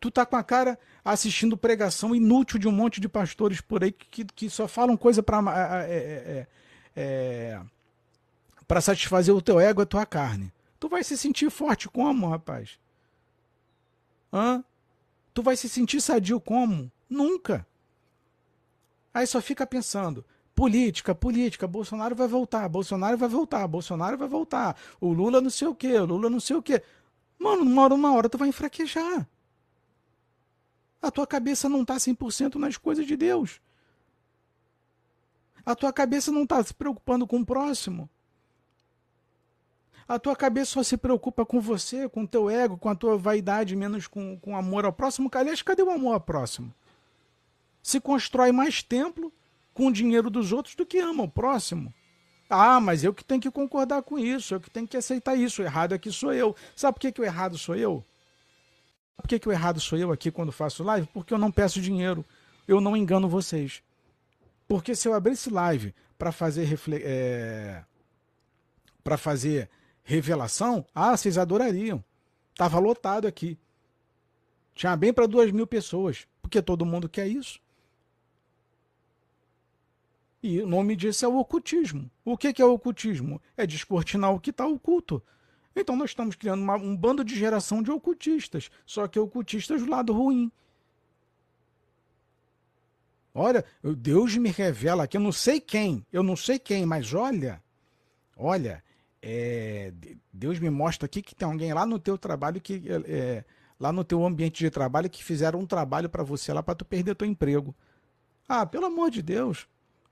Tu 0.00 0.10
tá 0.10 0.24
com 0.24 0.36
a 0.36 0.42
cara 0.42 0.78
assistindo 1.04 1.54
pregação 1.54 2.14
inútil 2.14 2.58
de 2.58 2.66
um 2.66 2.72
monte 2.72 2.98
de 2.98 3.10
pastores 3.10 3.60
por 3.60 3.84
aí 3.84 3.92
que, 3.92 4.24
que 4.24 4.48
só 4.48 4.66
falam 4.66 4.96
coisa 4.96 5.22
para 5.22 5.38
é, 5.86 5.92
é, 5.92 6.46
é, 6.96 7.60
para 8.66 8.80
satisfazer 8.80 9.34
o 9.34 9.42
teu 9.42 9.60
ego 9.60 9.82
e 9.82 9.84
a 9.84 9.86
tua 9.86 10.06
carne. 10.06 10.50
Tu 10.78 10.88
vai 10.88 11.02
se 11.02 11.16
sentir 11.16 11.50
forte 11.50 11.88
como, 11.88 12.28
rapaz? 12.28 12.78
Hã? 14.32 14.64
Tu 15.34 15.42
vai 15.42 15.56
se 15.56 15.68
sentir 15.68 16.00
sadio 16.00 16.40
como? 16.40 16.90
Nunca. 17.08 17.66
Aí 19.12 19.26
só 19.26 19.40
fica 19.40 19.66
pensando, 19.66 20.24
política, 20.54 21.14
política, 21.14 21.66
Bolsonaro 21.66 22.14
vai 22.14 22.28
voltar, 22.28 22.68
Bolsonaro 22.68 23.16
vai 23.16 23.28
voltar, 23.28 23.66
Bolsonaro 23.66 24.18
vai 24.18 24.28
voltar, 24.28 24.76
o 25.00 25.12
Lula 25.12 25.40
não 25.40 25.50
sei 25.50 25.68
o 25.68 25.74
quê, 25.74 25.98
o 25.98 26.04
Lula 26.04 26.28
não 26.30 26.40
sei 26.40 26.56
o 26.56 26.62
quê. 26.62 26.82
Mano, 27.38 27.62
uma 27.62 27.82
hora, 27.82 27.94
uma 27.94 28.12
hora 28.12 28.28
tu 28.28 28.36
vai 28.36 28.48
enfraquejar. 28.48 29.26
A 31.00 31.10
tua 31.10 31.26
cabeça 31.26 31.68
não 31.68 31.84
tá 31.84 31.96
100% 31.96 32.56
nas 32.56 32.76
coisas 32.76 33.06
de 33.06 33.16
Deus. 33.16 33.60
A 35.64 35.74
tua 35.74 35.92
cabeça 35.92 36.32
não 36.32 36.46
tá 36.46 36.62
se 36.62 36.74
preocupando 36.74 37.26
com 37.26 37.40
o 37.40 37.46
próximo. 37.46 38.10
A 40.08 40.18
tua 40.18 40.34
cabeça 40.34 40.72
só 40.72 40.82
se 40.82 40.96
preocupa 40.96 41.44
com 41.44 41.60
você, 41.60 42.08
com 42.08 42.22
o 42.22 42.26
teu 42.26 42.48
ego, 42.48 42.78
com 42.78 42.88
a 42.88 42.94
tua 42.94 43.18
vaidade, 43.18 43.76
menos 43.76 44.06
com, 44.06 44.38
com 44.38 44.56
amor 44.56 44.86
ao 44.86 44.92
próximo. 44.92 45.30
Aliás, 45.34 45.60
cadê 45.60 45.82
o 45.82 45.90
amor 45.90 46.14
ao 46.14 46.20
próximo? 46.20 46.74
Se 47.82 48.00
constrói 48.00 48.50
mais 48.50 48.82
templo, 48.82 49.30
com 49.74 49.86
o 49.86 49.92
dinheiro 49.92 50.30
dos 50.30 50.50
outros 50.50 50.74
do 50.74 50.86
que 50.86 50.98
ama 50.98 51.22
o 51.22 51.28
próximo. 51.28 51.92
Ah, 52.50 52.80
mas 52.80 53.04
eu 53.04 53.12
que 53.12 53.22
tenho 53.22 53.40
que 53.40 53.50
concordar 53.50 54.02
com 54.02 54.18
isso, 54.18 54.54
eu 54.54 54.60
que 54.60 54.70
tenho 54.70 54.88
que 54.88 54.96
aceitar 54.96 55.36
isso. 55.36 55.60
O 55.60 55.64
errado 55.64 55.92
aqui 55.92 56.10
sou 56.10 56.32
eu. 56.32 56.56
Sabe 56.74 56.94
por 56.94 57.00
que, 57.00 57.12
que 57.12 57.20
o 57.20 57.24
errado 57.24 57.58
sou 57.58 57.76
eu? 57.76 58.04
Por 59.16 59.28
que, 59.28 59.38
que 59.38 59.48
o 59.48 59.52
errado 59.52 59.78
sou 59.78 59.98
eu 59.98 60.10
aqui 60.10 60.30
quando 60.30 60.50
faço 60.50 60.82
live? 60.82 61.06
Porque 61.12 61.34
eu 61.34 61.38
não 61.38 61.52
peço 61.52 61.80
dinheiro. 61.80 62.24
Eu 62.66 62.80
não 62.80 62.96
engano 62.96 63.28
vocês. 63.28 63.82
Porque 64.66 64.94
se 64.94 65.06
eu 65.06 65.14
abrisse 65.14 65.50
live 65.50 65.94
para 66.18 66.32
fazer 66.32 66.78
é... 67.04 67.84
para 69.04 69.16
fazer 69.16 69.68
revelação, 70.08 70.86
ah, 70.94 71.14
vocês 71.14 71.36
adorariam. 71.36 72.02
Tava 72.54 72.78
lotado 72.78 73.28
aqui. 73.28 73.58
Tinha 74.74 74.96
bem 74.96 75.12
para 75.12 75.26
duas 75.26 75.52
mil 75.52 75.66
pessoas, 75.66 76.26
porque 76.40 76.62
todo 76.62 76.86
mundo 76.86 77.10
quer 77.10 77.28
isso. 77.28 77.60
E 80.42 80.62
o 80.62 80.66
nome 80.66 80.96
disso 80.96 81.26
é 81.26 81.28
o 81.28 81.36
ocultismo. 81.36 82.10
O 82.24 82.38
que 82.38 82.54
é 82.60 82.64
o 82.64 82.72
ocultismo? 82.72 83.38
É 83.54 83.66
descortinar 83.66 84.32
o 84.32 84.40
que 84.40 84.48
está 84.48 84.66
oculto. 84.66 85.22
Então 85.76 85.94
nós 85.94 86.10
estamos 86.10 86.34
criando 86.34 86.62
uma, 86.62 86.76
um 86.76 86.96
bando 86.96 87.22
de 87.22 87.36
geração 87.36 87.82
de 87.82 87.90
ocultistas, 87.90 88.70
só 88.86 89.06
que 89.06 89.18
ocultistas 89.18 89.82
do 89.82 89.90
lado 89.90 90.14
ruim. 90.14 90.50
Olha, 93.34 93.62
Deus 93.82 94.34
me 94.38 94.48
revela 94.48 95.04
aqui, 95.04 95.18
eu 95.18 95.20
não 95.20 95.32
sei 95.32 95.60
quem, 95.60 96.04
eu 96.10 96.22
não 96.22 96.34
sei 96.34 96.58
quem, 96.58 96.86
mas 96.86 97.12
olha, 97.12 97.62
olha, 98.36 98.82
é, 99.22 99.92
Deus 100.32 100.58
me 100.58 100.70
mostra 100.70 101.06
aqui 101.06 101.22
que 101.22 101.34
tem 101.34 101.46
alguém 101.46 101.72
lá 101.72 101.84
no 101.84 101.98
teu 101.98 102.16
trabalho 102.16 102.60
que 102.60 102.82
é, 103.06 103.44
lá 103.78 103.92
no 103.92 104.04
teu 104.04 104.24
ambiente 104.24 104.58
de 104.58 104.70
trabalho 104.70 105.10
que 105.10 105.22
fizeram 105.22 105.60
um 105.60 105.66
trabalho 105.66 106.08
para 106.08 106.22
você 106.22 106.52
lá 106.52 106.62
para 106.62 106.74
tu 106.74 106.84
perder 106.84 107.14
teu 107.14 107.26
emprego. 107.26 107.74
Ah, 108.48 108.64
pelo 108.64 108.86
amor 108.86 109.10
de 109.10 109.22
Deus. 109.22 109.66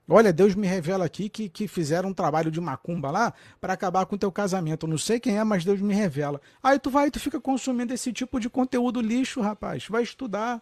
Olha, 0.09 0.31
Deus 0.31 0.55
me 0.55 0.65
revela 0.65 1.03
aqui 1.03 1.27
que, 1.27 1.49
que 1.49 1.67
fizeram 1.67 2.09
um 2.09 2.13
trabalho 2.13 2.49
de 2.49 2.61
macumba 2.61 3.11
lá 3.11 3.33
para 3.59 3.73
acabar 3.73 4.05
com 4.05 4.17
teu 4.17 4.31
casamento. 4.31 4.85
Eu 4.85 4.89
não 4.89 4.97
sei 4.97 5.19
quem 5.19 5.37
é, 5.37 5.43
mas 5.43 5.65
Deus 5.65 5.81
me 5.81 5.93
revela. 5.93 6.39
Aí 6.63 6.79
tu 6.79 6.89
vai, 6.89 7.11
tu 7.11 7.19
fica 7.19 7.41
consumindo 7.41 7.93
esse 7.93 8.13
tipo 8.13 8.39
de 8.39 8.49
conteúdo 8.49 9.01
lixo, 9.01 9.41
rapaz. 9.41 9.85
Vai 9.89 10.03
estudar. 10.03 10.61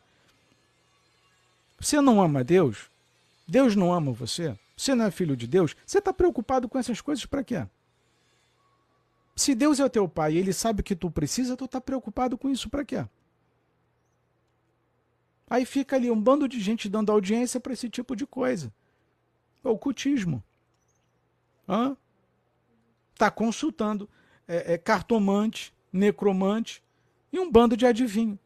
Você 1.79 2.01
não 2.01 2.21
ama 2.21 2.43
Deus? 2.43 2.89
Deus 3.47 3.75
não 3.75 3.93
ama 3.93 4.11
você? 4.11 4.57
Você 4.75 4.95
não 4.95 5.05
é 5.05 5.11
filho 5.11 5.37
de 5.37 5.45
Deus? 5.45 5.75
Você 5.85 5.99
está 5.99 6.11
preocupado 6.11 6.67
com 6.67 6.79
essas 6.79 6.99
coisas 6.99 7.25
para 7.27 7.43
quê? 7.43 7.67
Se 9.35 9.53
Deus 9.53 9.79
é 9.79 9.85
o 9.85 9.89
teu 9.89 10.07
pai 10.07 10.33
e 10.33 10.37
ele 10.37 10.53
sabe 10.53 10.81
que 10.81 10.95
tu 10.95 11.11
precisa, 11.11 11.57
tu 11.57 11.65
está 11.65 11.81
preocupado 11.81 12.37
com 12.37 12.49
isso 12.49 12.69
para 12.69 12.85
quê? 12.85 13.05
Aí 15.49 15.65
fica 15.65 15.95
ali 15.95 16.09
um 16.09 16.19
bando 16.19 16.47
de 16.47 16.59
gente 16.59 16.89
dando 16.89 17.11
audiência 17.11 17.59
para 17.59 17.73
esse 17.73 17.89
tipo 17.89 18.15
de 18.15 18.25
coisa. 18.25 18.73
Ocultismo. 19.63 20.43
Hã? 21.67 21.97
Tá 23.15 23.29
consultando 23.29 24.09
é, 24.47 24.73
é, 24.73 24.77
cartomante, 24.77 25.73
necromante 25.91 26.81
e 27.31 27.39
um 27.39 27.51
bando 27.51 27.75
de 27.75 27.85
adivinho. 27.85 28.39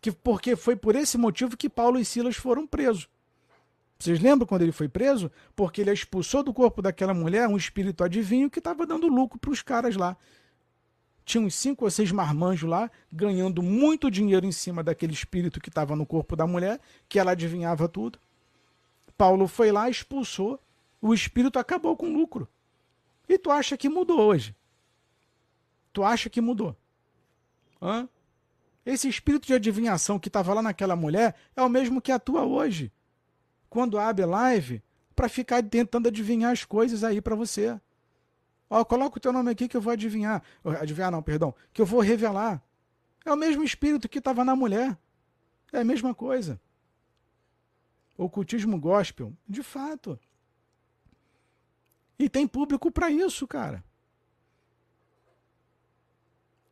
Que, 0.00 0.12
porque 0.12 0.56
foi 0.56 0.76
por 0.76 0.94
esse 0.94 1.16
motivo 1.16 1.56
que 1.56 1.68
Paulo 1.68 1.98
e 1.98 2.04
Silas 2.04 2.36
foram 2.36 2.66
presos. 2.66 3.08
Vocês 3.98 4.20
lembram 4.20 4.46
quando 4.46 4.62
ele 4.62 4.70
foi 4.70 4.88
preso? 4.88 5.30
Porque 5.56 5.80
ele 5.80 5.92
expulsou 5.92 6.42
do 6.42 6.54
corpo 6.54 6.80
daquela 6.80 7.12
mulher 7.12 7.48
um 7.48 7.56
espírito 7.56 8.04
adivinho 8.04 8.48
que 8.48 8.60
estava 8.60 8.86
dando 8.86 9.08
lucro 9.08 9.38
para 9.38 9.50
os 9.50 9.60
caras 9.60 9.96
lá. 9.96 10.16
Tinha 11.24 11.42
uns 11.42 11.54
cinco 11.56 11.84
ou 11.84 11.90
seis 11.90 12.12
marmanjos 12.12 12.70
lá, 12.70 12.90
ganhando 13.12 13.60
muito 13.60 14.10
dinheiro 14.10 14.46
em 14.46 14.52
cima 14.52 14.84
daquele 14.84 15.12
espírito 15.12 15.60
que 15.60 15.68
estava 15.68 15.96
no 15.96 16.06
corpo 16.06 16.36
da 16.36 16.46
mulher, 16.46 16.80
que 17.08 17.18
ela 17.18 17.32
adivinhava 17.32 17.88
tudo. 17.88 18.20
Paulo 19.16 19.48
foi 19.48 19.72
lá, 19.72 19.90
expulsou, 19.90 20.60
o 21.02 21.12
espírito 21.12 21.58
acabou 21.58 21.96
com 21.96 22.12
lucro. 22.12 22.48
E 23.28 23.36
tu 23.36 23.50
acha 23.50 23.76
que 23.76 23.88
mudou 23.88 24.20
hoje? 24.20 24.54
Tu 25.92 26.04
acha 26.04 26.30
que 26.30 26.40
mudou? 26.40 26.76
Hã? 27.82 28.08
Esse 28.86 29.08
espírito 29.08 29.46
de 29.46 29.54
adivinhação 29.54 30.18
que 30.18 30.28
estava 30.28 30.54
lá 30.54 30.62
naquela 30.62 30.94
mulher 30.94 31.34
é 31.54 31.60
o 31.60 31.68
mesmo 31.68 32.00
que 32.00 32.12
atua 32.12 32.44
hoje. 32.44 32.92
Quando 33.68 33.98
abre 33.98 34.24
live, 34.24 34.82
para 35.14 35.28
ficar 35.28 35.62
tentando 35.62 36.08
adivinhar 36.08 36.52
as 36.52 36.64
coisas 36.64 37.04
aí 37.04 37.20
para 37.20 37.34
você. 37.34 37.78
Ó, 38.70 38.84
coloca 38.84 39.18
o 39.18 39.20
teu 39.20 39.32
nome 39.32 39.50
aqui 39.50 39.68
que 39.68 39.76
eu 39.76 39.80
vou 39.80 39.92
adivinhar. 39.92 40.42
Adivinhar 40.80 41.10
não, 41.10 41.22
perdão. 41.22 41.54
Que 41.72 41.80
eu 41.80 41.86
vou 41.86 42.00
revelar. 42.00 42.62
É 43.24 43.32
o 43.32 43.36
mesmo 43.36 43.62
espírito 43.62 44.08
que 44.08 44.18
estava 44.18 44.44
na 44.44 44.54
mulher. 44.54 44.96
É 45.72 45.80
a 45.80 45.84
mesma 45.84 46.14
coisa 46.14 46.60
ocultismo 48.18 48.78
gospel, 48.78 49.32
de 49.48 49.62
fato. 49.62 50.18
E 52.18 52.28
tem 52.28 52.48
público 52.48 52.90
para 52.90 53.08
isso, 53.08 53.46
cara. 53.46 53.84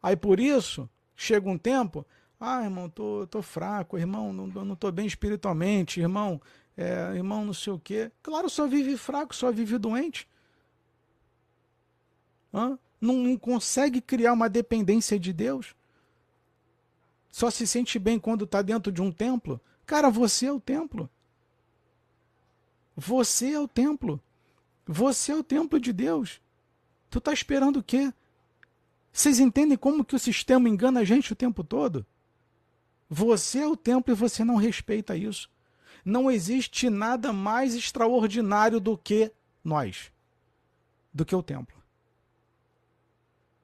Aí 0.03 0.17
por 0.17 0.41
isso, 0.41 0.91
chega 1.15 1.49
um 1.49 1.57
tempo, 1.57 2.05
ah, 2.39 2.65
irmão, 2.65 2.91
tô, 2.91 3.27
tô 3.29 3.41
fraco, 3.41 3.97
irmão, 3.97 4.33
não, 4.33 4.47
não 4.47 4.77
tô 4.77 4.91
bem 4.91 5.07
espiritualmente, 5.07 6.01
irmão, 6.01 6.41
é, 6.77 7.15
irmão, 7.15 7.45
não 7.45 7.55
sei 7.55 7.73
o 7.73 7.79
quê. 7.79 8.11
Claro, 8.23 8.51
só 8.51 8.67
vive 8.67 8.97
fraco, 8.97 9.35
só 9.35 9.51
vive 9.51 9.79
doente. 9.79 10.29
Hã? 12.53 12.79
Não, 13.01 13.15
não 13.15 13.37
consegue 13.37 14.01
criar 14.01 14.33
uma 14.33 14.49
dependência 14.49 15.19
de 15.19 15.33
Deus. 15.33 15.75
Só 17.31 17.51
se 17.51 17.67
sente 17.67 17.99
bem 17.99 18.19
quando 18.19 18.45
está 18.45 18.63
dentro 18.63 18.91
de 18.91 19.01
um 19.01 19.13
templo. 19.13 19.61
Cara, 19.85 20.11
você 20.11 20.47
é 20.47 20.53
o 20.53 20.61
templo. 20.61 21.09
Você 22.97 23.53
é 23.53 23.61
o 23.61 23.69
templo. 23.69 24.21
Você 24.87 25.33
é 25.33 25.37
o 25.37 25.43
templo 25.43 25.79
de 25.79 25.93
Deus. 25.93 26.41
Tu 27.11 27.21
tá 27.21 27.33
esperando 27.33 27.79
o 27.79 27.83
quê? 27.83 28.13
Vocês 29.13 29.39
entendem 29.39 29.77
como 29.79 30.05
que 30.05 30.15
o 30.15 30.19
sistema 30.19 30.69
engana 30.69 31.01
a 31.01 31.05
gente 31.05 31.33
o 31.33 31.37
tempo 31.37 31.65
todo? 31.65 32.05
Você 33.09 33.61
é 33.61 33.67
o 33.67 33.77
templo 33.77 34.13
e 34.13 34.17
você 34.17 34.45
não 34.45 34.57
respeita 34.57 35.17
isso. 35.17 35.51
Não 36.07 36.31
existe 36.31 36.89
nada 36.89 37.33
mais 37.33 37.75
extraordinário 37.75 38.79
do 38.79 38.97
que 38.97 39.33
nós, 39.65 40.13
do 41.13 41.25
que 41.25 41.35
o 41.35 41.43
templo. 41.43 41.77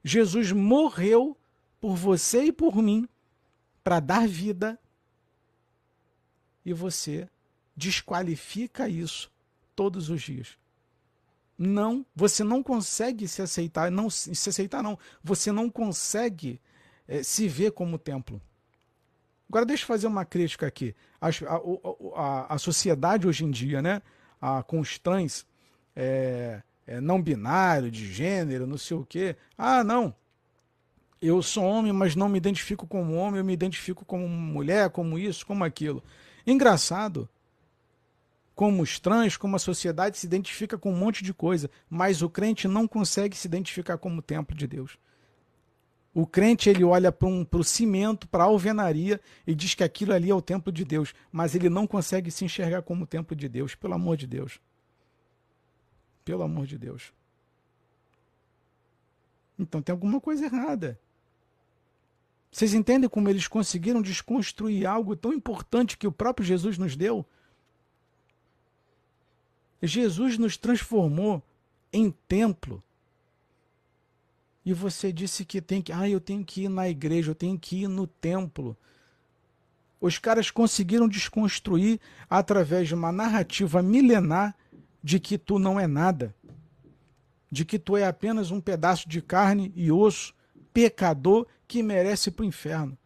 Jesus 0.03 0.51
morreu 0.51 1.37
por 1.79 1.95
você 1.95 2.43
e 2.43 2.51
por 2.51 2.75
mim 2.75 3.07
para 3.81 4.01
dar 4.01 4.27
vida 4.27 4.77
e 6.65 6.73
você 6.73 7.29
desqualifica 7.73 8.89
isso 8.89 9.31
todos 9.73 10.09
os 10.09 10.21
dias. 10.21 10.57
Não, 11.57 12.05
você 12.13 12.43
não 12.43 12.61
consegue 12.61 13.25
se 13.25 13.41
aceitar, 13.41 13.89
não 13.89 14.09
se 14.09 14.49
aceitar 14.49 14.83
não, 14.83 14.99
você 15.23 15.49
não 15.49 15.69
consegue 15.69 16.59
é, 17.07 17.23
se 17.23 17.47
ver 17.47 17.71
como 17.71 17.97
templo. 17.97 18.41
Agora 19.53 19.67
deixa 19.67 19.83
eu 19.83 19.87
fazer 19.87 20.07
uma 20.07 20.25
crítica 20.25 20.65
aqui. 20.65 20.95
A, 21.21 21.27
a, 21.27 21.61
a, 22.15 22.55
a 22.55 22.57
sociedade 22.57 23.27
hoje 23.27 23.45
em 23.45 23.51
dia, 23.51 23.83
né, 23.83 24.01
a, 24.41 24.63
com 24.63 24.79
os 24.79 24.97
trans 24.97 25.45
é, 25.95 26.63
é, 26.87 26.99
não 26.99 27.21
binário, 27.21 27.91
de 27.91 28.11
gênero, 28.11 28.65
não 28.65 28.79
sei 28.79 28.97
o 28.97 29.05
quê. 29.05 29.35
Ah, 29.55 29.83
não, 29.83 30.15
eu 31.21 31.39
sou 31.43 31.63
homem, 31.65 31.93
mas 31.93 32.15
não 32.15 32.27
me 32.27 32.39
identifico 32.39 32.87
como 32.87 33.13
homem, 33.13 33.37
eu 33.37 33.45
me 33.45 33.53
identifico 33.53 34.03
como 34.03 34.27
mulher, 34.27 34.89
como 34.89 35.19
isso, 35.19 35.45
como 35.45 35.63
aquilo. 35.63 36.03
Engraçado 36.47 37.29
como 38.55 38.81
os 38.81 38.99
trans, 38.99 39.37
como 39.37 39.55
a 39.55 39.59
sociedade 39.59 40.17
se 40.17 40.25
identifica 40.25 40.79
com 40.79 40.91
um 40.91 40.97
monte 40.97 41.23
de 41.23 41.31
coisa, 41.31 41.69
mas 41.87 42.23
o 42.23 42.29
crente 42.29 42.67
não 42.67 42.87
consegue 42.87 43.37
se 43.37 43.47
identificar 43.47 43.99
como 43.99 44.19
templo 44.19 44.57
de 44.57 44.65
Deus. 44.65 44.97
O 46.13 46.27
crente 46.27 46.69
ele 46.69 46.83
olha 46.83 47.11
para 47.11 47.27
um, 47.27 47.45
o 47.51 47.63
cimento, 47.63 48.27
para 48.27 48.43
a 48.43 48.47
alvenaria 48.47 49.19
e 49.47 49.55
diz 49.55 49.73
que 49.73 49.83
aquilo 49.83 50.13
ali 50.13 50.29
é 50.29 50.35
o 50.35 50.41
templo 50.41 50.71
de 50.71 50.85
Deus, 50.85 51.13
mas 51.31 51.55
ele 51.55 51.69
não 51.69 51.87
consegue 51.87 52.29
se 52.29 52.45
enxergar 52.45 52.83
como 52.83 53.07
templo 53.07 53.35
de 53.35 53.49
Deus, 53.49 53.73
pelo 53.73 53.95
amor 53.95 54.15
de 54.15 54.27
Deus. 54.27 54.59
Pelo 56.23 56.43
amor 56.43 56.67
de 56.67 56.77
Deus. 56.77 57.11
Então 59.57 59.81
tem 59.81 59.91
alguma 59.91 60.21
coisa 60.21 60.45
errada. 60.45 60.99
Vocês 62.51 62.75
entendem 62.75 63.09
como 63.09 63.27
eles 63.29 63.47
conseguiram 63.47 63.99
desconstruir 63.99 64.85
algo 64.85 65.15
tão 65.15 65.33
importante 65.33 65.97
que 65.97 66.05
o 66.05 66.11
próprio 66.11 66.45
Jesus 66.45 66.77
nos 66.77 66.95
deu? 66.95 67.25
Jesus 69.81 70.37
nos 70.37 70.55
transformou 70.55 71.41
em 71.91 72.11
templo. 72.27 72.83
E 74.65 74.73
você 74.73 75.11
disse 75.11 75.43
que 75.43 75.61
tem 75.61 75.81
que, 75.81 75.91
ah, 75.91 76.07
eu 76.07 76.19
tenho 76.19 76.43
que 76.43 76.63
ir 76.63 76.69
na 76.69 76.87
igreja, 76.87 77.31
eu 77.31 77.35
tenho 77.35 77.59
que 77.59 77.83
ir 77.83 77.87
no 77.87 78.07
templo. 78.07 78.77
Os 79.99 80.17
caras 80.17 80.49
conseguiram 80.49 81.07
desconstruir 81.07 81.99
através 82.29 82.87
de 82.87 82.95
uma 82.95 83.11
narrativa 83.11 83.81
milenar 83.81 84.55
de 85.03 85.19
que 85.19 85.37
tu 85.37 85.59
não 85.59 85.79
é 85.79 85.85
nada, 85.85 86.33
de 87.51 87.65
que 87.65 87.77
tu 87.77 87.97
é 87.97 88.05
apenas 88.05 88.51
um 88.51 88.61
pedaço 88.61 89.07
de 89.07 89.21
carne 89.21 89.71
e 89.75 89.91
osso, 89.91 90.33
pecador 90.73 91.45
que 91.67 91.83
merece 91.83 92.31
para 92.31 92.43
o 92.43 92.45
inferno. 92.47 92.97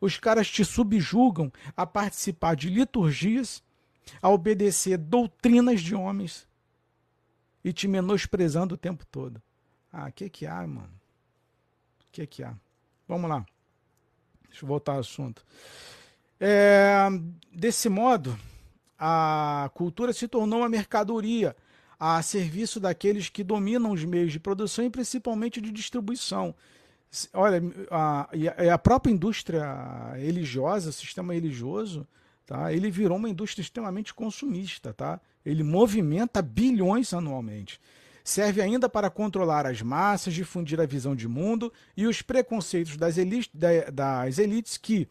Os 0.00 0.18
caras 0.18 0.48
te 0.48 0.64
subjugam 0.64 1.52
a 1.76 1.84
participar 1.84 2.54
de 2.54 2.70
liturgias 2.70 3.62
a 4.22 4.30
obedecer 4.30 4.96
doutrinas 4.96 5.80
de 5.80 5.94
homens 5.94 6.48
e 7.62 7.72
te 7.72 7.86
menosprezando 7.86 8.74
o 8.74 8.78
tempo 8.78 9.04
todo. 9.06 9.42
Ah, 9.92 10.08
o 10.08 10.12
que 10.12 10.28
que 10.28 10.46
há, 10.46 10.66
mano? 10.66 10.92
O 12.00 12.12
que 12.12 12.26
que 12.26 12.42
há? 12.42 12.54
Vamos 13.08 13.28
lá. 13.28 13.44
Deixa 14.48 14.64
eu 14.64 14.68
voltar 14.68 14.92
ao 14.92 15.00
assunto. 15.00 15.44
É, 16.38 17.06
desse 17.52 17.88
modo, 17.88 18.38
a 18.98 19.70
cultura 19.74 20.12
se 20.12 20.28
tornou 20.28 20.60
uma 20.60 20.68
mercadoria 20.68 21.56
a 21.98 22.22
serviço 22.22 22.80
daqueles 22.80 23.28
que 23.28 23.44
dominam 23.44 23.90
os 23.90 24.04
meios 24.04 24.32
de 24.32 24.40
produção 24.40 24.84
e 24.84 24.90
principalmente 24.90 25.60
de 25.60 25.70
distribuição. 25.70 26.54
Olha, 27.34 27.60
a, 27.90 28.28
a 28.72 28.78
própria 28.78 29.12
indústria 29.12 30.14
religiosa, 30.14 30.90
o 30.90 30.92
sistema 30.92 31.34
religioso, 31.34 32.06
tá? 32.46 32.72
ele 32.72 32.90
virou 32.90 33.18
uma 33.18 33.28
indústria 33.28 33.62
extremamente 33.62 34.14
consumista. 34.14 34.94
Tá? 34.94 35.20
Ele 35.44 35.62
movimenta 35.62 36.40
bilhões 36.40 37.12
anualmente. 37.12 37.80
Serve 38.22 38.60
ainda 38.60 38.88
para 38.88 39.10
controlar 39.10 39.66
as 39.66 39.82
massas, 39.82 40.34
difundir 40.34 40.80
a 40.80 40.86
visão 40.86 41.16
de 41.16 41.26
mundo 41.26 41.72
e 41.96 42.06
os 42.06 42.22
preconceitos 42.22 42.96
das 42.96 43.18
elites, 43.18 43.50
das 43.92 44.38
elites 44.38 44.76
que, 44.76 45.08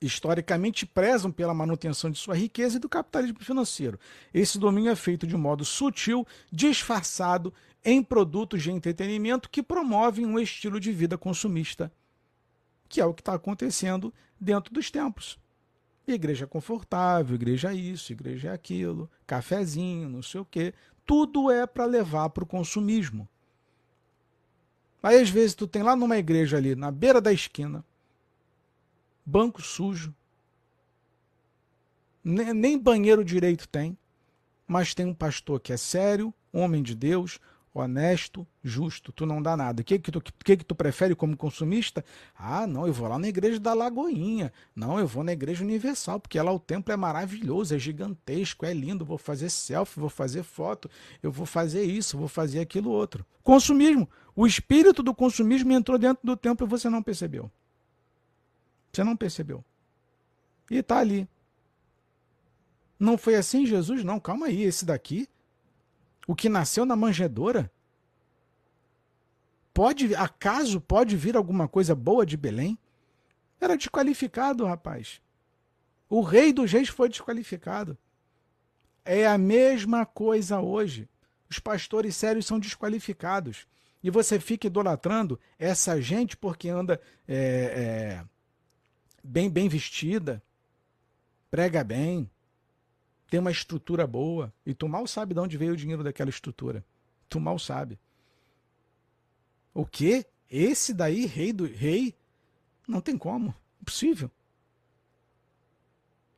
historicamente 0.00 0.86
prezam 0.86 1.30
pela 1.30 1.52
manutenção 1.52 2.10
de 2.10 2.18
sua 2.18 2.36
riqueza 2.36 2.76
e 2.76 2.80
do 2.80 2.88
capitalismo 2.88 3.40
financeiro. 3.40 3.98
Esse 4.32 4.58
domínio 4.58 4.90
é 4.90 4.96
feito 4.96 5.26
de 5.26 5.36
modo 5.36 5.64
sutil, 5.64 6.26
disfarçado 6.50 7.52
em 7.84 8.02
produtos 8.02 8.62
de 8.62 8.70
entretenimento 8.70 9.50
que 9.50 9.62
promovem 9.62 10.24
um 10.24 10.38
estilo 10.38 10.78
de 10.78 10.92
vida 10.92 11.18
consumista, 11.18 11.92
que 12.88 13.00
é 13.00 13.04
o 13.04 13.14
que 13.14 13.20
está 13.20 13.34
acontecendo 13.34 14.12
dentro 14.40 14.72
dos 14.72 14.90
templos. 14.90 15.38
Igreja 16.06 16.46
confortável, 16.46 17.34
igreja 17.34 17.74
isso, 17.74 18.12
igreja 18.12 18.52
aquilo, 18.52 19.10
cafezinho, 19.26 20.08
não 20.08 20.22
sei 20.22 20.40
o 20.40 20.44
quê. 20.44 20.72
Tudo 21.08 21.50
é 21.50 21.66
para 21.66 21.86
levar 21.86 22.28
para 22.28 22.44
o 22.44 22.46
consumismo. 22.46 23.26
Aí 25.02 25.18
às 25.18 25.30
vezes 25.30 25.54
tu 25.54 25.66
tem 25.66 25.82
lá 25.82 25.96
numa 25.96 26.18
igreja 26.18 26.58
ali, 26.58 26.76
na 26.76 26.90
beira 26.90 27.18
da 27.18 27.32
esquina, 27.32 27.82
banco 29.24 29.62
sujo. 29.62 30.14
Nem, 32.22 32.52
nem 32.52 32.78
banheiro 32.78 33.24
direito 33.24 33.66
tem, 33.66 33.96
mas 34.66 34.92
tem 34.92 35.06
um 35.06 35.14
pastor 35.14 35.60
que 35.60 35.72
é 35.72 35.78
sério, 35.78 36.34
homem 36.52 36.82
de 36.82 36.94
Deus, 36.94 37.40
honesto, 37.80 38.46
justo, 38.62 39.12
tu 39.12 39.26
não 39.26 39.42
dá 39.42 39.56
nada. 39.56 39.80
O 39.80 39.84
que 39.84 39.98
que 39.98 40.10
tu, 40.10 40.20
que 40.20 40.56
que 40.56 40.64
tu 40.64 40.74
prefere 40.74 41.14
como 41.14 41.36
consumista? 41.36 42.04
Ah, 42.36 42.66
não, 42.66 42.86
eu 42.86 42.92
vou 42.92 43.08
lá 43.08 43.18
na 43.18 43.28
igreja 43.28 43.58
da 43.58 43.74
Lagoinha. 43.74 44.52
Não, 44.74 44.98
eu 44.98 45.06
vou 45.06 45.24
na 45.24 45.32
igreja 45.32 45.64
universal, 45.64 46.20
porque 46.20 46.40
lá 46.40 46.52
o 46.52 46.58
templo 46.58 46.92
é 46.92 46.96
maravilhoso, 46.96 47.74
é 47.74 47.78
gigantesco, 47.78 48.66
é 48.66 48.72
lindo, 48.72 49.04
vou 49.04 49.18
fazer 49.18 49.50
selfie, 49.50 50.00
vou 50.00 50.10
fazer 50.10 50.42
foto, 50.42 50.90
eu 51.22 51.32
vou 51.32 51.46
fazer 51.46 51.84
isso, 51.84 52.18
vou 52.18 52.28
fazer 52.28 52.60
aquilo 52.60 52.90
outro. 52.90 53.24
Consumismo. 53.42 54.08
O 54.36 54.46
espírito 54.46 55.02
do 55.02 55.14
consumismo 55.14 55.72
entrou 55.72 55.98
dentro 55.98 56.24
do 56.24 56.36
templo 56.36 56.66
e 56.66 56.70
você 56.70 56.88
não 56.88 57.02
percebeu. 57.02 57.50
Você 58.92 59.02
não 59.02 59.16
percebeu. 59.16 59.64
E 60.70 60.76
está 60.76 60.98
ali. 60.98 61.28
Não 62.98 63.16
foi 63.16 63.36
assim 63.36 63.64
Jesus? 63.64 64.02
Não, 64.02 64.18
calma 64.18 64.46
aí. 64.46 64.62
Esse 64.62 64.84
daqui, 64.84 65.28
o 66.28 66.36
que 66.36 66.50
nasceu 66.50 66.84
na 66.84 66.94
manjedoura, 66.94 67.72
pode, 69.72 70.14
acaso 70.14 70.78
pode 70.78 71.16
vir 71.16 71.34
alguma 71.38 71.66
coisa 71.66 71.94
boa 71.94 72.26
de 72.26 72.36
Belém? 72.36 72.78
Era 73.58 73.78
desqualificado, 73.78 74.66
rapaz. 74.66 75.22
O 76.06 76.20
rei 76.20 76.52
dos 76.52 76.70
reis 76.70 76.90
foi 76.90 77.08
desqualificado. 77.08 77.96
É 79.06 79.26
a 79.26 79.38
mesma 79.38 80.04
coisa 80.04 80.60
hoje. 80.60 81.08
Os 81.48 81.58
pastores 81.58 82.14
sérios 82.14 82.44
são 82.44 82.60
desqualificados. 82.60 83.66
E 84.02 84.10
você 84.10 84.38
fica 84.38 84.66
idolatrando 84.66 85.40
essa 85.58 85.98
gente 85.98 86.36
porque 86.36 86.68
anda 86.68 87.00
é, 87.26 87.36
é, 87.36 88.24
bem 89.24 89.48
bem 89.48 89.66
vestida, 89.66 90.42
prega 91.50 91.82
bem, 91.82 92.30
tem 93.28 93.38
uma 93.38 93.50
estrutura 93.50 94.06
boa, 94.06 94.52
e 94.64 94.72
tu 94.74 94.88
mal 94.88 95.06
sabe 95.06 95.34
de 95.34 95.40
onde 95.40 95.58
veio 95.58 95.74
o 95.74 95.76
dinheiro 95.76 96.02
daquela 96.02 96.30
estrutura. 96.30 96.84
Tu 97.28 97.38
mal 97.38 97.58
sabe. 97.58 97.98
O 99.74 99.84
quê? 99.84 100.26
Esse 100.50 100.94
daí, 100.94 101.26
rei 101.26 101.52
do 101.52 101.66
rei? 101.66 102.14
Não 102.86 103.00
tem 103.00 103.18
como. 103.18 103.54
Impossível. 103.82 104.30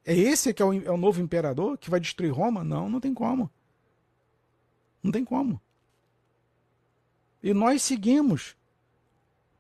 É 0.05 0.15
esse 0.15 0.53
que 0.53 0.61
é 0.61 0.65
o, 0.65 0.73
é 0.73 0.91
o 0.91 0.97
novo 0.97 1.21
imperador 1.21 1.79
que 1.79 1.89
vai 1.89 2.01
destruir 2.01 2.33
Roma? 2.33 2.65
Não, 2.65 2.91
não 2.91 3.01
tem 3.01 3.15
como. 3.15 3.49
Não 5.03 5.13
tem 5.13 5.25
como. 5.25 5.61
E 7.43 7.55
nós 7.55 7.83
seguimos. 7.83 8.57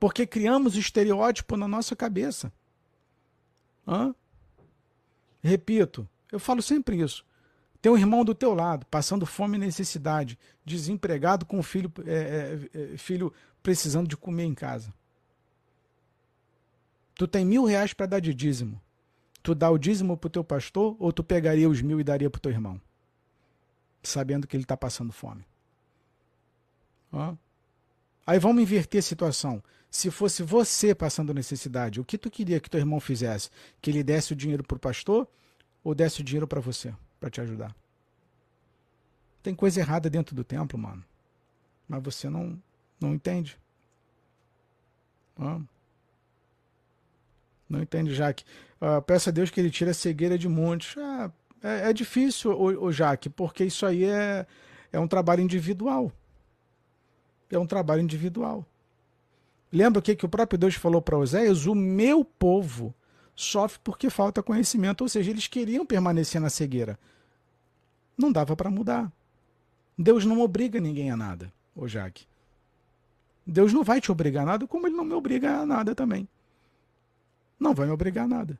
Porque 0.01 0.27
criamos 0.27 0.77
estereótipo 0.77 1.57
na 1.57 1.69
nossa 1.69 1.95
cabeça. 1.95 2.53
Hã? 3.87 4.15
Repito, 5.43 6.09
eu 6.31 6.39
falo 6.39 6.63
sempre 6.63 7.01
isso. 7.01 7.25
Tem 7.81 7.91
um 7.91 7.97
irmão 7.97 8.25
do 8.25 8.35
teu 8.35 8.55
lado, 8.55 8.85
passando 8.87 9.25
fome 9.25 9.57
e 9.57 9.61
necessidade, 9.61 10.39
desempregado 10.65 11.47
com 11.47 11.63
filho, 11.63 11.91
é, 12.07 12.13
é, 12.75 12.95
é, 12.95 12.97
filho 12.97 13.33
precisando 13.63 14.07
de 14.07 14.17
comer 14.17 14.45
em 14.45 14.55
casa. 14.55 14.93
Tu 17.15 17.27
tem 17.27 17.45
mil 17.45 17.65
reais 17.65 17.93
para 17.93 18.07
dar 18.07 18.21
de 18.21 18.35
dízimo. 18.35 18.81
Tu 19.43 19.55
dá 19.55 19.71
o 19.71 19.79
dízimo 19.79 20.17
pro 20.17 20.29
teu 20.29 20.45
pastor 20.45 20.97
ou 20.99 21.13
tu 21.13 21.25
pegaria 21.25 21.69
os 21.69 21.81
mil 21.81 21.99
e 21.99 22.05
daria 22.05 22.29
pro 22.29 22.41
teu 22.41 22.53
irmão? 22.53 22.81
Sabendo 24.03 24.47
que 24.47 24.57
ele 24.57 24.65
está 24.65 24.77
passando 24.77 25.13
fome. 25.13 25.45
Aí 28.27 28.39
vamos 28.39 28.63
inverter 28.63 28.99
a 28.99 29.03
situação 29.03 29.63
se 29.91 30.11
fosse 30.11 30.43
você 30.43 30.95
passando 30.95 31.35
necessidade, 31.35 32.01
o 32.01 32.05
que 32.05 32.17
tu 32.17 32.31
queria 32.31 32.61
que 32.61 32.71
teu 32.71 32.79
irmão 32.79 33.01
fizesse? 33.01 33.51
Que 33.83 33.91
ele 33.91 34.05
desse 34.05 34.33
o 34.33 34.37
dinheiro 34.37 34.63
para 34.63 34.77
o 34.77 34.81
pastor 34.81 35.27
ou 35.83 35.95
desse 35.95 36.23
dinheiro 36.23 36.47
para 36.47 36.61
você, 36.61 36.95
para 37.19 37.31
te 37.31 37.41
ajudar? 37.41 37.75
Tem 39.43 39.55
coisa 39.55 39.81
errada 39.81 40.11
dentro 40.11 40.35
do 40.35 40.45
templo, 40.45 40.79
mano. 40.79 41.05
Mas 41.89 42.03
você 42.03 42.29
não, 42.29 42.61
não 43.01 43.15
entende. 43.15 43.59
Não, 45.37 45.67
não 47.71 47.81
entende, 47.81 48.13
Jaque. 48.13 48.45
Uh, 48.81 49.01
peça 49.01 49.31
a 49.31 49.33
Deus 49.33 49.49
que 49.49 49.61
ele 49.61 49.71
tire 49.71 49.91
a 49.91 49.95
cegueira 49.95 50.37
de 50.37 50.49
muitos. 50.49 50.97
Ah, 50.99 51.31
é, 51.63 51.91
é, 51.91 51.93
difícil, 51.93 52.51
o, 52.53 52.87
o 52.87 52.93
Jaque, 52.93 53.31
porque 53.31 53.65
isso 53.65 53.87
aí 53.87 54.05
é, 54.05 54.45
é 54.93 54.99
um 54.99 55.07
trabalho 55.07 55.41
individual. 55.41 56.13
É 57.49 57.59
um 57.59 57.67
trabalho 57.67 58.03
individual. 58.03 58.67
Lembra 59.73 60.01
o 60.01 60.03
que, 60.03 60.17
que 60.17 60.27
o 60.27 60.29
próprio 60.29 60.59
Deus 60.59 60.75
falou 60.75 61.01
para 61.01 61.17
Oséias? 61.17 61.67
O 61.67 61.75
meu 61.75 62.25
povo 62.25 62.93
sofre 63.43 63.81
porque 63.83 64.11
falta 64.11 64.43
conhecimento. 64.43 65.03
Ou 65.03 65.09
seja, 65.09 65.31
eles 65.31 65.47
queriam 65.47 65.87
permanecer 65.87 66.41
na 66.41 66.51
cegueira. 66.51 66.99
Não 68.17 68.31
dava 68.31 68.57
para 68.57 68.71
mudar. 68.71 69.11
Deus 69.97 70.25
não 70.25 70.41
obriga 70.41 70.81
ninguém 70.81 71.11
a 71.11 71.17
nada, 71.17 71.53
ô 71.75 71.87
Jaque. 71.87 72.27
Deus 73.47 73.73
não 73.73 73.83
vai 73.83 74.01
te 74.01 74.13
obrigar 74.13 74.43
a 74.43 74.47
nada, 74.47 74.67
como 74.67 74.87
ele 74.87 74.97
não 74.97 75.05
me 75.05 75.15
obriga 75.15 75.59
a 75.59 75.67
nada 75.67 75.95
também. 75.95 76.29
Não 77.59 77.75
vai 77.75 77.87
me 77.87 77.93
obrigar 77.93 78.25
a 78.25 78.29
nada. 78.29 78.59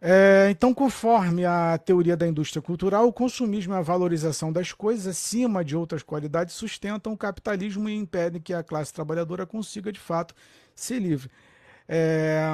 É, 0.00 0.48
então, 0.50 0.72
conforme 0.72 1.44
a 1.44 1.76
teoria 1.76 2.16
da 2.16 2.26
indústria 2.26 2.62
cultural, 2.62 3.08
o 3.08 3.12
consumismo 3.12 3.74
e 3.74 3.76
a 3.76 3.80
valorização 3.80 4.52
das 4.52 4.72
coisas 4.72 5.08
acima 5.08 5.64
de 5.64 5.74
outras 5.76 6.04
qualidades 6.04 6.54
sustentam 6.54 7.12
o 7.12 7.16
capitalismo 7.16 7.88
e 7.88 7.96
impedem 7.96 8.40
que 8.40 8.54
a 8.54 8.62
classe 8.62 8.92
trabalhadora 8.92 9.44
consiga, 9.44 9.90
de 9.90 9.98
fato, 9.98 10.34
ser 10.74 11.00
livre. 11.00 11.28
É, 11.88 12.46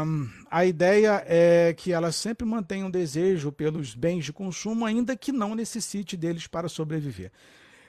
a 0.51 0.65
ideia 0.65 1.25
é 1.27 1.75
que 1.75 1.93
ela 1.93 2.13
sempre 2.13 2.47
mantenha 2.47 2.87
um 2.87 2.91
desejo 2.91 3.51
pelos 3.51 3.95
bens 3.95 4.25
de 4.25 4.33
consumo, 4.33 4.87
ainda 4.87 5.17
que 5.17 5.33
não 5.33 5.55
necessite 5.55 6.17
deles 6.17 6.47
para 6.47 6.69
sobreviver. 6.69 7.33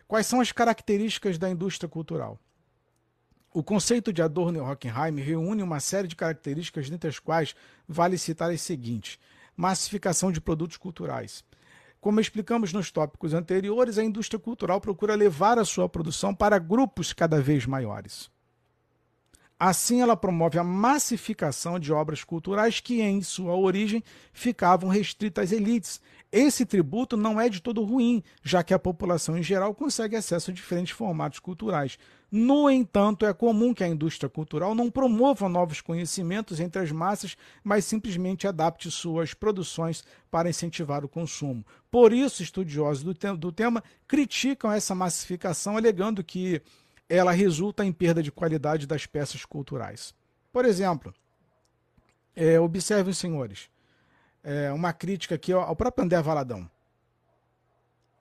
Quais 0.07 0.25
são 0.25 0.41
as 0.41 0.51
características 0.51 1.37
da 1.37 1.49
indústria 1.49 1.87
cultural? 1.87 2.39
O 3.53 3.63
conceito 3.63 4.11
de 4.11 4.21
Adorno 4.21 4.57
e 4.57 4.61
Hockenheim 4.61 5.21
reúne 5.21 5.63
uma 5.63 5.79
série 5.79 6.07
de 6.07 6.15
características, 6.15 6.89
dentre 6.89 7.09
as 7.09 7.19
quais 7.19 7.55
vale 7.87 8.17
citar 8.17 8.51
as 8.51 8.61
seguintes 8.61 9.19
massificação 9.55 10.31
de 10.31 10.41
produtos 10.41 10.77
culturais. 10.77 11.43
Como 12.01 12.19
explicamos 12.19 12.71
nos 12.71 12.91
tópicos 12.91 13.33
anteriores, 13.33 13.97
a 13.97 14.03
indústria 14.03 14.39
cultural 14.39 14.79
procura 14.79 15.15
levar 15.15 15.57
a 15.57 15.65
sua 15.65 15.89
produção 15.89 16.35
para 16.35 16.59
grupos 16.59 17.13
cada 17.13 17.41
vez 17.41 17.65
maiores. 17.65 18.29
Assim, 19.57 20.01
ela 20.01 20.17
promove 20.17 20.59
a 20.59 20.63
massificação 20.63 21.79
de 21.79 21.93
obras 21.93 22.25
culturais 22.25 22.81
que, 22.81 23.01
em 23.01 23.21
sua 23.21 23.55
origem, 23.55 24.03
ficavam 24.33 24.89
restritas 24.89 25.45
às 25.45 25.51
elites. 25.53 26.01
Esse 26.29 26.65
tributo 26.65 27.15
não 27.15 27.39
é 27.39 27.47
de 27.47 27.61
todo 27.61 27.81
ruim, 27.81 28.21
já 28.43 28.61
que 28.61 28.73
a 28.73 28.79
população 28.79 29.37
em 29.37 29.43
geral 29.43 29.73
consegue 29.73 30.17
acesso 30.17 30.51
a 30.51 30.53
diferentes 30.53 30.93
formatos 30.93 31.39
culturais. 31.39 31.97
No 32.29 32.69
entanto, 32.69 33.25
é 33.25 33.33
comum 33.33 33.73
que 33.73 33.81
a 33.81 33.87
indústria 33.87 34.29
cultural 34.29 34.75
não 34.75 34.91
promova 34.91 35.47
novos 35.47 35.79
conhecimentos 35.79 36.59
entre 36.59 36.81
as 36.81 36.91
massas, 36.91 37.37
mas 37.63 37.85
simplesmente 37.85 38.45
adapte 38.45 38.91
suas 38.91 39.33
produções 39.33 40.03
para 40.29 40.49
incentivar 40.49 41.05
o 41.05 41.09
consumo. 41.09 41.65
Por 41.89 42.11
isso, 42.11 42.43
estudiosos 42.43 43.03
do, 43.03 43.13
te 43.13 43.31
do 43.37 43.53
tema 43.53 43.81
criticam 44.05 44.69
essa 44.69 44.93
massificação, 44.93 45.77
alegando 45.77 46.21
que 46.21 46.61
ela 47.07 47.31
resulta 47.31 47.85
em 47.85 47.91
perda 47.91 48.21
de 48.21 48.31
qualidade 48.31 48.87
das 48.87 49.05
peças 49.05 49.45
culturais. 49.45 50.13
Por 50.51 50.65
exemplo, 50.65 51.13
é, 52.35 52.59
observem 52.59 53.11
os 53.11 53.17
senhores, 53.17 53.69
é, 54.43 54.71
uma 54.71 54.93
crítica 54.93 55.35
aqui 55.35 55.51
ao 55.51 55.75
próprio 55.75 56.05
André 56.05 56.21
Valadão. 56.21 56.69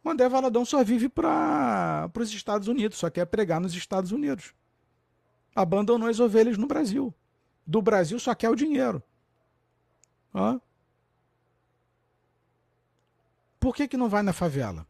O 0.03 0.11
André 0.11 0.29
Valadão 0.29 0.65
só 0.65 0.85
vive 0.85 1.09
para 1.09 2.11
os 2.19 2.33
Estados 2.33 2.69
Unidos, 2.69 2.99
só 2.99 3.09
quer 3.09 3.25
pregar 3.25 3.61
nos 3.61 3.75
Estados 3.75 4.13
Unidos. 4.13 4.55
Abandonou 5.57 6.09
as 6.09 6.21
ovelhas 6.21 6.59
no 6.59 6.67
Brasil. 6.67 7.15
Do 7.67 7.81
Brasil 7.81 8.19
só 8.19 8.35
quer 8.35 8.51
o 8.51 8.57
dinheiro. 8.57 9.03
Hã? 10.35 10.61
Por 13.59 13.75
que, 13.75 13.89
que 13.89 13.97
não 13.97 14.11
vai 14.11 14.23
na 14.23 14.35
favela? 14.35 14.87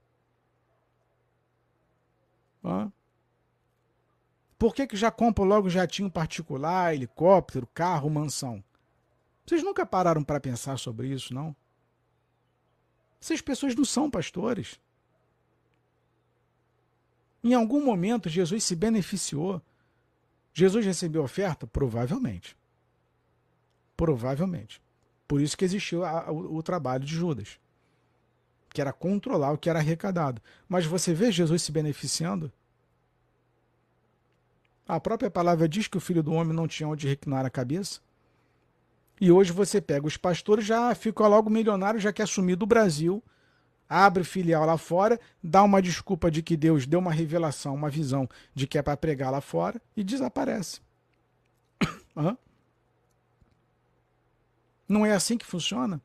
Hã? 2.64 2.90
Por 4.64 4.74
que, 4.74 4.86
que 4.86 4.96
já 4.96 5.10
compra 5.10 5.44
logo 5.44 5.68
jatinho 5.68 6.10
particular, 6.10 6.94
helicóptero, 6.94 7.66
carro, 7.66 8.08
mansão? 8.08 8.64
Vocês 9.44 9.62
nunca 9.62 9.84
pararam 9.84 10.24
para 10.24 10.40
pensar 10.40 10.78
sobre 10.78 11.08
isso, 11.08 11.34
não? 11.34 11.54
Essas 13.20 13.42
pessoas 13.42 13.74
não 13.74 13.84
são 13.84 14.10
pastores. 14.10 14.80
Em 17.42 17.52
algum 17.52 17.84
momento, 17.84 18.30
Jesus 18.30 18.64
se 18.64 18.74
beneficiou. 18.74 19.60
Jesus 20.54 20.86
recebeu 20.86 21.22
oferta? 21.22 21.66
Provavelmente. 21.66 22.56
Provavelmente. 23.94 24.80
Por 25.28 25.42
isso 25.42 25.58
que 25.58 25.66
existiu 25.66 26.06
a, 26.06 26.32
o, 26.32 26.56
o 26.56 26.62
trabalho 26.62 27.04
de 27.04 27.14
Judas, 27.14 27.60
que 28.70 28.80
era 28.80 28.94
controlar 28.94 29.52
o 29.52 29.58
que 29.58 29.68
era 29.68 29.80
arrecadado. 29.80 30.40
Mas 30.66 30.86
você 30.86 31.12
vê 31.12 31.30
Jesus 31.30 31.60
se 31.60 31.70
beneficiando? 31.70 32.50
A 34.86 35.00
própria 35.00 35.30
palavra 35.30 35.68
diz 35.68 35.88
que 35.88 35.96
o 35.96 36.00
filho 36.00 36.22
do 36.22 36.32
homem 36.32 36.54
não 36.54 36.68
tinha 36.68 36.88
onde 36.88 37.08
reclinar 37.08 37.46
a 37.46 37.50
cabeça. 37.50 38.00
E 39.20 39.30
hoje 39.30 39.52
você 39.52 39.80
pega 39.80 40.06
os 40.06 40.16
pastores, 40.16 40.64
já 40.64 40.94
fica 40.94 41.26
logo 41.26 41.48
milionário, 41.48 42.00
já 42.00 42.12
quer 42.12 42.24
assumir 42.24 42.56
do 42.56 42.66
Brasil 42.66 43.22
abre 43.88 44.24
filial 44.24 44.64
lá 44.64 44.76
fora, 44.76 45.20
dá 45.42 45.62
uma 45.62 45.80
desculpa 45.80 46.30
de 46.30 46.42
que 46.42 46.56
Deus 46.56 46.86
deu 46.86 46.98
uma 46.98 47.12
revelação, 47.12 47.74
uma 47.74 47.90
visão 47.90 48.28
de 48.54 48.66
que 48.66 48.78
é 48.78 48.82
para 48.82 48.96
pregar 48.96 49.30
lá 49.30 49.40
fora 49.40 49.80
e 49.96 50.02
desaparece. 50.02 50.80
Não 54.88 55.06
é 55.06 55.12
assim 55.12 55.38
que 55.38 55.46
funciona? 55.46 56.00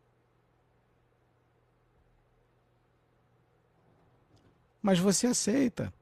Mas 4.81 4.99
você 4.99 5.27
aceita. 5.27 5.93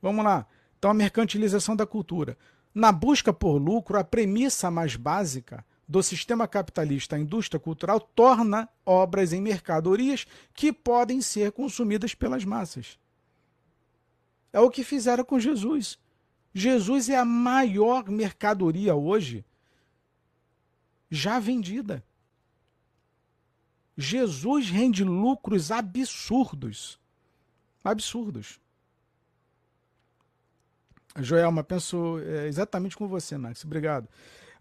Vamos 0.00 0.24
lá. 0.24 0.46
Então, 0.78 0.90
a 0.90 0.94
mercantilização 0.94 1.74
da 1.74 1.84
cultura. 1.84 2.38
Na 2.72 2.92
busca 2.92 3.32
por 3.32 3.58
lucro, 3.58 3.98
a 3.98 4.04
premissa 4.04 4.70
mais 4.70 4.94
básica 4.94 5.64
do 5.88 6.02
sistema 6.02 6.46
capitalista 6.46 7.16
à 7.16 7.18
indústria 7.18 7.58
cultural 7.58 7.98
torna 7.98 8.68
obras 8.86 9.32
em 9.32 9.40
mercadorias 9.40 10.26
que 10.54 10.72
podem 10.72 11.20
ser 11.20 11.50
consumidas 11.50 12.14
pelas 12.14 12.44
massas. 12.44 12.98
É 14.52 14.60
o 14.60 14.70
que 14.70 14.84
fizeram 14.84 15.24
com 15.24 15.40
Jesus. 15.40 15.98
Jesus 16.54 17.08
é 17.08 17.16
a 17.16 17.24
maior 17.24 18.08
mercadoria 18.08 18.94
hoje 18.94 19.44
já 21.10 21.38
vendida. 21.38 22.04
Jesus 23.96 24.70
rende 24.70 25.02
lucros 25.02 25.72
absurdos. 25.72 27.00
Absurdos. 27.82 28.60
Joelma, 31.22 31.64
penso 31.64 32.18
é, 32.20 32.46
exatamente 32.46 32.96
com 32.96 33.08
você, 33.08 33.36
Max. 33.36 33.64
Obrigado. 33.64 34.08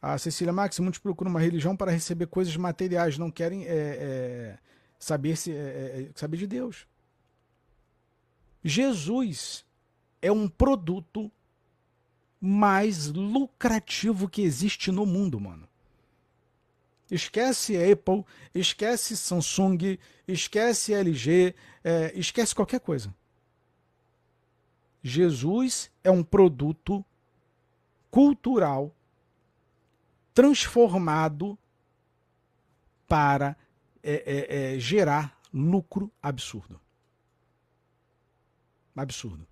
A 0.01 0.18
Cecília 0.18 0.53
Max, 0.53 0.80
muitos 0.80 0.99
procuram 0.99 1.32
uma 1.32 1.39
religião 1.39 1.76
para 1.76 1.91
receber 1.91 2.28
coisas 2.28 2.55
materiais, 2.55 3.18
não 3.18 3.32
querem 3.32 3.66
é, 3.66 3.70
é, 3.70 4.58
saber, 4.99 5.36
se, 5.36 5.51
é, 5.51 5.55
é, 5.55 6.01
é, 6.01 6.10
saber 6.16 6.38
de 6.38 6.47
Deus. 6.47 6.88
Jesus 8.64 9.66
é 10.22 10.32
um 10.32 10.47
produto 10.47 11.32
mais 12.39 13.08
lucrativo 13.08 14.30
que 14.30 14.41
existe 14.41 14.91
no 14.91 15.05
mundo, 15.05 15.39
mano. 15.39 15.68
Esquece 17.10 17.76
Apple, 17.78 18.26
esquece 18.53 19.16
Samsung, 19.16 19.97
esquece 20.28 20.93
LG, 20.93 21.55
esquece 22.14 22.53
qualquer 22.53 22.82
coisa. 22.82 23.16
Jesus 25.08 25.89
é 26.03 26.12
um 26.12 26.22
produto 26.22 27.03
cultural 28.12 28.93
transformado 30.34 31.58
para 33.08 33.55
é, 34.03 34.14
é, 34.14 34.76
é, 34.76 34.80
gerar 34.80 35.39
lucro 35.53 36.12
absurdo. 36.22 36.80
Absurdo. 38.95 39.47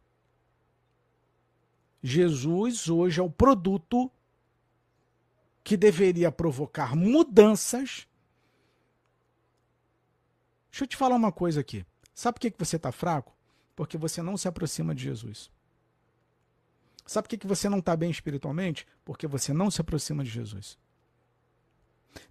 Jesus 2.04 2.90
hoje 2.90 3.22
é 3.22 3.24
o 3.24 3.32
produto 3.32 4.12
que 5.64 5.78
deveria 5.78 6.32
provocar 6.32 6.96
mudanças. 6.96 8.08
Deixa 10.70 10.84
eu 10.84 10.88
te 10.88 10.98
falar 10.98 11.16
uma 11.16 11.32
coisa 11.32 11.62
aqui. 11.62 11.86
Sabe 12.14 12.40
por 12.40 12.52
que 12.52 12.54
você 12.58 12.76
está 12.76 12.92
fraco? 12.92 13.35
Porque 13.76 13.98
você 13.98 14.22
não 14.22 14.38
se 14.38 14.48
aproxima 14.48 14.96
de 14.96 15.04
Jesus. 15.04 15.52
Sabe 17.06 17.28
por 17.28 17.38
que 17.38 17.48
você 17.48 17.70
não 17.70 17.80
está 17.80 17.96
bem 17.96 18.10
espiritualmente? 18.10 18.88
Porque 19.04 19.28
você 19.28 19.54
não 19.54 19.70
se 19.70 19.80
aproxima 19.82 20.24
de 20.24 20.30
Jesus. 20.30 20.78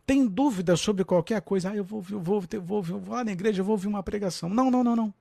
Tem 0.07 0.27
dúvida 0.27 0.77
sobre 0.77 1.05
qualquer 1.05 1.41
coisa? 1.43 1.71
Ah, 1.71 1.77
eu 1.77 1.85
vou, 1.85 2.01
vou, 2.01 2.21
vou, 2.21 2.43
vou, 2.61 2.83
vou 2.83 3.15
lá 3.15 3.23
na 3.23 3.33
igreja, 3.33 3.61
eu 3.61 3.65
vou 3.65 3.75
ouvir 3.75 3.87
uma 3.87 4.03
pregação. 4.03 4.49
Não, 4.49 4.71
não, 4.71 4.83
não, 4.83 4.97
não. 4.97 5.15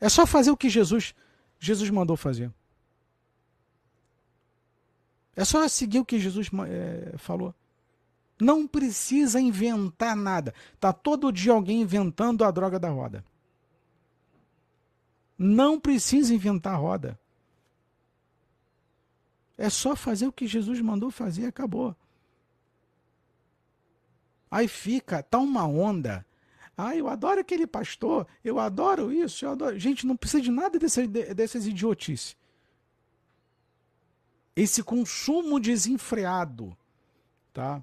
É 0.00 0.08
só 0.08 0.26
fazer 0.26 0.50
o 0.50 0.56
que 0.56 0.68
Jesus, 0.68 1.14
Jesus 1.58 1.88
mandou 1.88 2.16
fazer. 2.16 2.52
É 5.34 5.44
só 5.44 5.66
seguir 5.68 6.00
o 6.00 6.04
que 6.04 6.18
Jesus 6.18 6.50
é, 6.68 7.14
falou. 7.16 7.54
Não 8.40 8.66
precisa 8.66 9.40
inventar 9.40 10.14
nada. 10.14 10.52
Tá 10.78 10.92
todo 10.92 11.32
dia 11.32 11.52
alguém 11.52 11.80
inventando 11.80 12.44
a 12.44 12.50
droga 12.50 12.78
da 12.78 12.90
roda. 12.90 13.24
Não 15.38 15.78
precisa 15.78 16.34
inventar 16.34 16.80
roda. 16.80 17.18
É 19.58 19.70
só 19.70 19.96
fazer 19.96 20.26
o 20.26 20.32
que 20.32 20.46
Jesus 20.46 20.80
mandou 20.80 21.10
fazer 21.10 21.42
e 21.42 21.46
acabou. 21.46 21.96
Aí 24.50 24.68
fica, 24.68 25.22
tá 25.22 25.38
uma 25.38 25.66
onda. 25.66 26.24
Ah, 26.76 26.94
eu 26.94 27.08
adoro 27.08 27.40
aquele 27.40 27.66
pastor, 27.66 28.26
eu 28.44 28.58
adoro 28.58 29.10
isso, 29.10 29.44
eu 29.44 29.50
adoro. 29.50 29.78
Gente, 29.78 30.06
não 30.06 30.16
precisa 30.16 30.42
de 30.42 30.50
nada 30.50 30.78
dessas, 30.78 31.08
dessas 31.08 31.66
idiotices. 31.66 32.36
Esse 34.54 34.82
consumo 34.82 35.58
desenfreado, 35.58 36.76
tá? 37.52 37.82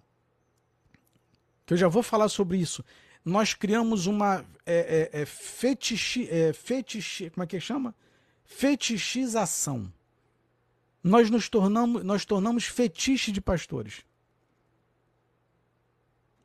Que 1.65 1.73
eu 1.73 1.77
já 1.77 1.87
vou 1.87 2.03
falar 2.03 2.29
sobre 2.29 2.57
isso. 2.57 2.83
Nós 3.23 3.53
criamos 3.53 4.05
uma 4.05 4.45
é, 4.65 5.09
é, 5.13 5.21
é, 5.21 5.25
fetichi, 5.25 6.27
é, 6.29 6.51
como 7.29 7.43
é 7.43 7.47
que 7.47 7.59
chama? 7.59 7.95
Fetichização 8.43 9.91
nós 11.03 11.29
nos 11.29 11.49
tornamos, 11.49 12.03
nós 12.03 12.23
tornamos 12.23 12.63
fetiche 12.63 13.31
de 13.31 13.41
pastores. 13.41 14.05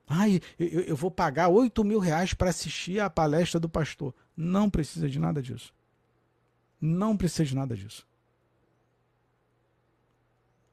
Ai, 0.09 0.41
eu, 0.59 0.81
eu 0.81 0.97
vou 0.97 1.11
pagar 1.11 1.49
8 1.49 1.85
mil 1.85 2.01
reais 2.01 2.35
para 2.35 2.51
assistir 2.51 2.99
a 2.99 3.09
palestra 3.09 3.61
do 3.61 3.69
pastor. 3.69 4.13
Não 4.37 4.69
precisa 4.69 5.09
de 5.09 5.19
nada 5.19 5.41
disso. 5.41 5.73
Não 6.81 7.17
precisa 7.17 7.45
de 7.45 7.55
nada 7.55 7.77
disso. 7.77 8.07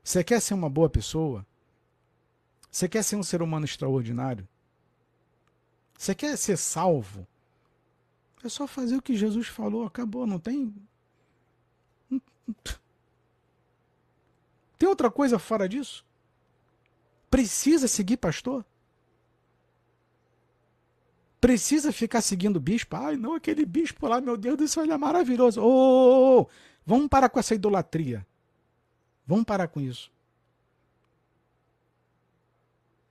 Você 0.04 0.24
quer 0.24 0.42
ser 0.42 0.54
uma 0.54 0.70
boa 0.70 0.90
pessoa? 0.90 1.46
Você 2.72 2.90
quer 2.90 3.04
ser 3.04 3.18
um 3.18 3.24
ser 3.24 3.42
humano 3.42 3.66
extraordinário? 3.66 4.48
Você 5.98 6.14
quer 6.14 6.38
ser 6.38 6.58
salvo? 6.58 7.28
É 8.44 8.50
só 8.50 8.68
fazer 8.68 8.96
o 8.96 9.02
que 9.02 9.16
Jesus 9.16 9.48
falou, 9.48 9.86
acabou, 9.86 10.28
não 10.28 10.40
tem. 10.40 10.74
Tem 14.78 14.88
outra 14.88 15.10
coisa 15.10 15.40
fora 15.40 15.68
disso? 15.68 16.06
Precisa 17.30 17.88
seguir 17.88 18.18
pastor? 18.18 18.64
Precisa 21.42 21.92
ficar 21.92 22.22
seguindo 22.22 22.60
bispo? 22.60 22.96
Ai, 22.96 23.16
não, 23.16 23.36
aquele 23.36 23.66
bispo 23.66 24.08
lá, 24.08 24.20
meu 24.20 24.38
Deus 24.38 24.58
do 24.58 24.68
céu, 24.68 24.84
é 24.84 24.98
maravilhoso. 24.98 25.62
Ô, 25.62 25.66
oh, 25.66 25.70
oh, 25.70 26.42
oh, 26.42 26.48
vamos 26.86 27.08
parar 27.08 27.30
com 27.30 27.40
essa 27.40 27.56
idolatria. 27.56 28.26
Vamos 29.26 29.46
parar 29.46 29.68
com 29.68 29.82
isso. 29.82 30.12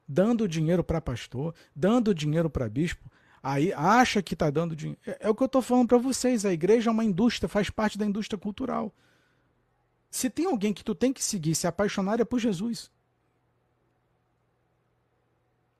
Dando 0.07 0.47
dinheiro 0.47 0.85
para 0.85 1.01
pastor, 1.01 1.55
dando 1.75 2.15
dinheiro 2.15 2.51
para 2.51 2.69
bispo, 2.69 3.11
aí 3.43 3.73
acha 3.73 4.23
que 4.23 4.35
está 4.35 4.51
dando 4.51 4.77
dinheiro. 4.77 5.01
É, 5.07 5.27
é, 5.27 5.31
o 5.31 5.35
que 5.35 5.43
eu 5.43 5.47
estou 5.47 5.63
falando 5.63 5.89
para 5.89 5.99
vocês. 5.99 6.45
A 6.45 6.53
igreja 6.53 6.91
é 6.91 6.93
uma 6.93 7.05
indústria, 7.05 7.49
faz 7.49 7.71
parte 7.71 7.97
da 7.97 8.05
indústria 8.05 8.39
cultural. 8.39 8.93
Se 10.11 10.31
tem 10.31 10.47
alguém 10.47 10.73
que 10.73 10.85
tu 10.85 10.95
tem 10.95 11.13
que 11.13 11.25
seguir, 11.25 11.55
se 11.55 11.67
apaixonar 11.67 12.21
é 12.21 12.25
por 12.25 12.39
Jesus. 12.39 12.91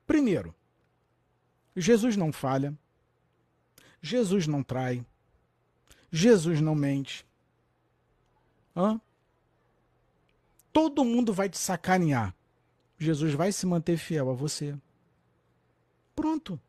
Primeiro, 0.05 0.53
Jesus 1.75 2.15
não 2.15 2.31
falha. 2.31 2.77
Jesus 4.01 4.45
não 4.45 4.61
trai. 4.61 5.05
Jesus 6.11 6.61
não 6.61 6.75
mente. 6.75 7.25
Hã? 8.75 8.99
Todo 10.71 11.03
mundo 11.03 11.33
vai 11.33 11.49
te 11.49 11.57
sacanear. 11.57 12.35
Jesus 12.97 13.33
vai 13.33 13.51
se 13.51 13.65
manter 13.65 13.97
fiel 13.97 14.29
a 14.29 14.33
você. 14.33 14.77
Pronto. 16.15 16.59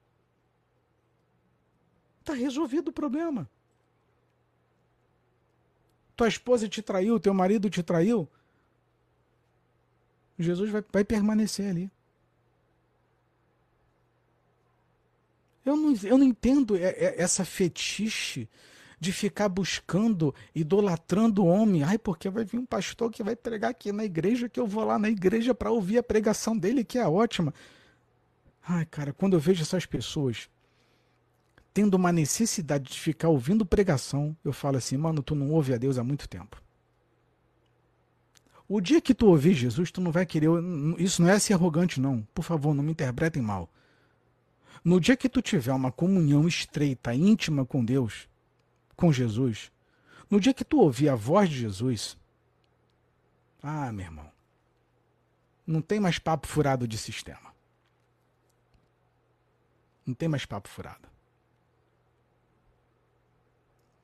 Está 2.21 2.35
resolvido 2.35 2.89
o 2.89 2.93
problema. 2.93 3.49
Tua 6.17 6.29
esposa 6.29 6.69
te 6.69 6.83
traiu, 6.83 7.21
teu 7.21 7.33
marido 7.33 7.71
te 7.71 7.83
traiu. 7.83 8.29
Jesus 10.39 10.71
vai, 10.71 10.85
vai 10.93 11.05
permanecer 11.05 11.71
ali. 11.71 11.91
Eu 15.65 15.77
não, 15.77 15.95
eu 16.03 16.17
não 16.17 16.25
entendo 16.25 16.77
essa 16.77 17.45
fetiche 17.45 18.49
de 18.99 19.13
ficar 19.13 19.49
buscando, 19.49 20.35
idolatrando 20.55 21.45
o 21.45 21.47
homem. 21.47 21.83
Ai, 21.83 21.99
porque 21.99 22.31
vai 22.31 22.45
vir 22.45 22.59
um 22.59 22.67
pastor 22.67 23.11
que 23.11 23.23
vai 23.23 23.37
pregar 23.37 23.71
aqui 23.71 23.93
na 23.93 24.05
igreja, 24.05 24.49
que 24.49 24.59
eu 24.59 24.67
vou 24.67 24.85
lá 24.85 24.99
na 24.99 25.11
igreja 25.11 25.55
para 25.55 25.71
ouvir 25.71 25.99
a 25.99 26.03
pregação 26.03 26.57
dele, 26.57 26.85
que 26.85 26.99
é 26.99 27.07
ótima. 27.07 27.53
Ai, 28.67 28.87
cara, 28.87 29.13
quando 29.13 29.35
eu 29.35 29.41
vejo 29.41 29.63
essas 29.63 29.87
pessoas 29.87 30.49
tendo 31.73 31.95
uma 31.95 32.11
necessidade 32.11 32.91
de 32.91 32.99
ficar 32.99 33.29
ouvindo 33.29 33.67
pregação, 33.67 34.35
eu 34.43 34.53
falo 34.53 34.79
assim, 34.79 34.97
mano, 34.97 35.23
tu 35.23 35.35
não 35.35 35.51
ouve 35.51 35.75
a 35.75 35.77
Deus 35.77 35.99
há 35.99 36.03
muito 36.03 36.27
tempo. 36.27 36.61
O 38.67 38.81
dia 38.81 39.01
que 39.01 39.15
tu 39.15 39.27
ouvir 39.27 39.53
Jesus, 39.53 39.93
tu 39.93 40.01
não 40.01 40.11
vai 40.11 40.27
querer. 40.27 40.49
Isso 40.99 41.23
não 41.23 41.31
é 41.31 41.39
ser 41.39 41.53
arrogante, 41.53 42.01
não. 42.01 42.27
Por 42.35 42.43
favor, 42.43 42.75
não 42.75 42.83
me 42.83 42.91
interpretem 42.91 43.43
mal. 43.43 43.71
No 44.83 45.01
dia 45.01 45.17
que 45.17 45.29
tu 45.29 45.41
tiver 45.41 45.73
uma 45.73 45.93
comunhão 45.93 46.49
estreita, 46.49 47.15
íntima 47.15 47.65
com 47.65 47.85
Deus, 47.85 48.29
com 48.97 49.13
Jesus, 49.13 49.71
no 50.31 50.41
dia 50.41 50.55
que 50.55 50.65
tu 50.65 50.79
ouvir 50.81 51.09
a 51.09 51.15
voz 51.15 51.49
de 51.49 51.59
Jesus, 51.59 52.17
ah, 53.63 53.93
meu 53.93 54.07
irmão, 54.07 54.31
não 55.67 55.83
tem 55.83 55.99
mais 55.99 56.19
papo 56.19 56.47
furado 56.47 56.87
de 56.87 56.97
sistema. 56.97 57.55
Não 60.07 60.15
tem 60.15 60.29
mais 60.29 60.47
papo 60.47 60.69
furado. 60.69 61.09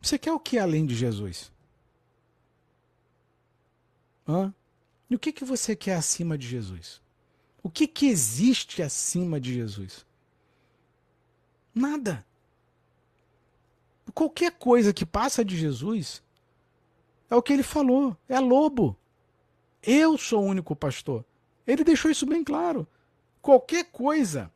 Você 0.01 0.19
quer 0.19 0.33
o 0.33 0.41
que 0.41 0.59
além 0.59 0.85
de 0.85 0.97
Jesus? 0.97 1.53
Hã? 4.27 4.53
E 5.09 5.15
o 5.15 5.19
que, 5.19 5.33
que 5.33 5.45
você 5.45 5.77
quer 5.77 5.95
acima 5.95 6.37
de 6.37 6.47
Jesus? 6.49 7.01
O 7.63 7.71
que, 7.71 7.87
que 7.87 8.07
existe 8.07 8.83
acima 8.83 9.41
de 9.41 9.55
Jesus? 9.55 10.05
Nada. 11.73 12.27
Qualquer 14.15 14.53
coisa 14.53 14.93
que 14.93 15.07
passa 15.07 15.45
de 15.45 15.57
Jesus 15.57 16.23
é 17.31 17.35
o 17.35 17.43
que 17.43 17.53
ele 17.53 17.63
falou, 17.63 18.17
é 18.29 18.39
lobo. 18.39 18.97
Eu 19.83 20.19
sou 20.19 20.43
o 20.43 20.47
único 20.47 20.77
pastor. 20.77 21.25
Ele 21.67 21.83
deixou 21.83 22.11
isso 22.11 22.27
bem 22.27 22.45
claro. 22.45 22.87
Qualquer 23.41 23.85
coisa 23.91 24.53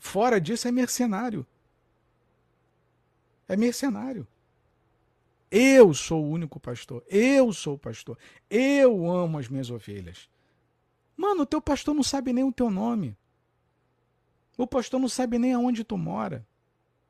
fora 0.00 0.40
disso 0.40 0.68
é 0.68 0.72
mercenário. 0.72 1.46
É 3.48 3.56
mercenário. 3.56 4.26
Eu 5.50 5.92
sou 5.92 6.24
o 6.24 6.30
único 6.30 6.60
pastor. 6.60 7.04
Eu 7.08 7.52
sou 7.52 7.74
o 7.74 7.78
pastor. 7.78 8.18
Eu 8.48 9.10
amo 9.10 9.38
as 9.38 9.48
minhas 9.48 9.70
ovelhas. 9.70 10.28
Mano, 11.16 11.42
o 11.42 11.46
teu 11.46 11.60
pastor 11.60 11.94
não 11.94 12.02
sabe 12.02 12.32
nem 12.32 12.44
o 12.44 12.52
teu 12.52 12.70
nome. 12.70 13.16
O 14.56 14.66
pastor 14.66 15.00
não 15.00 15.08
sabe 15.08 15.38
nem 15.38 15.52
aonde 15.52 15.84
tu 15.84 15.96
mora. 15.96 16.46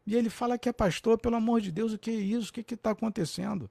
E 0.07 0.16
ele 0.16 0.28
fala 0.28 0.59
que 0.59 0.68
é 0.68 0.72
pastor, 0.72 1.18
pelo 1.18 1.36
amor 1.36 1.61
de 1.61 1.70
Deus, 1.70 1.92
o 1.92 1.98
que 1.98 2.11
é 2.11 2.14
isso? 2.14 2.50
O 2.50 2.53
que 2.53 2.74
está 2.74 2.90
acontecendo? 2.90 3.70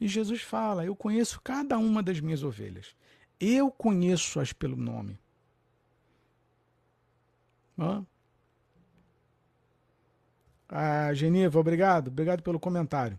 E 0.00 0.08
Jesus 0.08 0.42
fala: 0.42 0.84
Eu 0.84 0.94
conheço 0.94 1.40
cada 1.40 1.78
uma 1.78 2.02
das 2.02 2.20
minhas 2.20 2.42
ovelhas. 2.42 2.94
Eu 3.38 3.70
conheço-as 3.70 4.52
pelo 4.52 4.76
nome. 4.76 5.18
Hã? 7.78 8.04
Ah, 10.68 11.10
obrigado. 11.54 12.08
Obrigado 12.08 12.42
pelo 12.42 12.58
comentário. 12.58 13.18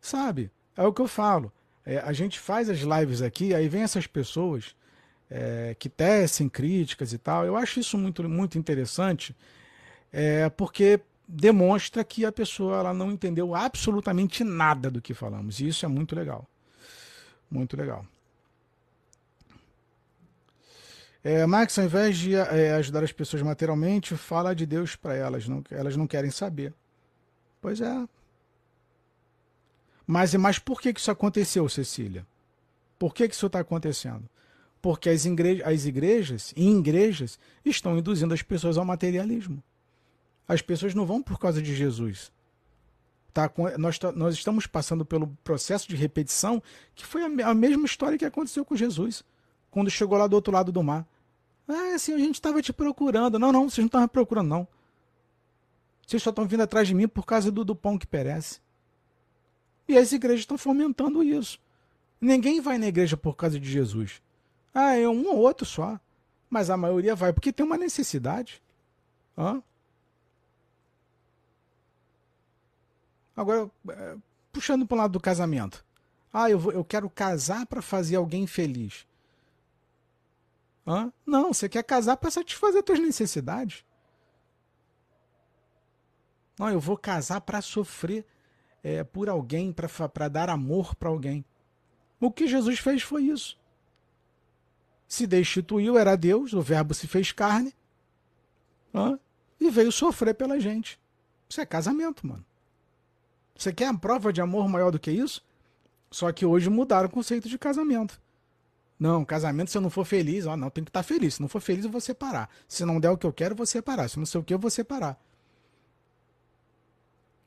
Sabe, 0.00 0.50
é 0.76 0.84
o 0.84 0.92
que 0.92 1.00
eu 1.00 1.08
falo. 1.08 1.50
É, 1.86 1.98
a 1.98 2.12
gente 2.12 2.38
faz 2.38 2.68
as 2.68 2.80
lives 2.80 3.22
aqui, 3.22 3.54
aí 3.54 3.68
vem 3.68 3.82
essas 3.82 4.06
pessoas 4.06 4.74
é, 5.30 5.74
que 5.78 5.88
tecem 5.88 6.48
críticas 6.48 7.12
e 7.12 7.18
tal. 7.18 7.44
Eu 7.44 7.56
acho 7.56 7.80
isso 7.80 7.96
muito, 7.98 8.28
muito 8.28 8.58
interessante, 8.58 9.34
é, 10.12 10.48
porque 10.50 11.00
demonstra 11.26 12.04
que 12.04 12.24
a 12.24 12.32
pessoa 12.32 12.78
ela 12.78 12.94
não 12.94 13.10
entendeu 13.10 13.54
absolutamente 13.54 14.44
nada 14.44 14.90
do 14.90 15.00
que 15.00 15.14
falamos. 15.14 15.60
E 15.60 15.68
isso 15.68 15.84
é 15.84 15.88
muito 15.88 16.14
legal. 16.14 16.46
Muito 17.50 17.76
legal. 17.76 18.06
É, 21.22 21.46
Max, 21.46 21.78
ao 21.78 21.86
invés 21.86 22.18
de 22.18 22.34
é, 22.34 22.74
ajudar 22.74 23.02
as 23.02 23.12
pessoas 23.12 23.42
materialmente, 23.42 24.14
fala 24.14 24.54
de 24.54 24.66
Deus 24.66 24.94
para 24.94 25.14
elas. 25.14 25.48
Não, 25.48 25.64
elas 25.70 25.96
não 25.96 26.06
querem 26.06 26.30
saber. 26.30 26.74
Pois 27.62 27.80
é. 27.80 28.06
Mas, 30.06 30.34
mas 30.34 30.58
por 30.58 30.82
que, 30.82 30.92
que 30.92 31.00
isso 31.00 31.10
aconteceu, 31.10 31.66
Cecília? 31.66 32.26
Por 32.98 33.14
que, 33.14 33.26
que 33.26 33.34
isso 33.34 33.46
está 33.46 33.60
acontecendo? 33.60 34.28
Porque 34.84 35.08
as, 35.08 35.24
igrejas, 35.24 35.66
as 35.66 35.86
igrejas 35.86 36.52
e 36.54 36.68
igrejas 36.68 37.38
estão 37.64 37.96
induzindo 37.96 38.34
as 38.34 38.42
pessoas 38.42 38.76
ao 38.76 38.84
materialismo. 38.84 39.62
As 40.46 40.60
pessoas 40.60 40.94
não 40.94 41.06
vão 41.06 41.22
por 41.22 41.38
causa 41.38 41.62
de 41.62 41.74
Jesus. 41.74 42.30
Tá? 43.32 43.50
Nós, 43.78 43.98
tá, 43.98 44.12
nós 44.12 44.34
estamos 44.34 44.66
passando 44.66 45.02
pelo 45.02 45.28
processo 45.42 45.88
de 45.88 45.96
repetição 45.96 46.62
que 46.94 47.02
foi 47.02 47.22
a, 47.22 47.48
a 47.48 47.54
mesma 47.54 47.86
história 47.86 48.18
que 48.18 48.26
aconteceu 48.26 48.62
com 48.62 48.76
Jesus, 48.76 49.24
quando 49.70 49.88
chegou 49.88 50.18
lá 50.18 50.26
do 50.26 50.36
outro 50.36 50.52
lado 50.52 50.70
do 50.70 50.82
mar. 50.82 51.08
Ah, 51.66 51.94
assim, 51.94 52.12
a 52.12 52.18
gente 52.18 52.34
estava 52.34 52.60
te 52.60 52.70
procurando. 52.70 53.38
Não, 53.38 53.50
não, 53.50 53.70
vocês 53.70 53.78
não 53.78 53.86
estavam 53.86 54.06
procurando, 54.06 54.48
não. 54.48 54.68
Vocês 56.06 56.22
só 56.22 56.28
estão 56.28 56.46
vindo 56.46 56.62
atrás 56.62 56.86
de 56.86 56.94
mim 56.94 57.08
por 57.08 57.24
causa 57.24 57.50
do, 57.50 57.64
do 57.64 57.74
pão 57.74 57.96
que 57.96 58.06
perece. 58.06 58.60
E 59.88 59.96
as 59.96 60.12
igrejas 60.12 60.40
estão 60.40 60.58
fomentando 60.58 61.22
isso. 61.22 61.58
Ninguém 62.20 62.60
vai 62.60 62.76
na 62.76 62.88
igreja 62.88 63.16
por 63.16 63.34
causa 63.34 63.58
de 63.58 63.70
Jesus. 63.70 64.22
Ah, 64.74 64.96
é 64.96 65.08
um 65.08 65.28
ou 65.28 65.38
outro 65.38 65.64
só. 65.64 66.00
Mas 66.50 66.68
a 66.68 66.76
maioria 66.76 67.14
vai 67.14 67.32
porque 67.32 67.52
tem 67.52 67.64
uma 67.64 67.78
necessidade. 67.78 68.60
Hã? 69.38 69.62
Agora, 73.36 73.70
é, 73.88 74.16
puxando 74.52 74.86
para 74.86 74.94
o 74.96 74.98
lado 74.98 75.12
do 75.12 75.20
casamento. 75.20 75.84
Ah, 76.32 76.50
eu, 76.50 76.58
vou, 76.58 76.72
eu 76.72 76.84
quero 76.84 77.08
casar 77.08 77.64
para 77.66 77.80
fazer 77.80 78.16
alguém 78.16 78.46
feliz. 78.46 79.06
Hã? 80.84 81.12
Não, 81.24 81.52
você 81.52 81.68
quer 81.68 81.84
casar 81.84 82.16
para 82.16 82.30
satisfazer 82.30 82.80
as 82.80 82.84
suas 82.86 82.98
necessidades. 82.98 83.84
Não, 86.58 86.68
eu 86.70 86.80
vou 86.80 86.96
casar 86.96 87.40
para 87.40 87.60
sofrer 87.60 88.26
é, 88.82 89.02
por 89.02 89.28
alguém, 89.28 89.72
para 89.72 90.28
dar 90.28 90.50
amor 90.50 90.94
para 90.96 91.08
alguém. 91.08 91.44
O 92.20 92.30
que 92.30 92.46
Jesus 92.46 92.78
fez 92.78 93.02
foi 93.02 93.24
isso 93.24 93.58
se 95.06 95.26
destituiu, 95.26 95.98
era 95.98 96.16
Deus, 96.16 96.52
o 96.52 96.60
Verbo 96.60 96.94
se 96.94 97.06
fez 97.06 97.32
carne 97.32 97.74
e 99.60 99.70
veio 99.70 99.90
sofrer 99.90 100.34
pela 100.34 100.58
gente. 100.60 100.98
Isso 101.48 101.60
é 101.60 101.66
casamento, 101.66 102.26
mano. 102.26 102.44
Você 103.56 103.72
quer 103.72 103.86
a 103.86 103.94
prova 103.94 104.32
de 104.32 104.40
amor 104.40 104.68
maior 104.68 104.90
do 104.90 104.98
que 104.98 105.10
isso? 105.10 105.44
Só 106.10 106.30
que 106.32 106.44
hoje 106.44 106.68
mudaram 106.68 107.08
o 107.08 107.10
conceito 107.10 107.48
de 107.48 107.58
casamento. 107.58 108.20
Não, 108.98 109.24
casamento, 109.24 109.70
se 109.70 109.76
eu 109.76 109.82
não 109.82 109.90
for 109.90 110.04
feliz, 110.04 110.46
ó, 110.46 110.56
não, 110.56 110.70
tem 110.70 110.84
que 110.84 110.90
estar 110.90 111.02
feliz. 111.02 111.34
Se 111.34 111.40
não 111.40 111.48
for 111.48 111.60
feliz, 111.60 111.84
eu 111.84 111.90
vou 111.90 112.00
separar. 112.00 112.48
Se 112.68 112.84
não 112.84 113.00
der 113.00 113.10
o 113.10 113.18
que 113.18 113.26
eu 113.26 113.32
quero, 113.32 113.52
eu 113.52 113.56
vou 113.56 113.66
separar. 113.66 114.08
Se 114.08 114.18
não 114.18 114.26
sei 114.26 114.40
o 114.40 114.44
que, 114.44 114.54
eu 114.54 114.58
vou 114.58 114.70
separar. 114.70 115.18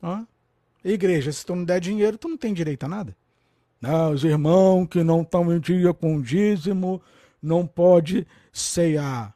Ó. 0.01 0.23
Igreja, 0.83 1.31
se 1.31 1.45
tu 1.45 1.55
não 1.55 1.63
der 1.63 1.79
dinheiro, 1.79 2.17
tu 2.17 2.27
não 2.27 2.37
tem 2.37 2.53
direito 2.53 2.83
a 2.83 2.87
nada. 2.87 3.15
Não, 3.81 4.11
os 4.11 4.23
irmãos 4.23 4.87
que 4.87 5.03
não 5.03 5.21
estão 5.21 5.53
em 5.53 5.59
dia 5.59 5.93
com 5.93 6.21
dízimo, 6.21 7.01
não 7.41 7.65
pode 7.65 8.27
ceiar. 8.51 9.35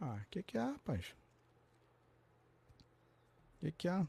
Ah, 0.00 0.18
o 0.22 0.30
que, 0.30 0.42
que 0.42 0.58
é 0.58 0.62
rapaz? 0.62 1.14
O 3.56 3.66
que, 3.66 3.72
que 3.72 3.88
é 3.88 4.06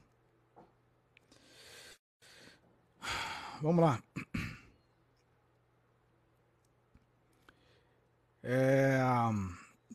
Vamos 3.62 3.84
lá. 3.84 4.04
É... 8.44 9.00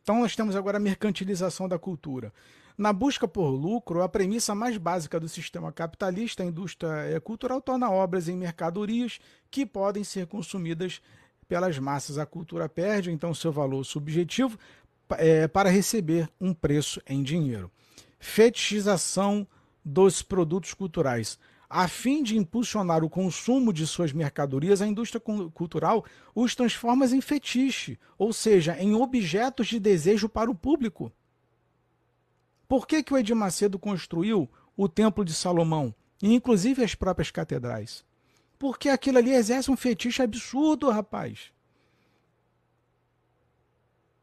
Então, 0.02 0.20
nós 0.20 0.34
temos 0.34 0.56
agora 0.56 0.78
a 0.78 0.80
mercantilização 0.80 1.68
da 1.68 1.78
cultura. 1.78 2.32
Na 2.76 2.92
busca 2.92 3.28
por 3.28 3.50
lucro, 3.50 4.02
a 4.02 4.08
premissa 4.08 4.54
mais 4.54 4.78
básica 4.78 5.20
do 5.20 5.28
sistema 5.28 5.70
capitalista, 5.70 6.42
a 6.42 6.46
indústria 6.46 7.20
cultural 7.20 7.60
torna 7.60 7.90
obras 7.90 8.26
em 8.26 8.36
mercadorias 8.36 9.20
que 9.50 9.66
podem 9.66 10.02
ser 10.02 10.26
consumidas 10.26 11.02
pelas 11.50 11.76
massas. 11.80 12.16
A 12.16 12.24
cultura 12.24 12.68
perde, 12.68 13.10
então, 13.10 13.34
seu 13.34 13.50
valor 13.50 13.82
subjetivo 13.82 14.56
é, 15.18 15.48
para 15.48 15.68
receber 15.68 16.30
um 16.40 16.54
preço 16.54 17.02
em 17.04 17.24
dinheiro. 17.24 17.68
Fetichização 18.20 19.44
dos 19.84 20.22
produtos 20.22 20.72
culturais. 20.72 21.36
A 21.68 21.88
fim 21.88 22.22
de 22.22 22.38
impulsionar 22.38 23.02
o 23.02 23.10
consumo 23.10 23.72
de 23.72 23.84
suas 23.84 24.12
mercadorias, 24.12 24.80
a 24.80 24.86
indústria 24.86 25.20
cultural 25.20 26.04
os 26.34 26.54
transforma 26.54 27.04
em 27.06 27.20
fetiche, 27.20 27.98
ou 28.16 28.32
seja, 28.32 28.76
em 28.78 28.94
objetos 28.94 29.66
de 29.66 29.80
desejo 29.80 30.28
para 30.28 30.50
o 30.50 30.54
público. 30.54 31.12
Por 32.68 32.86
que, 32.86 33.02
que 33.02 33.12
o 33.12 33.18
Edir 33.18 33.34
Macedo 33.34 33.78
construiu 33.78 34.48
o 34.76 34.88
Templo 34.88 35.24
de 35.24 35.34
Salomão, 35.34 35.92
e 36.22 36.32
inclusive 36.32 36.84
as 36.84 36.94
próprias 36.94 37.30
catedrais? 37.30 38.04
Porque 38.60 38.90
aquilo 38.90 39.16
ali 39.16 39.30
exerce 39.30 39.70
um 39.70 39.76
fetiche 39.76 40.20
absurdo, 40.20 40.90
rapaz. 40.90 41.50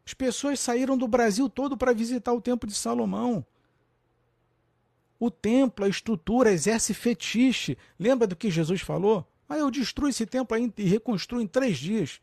As 0.06 0.14
pessoas 0.14 0.60
saíram 0.60 0.96
do 0.96 1.08
Brasil 1.08 1.50
todo 1.50 1.76
para 1.76 1.92
visitar 1.92 2.32
o 2.34 2.40
Templo 2.40 2.70
de 2.70 2.76
Salomão. 2.76 3.44
O 5.20 5.32
templo, 5.32 5.84
a 5.84 5.90
estrutura, 5.90 6.52
exerce 6.52 6.94
fetiche. 6.94 7.76
Lembra 7.98 8.28
do 8.28 8.36
que 8.36 8.52
Jesus 8.52 8.80
falou? 8.80 9.28
Ah, 9.50 9.58
eu 9.58 9.72
destruo 9.72 10.08
esse 10.08 10.24
templo 10.24 10.56
e 10.56 10.84
reconstruo 10.84 11.42
em 11.42 11.48
três 11.48 11.80
dias. 11.80 12.22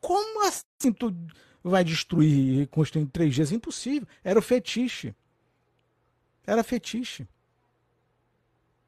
Como 0.00 0.44
assim 0.44 0.92
tu 0.92 1.14
vai 1.62 1.84
destruir 1.84 2.28
e 2.28 2.58
reconstruir 2.58 3.02
em 3.02 3.06
três 3.06 3.36
dias? 3.36 3.52
Impossível. 3.52 4.08
Era 4.24 4.36
o 4.36 4.42
fetiche. 4.42 5.14
Era 6.44 6.64
fetiche. 6.64 7.24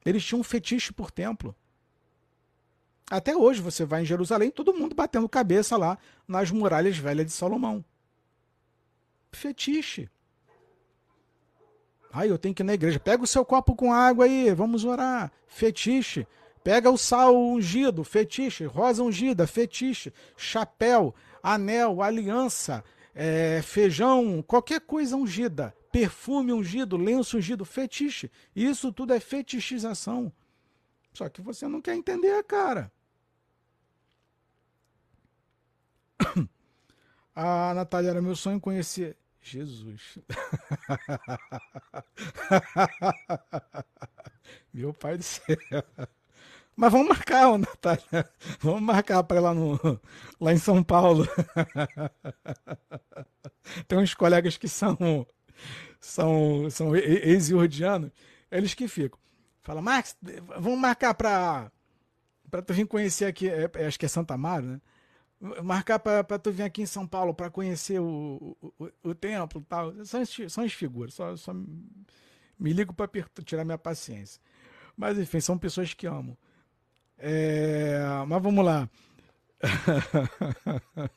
Eles 0.04 0.24
tinham 0.24 0.40
um 0.40 0.44
fetiche 0.44 0.92
por 0.92 1.12
templo. 1.12 1.54
Até 3.14 3.36
hoje 3.36 3.62
você 3.62 3.84
vai 3.84 4.02
em 4.02 4.04
Jerusalém, 4.04 4.50
todo 4.50 4.74
mundo 4.74 4.92
batendo 4.92 5.28
cabeça 5.28 5.76
lá 5.76 5.96
nas 6.26 6.50
muralhas 6.50 6.98
velhas 6.98 7.24
de 7.26 7.30
Salomão. 7.30 7.84
Fetiche. 9.30 10.10
Ai, 12.12 12.28
eu 12.28 12.36
tenho 12.36 12.52
que 12.52 12.62
ir 12.62 12.64
na 12.64 12.74
igreja. 12.74 12.98
Pega 12.98 13.22
o 13.22 13.26
seu 13.26 13.44
copo 13.44 13.76
com 13.76 13.92
água 13.92 14.24
aí, 14.24 14.52
vamos 14.52 14.84
orar. 14.84 15.30
Fetiche. 15.46 16.26
Pega 16.64 16.90
o 16.90 16.98
sal 16.98 17.36
ungido, 17.36 18.02
fetiche. 18.02 18.64
Rosa 18.64 19.04
ungida, 19.04 19.46
fetiche. 19.46 20.12
Chapéu, 20.36 21.14
anel, 21.40 22.02
aliança, 22.02 22.82
é, 23.14 23.60
feijão, 23.62 24.42
qualquer 24.42 24.80
coisa 24.80 25.16
ungida. 25.16 25.72
Perfume 25.92 26.52
ungido, 26.52 26.96
lenço 26.96 27.36
ungido, 27.36 27.64
fetiche. 27.64 28.28
Isso 28.56 28.92
tudo 28.92 29.12
é 29.12 29.20
fetichização. 29.20 30.32
Só 31.12 31.28
que 31.28 31.40
você 31.40 31.68
não 31.68 31.80
quer 31.80 31.94
entender, 31.94 32.42
cara. 32.42 32.90
A 37.34 37.74
Natália 37.74 38.10
era 38.10 38.22
meu 38.22 38.36
sonho 38.36 38.60
conhecer 38.60 39.16
Jesus. 39.40 40.18
Meu 44.72 44.92
pai 44.94 45.18
do 45.18 45.22
céu. 45.22 45.56
Mas 46.76 46.92
vamos 46.92 47.08
marcar, 47.08 47.58
Natália. 47.58 48.30
Vamos 48.60 48.82
marcar 48.82 49.22
para 49.24 49.40
lá, 49.40 49.54
no, 49.54 49.78
lá 50.40 50.52
em 50.52 50.58
São 50.58 50.82
Paulo. 50.82 51.26
Tem 53.86 53.98
uns 53.98 54.14
colegas 54.14 54.56
que 54.56 54.68
são 54.68 55.26
são, 56.00 56.68
são 56.70 56.94
ex-iordianos, 56.96 58.10
eles 58.50 58.74
que 58.74 58.86
ficam. 58.88 59.18
Fala, 59.62 59.80
Max, 59.80 60.16
vamos 60.58 60.78
marcar 60.78 61.14
para 61.14 61.70
para 62.50 62.62
tu 62.62 62.72
vir 62.72 62.86
conhecer 62.86 63.24
aqui, 63.24 63.48
é, 63.48 63.68
acho 63.84 63.98
que 63.98 64.06
é 64.06 64.08
Santa 64.08 64.36
Mara, 64.36 64.62
né? 64.62 64.80
Marcar 65.62 65.98
para 65.98 66.38
tu 66.38 66.50
vir 66.50 66.62
aqui 66.62 66.82
em 66.82 66.86
São 66.86 67.06
Paulo 67.06 67.34
para 67.34 67.50
conhecer 67.50 68.00
o, 68.00 68.56
o, 68.78 68.90
o 69.02 69.14
templo 69.14 69.60
e 69.60 69.64
tal. 69.64 70.04
São, 70.04 70.24
são 70.48 70.64
as 70.64 70.72
figuras, 70.72 71.14
só, 71.14 71.36
só 71.36 71.52
me 71.52 72.72
ligo 72.72 72.94
para 72.94 73.10
tirar 73.44 73.64
minha 73.64 73.78
paciência. 73.78 74.40
Mas 74.96 75.18
enfim, 75.18 75.40
são 75.40 75.58
pessoas 75.58 75.92
que 75.92 76.06
amo. 76.06 76.38
É, 77.18 77.98
mas 78.26 78.42
vamos 78.42 78.64
lá. 78.64 78.88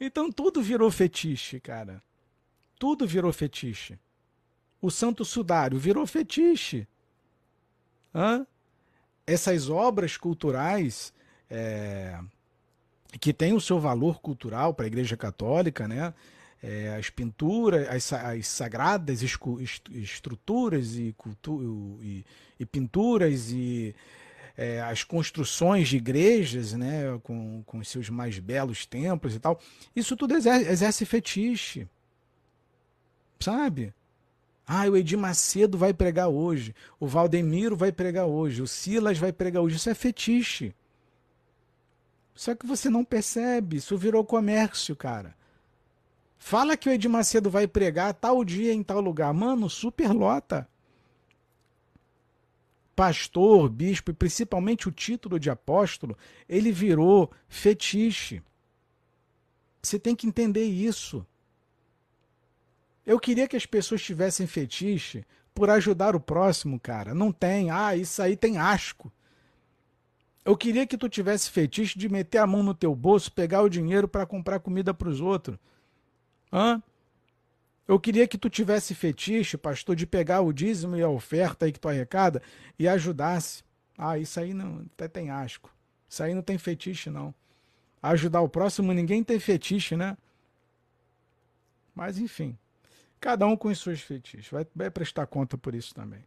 então 0.00 0.30
tudo 0.30 0.60
virou 0.62 0.90
fetiche, 0.90 1.60
cara. 1.60 2.02
Tudo 2.78 3.06
virou 3.06 3.32
fetiche. 3.32 3.98
O 4.80 4.90
Santo 4.90 5.24
Sudário 5.24 5.78
virou 5.78 6.06
fetiche. 6.06 6.88
Hã? 8.14 8.46
Essas 9.26 9.68
obras 9.68 10.16
culturais. 10.16 11.12
É, 11.48 12.18
que 13.18 13.32
tem 13.32 13.52
o 13.52 13.60
seu 13.60 13.80
valor 13.80 14.20
cultural 14.20 14.74
para 14.74 14.84
a 14.84 14.88
Igreja 14.88 15.16
Católica, 15.16 15.88
né? 15.88 16.14
É, 16.62 16.94
as 16.94 17.08
pinturas, 17.08 17.88
as, 17.88 18.12
as 18.12 18.46
sagradas 18.46 19.22
estruturas 19.22 20.94
e, 20.94 21.14
e, 22.02 22.24
e 22.58 22.66
pinturas 22.66 23.50
e 23.50 23.94
é, 24.58 24.78
as 24.82 25.02
construções 25.02 25.88
de 25.88 25.96
igrejas, 25.96 26.74
né, 26.74 27.18
com, 27.22 27.62
com 27.64 27.82
seus 27.82 28.10
mais 28.10 28.38
belos 28.38 28.84
templos 28.84 29.34
e 29.34 29.40
tal, 29.40 29.58
isso 29.96 30.14
tudo 30.14 30.34
exerce, 30.36 30.68
exerce 30.68 31.06
fetiche, 31.06 31.88
sabe? 33.40 33.94
Ah, 34.66 34.84
o 34.84 34.98
Edir 34.98 35.18
Macedo 35.18 35.78
vai 35.78 35.94
pregar 35.94 36.28
hoje, 36.28 36.74
o 37.00 37.06
Valdemiro 37.06 37.74
vai 37.74 37.90
pregar 37.90 38.26
hoje, 38.26 38.60
o 38.60 38.66
Silas 38.66 39.16
vai 39.16 39.32
pregar 39.32 39.62
hoje, 39.62 39.76
isso 39.76 39.88
é 39.88 39.94
fetiche. 39.94 40.74
Só 42.34 42.54
que 42.54 42.66
você 42.66 42.88
não 42.88 43.04
percebe, 43.04 43.76
isso 43.76 43.96
virou 43.98 44.24
comércio, 44.24 44.96
cara. 44.96 45.34
Fala 46.38 46.76
que 46.76 46.88
o 46.88 46.92
Edir 46.92 47.10
Macedo 47.10 47.50
vai 47.50 47.68
pregar 47.68 48.14
tal 48.14 48.42
dia 48.42 48.72
em 48.72 48.82
tal 48.82 49.00
lugar. 49.00 49.32
Mano, 49.34 49.68
superlota. 49.68 50.66
Pastor, 52.96 53.68
bispo 53.68 54.10
e 54.10 54.14
principalmente 54.14 54.88
o 54.88 54.92
título 54.92 55.38
de 55.38 55.50
apóstolo, 55.50 56.16
ele 56.48 56.72
virou 56.72 57.30
fetiche. 57.46 58.42
Você 59.82 59.98
tem 59.98 60.16
que 60.16 60.26
entender 60.26 60.64
isso. 60.64 61.26
Eu 63.04 63.18
queria 63.18 63.48
que 63.48 63.56
as 63.56 63.66
pessoas 63.66 64.02
tivessem 64.02 64.46
fetiche 64.46 65.24
por 65.54 65.68
ajudar 65.68 66.16
o 66.16 66.20
próximo, 66.20 66.80
cara. 66.80 67.14
Não 67.14 67.32
tem. 67.32 67.70
Ah, 67.70 67.94
isso 67.96 68.22
aí 68.22 68.36
tem 68.36 68.56
asco. 68.56 69.12
Eu 70.44 70.56
queria 70.56 70.86
que 70.86 70.96
tu 70.96 71.08
tivesse 71.08 71.50
fetiche 71.50 71.98
de 71.98 72.08
meter 72.08 72.38
a 72.38 72.46
mão 72.46 72.62
no 72.62 72.74
teu 72.74 72.94
bolso, 72.94 73.30
pegar 73.30 73.62
o 73.62 73.68
dinheiro 73.68 74.08
para 74.08 74.24
comprar 74.24 74.60
comida 74.60 74.94
para 74.94 75.08
os 75.08 75.20
outros. 75.20 75.58
Hã? 76.52 76.82
Eu 77.86 77.98
queria 77.98 78.26
que 78.26 78.38
tu 78.38 78.48
tivesse 78.48 78.94
fetiche, 78.94 79.56
pastor, 79.56 79.96
de 79.96 80.06
pegar 80.06 80.40
o 80.40 80.52
dízimo 80.52 80.96
e 80.96 81.02
a 81.02 81.08
oferta 81.08 81.66
aí 81.66 81.72
que 81.72 81.80
tu 81.80 81.88
arrecada 81.88 82.40
e 82.78 82.88
ajudasse. 82.88 83.62
Ah, 83.98 84.16
isso 84.16 84.38
aí 84.40 84.54
não 84.54 84.86
até 84.92 85.08
tem 85.08 85.30
asco. 85.30 85.74
Isso 86.08 86.22
aí 86.22 86.32
não 86.32 86.42
tem 86.42 86.56
fetiche, 86.56 87.10
não. 87.10 87.34
Ajudar 88.02 88.40
o 88.40 88.48
próximo, 88.48 88.92
ninguém 88.92 89.22
tem 89.22 89.38
fetiche, 89.38 89.96
né? 89.96 90.16
Mas 91.94 92.18
enfim, 92.18 92.56
cada 93.20 93.46
um 93.46 93.56
com 93.56 93.68
os 93.68 93.78
seus 93.78 94.00
fetiches. 94.00 94.48
Vai, 94.50 94.66
vai 94.74 94.90
prestar 94.90 95.26
conta 95.26 95.58
por 95.58 95.74
isso 95.74 95.94
também. 95.94 96.20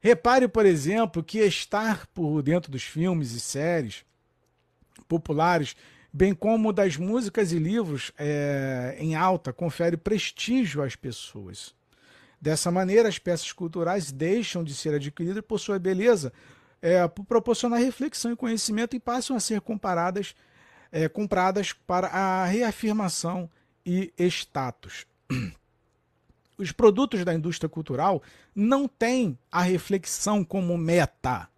Repare, 0.00 0.46
por 0.46 0.66
exemplo, 0.66 1.22
que 1.22 1.38
estar 1.40 2.06
por 2.08 2.42
dentro 2.42 2.70
dos 2.70 2.82
filmes 2.82 3.32
e 3.32 3.40
séries 3.40 4.04
populares, 5.08 5.76
bem 6.12 6.34
como 6.34 6.72
das 6.72 6.96
músicas 6.96 7.52
e 7.52 7.58
livros 7.58 8.12
é, 8.18 8.96
em 8.98 9.14
alta, 9.14 9.52
confere 9.52 9.96
prestígio 9.96 10.82
às 10.82 10.96
pessoas. 10.96 11.74
Dessa 12.40 12.70
maneira, 12.70 13.08
as 13.08 13.18
peças 13.18 13.52
culturais 13.52 14.12
deixam 14.12 14.62
de 14.62 14.74
ser 14.74 14.94
adquiridas 14.94 15.42
por 15.42 15.58
sua 15.58 15.78
beleza, 15.78 16.32
é, 16.80 17.06
por 17.08 17.24
proporcionar 17.24 17.80
reflexão 17.80 18.32
e 18.32 18.36
conhecimento 18.36 18.94
e 18.94 19.00
passam 19.00 19.36
a 19.36 19.40
ser 19.40 19.60
comparadas, 19.60 20.34
é, 20.92 21.08
compradas 21.08 21.72
para 21.72 22.08
a 22.08 22.44
reafirmação 22.44 23.50
e 23.84 24.12
status. 24.18 25.06
os 26.58 26.72
produtos 26.72 27.24
da 27.24 27.34
indústria 27.34 27.68
cultural 27.68 28.22
não 28.54 28.88
têm 28.88 29.38
a 29.50 29.62
reflexão 29.62 30.44
como 30.44 30.76
meta. 30.76 31.48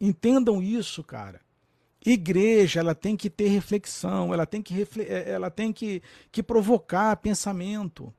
Entendam 0.00 0.62
isso, 0.62 1.02
cara. 1.04 1.40
Igreja, 2.04 2.80
ela 2.80 2.94
tem 2.94 3.16
que 3.16 3.28
ter 3.28 3.48
reflexão, 3.48 4.32
ela 4.32 4.46
tem 4.46 4.62
que, 4.62 4.86
eh, 4.98 5.30
ela 5.30 5.50
tem 5.50 5.72
que, 5.72 6.02
que 6.32 6.42
provocar 6.42 7.16
pensamento. 7.16 8.12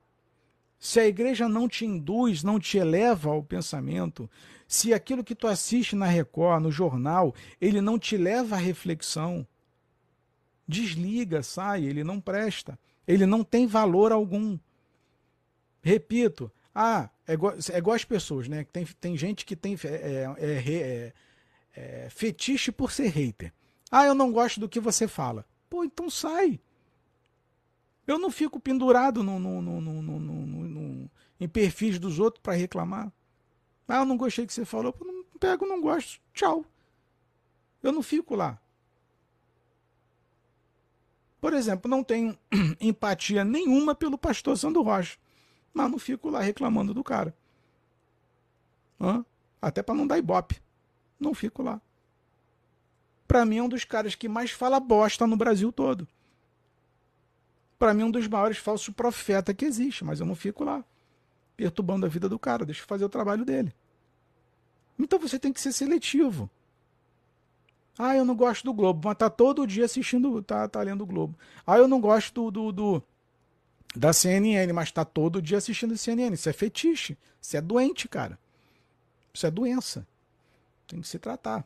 Se 0.78 1.00
a 1.00 1.06
igreja 1.06 1.48
não 1.48 1.68
te 1.68 1.84
induz, 1.84 2.42
não 2.42 2.58
te 2.58 2.78
eleva 2.78 3.30
ao 3.30 3.42
pensamento, 3.42 4.30
se 4.68 4.94
aquilo 4.94 5.24
que 5.24 5.34
tu 5.34 5.46
assiste 5.46 5.96
na 5.96 6.06
Record, 6.06 6.62
no 6.62 6.70
jornal, 6.70 7.34
ele 7.60 7.80
não 7.80 7.98
te 7.98 8.16
leva 8.16 8.56
à 8.56 8.58
reflexão, 8.58 9.46
Desliga, 10.66 11.42
sai, 11.42 11.84
ele 11.84 12.02
não 12.04 12.20
presta. 12.20 12.78
Ele 13.06 13.26
não 13.26 13.42
tem 13.42 13.66
valor 13.66 14.12
algum. 14.12 14.58
Repito, 15.82 16.50
ah, 16.74 17.10
é 17.26 17.32
igual, 17.34 17.54
é 17.70 17.78
igual 17.78 17.96
as 17.96 18.04
pessoas, 18.04 18.48
né? 18.48 18.64
Tem, 18.72 18.86
tem 18.86 19.16
gente 19.16 19.44
que 19.44 19.56
tem 19.56 19.76
é, 19.84 19.88
é, 19.88 20.34
é, 20.38 21.12
é, 21.74 22.04
é 22.04 22.10
fetiche 22.10 22.70
por 22.70 22.92
ser 22.92 23.08
hater. 23.08 23.52
Ah, 23.90 24.06
eu 24.06 24.14
não 24.14 24.32
gosto 24.32 24.60
do 24.60 24.68
que 24.68 24.80
você 24.80 25.06
fala. 25.06 25.44
Pô, 25.68 25.84
então 25.84 26.08
sai. 26.08 26.60
Eu 28.06 28.18
não 28.18 28.30
fico 28.30 28.58
pendurado 28.58 29.22
no, 29.22 29.38
no, 29.38 29.60
no, 29.60 29.80
no 29.80 31.10
em 31.38 31.48
perfis 31.48 31.98
dos 31.98 32.18
outros 32.18 32.40
para 32.42 32.54
reclamar. 32.54 33.12
Ah, 33.88 33.98
eu 33.98 34.04
não 34.04 34.16
gostei 34.16 34.46
que 34.46 34.52
você 34.52 34.64
falou. 34.64 34.94
Eu 34.98 35.06
não 35.06 35.24
pego, 35.38 35.66
não 35.66 35.80
gosto. 35.80 36.20
Tchau. 36.32 36.64
Eu 37.82 37.92
não 37.92 38.02
fico 38.02 38.34
lá. 38.34 38.58
Por 41.40 41.52
exemplo, 41.52 41.90
não 41.90 42.04
tenho 42.04 42.38
empatia 42.80 43.44
nenhuma 43.44 43.94
pelo 43.94 44.16
pastor 44.16 44.56
Sandro 44.56 44.82
Rocha. 44.82 45.18
Mas 45.72 45.90
não 45.90 45.98
fico 45.98 46.28
lá 46.28 46.40
reclamando 46.40 46.92
do 46.92 47.02
cara. 47.02 47.34
Hã? 49.00 49.24
Até 49.60 49.82
para 49.82 49.94
não 49.94 50.06
dar 50.06 50.18
ibope. 50.18 50.60
Não 51.18 51.34
fico 51.34 51.62
lá. 51.62 51.80
Para 53.26 53.44
mim 53.44 53.58
é 53.58 53.62
um 53.62 53.68
dos 53.68 53.84
caras 53.84 54.14
que 54.14 54.28
mais 54.28 54.50
fala 54.50 54.78
bosta 54.78 55.26
no 55.26 55.36
Brasil 55.36 55.72
todo 55.72 56.06
para 57.82 57.92
mim, 57.92 58.04
um 58.04 58.12
dos 58.12 58.28
maiores 58.28 58.58
falsos 58.58 58.94
profetas 58.94 59.56
que 59.56 59.64
existe, 59.64 60.04
mas 60.04 60.20
eu 60.20 60.26
não 60.26 60.36
fico 60.36 60.62
lá 60.62 60.84
perturbando 61.56 62.06
a 62.06 62.08
vida 62.08 62.28
do 62.28 62.38
cara, 62.38 62.64
deixa 62.64 62.80
eu 62.80 62.86
fazer 62.86 63.04
o 63.04 63.08
trabalho 63.08 63.44
dele. 63.44 63.74
Então 64.96 65.18
você 65.18 65.36
tem 65.36 65.52
que 65.52 65.60
ser 65.60 65.72
seletivo. 65.72 66.48
Ah, 67.98 68.14
eu 68.14 68.24
não 68.24 68.36
gosto 68.36 68.62
do 68.62 68.72
Globo, 68.72 69.08
mas 69.08 69.18
tá 69.18 69.28
todo 69.28 69.66
dia 69.66 69.84
assistindo, 69.84 70.40
tá, 70.44 70.68
tá 70.68 70.80
lendo 70.80 71.02
o 71.02 71.06
Globo. 71.06 71.36
Ah, 71.66 71.76
eu 71.76 71.88
não 71.88 72.00
gosto 72.00 72.32
do, 72.32 72.50
do, 72.52 72.72
do 72.72 73.02
da 73.94 74.12
CNN, 74.12 74.72
mas 74.72 74.90
tá 74.90 75.04
todo 75.04 75.42
dia 75.42 75.58
assistindo 75.58 75.96
CNN. 75.96 76.34
Isso 76.34 76.48
é 76.48 76.52
fetiche, 76.52 77.16
isso 77.40 77.56
é 77.56 77.60
doente, 77.60 78.08
cara. 78.08 78.38
Isso 79.32 79.46
é 79.46 79.50
doença. 79.50 80.06
Tem 80.86 81.00
que 81.00 81.08
se 81.08 81.18
tratar. 81.18 81.64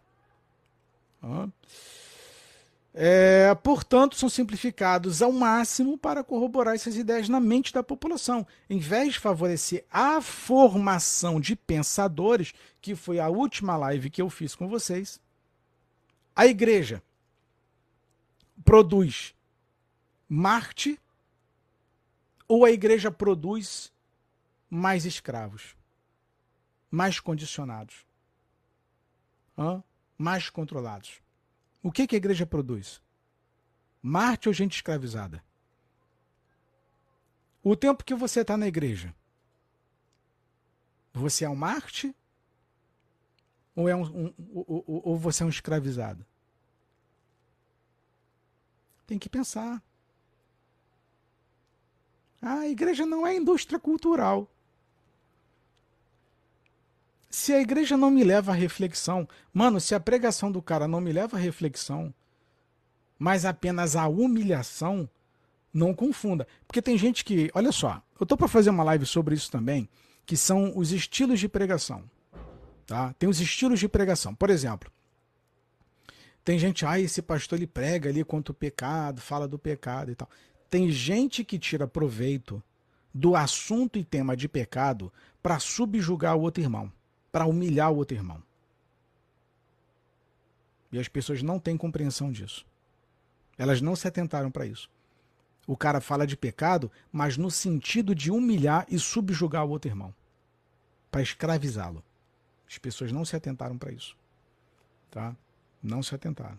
É, 2.94 3.54
portanto, 3.56 4.16
são 4.16 4.28
simplificados 4.28 5.20
ao 5.20 5.30
máximo 5.30 5.98
para 5.98 6.24
corroborar 6.24 6.74
essas 6.74 6.96
ideias 6.96 7.28
na 7.28 7.38
mente 7.38 7.72
da 7.72 7.82
população, 7.82 8.46
em 8.70 8.78
vez 8.78 9.14
de 9.14 9.20
favorecer 9.20 9.84
a 9.90 10.20
formação 10.20 11.40
de 11.40 11.54
pensadores, 11.54 12.54
que 12.80 12.94
foi 12.94 13.18
a 13.18 13.28
última 13.28 13.76
live 13.76 14.08
que 14.08 14.22
eu 14.22 14.30
fiz 14.30 14.54
com 14.54 14.68
vocês. 14.68 15.20
A 16.34 16.46
igreja 16.46 17.02
produz 18.64 19.34
Marte 20.28 20.98
ou 22.48 22.64
a 22.64 22.70
igreja 22.70 23.10
produz 23.10 23.92
mais 24.68 25.04
escravos, 25.04 25.76
mais 26.90 27.20
condicionados, 27.20 28.06
mais 30.16 30.48
controlados? 30.50 31.22
O 31.82 31.92
que, 31.92 32.06
que 32.06 32.16
a 32.16 32.18
igreja 32.18 32.46
produz? 32.46 33.02
Marte 34.02 34.48
ou 34.48 34.54
gente 34.54 34.74
escravizada? 34.74 35.44
O 37.62 37.74
tempo 37.74 38.04
que 38.04 38.14
você 38.14 38.42
está 38.42 38.56
na 38.56 38.68
igreja, 38.68 39.14
você 41.12 41.44
é 41.44 41.48
um 41.48 41.56
Marte? 41.56 42.14
Ou, 43.74 43.88
é 43.88 43.96
um, 43.96 44.04
um, 44.04 44.34
ou, 44.54 44.84
ou 45.04 45.18
você 45.18 45.42
é 45.42 45.46
um 45.46 45.50
escravizado? 45.50 46.24
Tem 49.06 49.18
que 49.18 49.28
pensar. 49.28 49.82
A 52.40 52.66
igreja 52.68 53.04
não 53.06 53.26
é 53.26 53.34
indústria 53.34 53.78
cultural 53.78 54.48
se 57.36 57.52
a 57.52 57.60
igreja 57.60 57.98
não 57.98 58.10
me 58.10 58.24
leva 58.24 58.52
à 58.52 58.54
reflexão, 58.54 59.28
mano, 59.52 59.78
se 59.78 59.94
a 59.94 60.00
pregação 60.00 60.50
do 60.50 60.62
cara 60.62 60.88
não 60.88 61.02
me 61.02 61.12
leva 61.12 61.36
à 61.36 61.40
reflexão, 61.40 62.12
mas 63.18 63.44
apenas 63.44 63.94
à 63.94 64.08
humilhação, 64.08 65.06
não 65.72 65.92
confunda. 65.92 66.48
Porque 66.66 66.80
tem 66.80 66.96
gente 66.96 67.22
que, 67.22 67.50
olha 67.54 67.70
só, 67.72 68.02
eu 68.18 68.24
tô 68.24 68.38
para 68.38 68.48
fazer 68.48 68.70
uma 68.70 68.82
live 68.84 69.04
sobre 69.04 69.34
isso 69.34 69.50
também, 69.50 69.86
que 70.24 70.34
são 70.34 70.72
os 70.74 70.92
estilos 70.92 71.38
de 71.38 71.46
pregação. 71.46 72.02
Tá? 72.86 73.12
Tem 73.18 73.28
os 73.28 73.38
estilos 73.38 73.78
de 73.80 73.86
pregação. 73.86 74.34
Por 74.34 74.48
exemplo, 74.48 74.90
tem 76.42 76.58
gente, 76.58 76.86
ah, 76.86 76.98
esse 76.98 77.20
pastor 77.20 77.58
ele 77.58 77.66
prega 77.66 78.08
ali 78.08 78.24
contra 78.24 78.50
o 78.50 78.54
pecado, 78.54 79.20
fala 79.20 79.46
do 79.46 79.58
pecado 79.58 80.10
e 80.10 80.14
tal. 80.14 80.30
Tem 80.68 80.90
gente 80.90 81.44
que 81.44 81.58
tira 81.58 81.86
proveito 81.86 82.62
do 83.12 83.34
assunto 83.34 83.98
e 83.98 84.04
tema 84.04 84.36
de 84.36 84.48
pecado 84.48 85.12
para 85.42 85.58
subjugar 85.58 86.36
o 86.36 86.40
outro 86.40 86.62
irmão 86.62 86.92
para 87.36 87.44
humilhar 87.44 87.92
o 87.92 87.96
outro 87.96 88.16
irmão. 88.16 88.42
E 90.90 90.98
as 90.98 91.06
pessoas 91.06 91.42
não 91.42 91.60
têm 91.60 91.76
compreensão 91.76 92.32
disso. 92.32 92.64
Elas 93.58 93.82
não 93.82 93.94
se 93.94 94.08
atentaram 94.08 94.50
para 94.50 94.64
isso. 94.64 94.88
O 95.66 95.76
cara 95.76 96.00
fala 96.00 96.26
de 96.26 96.34
pecado, 96.34 96.90
mas 97.12 97.36
no 97.36 97.50
sentido 97.50 98.14
de 98.14 98.30
humilhar 98.30 98.86
e 98.88 98.98
subjugar 98.98 99.66
o 99.66 99.68
outro 99.68 99.90
irmão, 99.90 100.14
para 101.10 101.20
escravizá-lo. 101.20 102.02
As 102.66 102.78
pessoas 102.78 103.12
não 103.12 103.22
se 103.22 103.36
atentaram 103.36 103.76
para 103.76 103.92
isso. 103.92 104.16
Tá? 105.10 105.36
Não 105.82 106.02
se 106.02 106.14
atentaram. 106.14 106.58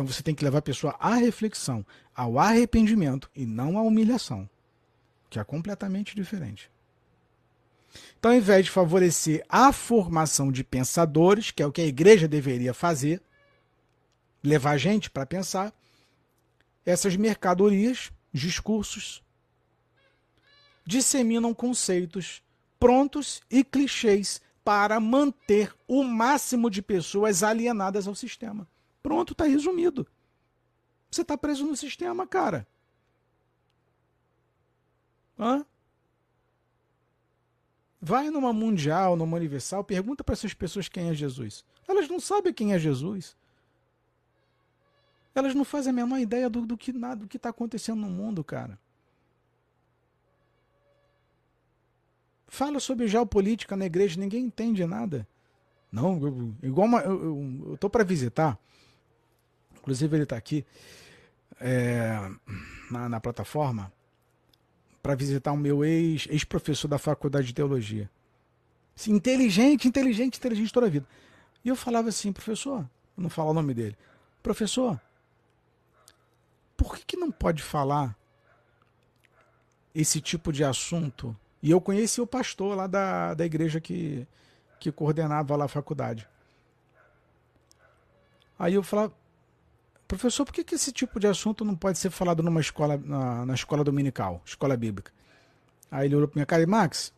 Então 0.00 0.10
você 0.10 0.22
tem 0.22 0.34
que 0.34 0.42
levar 0.42 0.60
a 0.60 0.62
pessoa 0.62 0.96
à 0.98 1.16
reflexão, 1.16 1.84
ao 2.14 2.38
arrependimento 2.38 3.30
e 3.36 3.44
não 3.44 3.76
à 3.76 3.82
humilhação, 3.82 4.48
que 5.28 5.38
é 5.38 5.44
completamente 5.44 6.16
diferente. 6.16 6.70
Então, 8.18 8.30
ao 8.30 8.36
invés 8.38 8.64
de 8.64 8.70
favorecer 8.70 9.44
a 9.46 9.70
formação 9.74 10.50
de 10.50 10.64
pensadores, 10.64 11.50
que 11.50 11.62
é 11.62 11.66
o 11.66 11.70
que 11.70 11.82
a 11.82 11.86
igreja 11.86 12.26
deveria 12.26 12.72
fazer, 12.72 13.20
levar 14.42 14.70
a 14.70 14.78
gente 14.78 15.10
para 15.10 15.26
pensar, 15.26 15.70
essas 16.86 17.14
mercadorias, 17.14 18.10
discursos, 18.32 19.22
disseminam 20.86 21.52
conceitos 21.52 22.42
prontos 22.78 23.42
e 23.50 23.62
clichês 23.62 24.40
para 24.64 24.98
manter 24.98 25.74
o 25.86 26.02
máximo 26.02 26.70
de 26.70 26.80
pessoas 26.80 27.42
alienadas 27.42 28.08
ao 28.08 28.14
sistema. 28.14 28.66
Pronto, 29.02 29.32
está 29.32 29.44
resumido. 29.44 30.06
Você 31.10 31.22
está 31.22 31.36
preso 31.36 31.66
no 31.66 31.76
sistema, 31.76 32.26
cara. 32.26 32.66
Hã? 35.38 35.64
Vai 38.00 38.30
numa 38.30 38.52
mundial, 38.52 39.16
numa 39.16 39.36
universal, 39.36 39.84
pergunta 39.84 40.24
para 40.24 40.32
essas 40.32 40.54
pessoas 40.54 40.88
quem 40.88 41.10
é 41.10 41.14
Jesus. 41.14 41.64
Elas 41.86 42.08
não 42.08 42.20
sabem 42.20 42.52
quem 42.52 42.72
é 42.72 42.78
Jesus. 42.78 43.36
Elas 45.34 45.54
não 45.54 45.64
fazem 45.64 45.90
a 45.90 45.94
menor 45.94 46.18
ideia 46.18 46.48
do, 46.48 46.66
do 46.66 46.76
que 46.76 46.92
nada 46.92 47.16
do 47.16 47.28
que 47.28 47.36
está 47.36 47.50
acontecendo 47.50 48.00
no 48.00 48.08
mundo, 48.08 48.42
cara. 48.42 48.78
Fala 52.46 52.80
sobre 52.80 53.06
geopolítica 53.06 53.76
na 53.76 53.86
igreja, 53.86 54.18
ninguém 54.18 54.44
entende 54.44 54.84
nada. 54.84 55.26
Não, 55.90 56.20
eu, 56.20 56.54
igual 56.62 56.86
uma, 56.86 57.00
eu, 57.00 57.22
eu, 57.22 57.70
eu 57.70 57.78
tô 57.78 57.88
para 57.88 58.02
visitar. 58.02 58.58
Inclusive 59.80 60.16
ele 60.16 60.22
está 60.24 60.36
aqui 60.36 60.64
é, 61.60 62.30
na, 62.90 63.08
na 63.08 63.20
plataforma 63.20 63.92
para 65.02 65.14
visitar 65.14 65.52
o 65.52 65.56
meu 65.56 65.84
ex-professor 65.84 66.86
ex 66.86 66.90
da 66.90 66.98
faculdade 66.98 67.48
de 67.48 67.54
teologia. 67.54 68.10
Assim, 68.96 69.12
inteligente, 69.12 69.88
inteligente, 69.88 70.36
inteligente 70.36 70.72
toda 70.72 70.86
a 70.86 70.90
vida. 70.90 71.06
E 71.64 71.68
eu 71.68 71.76
falava 71.76 72.08
assim, 72.08 72.32
professor, 72.32 72.86
não 73.16 73.30
falar 73.30 73.50
o 73.50 73.54
nome 73.54 73.72
dele, 73.72 73.96
professor, 74.42 75.00
por 76.76 76.96
que, 76.96 77.04
que 77.04 77.16
não 77.16 77.30
pode 77.30 77.62
falar 77.62 78.16
esse 79.94 80.20
tipo 80.20 80.52
de 80.52 80.64
assunto? 80.64 81.36
E 81.62 81.70
eu 81.70 81.80
conheci 81.80 82.20
o 82.20 82.26
pastor 82.26 82.76
lá 82.76 82.86
da, 82.86 83.34
da 83.34 83.44
igreja 83.44 83.80
que, 83.80 84.26
que 84.78 84.90
coordenava 84.90 85.56
lá 85.56 85.66
a 85.66 85.68
faculdade. 85.68 86.26
Aí 88.58 88.74
eu 88.74 88.82
falava, 88.82 89.12
professor, 90.10 90.44
por 90.44 90.52
que, 90.52 90.64
que 90.64 90.74
esse 90.74 90.90
tipo 90.90 91.20
de 91.20 91.28
assunto 91.28 91.64
não 91.64 91.76
pode 91.76 91.96
ser 91.98 92.10
falado 92.10 92.42
numa 92.42 92.60
escola, 92.60 92.96
na, 92.96 93.46
na 93.46 93.54
escola 93.54 93.84
dominical, 93.84 94.42
escola 94.44 94.76
bíblica? 94.76 95.12
Aí 95.88 96.08
ele 96.08 96.16
olhou 96.16 96.28
para 96.28 96.38
minha 96.38 96.46
cara 96.46 96.62
e, 96.62 96.66
Max, 96.66 97.12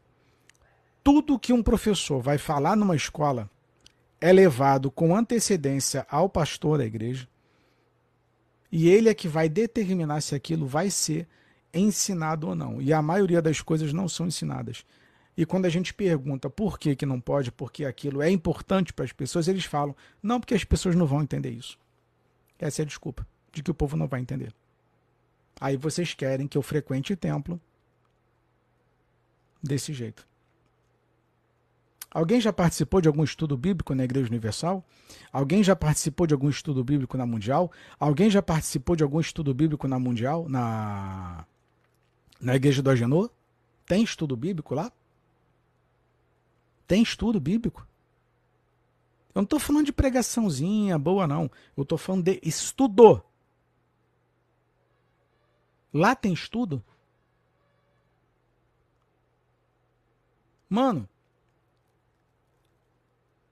tudo 1.03 1.39
que 1.39 1.53
um 1.53 1.63
professor 1.63 2.21
vai 2.21 2.37
falar 2.37 2.77
numa 2.77 2.95
escola 2.95 3.51
é 4.21 4.31
levado 4.31 4.91
com 4.91 5.17
antecedência 5.17 6.07
ao 6.09 6.29
pastor 6.29 6.79
da 6.79 6.85
igreja 6.85 7.27
e 8.71 8.89
ele 8.89 9.09
é 9.09 9.15
que 9.15 9.27
vai 9.27 9.49
determinar 9.49 10.21
se 10.21 10.35
aquilo 10.35 10.67
vai 10.67 10.91
ser 10.91 11.27
ensinado 11.73 12.49
ou 12.49 12.55
não. 12.55 12.81
E 12.81 12.93
a 12.93 13.01
maioria 13.01 13.41
das 13.41 13.61
coisas 13.63 13.93
não 13.93 14.09
são 14.09 14.27
ensinadas. 14.27 14.85
E 15.35 15.47
quando 15.47 15.65
a 15.65 15.71
gente 15.71 15.95
pergunta 15.95 16.51
por 16.51 16.79
que, 16.79 16.95
que 16.95 17.07
não 17.07 17.19
pode, 17.19 17.51
porque 17.51 17.87
aquilo 17.87 18.21
é 18.21 18.31
importante 18.31 18.93
para 18.93 19.05
as 19.05 19.13
pessoas, 19.13 19.49
eles 19.49 19.65
falam, 19.65 19.97
não, 20.23 20.39
porque 20.39 20.55
as 20.55 20.65
pessoas 20.65 20.95
não 20.95 21.07
vão 21.07 21.23
entender 21.23 21.51
isso. 21.51 21.79
Essa 22.63 22.83
é 22.83 22.85
a 22.85 22.87
desculpa. 22.87 23.27
de 23.53 23.63
que 23.63 23.71
o 23.71 23.75
povo 23.75 23.97
não 23.99 24.07
vai 24.07 24.21
entender. 24.21 24.55
Aí 25.61 25.77
vocês 25.77 26.15
querem 26.15 26.49
que 26.49 26.57
eu 26.57 26.63
frequente 26.63 27.15
templo 27.15 27.61
desse 29.63 29.93
jeito. 29.93 30.27
Alguém 32.11 32.41
já 32.41 32.53
participou 32.53 33.01
de 33.01 33.09
algum 33.09 33.25
estudo 33.25 33.57
bíblico 33.59 33.95
na 33.95 34.05
Igreja 34.05 34.29
Universal? 34.29 34.83
Alguém 35.31 35.63
já 35.63 35.75
participou 35.75 36.27
de 36.27 36.33
algum 36.33 36.49
estudo 36.49 36.83
bíblico 36.83 37.17
na 37.19 37.27
Mundial? 37.27 37.71
Alguém 37.99 38.31
já 38.31 38.41
participou 38.41 38.97
de 38.97 39.03
algum 39.03 39.21
estudo 39.21 39.53
bíblico 39.53 39.87
na 39.89 39.99
Mundial, 39.99 40.49
na 40.49 41.45
na 42.41 42.55
Igreja 42.55 42.81
do 42.81 42.91
Agenor? 42.91 43.31
Tem 43.87 44.03
estudo 44.03 44.37
bíblico 44.37 44.75
lá? 44.75 44.91
Tem 46.87 47.03
estudo 47.03 47.39
bíblico? 47.41 47.87
Eu 49.35 49.41
não 49.41 49.45
estou 49.45 49.59
falando 49.59 49.87
de 49.87 49.93
pregaçãozinha 49.93 50.99
boa, 50.99 51.27
não. 51.27 51.51
Eu 51.77 51.83
estou 51.83 51.97
falando 51.97 52.25
de 52.25 52.41
estudo. 52.43 53.23
Lá 55.93 56.15
tem 56.15 56.33
estudo? 56.33 56.83
Mano, 60.69 61.09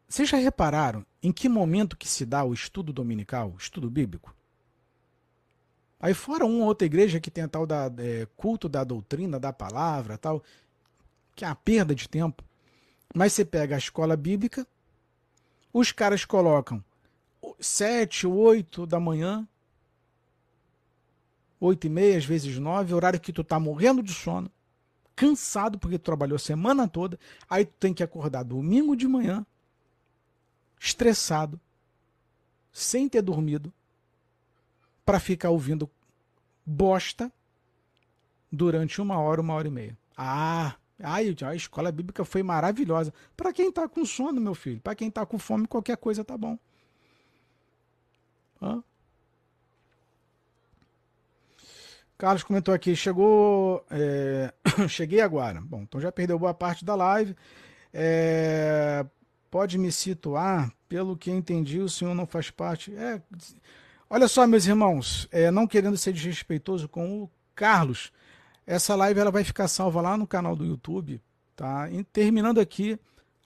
vocês 0.09 0.29
já 0.29 0.39
repararam 0.39 1.05
em 1.23 1.31
que 1.31 1.49
momento 1.49 1.97
que 1.97 2.09
se 2.09 2.25
dá 2.25 2.43
o 2.43 2.53
estudo 2.53 2.93
dominical, 2.93 3.55
estudo 3.59 3.91
bíblico? 3.91 4.35
Aí 6.01 6.15
fora 6.15 6.47
uma 6.47 6.65
outra 6.65 6.87
igreja 6.87 7.21
que 7.21 7.31
tem 7.31 7.45
a 7.45 7.49
tal 7.49 7.67
da 7.67 7.93
é, 7.99 8.27
culto 8.37 8.69
da 8.69 8.83
doutrina, 8.83 9.39
da 9.39 9.53
palavra, 9.53 10.17
tal, 10.17 10.43
que 11.37 11.45
é 11.45 11.49
uma 11.49 11.55
perda 11.55 11.95
de 11.95 12.09
tempo. 12.09 12.43
Mas 13.15 13.35
você 13.35 13.45
pega 13.45 13.75
a 13.75 13.79
escola 13.79 14.17
bíblica, 14.17 14.67
os 15.73 15.93
caras 15.93 16.25
colocam 16.25 16.83
sete, 17.59 18.27
oito 18.27 18.87
da 18.87 18.99
manhã, 18.99 19.47
oito 21.61 21.87
e 21.87 21.91
meia, 21.91 22.17
às 22.17 22.25
vezes 22.25 22.59
nove, 22.59 22.95
horário 22.95 23.21
que 23.21 23.33
tu 23.33 23.45
tá 23.45 23.59
morrendo 23.59 24.03
de 24.03 24.13
sono, 24.13 24.51
cansado 25.15 25.79
porque 25.79 25.99
tu 25.99 26.03
trabalhou 26.03 26.37
a 26.37 26.39
semana 26.39 26.89
toda, 26.89 27.19
aí 27.49 27.65
tu 27.65 27.73
tem 27.79 27.93
que 27.93 28.03
acordar 28.03 28.43
domingo 28.43 28.97
de 28.97 29.07
manhã, 29.07 29.45
estressado, 30.79 31.61
sem 32.73 33.09
ter 33.09 33.23
dormido, 33.23 33.73
para 35.05 35.21
ficar 35.21 35.51
ouvindo 35.51 35.91
bosta 36.65 37.33
durante 38.51 39.01
uma 39.01 39.19
hora, 39.19 39.41
uma 39.41 39.55
hora 39.55 39.69
e 39.69 39.71
meia. 39.71 39.99
Ah, 40.17 40.77
ai, 41.03 41.35
a 41.45 41.55
escola 41.55 41.91
bíblica 41.93 42.25
foi 42.25 42.43
maravilhosa. 42.43 43.13
Para 43.37 43.53
quem 43.53 43.69
está 43.69 43.89
com 43.89 44.05
sono, 44.05 44.41
meu 44.41 44.55
filho, 44.55 44.81
para 44.81 44.95
quem 44.95 45.09
está 45.09 45.25
com 45.27 45.39
fome, 45.39 45.67
qualquer 45.67 45.97
coisa 45.97 46.25
tá 46.25 46.37
bom. 46.37 46.59
Hã? 48.63 48.83
Carlos 52.19 52.43
comentou 52.43 52.75
aqui, 52.75 52.95
chegou. 52.95 53.85
É... 53.91 54.53
Cheguei 54.89 55.21
agora. 55.21 55.61
Bom, 55.61 55.83
então 55.83 56.01
já 56.01 56.13
perdeu 56.13 56.39
boa 56.39 56.53
parte 56.53 56.85
da 56.85 56.95
live. 56.95 57.35
É 57.93 59.05
pode 59.51 59.77
me 59.77 59.91
situar? 59.91 60.73
Pelo 60.89 61.17
que 61.17 61.31
entendi, 61.31 61.81
o 61.81 61.89
senhor 61.89 62.15
não 62.15 62.27
faz 62.27 62.51
parte. 62.51 62.95
É, 62.95 63.21
olha 64.09 64.29
só, 64.29 64.47
meus 64.47 64.67
irmãos, 64.67 65.29
é, 65.31 65.51
não 65.51 65.67
querendo 65.67 65.97
ser 65.97 66.13
desrespeitoso 66.13 66.89
com 66.89 67.23
o 67.23 67.31
Carlos, 67.55 68.13
essa 68.71 68.95
live 68.95 69.19
ela 69.19 69.33
vai 69.33 69.43
ficar 69.43 69.67
salva 69.67 70.01
lá 70.01 70.17
no 70.17 70.29
canal 70.29 70.55
do 70.55 70.65
YouTube, 70.65 71.21
tá? 71.57 71.91
E 71.91 72.05
terminando 72.05 72.61
aqui 72.61 72.97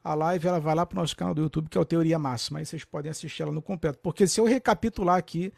a 0.03 0.13
live, 0.13 0.47
ela 0.47 0.61
vai 0.61 0.75
lá 0.75 0.85
para 0.85 0.99
o 0.99 1.01
nosso 1.01 1.17
canal 1.17 1.33
do 1.33 1.41
YouTube, 1.41 1.71
que 1.71 1.79
é 1.79 1.81
o 1.81 1.85
Teoria 1.85 2.19
Máxima. 2.19 2.59
Aí 2.59 2.67
vocês 2.67 2.85
podem 2.85 3.11
assistir 3.11 3.43
ela 3.43 3.51
no 3.51 3.63
completo. 3.63 3.99
Porque 4.03 4.27
se 4.27 4.39
eu 4.39 4.45
recapitular 4.45 5.17
aqui, 5.17 5.51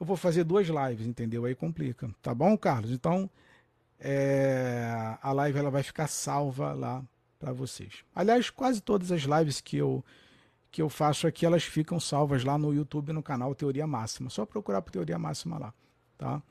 eu 0.00 0.06
vou 0.06 0.16
fazer 0.16 0.42
duas 0.42 0.66
lives, 0.68 1.06
entendeu? 1.06 1.44
Aí 1.44 1.54
complica. 1.54 2.08
Tá 2.22 2.34
bom, 2.34 2.56
Carlos? 2.56 2.90
Então, 2.90 3.28
é, 4.00 5.18
a 5.20 5.32
live 5.32 5.58
ela 5.58 5.70
vai 5.70 5.82
ficar 5.82 6.08
salva 6.08 6.72
lá 6.72 7.04
para 7.38 7.52
vocês. 7.52 8.04
Aliás, 8.14 8.48
quase 8.48 8.80
todas 8.80 9.12
as 9.12 9.20
lives 9.20 9.60
que 9.60 9.76
eu 9.76 10.02
que 10.70 10.80
eu 10.80 10.88
faço 10.88 11.26
aqui, 11.26 11.44
elas 11.44 11.64
ficam 11.64 11.98
salvas 12.00 12.44
lá 12.44 12.56
no 12.56 12.74
YouTube, 12.74 13.12
no 13.12 13.22
canal 13.22 13.54
Teoria 13.54 13.86
Máxima. 13.86 14.30
Só 14.30 14.46
procurar 14.46 14.80
por 14.80 14.90
Teoria 14.90 15.18
Máxima 15.18 15.58
lá, 15.58 15.74
tá? 16.16 16.42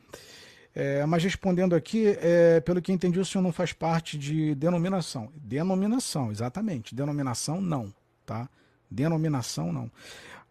É, 0.79 1.03
mas 1.07 1.23
respondendo 1.23 1.73
aqui, 1.73 2.15
é, 2.21 2.59
pelo 2.59 2.79
que 2.79 2.91
entendi, 2.91 3.19
o 3.19 3.25
senhor 3.25 3.41
não 3.41 3.51
faz 3.51 3.73
parte 3.73 4.15
de 4.15 4.53
denominação. 4.53 5.31
Denominação, 5.35 6.31
exatamente. 6.31 6.93
Denominação, 6.93 7.59
não, 7.59 7.91
tá? 8.23 8.47
Denominação, 8.87 9.73
não. 9.73 9.89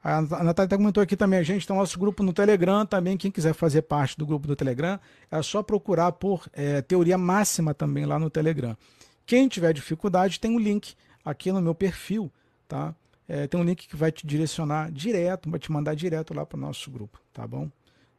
A 0.02 0.42
Natália 0.42 0.76
comentou 0.76 1.00
aqui 1.00 1.16
também, 1.16 1.38
a 1.38 1.44
gente 1.44 1.64
tem 1.64 1.76
o 1.76 1.78
nosso 1.78 1.96
grupo 1.96 2.24
no 2.24 2.32
Telegram 2.32 2.84
também. 2.84 3.16
Quem 3.16 3.30
quiser 3.30 3.54
fazer 3.54 3.82
parte 3.82 4.18
do 4.18 4.26
grupo 4.26 4.48
do 4.48 4.56
Telegram, 4.56 4.98
é 5.30 5.40
só 5.42 5.62
procurar 5.62 6.10
por 6.10 6.48
é, 6.52 6.82
Teoria 6.82 7.16
Máxima 7.16 7.72
também 7.72 8.04
lá 8.04 8.18
no 8.18 8.28
Telegram. 8.28 8.76
Quem 9.24 9.46
tiver 9.46 9.72
dificuldade, 9.72 10.40
tem 10.40 10.50
um 10.50 10.58
link 10.58 10.96
aqui 11.24 11.52
no 11.52 11.62
meu 11.62 11.74
perfil, 11.74 12.32
tá? 12.66 12.92
É, 13.28 13.46
tem 13.46 13.60
um 13.60 13.64
link 13.64 13.86
que 13.86 13.94
vai 13.94 14.10
te 14.10 14.26
direcionar 14.26 14.90
direto, 14.90 15.48
vai 15.48 15.60
te 15.60 15.70
mandar 15.70 15.94
direto 15.94 16.34
lá 16.34 16.44
para 16.44 16.56
o 16.56 16.60
nosso 16.60 16.90
grupo, 16.90 17.20
tá 17.32 17.46
bom? 17.46 17.70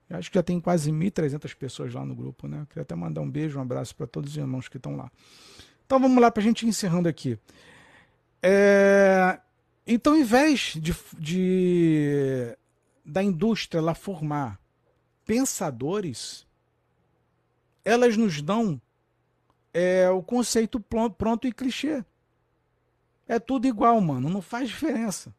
Eu 0.10 0.18
acho 0.18 0.32
que 0.32 0.36
já 0.36 0.44
tem 0.44 0.60
quase 0.60 0.92
1.300 0.92 1.56
pessoas 1.56 1.94
lá 1.94 2.06
no 2.06 2.16
grupo, 2.16 2.48
né? 2.48 2.62
Eu 2.62 2.66
queria 2.66 2.84
até 2.84 2.96
mandar 2.96 3.22
um 3.22 3.30
beijo, 3.30 3.60
um 3.60 3.62
abraço 3.62 3.96
para 3.96 4.08
todos 4.08 4.32
os 4.32 4.38
irmãos 4.38 4.68
que 4.68 4.78
estão 4.78 4.96
lá. 4.96 5.12
Então 5.86 6.00
vamos 6.00 6.22
lá 6.22 6.32
para 6.32 6.42
a 6.42 6.44
gente 6.44 6.66
encerrando 6.66 7.10
aqui. 7.10 7.38
É... 8.42 9.40
Então, 9.86 10.14
ao 10.14 10.20
invés 10.20 10.78
de, 10.80 10.96
de, 11.18 12.58
da 13.06 13.24
indústria 13.24 13.82
lá 13.82 13.94
formar 13.94 14.60
pensadores, 15.26 16.46
elas 17.84 18.18
nos 18.18 18.42
dão 18.42 18.82
é 19.74 20.10
o 20.10 20.24
conceito 20.24 20.80
pronto 20.80 21.48
e 21.48 21.52
clichê. 21.52 22.04
É 23.28 23.38
tudo 23.38 23.68
igual, 23.68 24.02
mano. 24.02 24.28
Não 24.28 24.42
faz 24.42 24.70
diferença. 24.70 25.32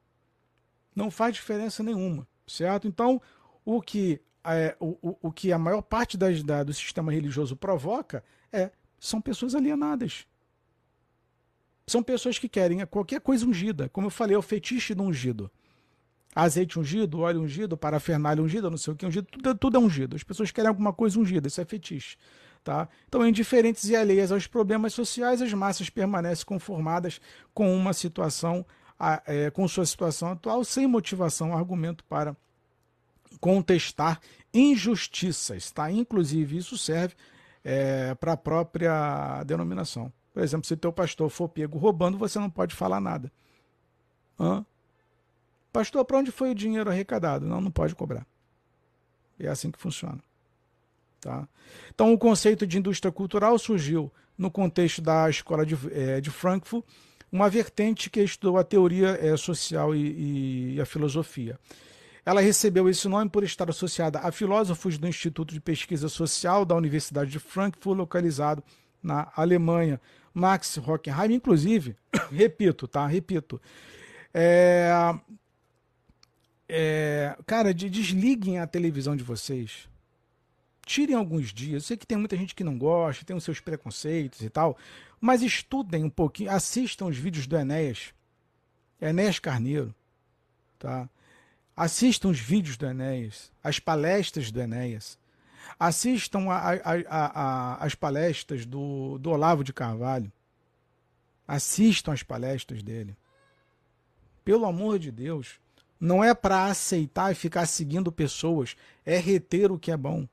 Não 0.94 1.10
faz 1.10 1.34
diferença 1.34 1.82
nenhuma, 1.82 2.26
certo? 2.46 2.86
Então, 2.86 3.20
o 3.64 3.82
que, 3.82 4.20
é, 4.44 4.76
o, 4.80 5.16
o, 5.20 5.32
que 5.32 5.52
a 5.52 5.58
maior 5.58 5.82
parte 5.82 6.16
das, 6.16 6.42
da, 6.42 6.62
do 6.62 6.72
sistema 6.72 7.12
religioso 7.12 7.56
provoca 7.56 8.22
é 8.52 8.70
são 8.98 9.20
pessoas 9.20 9.54
alienadas. 9.54 10.26
São 11.86 12.02
pessoas 12.02 12.38
que 12.38 12.48
querem 12.48 12.84
qualquer 12.86 13.20
coisa 13.20 13.46
ungida. 13.46 13.88
Como 13.88 14.06
eu 14.06 14.10
falei, 14.10 14.34
é 14.34 14.38
o 14.38 14.42
fetiche 14.42 14.94
do 14.94 15.02
ungido. 15.02 15.50
Azeite 16.34 16.78
ungido, 16.78 17.20
óleo 17.20 17.40
ungido, 17.40 17.76
parafernália 17.76 18.42
ungida, 18.42 18.68
não 18.68 18.76
sei 18.76 18.92
o 18.92 18.96
que 18.96 19.06
ungido, 19.06 19.26
tudo, 19.30 19.54
tudo 19.54 19.76
é 19.76 19.80
ungido. 19.80 20.14
As 20.14 20.22
pessoas 20.22 20.50
querem 20.50 20.68
alguma 20.68 20.92
coisa 20.92 21.18
ungida, 21.18 21.48
isso 21.48 21.60
é 21.60 21.64
fetiche. 21.64 22.16
Tá? 22.62 22.88
Então, 23.08 23.26
indiferentes 23.26 23.88
e 23.88 23.96
alheias 23.96 24.30
aos 24.30 24.46
problemas 24.46 24.92
sociais, 24.92 25.40
as 25.40 25.52
massas 25.54 25.88
permanecem 25.88 26.44
conformadas 26.44 27.20
com 27.54 27.74
uma 27.74 27.94
situação, 27.94 28.64
é, 29.26 29.50
com 29.50 29.66
sua 29.66 29.86
situação 29.86 30.32
atual, 30.32 30.62
sem 30.64 30.86
motivação, 30.86 31.56
argumento 31.56 32.04
para 32.04 32.36
contestar 33.40 34.20
injustiças. 34.52 35.70
Tá? 35.70 35.90
Inclusive, 35.90 36.56
isso 36.56 36.76
serve 36.76 37.14
é, 37.64 38.14
para 38.14 38.32
a 38.32 38.36
própria 38.36 39.42
denominação. 39.44 40.12
Por 40.32 40.42
exemplo, 40.42 40.66
se 40.66 40.76
teu 40.76 40.92
pastor 40.92 41.28
for 41.30 41.48
pego 41.48 41.78
roubando, 41.78 42.16
você 42.16 42.38
não 42.38 42.50
pode 42.50 42.74
falar 42.74 43.00
nada. 43.00 43.32
Hã? 44.38 44.64
Pastor, 45.72 46.04
para 46.04 46.18
onde 46.18 46.30
foi 46.30 46.50
o 46.50 46.54
dinheiro 46.54 46.90
arrecadado? 46.90 47.46
Não, 47.46 47.60
não 47.60 47.70
pode 47.70 47.94
cobrar. 47.94 48.26
É 49.38 49.48
assim 49.48 49.70
que 49.70 49.78
funciona. 49.78 50.22
Tá? 51.20 51.48
Então, 51.92 52.12
o 52.12 52.18
conceito 52.18 52.66
de 52.66 52.78
indústria 52.78 53.12
cultural 53.12 53.58
surgiu 53.58 54.12
no 54.36 54.50
contexto 54.50 55.02
da 55.02 55.28
escola 55.28 55.66
de, 55.66 55.76
é, 55.92 56.20
de 56.20 56.30
Frankfurt, 56.30 56.84
uma 57.30 57.50
vertente 57.50 58.08
que 58.08 58.20
estudou 58.20 58.56
a 58.56 58.64
teoria 58.64 59.18
é, 59.20 59.36
social 59.36 59.94
e, 59.94 60.74
e, 60.74 60.80
a 60.80 60.86
filosofia. 60.86 61.58
Ela 62.28 62.42
recebeu 62.42 62.90
esse 62.90 63.08
nome 63.08 63.30
por 63.30 63.42
estar 63.42 63.70
associada 63.70 64.18
a 64.18 64.30
filósofos 64.30 64.98
do 64.98 65.08
Instituto 65.08 65.54
de 65.54 65.62
Pesquisa 65.62 66.10
Social 66.10 66.62
da 66.62 66.74
Universidade 66.74 67.30
de 67.30 67.38
Frankfurt, 67.38 67.96
localizado 67.96 68.62
na 69.02 69.32
Alemanha. 69.34 69.98
Max 70.34 70.76
Hockenheim, 70.76 71.32
inclusive, 71.32 71.96
repito, 72.30 72.86
tá? 72.86 73.06
Repito. 73.06 73.58
É, 74.34 74.90
é, 76.68 77.34
cara, 77.46 77.72
de, 77.72 77.88
desliguem 77.88 78.58
a 78.58 78.66
televisão 78.66 79.16
de 79.16 79.24
vocês 79.24 79.88
tirem 80.84 81.16
alguns 81.16 81.50
dias. 81.50 81.84
Eu 81.84 81.86
sei 81.86 81.96
que 81.96 82.06
tem 82.06 82.18
muita 82.18 82.36
gente 82.36 82.54
que 82.54 82.62
não 82.62 82.76
gosta, 82.76 83.24
tem 83.24 83.34
os 83.34 83.44
seus 83.44 83.58
preconceitos 83.58 84.42
e 84.42 84.50
tal, 84.50 84.76
mas 85.18 85.40
estudem 85.40 86.04
um 86.04 86.10
pouquinho, 86.10 86.50
assistam 86.50 87.06
os 87.06 87.16
vídeos 87.16 87.46
do 87.46 87.56
Enéas, 87.56 88.12
Enéas 89.00 89.38
Carneiro, 89.38 89.94
tá? 90.78 91.08
Assistam 91.80 92.30
os 92.30 92.40
vídeos 92.40 92.76
do 92.76 92.86
Enéas, 92.86 93.52
as 93.62 93.78
palestras 93.78 94.50
do 94.50 94.60
Enéas. 94.60 95.16
Assistam 95.78 96.50
a, 96.50 96.72
a, 96.72 96.96
a, 97.08 97.84
as 97.84 97.94
palestras 97.94 98.66
do, 98.66 99.16
do 99.18 99.30
Olavo 99.30 99.62
de 99.62 99.72
Carvalho. 99.72 100.32
Assistam 101.46 102.12
as 102.12 102.24
palestras 102.24 102.82
dele. 102.82 103.16
Pelo 104.44 104.66
amor 104.66 104.98
de 104.98 105.12
Deus, 105.12 105.60
Não 106.00 106.22
é 106.22 106.32
para 106.32 106.66
aceitar 106.66 107.32
e 107.32 107.34
ficar 107.34 107.66
seguindo 107.66 108.12
pessoas, 108.12 108.76
é 109.04 109.18
reter 109.18 109.72
o 109.72 109.78
que 109.78 109.90
é 109.90 109.96
bom. 109.96 110.28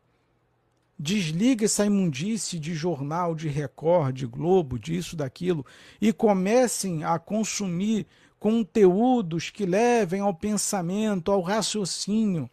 Desliga 0.97 1.65
essa 1.65 1.85
imundície 1.85 2.59
de 2.59 2.73
jornal, 2.73 3.35
de 3.35 3.49
Record, 3.49 4.15
de 4.15 4.25
Globo, 4.25 4.79
disso, 4.79 5.15
daquilo, 5.15 5.65
e 5.99 6.13
comecem 6.13 7.03
a 7.03 7.17
consumir 7.17 8.05
conteúdos 8.39 9.49
que 9.49 9.65
levem 9.65 10.21
ao 10.21 10.33
pensamento, 10.33 11.31
ao 11.31 11.41
raciocínio. 11.41 12.49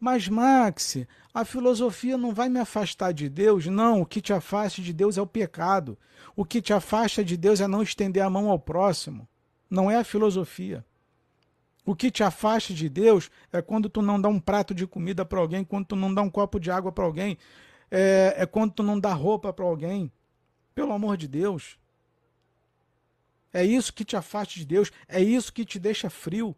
Mas, 0.00 0.28
Max, 0.28 0.98
a 1.34 1.44
filosofia 1.44 2.16
não 2.16 2.32
vai 2.32 2.48
me 2.48 2.60
afastar 2.60 3.12
de 3.12 3.28
Deus? 3.28 3.66
Não, 3.66 4.00
o 4.00 4.06
que 4.06 4.20
te 4.20 4.32
afasta 4.32 4.80
de 4.80 4.92
Deus 4.92 5.18
é 5.18 5.22
o 5.22 5.26
pecado. 5.26 5.98
O 6.36 6.44
que 6.44 6.62
te 6.62 6.72
afasta 6.72 7.24
de 7.24 7.36
Deus 7.36 7.60
é 7.60 7.66
não 7.66 7.82
estender 7.82 8.22
a 8.22 8.30
mão 8.30 8.48
ao 8.48 8.58
próximo. 8.58 9.28
Não 9.68 9.90
é 9.90 9.96
a 9.96 10.04
filosofia. 10.04 10.84
O 11.84 11.96
que 11.96 12.10
te 12.10 12.22
afasta 12.22 12.74
de 12.74 12.88
Deus 12.88 13.30
é 13.52 13.62
quando 13.62 13.88
tu 13.88 14.02
não 14.02 14.20
dá 14.20 14.28
um 14.28 14.38
prato 14.38 14.74
de 14.74 14.86
comida 14.86 15.24
para 15.24 15.40
alguém, 15.40 15.64
quando 15.64 15.86
tu 15.86 15.96
não 15.96 16.12
dá 16.12 16.22
um 16.22 16.30
copo 16.30 16.60
de 16.60 16.70
água 16.70 16.92
para 16.92 17.04
alguém, 17.04 17.38
é, 17.90 18.34
é, 18.36 18.46
quando 18.46 18.72
tu 18.72 18.82
não 18.82 19.00
dá 19.00 19.12
roupa 19.12 19.52
para 19.52 19.64
alguém. 19.64 20.12
Pelo 20.74 20.92
amor 20.92 21.16
de 21.16 21.26
Deus. 21.26 21.78
É 23.52 23.64
isso 23.64 23.92
que 23.92 24.04
te 24.04 24.16
afasta 24.16 24.54
de 24.54 24.64
Deus, 24.64 24.90
é 25.06 25.20
isso 25.22 25.52
que 25.52 25.64
te 25.64 25.78
deixa 25.78 26.10
frio. 26.10 26.54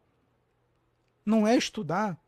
Não 1.25 1.47
é 1.47 1.57
estudar. 1.57 2.19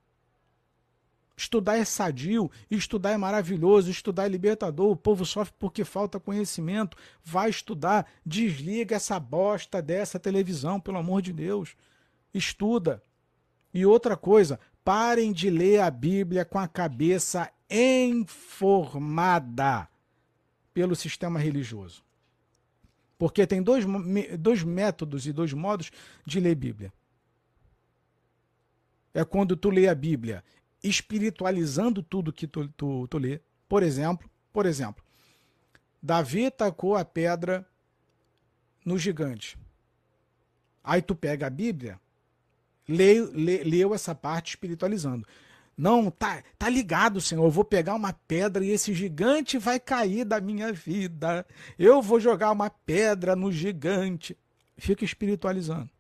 Estudar 1.37 1.77
é 1.77 1.85
sadio, 1.85 2.51
estudar 2.71 3.13
é 3.13 3.17
maravilhoso, 3.17 3.91
estudar 3.91 4.27
é 4.27 4.29
libertador. 4.29 4.91
O 4.93 4.97
povo 4.97 5.25
sofre 5.25 5.55
porque 5.59 5.85
falta 5.85 6.21
conhecimento. 6.21 6.97
Vai 7.25 7.51
estudar, 7.51 8.07
desliga 8.25 8.97
essa 8.97 9.19
bosta 9.19 9.83
dessa 9.83 10.21
televisão, 10.21 10.79
pelo 10.79 10.99
amor 10.99 11.23
de 11.23 11.33
Deus 11.33 11.75
estuda. 12.33 13.03
E 13.73 13.85
outra 13.87 14.17
coisa, 14.17 14.59
parem 14.85 15.33
de 15.33 15.49
ler 15.51 15.81
a 15.81 15.91
Bíblia 15.91 16.45
com 16.45 16.59
a 16.59 16.69
cabeça 16.69 17.51
informada 17.71 18.69
pelo 20.75 20.95
sistema 20.97 21.39
religioso. 21.39 22.03
Porque 23.23 23.47
tem 23.47 23.63
dois, 23.63 23.85
dois 24.37 24.65
métodos 24.65 25.29
e 25.29 25.33
dois 25.33 25.53
modos 25.53 25.93
de 26.27 26.41
ler 26.41 26.57
Bíblia. 26.57 26.93
É 29.15 29.25
quando 29.25 29.57
tu 29.57 29.71
lê 29.71 29.87
a 29.87 29.95
Bíblia 29.95 30.43
espiritualizando 30.83 32.03
tudo 32.03 32.33
que 32.33 32.49
tu, 32.49 32.67
tu, 32.71 33.07
tu 33.07 33.19
lê. 33.19 33.41
Por 33.69 33.85
exemplo, 33.85 34.29
por 34.53 34.67
exemplo, 34.67 35.05
Davi 36.03 36.51
tacou 36.51 36.97
a 36.97 37.05
pedra 37.05 37.65
no 38.85 38.99
gigante. 38.99 39.57
Aí 40.83 41.01
tu 41.01 41.15
pega 41.15 41.47
a 41.47 41.51
Bíblia 41.51 42.01
leu, 42.89 43.31
leu 43.33 43.95
essa 43.95 44.17
parte 44.17 44.49
espiritualizando. 44.49 45.25
Não, 45.77 46.11
tá, 46.11 46.43
tá 46.59 46.69
ligado, 46.69 47.21
Senhor. 47.21 47.45
Eu 47.45 47.51
vou 47.51 47.65
pegar 47.65 47.95
uma 47.95 48.13
pedra 48.13 48.65
e 48.65 48.71
esse 48.71 48.93
gigante 48.93 49.59
vai 49.59 49.81
cair 49.81 50.25
da 50.25 50.41
minha 50.41 50.73
vida. 50.73 51.47
Eu 51.79 52.03
vou 52.03 52.21
jogar 52.21 52.51
uma 52.51 52.71
pedra 52.71 53.35
no 53.35 53.51
gigante. 53.51 54.37
Fica 54.77 55.05
espiritualizando. 55.05 55.91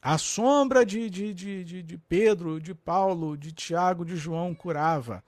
A 0.00 0.18
sombra 0.18 0.86
de, 0.86 1.10
de, 1.10 1.34
de, 1.34 1.64
de, 1.64 1.82
de 1.82 1.98
Pedro, 1.98 2.60
de 2.60 2.74
Paulo, 2.74 3.36
de 3.36 3.52
Tiago, 3.52 4.04
de 4.04 4.16
João 4.16 4.54
curava. 4.54 5.22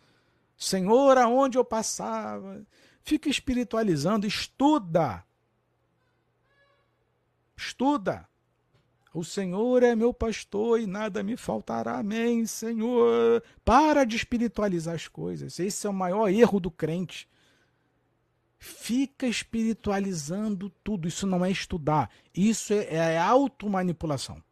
Senhor, 0.57 1.19
aonde 1.19 1.59
eu 1.59 1.65
passava. 1.65 2.63
Fica 3.03 3.29
espiritualizando, 3.29 4.27
estuda. 4.27 5.25
Estuda. 7.57 8.29
O 9.13 9.25
Senhor 9.25 9.83
é 9.83 9.97
meu 9.97 10.13
pastor 10.13 10.81
e 10.81 10.87
nada 10.87 11.23
me 11.23 11.37
faltará. 11.37 11.99
Amém, 11.99 12.47
Senhor. 12.47 13.43
Para 13.65 14.05
de 14.05 14.17
espiritualizar 14.17 14.95
as 14.95 15.09
coisas. 15.09 15.59
Esse 15.59 15.87
é 15.87 15.91
o 15.91 15.95
maior 15.95 16.29
erro 16.29 16.61
do 16.61 16.71
crente. 16.71 17.29
Fica 18.59 19.27
espiritualizando 19.27 20.71
tudo. 20.85 21.09
Isso 21.09 21.27
não 21.27 21.45
é 21.45 21.51
estudar. 21.51 22.11
Isso 22.35 22.73
é, 22.73 22.95
é 22.95 23.19
automanipulação. 23.19 24.43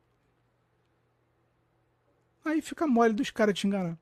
Aí 2.44 2.62
fica 2.62 2.86
mole 2.86 3.12
dos 3.12 3.30
caras 3.30 3.58
te 3.58 3.66
enganar. 3.66 3.98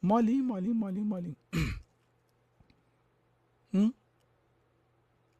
Molinho, 0.00 0.44
molinho, 0.44 0.74
molinho, 0.74 1.06
molinho. 1.06 1.36
Hum? 3.72 3.92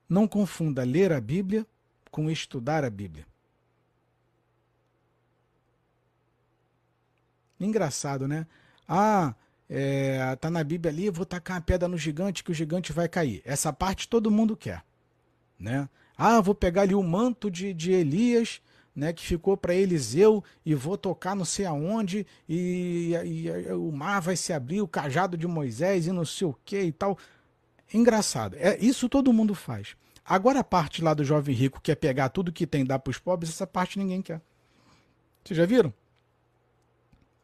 Não 0.08 0.26
confunda 0.26 0.82
ler 0.82 1.12
a 1.12 1.20
Bíblia 1.20 1.64
com 2.10 2.28
estudar 2.30 2.82
a 2.82 2.90
Bíblia. 2.90 3.24
Engraçado, 7.64 8.28
né? 8.28 8.46
Ah, 8.88 9.34
é, 9.68 10.36
tá 10.36 10.50
na 10.50 10.62
Bíblia 10.62 10.92
ali, 10.92 11.10
vou 11.10 11.24
tacar 11.24 11.56
uma 11.56 11.62
pedra 11.62 11.88
no 11.88 11.96
gigante 11.96 12.44
que 12.44 12.50
o 12.50 12.54
gigante 12.54 12.92
vai 12.92 13.08
cair. 13.08 13.42
Essa 13.44 13.72
parte 13.72 14.08
todo 14.08 14.30
mundo 14.30 14.56
quer, 14.56 14.84
né? 15.58 15.88
Ah, 16.16 16.40
vou 16.40 16.54
pegar 16.54 16.82
ali 16.82 16.94
o 16.94 17.02
manto 17.02 17.50
de, 17.50 17.72
de 17.72 17.92
Elias, 17.92 18.60
né, 18.94 19.12
que 19.12 19.24
ficou 19.24 19.56
para 19.56 19.74
Eliseu 19.74 20.44
e 20.64 20.74
vou 20.74 20.96
tocar 20.96 21.34
não 21.34 21.44
sei 21.44 21.66
aonde 21.66 22.24
e, 22.48 23.12
e, 23.24 23.48
e, 23.48 23.72
o 23.72 23.90
mar 23.90 24.20
vai 24.20 24.36
se 24.36 24.52
abrir, 24.52 24.80
o 24.80 24.86
cajado 24.86 25.36
de 25.36 25.48
Moisés 25.48 26.06
e 26.06 26.12
não 26.12 26.24
sei 26.24 26.46
o 26.46 26.56
que 26.64 26.80
e 26.80 26.92
tal. 26.92 27.18
Engraçado. 27.92 28.56
É 28.56 28.78
isso 28.78 29.08
todo 29.08 29.32
mundo 29.32 29.54
faz. 29.54 29.96
Agora 30.24 30.60
a 30.60 30.64
parte 30.64 31.02
lá 31.02 31.12
do 31.12 31.24
jovem 31.24 31.54
rico 31.54 31.80
que 31.80 31.90
é 31.90 31.94
pegar 31.94 32.28
tudo 32.28 32.52
que 32.52 32.66
tem 32.66 32.82
e 32.82 32.86
dar 32.86 32.98
para 32.98 33.10
os 33.10 33.18
pobres, 33.18 33.50
essa 33.50 33.66
parte 33.66 33.98
ninguém 33.98 34.22
quer. 34.22 34.40
Vocês 35.44 35.56
já 35.56 35.66
viram? 35.66 35.92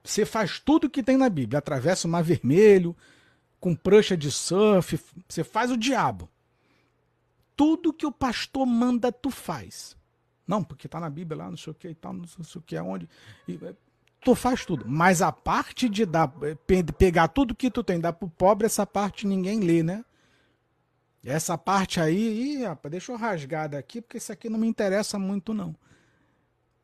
Você 0.03 0.25
faz 0.25 0.59
tudo 0.59 0.91
que 0.91 1.03
tem 1.03 1.17
na 1.17 1.29
Bíblia. 1.29 1.59
Atravessa 1.59 2.07
o 2.07 2.11
mar 2.11 2.23
vermelho, 2.23 2.97
com 3.59 3.75
prancha 3.75 4.17
de 4.17 4.31
surf. 4.31 4.99
Você 5.29 5.45
faz 5.45 5.71
o 5.71 5.77
diabo. 5.77 6.29
Tudo 7.57 7.93
que 7.93 8.07
o 8.07 8.13
pastor 8.13 8.67
manda, 8.67 9.13
tu 9.13 9.31
faz. 9.31 9.97
Não, 10.47 10.65
porque 10.65 10.89
tá 10.89 10.99
na 10.99 11.11
Bíblia 11.11 11.39
lá, 11.39 11.51
não 11.51 11.57
sei 11.57 11.71
o 11.71 11.75
que 11.75 11.89
e 11.89 11.95
tal, 11.95 12.13
não 12.13 12.27
sei 12.27 12.59
o 12.59 12.63
que 12.63 12.77
aonde. 12.77 13.09
É, 13.49 13.75
tu 14.21 14.35
faz 14.35 14.65
tudo. 14.65 14.85
Mas 14.89 15.23
a 15.23 15.31
parte 15.31 15.89
de 15.89 16.05
dar, 16.05 16.33
é, 16.43 16.57
pegar 16.93 17.29
tudo 17.29 17.55
que 17.55 17.71
tu 17.71 17.85
tem 17.85 17.99
e 17.99 18.03
dar 18.03 18.15
pro 18.15 18.29
pobre, 18.29 18.67
essa 18.67 18.87
parte 18.87 19.27
ninguém 19.27 19.61
lê, 19.61 19.83
né? 19.83 20.05
Essa 21.23 21.59
parte 21.59 22.01
aí, 22.01 22.57
ih, 22.57 22.65
rapaz, 22.65 22.91
deixa 22.91 23.13
eu 23.13 23.17
rasgar 23.17 23.69
daqui, 23.69 24.01
porque 24.01 24.17
isso 24.17 24.33
aqui 24.33 24.49
não 24.49 24.59
me 24.59 24.67
interessa 24.67 25.19
muito, 25.19 25.53
não. 25.53 25.77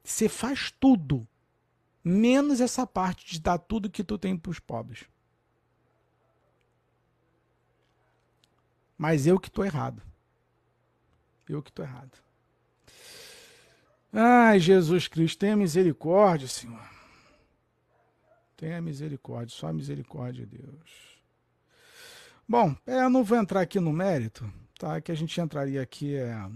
Você 0.05 0.29
faz 0.29 0.71
tudo 0.79 1.27
menos 2.09 2.61
essa 2.61 2.87
parte 2.87 3.27
de 3.27 3.41
dar 3.41 3.59
tudo 3.59 3.91
que 3.91 4.05
tu 4.05 4.17
tem 4.17 4.37
para 4.37 4.51
os 4.51 4.61
pobres. 4.61 5.07
Mas 8.97 9.27
eu 9.27 9.41
que 9.41 9.49
estou 9.49 9.65
errado. 9.65 10.01
Eu 11.49 11.61
que 11.61 11.69
estou 11.69 11.85
errado. 11.85 12.17
Ai, 14.13 14.61
Jesus 14.61 15.09
Cristo, 15.09 15.41
tenha 15.41 15.57
misericórdia, 15.57 16.47
Senhor. 16.47 16.89
Tenha 18.57 18.81
misericórdia, 18.81 19.55
só 19.55 19.73
misericórdia 19.73 20.47
de 20.47 20.59
Deus. 20.59 21.21
Bom, 22.49 22.77
é, 22.87 23.03
eu 23.03 23.11
não 23.11 23.25
vou 23.25 23.37
entrar 23.37 23.63
aqui 23.63 23.81
no 23.81 23.93
mérito, 23.93 24.49
tá? 24.79 25.01
Que 25.01 25.11
a 25.11 25.15
gente 25.17 25.39
entraria 25.41 25.83
aqui 25.83 26.15
é, 26.15 26.49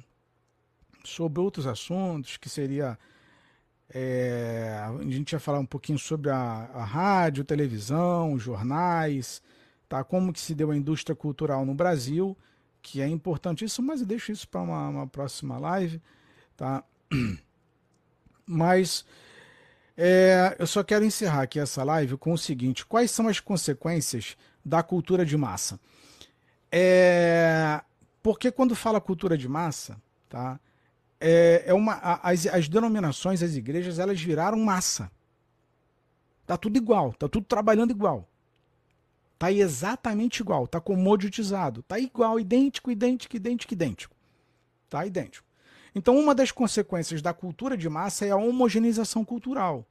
sobre 1.05 1.41
outros 1.41 1.67
assuntos, 1.67 2.37
que 2.37 2.49
seria 2.49 2.97
é, 3.93 4.85
a 4.85 5.11
gente 5.11 5.33
ia 5.33 5.41
falar 5.41 5.59
um 5.59 5.67
pouquinho 5.67 5.99
sobre 5.99 6.31
a, 6.31 6.37
a 6.37 6.85
rádio, 6.85 7.45
televisão, 7.45 8.39
jornais, 8.39 9.43
tá? 9.89 10.05
como 10.05 10.33
que 10.33 10.41
se 10.41 10.55
deu 10.55 10.71
a 10.71 10.77
indústria 10.77 11.17
cultural 11.17 11.67
no 11.67 11.75
Brasil, 11.75 12.37
que 12.81 13.01
é 13.01 13.09
importantíssimo, 13.09 13.89
mas 13.89 14.01
eu 14.01 14.07
deixo 14.07 14.31
isso 14.31 14.49
para 14.49 14.63
uma, 14.63 14.89
uma, 14.89 15.07
próxima 15.07 15.59
live. 15.59 16.01
Tá? 16.57 16.85
Mas 18.53 19.05
é, 19.97 20.57
eu 20.59 20.67
só 20.67 20.83
quero 20.83 21.05
encerrar 21.05 21.43
aqui 21.43 21.61
essa 21.61 21.85
live 21.85 22.17
com 22.17 22.33
o 22.33 22.39
seguinte: 22.39 22.85
quais 22.85 23.13
são 23.13 23.29
as 23.29 23.39
consequências 23.39 24.37
da 24.65 24.83
cultura 24.83 25.25
de 25.25 25.37
massa? 25.37 25.79
É, 26.73 27.81
porque 28.21 28.51
quando 28.51 28.75
fala 28.75 29.01
cultura 29.01 29.39
de 29.39 29.49
massa, 29.49 30.01
tá? 30.29 30.59
É, 31.21 31.65
é 31.67 31.75
uma, 31.75 31.95
as, 32.23 32.47
as 32.47 32.69
denominações, 32.69 33.43
as 33.43 33.55
igrejas, 33.55 33.99
elas 33.99 34.21
viraram 34.21 34.59
massa. 34.59 35.11
Tá 36.47 36.57
tudo 36.57 36.79
igual, 36.79 37.13
tá 37.13 37.29
tudo 37.29 37.45
trabalhando 37.45 37.91
igual. 37.91 38.27
Tá 39.39 39.53
exatamente 39.53 40.41
igual, 40.41 40.67
tá 40.67 40.81
comoditizado, 40.81 41.83
tá 41.83 41.99
igual, 41.99 42.41
idêntico, 42.41 42.91
idêntico, 42.91 43.37
idêntico, 43.37 43.75
idêntico. 43.75 44.17
Tá 44.89 45.07
idêntico. 45.07 45.47
Então, 45.95 46.19
uma 46.19 46.35
das 46.35 46.51
consequências 46.51 47.21
da 47.21 47.33
cultura 47.33 47.77
de 47.77 47.89
massa 47.89 48.25
é 48.25 48.31
a 48.31 48.37
homogeneização 48.37 49.25
cultural, 49.25 49.87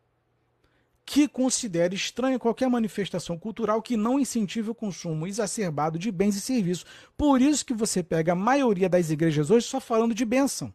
que 1.06 1.27
considera 1.27 1.93
estranha 1.93 2.39
qualquer 2.39 2.69
manifestação 2.69 3.38
cultural 3.38 3.81
que 3.81 3.97
não 3.97 4.19
incentive 4.19 4.69
o 4.69 4.76
consumo 4.76 5.26
exacerbado 5.26 5.97
de 5.97 6.11
bens 6.11 6.35
e 6.35 6.41
serviços. 6.41 6.85
Por 7.18 7.41
isso 7.41 7.65
que 7.65 7.73
você 7.73 8.03
pega 8.03 8.34
a 8.34 8.35
maioria 8.35 8.88
das 8.88 9.10
igrejas 9.10 9.49
hoje 9.49 9.65
só 9.65 9.80
falando 9.80 10.14
de 10.14 10.26
bênção 10.26 10.73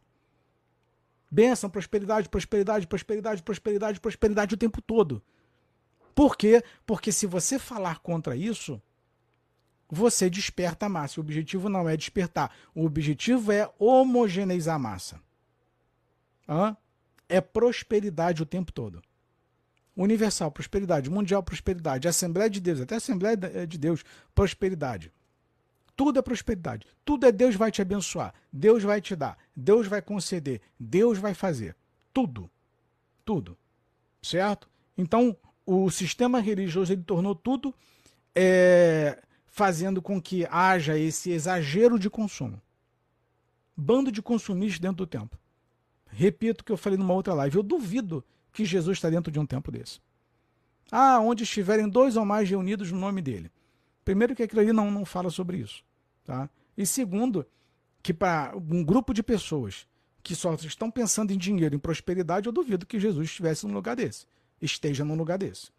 Benção, 1.34 1.68
prosperidade, 1.68 2.28
prosperidade, 2.28 2.86
prosperidade, 2.86 3.42
prosperidade, 3.42 3.98
prosperidade 3.98 4.54
o 4.54 4.56
tempo 4.56 4.80
todo. 4.80 5.20
Por 6.14 6.36
quê? 6.36 6.62
Porque 6.86 7.10
se 7.10 7.26
você 7.26 7.58
falar 7.58 7.98
contra 7.98 8.36
isso, 8.36 8.80
você 9.90 10.30
desperta 10.30 10.86
a 10.86 10.88
massa. 10.88 11.18
O 11.18 11.24
objetivo 11.24 11.68
não 11.68 11.88
é 11.88 11.96
despertar. 11.96 12.54
O 12.72 12.84
objetivo 12.84 13.50
é 13.50 13.68
homogeneizar 13.80 14.76
a 14.76 14.78
massa. 14.78 15.20
Hã? 16.48 16.76
É 17.28 17.40
prosperidade 17.40 18.40
o 18.40 18.46
tempo 18.46 18.70
todo. 18.70 19.02
Universal, 19.96 20.52
prosperidade. 20.52 21.10
Mundial, 21.10 21.42
prosperidade. 21.42 22.06
Assembleia 22.06 22.48
de 22.48 22.60
Deus, 22.60 22.80
até 22.80 22.94
Assembleia 22.94 23.36
de 23.66 23.76
Deus, 23.76 24.04
prosperidade. 24.36 25.12
Tudo 25.96 26.18
é 26.18 26.22
prosperidade. 26.22 26.86
Tudo 27.04 27.26
é 27.26 27.32
Deus 27.32 27.54
vai 27.54 27.70
te 27.70 27.80
abençoar. 27.80 28.34
Deus 28.52 28.82
vai 28.82 29.00
te 29.00 29.14
dar. 29.14 29.38
Deus 29.54 29.86
vai 29.86 30.02
conceder. 30.02 30.60
Deus 30.78 31.18
vai 31.18 31.34
fazer. 31.34 31.76
Tudo. 32.12 32.50
Tudo. 33.24 33.56
Certo? 34.20 34.68
Então, 34.96 35.36
o 35.64 35.90
sistema 35.90 36.40
religioso 36.40 36.92
ele 36.92 37.02
tornou 37.02 37.34
tudo 37.34 37.74
é, 38.34 39.22
fazendo 39.46 40.02
com 40.02 40.20
que 40.20 40.46
haja 40.50 40.98
esse 40.98 41.30
exagero 41.30 41.98
de 41.98 42.10
consumo. 42.10 42.60
Bando 43.76 44.10
de 44.10 44.22
consumistas 44.22 44.80
dentro 44.80 44.98
do 44.98 45.06
templo. 45.06 45.38
Repito 46.10 46.62
o 46.62 46.64
que 46.64 46.72
eu 46.72 46.76
falei 46.76 46.98
numa 46.98 47.14
outra 47.14 47.34
live. 47.34 47.56
Eu 47.56 47.62
duvido 47.62 48.24
que 48.52 48.64
Jesus 48.64 48.98
está 48.98 49.10
dentro 49.10 49.32
de 49.32 49.38
um 49.38 49.46
tempo 49.46 49.70
desse. 49.70 50.00
Ah, 50.90 51.18
onde 51.18 51.42
estiverem 51.42 51.88
dois 51.88 52.16
ou 52.16 52.24
mais 52.24 52.48
reunidos 52.48 52.92
no 52.92 52.98
nome 52.98 53.20
dele. 53.20 53.50
Primeiro, 54.04 54.34
que 54.34 54.42
aquilo 54.42 54.60
ali 54.60 54.72
não, 54.72 54.90
não 54.90 55.04
fala 55.04 55.30
sobre 55.30 55.58
isso. 55.58 55.82
Tá? 56.24 56.48
E 56.76 56.84
segundo, 56.86 57.46
que 58.02 58.12
para 58.12 58.54
um 58.56 58.84
grupo 58.84 59.14
de 59.14 59.22
pessoas 59.22 59.86
que 60.22 60.34
só 60.34 60.54
estão 60.54 60.90
pensando 60.90 61.32
em 61.32 61.38
dinheiro, 61.38 61.74
em 61.74 61.78
prosperidade, 61.78 62.46
eu 62.46 62.52
duvido 62.52 62.86
que 62.86 62.98
Jesus 62.98 63.28
estivesse 63.28 63.66
num 63.66 63.74
lugar 63.74 63.96
desse. 63.96 64.26
Esteja 64.60 65.04
num 65.04 65.16
lugar 65.16 65.38
desse. 65.38 65.70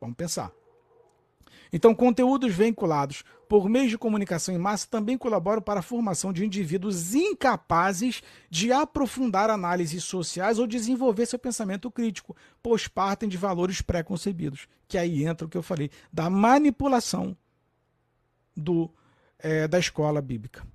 Vamos 0.00 0.16
pensar. 0.16 0.52
Então, 1.72 1.94
conteúdos 1.94 2.54
vinculados 2.54 3.24
por 3.48 3.68
meios 3.68 3.90
de 3.90 3.96
comunicação 3.96 4.54
em 4.54 4.58
massa 4.58 4.86
também 4.86 5.16
colaboram 5.16 5.62
para 5.62 5.80
a 5.80 5.82
formação 5.82 6.32
de 6.32 6.44
indivíduos 6.44 7.14
incapazes 7.14 8.22
de 8.50 8.72
aprofundar 8.72 9.48
análises 9.48 10.04
sociais 10.04 10.58
ou 10.58 10.66
desenvolver 10.66 11.24
seu 11.24 11.38
pensamento 11.38 11.90
crítico, 11.90 12.36
pois 12.62 12.88
partem 12.88 13.28
de 13.28 13.38
valores 13.38 13.80
pré-concebidos. 13.80 14.68
Que 14.86 14.98
aí 14.98 15.24
entra 15.24 15.46
o 15.46 15.50
que 15.50 15.56
eu 15.56 15.62
falei, 15.62 15.90
da 16.12 16.28
manipulação 16.28 17.36
do, 18.56 18.90
é, 19.38 19.66
da 19.66 19.78
escola 19.78 20.20
bíblica. 20.20 20.66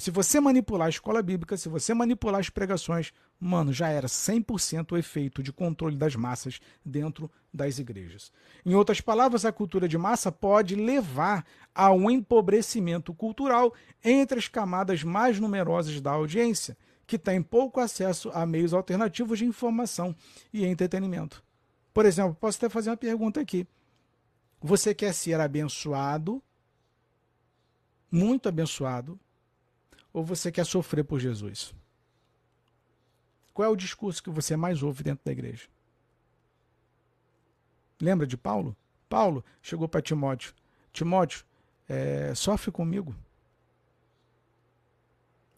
Se 0.00 0.10
você 0.10 0.40
manipular 0.40 0.86
a 0.86 0.90
escola 0.90 1.20
bíblica, 1.20 1.58
se 1.58 1.68
você 1.68 1.92
manipular 1.92 2.40
as 2.40 2.48
pregações, 2.48 3.12
mano, 3.38 3.70
já 3.70 3.88
era 3.88 4.06
100% 4.06 4.92
o 4.92 4.96
efeito 4.96 5.42
de 5.42 5.52
controle 5.52 5.94
das 5.94 6.16
massas 6.16 6.58
dentro 6.82 7.30
das 7.52 7.78
igrejas. 7.78 8.32
Em 8.64 8.74
outras 8.74 9.02
palavras, 9.02 9.44
a 9.44 9.52
cultura 9.52 9.86
de 9.86 9.98
massa 9.98 10.32
pode 10.32 10.74
levar 10.74 11.44
a 11.74 11.92
um 11.92 12.10
empobrecimento 12.10 13.12
cultural 13.12 13.74
entre 14.02 14.38
as 14.38 14.48
camadas 14.48 15.04
mais 15.04 15.38
numerosas 15.38 16.00
da 16.00 16.12
audiência, 16.12 16.78
que 17.06 17.18
tem 17.18 17.42
pouco 17.42 17.78
acesso 17.78 18.30
a 18.32 18.46
meios 18.46 18.72
alternativos 18.72 19.38
de 19.38 19.44
informação 19.44 20.16
e 20.50 20.64
entretenimento. 20.64 21.44
Por 21.92 22.06
exemplo, 22.06 22.34
posso 22.40 22.56
até 22.56 22.70
fazer 22.70 22.88
uma 22.88 22.96
pergunta 22.96 23.38
aqui. 23.38 23.66
Você 24.62 24.94
quer 24.94 25.12
ser 25.12 25.40
abençoado, 25.40 26.42
muito 28.10 28.48
abençoado, 28.48 29.18
ou 30.12 30.24
você 30.24 30.50
quer 30.50 30.64
sofrer 30.64 31.04
por 31.04 31.20
Jesus? 31.20 31.74
Qual 33.52 33.66
é 33.66 33.68
o 33.68 33.76
discurso 33.76 34.22
que 34.22 34.30
você 34.30 34.56
mais 34.56 34.82
ouve 34.82 35.02
dentro 35.02 35.24
da 35.24 35.32
igreja? 35.32 35.68
Lembra 38.00 38.26
de 38.26 38.36
Paulo? 38.36 38.76
Paulo 39.08 39.44
chegou 39.60 39.88
para 39.88 40.00
Timóteo: 40.00 40.54
Timóteo, 40.92 41.44
é, 41.88 42.34
sofre 42.34 42.70
comigo. 42.70 43.14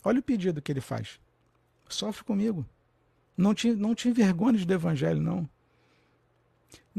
Olha 0.05 0.19
o 0.19 0.23
pedido 0.23 0.61
que 0.61 0.73
ele 0.73 0.81
faz. 0.81 1.21
Sofre 1.89 2.25
comigo. 2.25 2.67
Não 3.37 3.55
te, 3.55 3.73
não 3.73 3.95
te 3.95 4.09
envergonhes 4.09 4.67
do 4.67 4.73
evangelho, 4.73 5.21
não. 5.21 5.49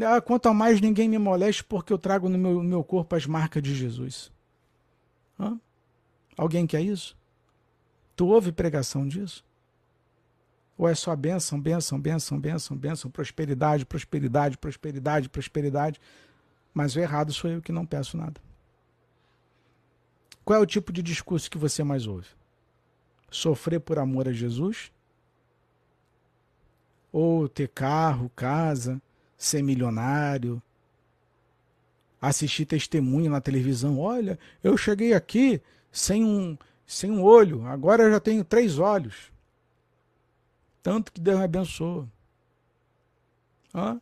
Ah, 0.01 0.21
quanto 0.21 0.47
a 0.47 0.53
mais 0.53 0.81
ninguém 0.81 1.07
me 1.07 1.17
moleste, 1.17 1.63
porque 1.63 1.91
eu 1.91 1.97
trago 1.97 2.29
no 2.29 2.37
meu, 2.37 2.55
no 2.55 2.63
meu 2.63 2.83
corpo 2.83 3.15
as 3.15 3.25
marcas 3.25 3.61
de 3.61 3.75
Jesus. 3.75 4.31
Hã? 5.39 5.59
Alguém 6.37 6.65
quer 6.65 6.81
isso? 6.81 7.15
Tu 8.15 8.25
ouve 8.25 8.51
pregação 8.51 9.07
disso? 9.07 9.43
Ou 10.77 10.87
é 10.87 10.95
só 10.95 11.15
bênção, 11.15 11.59
bênção, 11.59 11.99
bênção, 11.99 12.39
bênção, 12.39 12.77
bênção, 12.77 13.11
prosperidade, 13.11 13.85
prosperidade, 13.85 14.57
prosperidade, 14.57 15.29
prosperidade? 15.29 16.01
Mas 16.73 16.95
o 16.95 16.99
errado 16.99 17.31
sou 17.31 17.49
eu 17.49 17.61
que 17.61 17.71
não 17.71 17.85
peço 17.85 18.17
nada. 18.17 18.41
Qual 20.43 20.59
é 20.59 20.61
o 20.61 20.65
tipo 20.65 20.91
de 20.91 21.01
discurso 21.01 21.49
que 21.49 21.57
você 21.57 21.83
mais 21.83 22.07
ouve? 22.07 22.27
Sofrer 23.29 23.79
por 23.79 23.97
amor 23.97 24.27
a 24.27 24.33
Jesus? 24.33 24.91
Ou 27.11 27.47
ter 27.47 27.69
carro, 27.69 28.29
casa, 28.35 29.01
ser 29.37 29.61
milionário? 29.61 30.61
Assistir 32.25 32.65
testemunho 32.65 33.29
na 33.29 33.41
televisão? 33.41 33.99
Olha, 33.99 34.39
eu 34.63 34.77
cheguei 34.77 35.13
aqui 35.13 35.61
sem 35.91 36.23
um, 36.23 36.57
sem 36.87 37.11
um 37.11 37.21
olho, 37.21 37.65
agora 37.67 38.03
eu 38.03 38.11
já 38.11 38.19
tenho 38.21 38.45
três 38.45 38.79
olhos. 38.79 39.29
Tanto 40.81 41.11
que 41.11 41.19
Deus 41.19 41.37
me 41.37 41.43
abençoa. 41.43 42.07
Hã? 43.75 43.99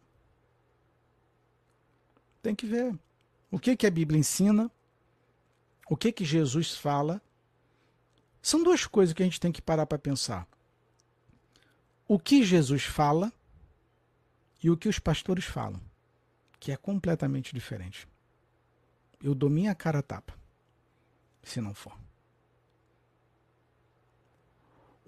Tem 2.43 2.53
que 2.53 2.67
ver. 2.67 2.95
O 3.49 3.57
que, 3.57 3.75
que 3.75 3.87
a 3.87 3.91
Bíblia 3.91 4.19
ensina? 4.19 4.69
O 5.89 5.97
que, 5.97 6.11
que 6.11 6.23
Jesus 6.23 6.75
fala? 6.75 7.19
São 8.39 8.61
duas 8.61 8.85
coisas 8.85 9.15
que 9.15 9.23
a 9.23 9.25
gente 9.25 9.39
tem 9.39 9.51
que 9.51 9.63
parar 9.63 9.87
para 9.87 9.97
pensar. 9.97 10.47
O 12.07 12.19
que 12.19 12.43
Jesus 12.43 12.83
fala 12.83 13.33
e 14.61 14.69
o 14.69 14.77
que 14.77 14.87
os 14.87 14.99
pastores 14.99 15.45
falam, 15.45 15.81
que 16.59 16.71
é 16.71 16.77
completamente 16.77 17.51
diferente. 17.51 18.10
Eu 19.23 19.35
dou 19.35 19.49
minha 19.49 19.75
cara 19.75 19.99
a 19.99 20.03
tapa, 20.03 20.33
se 21.43 21.61
não 21.61 21.73
for. 21.73 22.01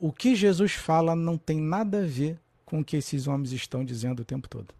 o 0.03 0.11
que 0.11 0.35
Jesus 0.35 0.73
fala 0.73 1.15
não 1.15 1.38
tem 1.38 1.61
nada 1.61 2.03
a 2.03 2.06
ver 2.06 2.38
com 2.65 2.81
o 2.81 2.84
que 2.84 2.98
esses 2.98 3.26
homens 3.26 3.53
estão 3.53 3.85
dizendo 3.85 4.19
o 4.19 4.26
tempo 4.26 4.49
todo. 4.49 4.76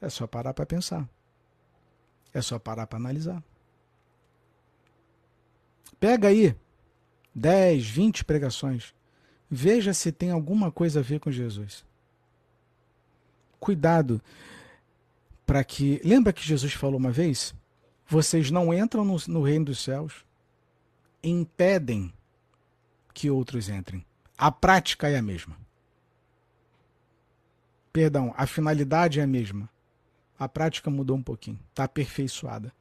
É 0.00 0.08
só 0.08 0.26
parar 0.26 0.54
para 0.54 0.64
pensar. 0.64 1.06
É 2.32 2.40
só 2.40 2.58
parar 2.58 2.86
para 2.86 2.98
analisar. 2.98 3.44
Pega 5.98 6.28
aí 6.28 6.56
10, 7.34 7.86
20 7.86 8.24
pregações. 8.24 8.94
Veja 9.50 9.92
se 9.92 10.10
tem 10.10 10.30
alguma 10.30 10.72
coisa 10.72 11.00
a 11.00 11.02
ver 11.02 11.20
com 11.20 11.30
Jesus. 11.30 11.84
Cuidado 13.58 14.22
para 15.50 15.64
que. 15.64 16.00
Lembra 16.04 16.32
que 16.32 16.46
Jesus 16.46 16.74
falou 16.74 16.96
uma 16.96 17.10
vez? 17.10 17.52
Vocês 18.06 18.52
não 18.52 18.72
entram 18.72 19.04
no, 19.04 19.16
no 19.26 19.42
reino 19.42 19.64
dos 19.64 19.82
céus, 19.82 20.24
impedem 21.24 22.12
que 23.12 23.28
outros 23.28 23.68
entrem. 23.68 24.06
A 24.38 24.52
prática 24.52 25.08
é 25.08 25.18
a 25.18 25.22
mesma. 25.22 25.56
Perdão, 27.92 28.32
a 28.36 28.46
finalidade 28.46 29.18
é 29.18 29.24
a 29.24 29.26
mesma. 29.26 29.68
A 30.38 30.48
prática 30.48 30.88
mudou 30.88 31.16
um 31.16 31.22
pouquinho, 31.22 31.58
está 31.70 31.82
aperfeiçoada. 31.82 32.72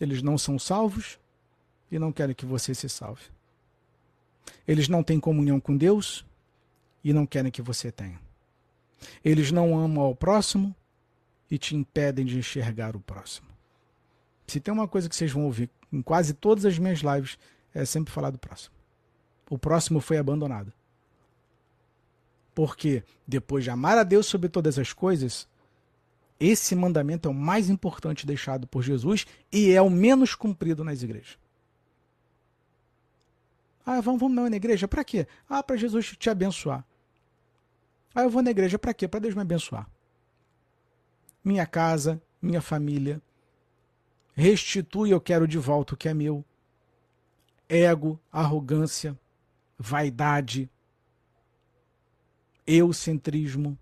Eles 0.00 0.22
não 0.22 0.38
são 0.38 0.60
salvos 0.60 1.18
e 1.90 1.98
não 1.98 2.12
querem 2.12 2.36
que 2.36 2.46
você 2.46 2.72
se 2.72 2.88
salve. 2.88 3.24
Eles 4.66 4.88
não 4.88 5.02
têm 5.02 5.18
comunhão 5.18 5.58
com 5.58 5.76
Deus 5.76 6.24
e 7.02 7.12
não 7.12 7.26
querem 7.26 7.50
que 7.50 7.60
você 7.60 7.90
tenha. 7.90 8.20
Eles 9.24 9.50
não 9.50 9.76
amam 9.76 10.04
ao 10.04 10.14
próximo 10.14 10.72
e 11.50 11.58
te 11.58 11.74
impedem 11.74 12.24
de 12.24 12.38
enxergar 12.38 12.96
o 12.96 13.00
próximo. 13.00 13.48
Se 14.46 14.60
tem 14.60 14.72
uma 14.72 14.88
coisa 14.88 15.08
que 15.08 15.16
vocês 15.16 15.30
vão 15.30 15.44
ouvir 15.44 15.70
em 15.92 16.02
quase 16.02 16.34
todas 16.34 16.64
as 16.64 16.78
minhas 16.78 17.00
lives, 17.00 17.38
é 17.74 17.84
sempre 17.84 18.12
falar 18.12 18.30
do 18.30 18.38
próximo 18.38 18.78
o 19.50 19.58
próximo 19.58 20.00
foi 20.00 20.18
abandonado. 20.18 20.72
Porque 22.54 23.04
depois 23.26 23.64
de 23.64 23.70
amar 23.70 23.96
a 23.98 24.02
Deus 24.02 24.26
sobre 24.26 24.48
todas 24.48 24.78
as 24.78 24.92
coisas, 24.92 25.48
esse 26.40 26.74
mandamento 26.74 27.28
é 27.28 27.30
o 27.30 27.34
mais 27.34 27.70
importante 27.70 28.26
deixado 28.26 28.66
por 28.66 28.82
Jesus 28.82 29.26
e 29.50 29.70
é 29.70 29.80
o 29.80 29.90
menos 29.90 30.34
cumprido 30.34 30.84
nas 30.84 31.02
igrejas. 31.02 31.38
Ah, 33.86 34.00
vamos, 34.00 34.20
vamos 34.20 34.50
na 34.50 34.56
igreja, 34.56 34.86
para 34.86 35.02
quê? 35.02 35.26
Ah, 35.48 35.62
para 35.62 35.76
Jesus 35.76 36.14
te 36.18 36.28
abençoar. 36.28 36.84
Ah, 38.14 38.22
eu 38.22 38.30
vou 38.30 38.42
na 38.42 38.50
igreja 38.50 38.78
para 38.78 38.92
quê? 38.92 39.08
Para 39.08 39.20
Deus 39.20 39.34
me 39.34 39.40
abençoar. 39.40 39.88
Minha 41.48 41.64
casa, 41.64 42.20
minha 42.42 42.60
família. 42.60 43.22
Restitui, 44.34 45.08
eu 45.08 45.18
quero 45.18 45.48
de 45.48 45.56
volta 45.56 45.94
o 45.94 45.96
que 45.96 46.06
é 46.06 46.12
meu. 46.12 46.44
Ego, 47.66 48.20
arrogância, 48.30 49.18
vaidade, 49.78 50.68
eucentrismo. 52.66 53.78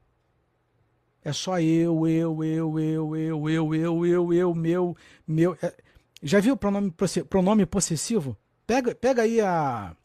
É 1.24 1.32
só 1.32 1.58
eu, 1.58 2.06
eu, 2.06 2.44
eu, 2.44 2.78
eu, 2.78 3.16
eu, 3.16 3.48
eu, 3.48 3.74
eu, 3.74 4.06
eu, 4.06 4.32
eu, 4.32 4.54
meu, 4.54 4.96
meu. 5.26 5.58
É... 5.60 5.76
Já 6.22 6.38
viu 6.38 6.54
o 6.54 6.56
pronome, 6.56 6.94
pronome 7.28 7.66
possessivo? 7.66 8.36
Pega, 8.64 8.94
pega 8.94 9.22
aí 9.22 9.40
a, 9.40 9.96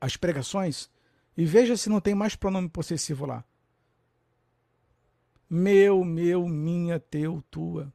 as 0.00 0.16
pregações 0.16 0.88
e 1.36 1.44
veja 1.44 1.76
se 1.76 1.90
não 1.90 2.00
tem 2.00 2.14
mais 2.14 2.34
pronome 2.34 2.70
possessivo 2.70 3.26
lá. 3.26 3.44
Meu, 5.48 6.04
meu, 6.04 6.48
minha, 6.48 6.98
teu, 6.98 7.42
tua. 7.50 7.92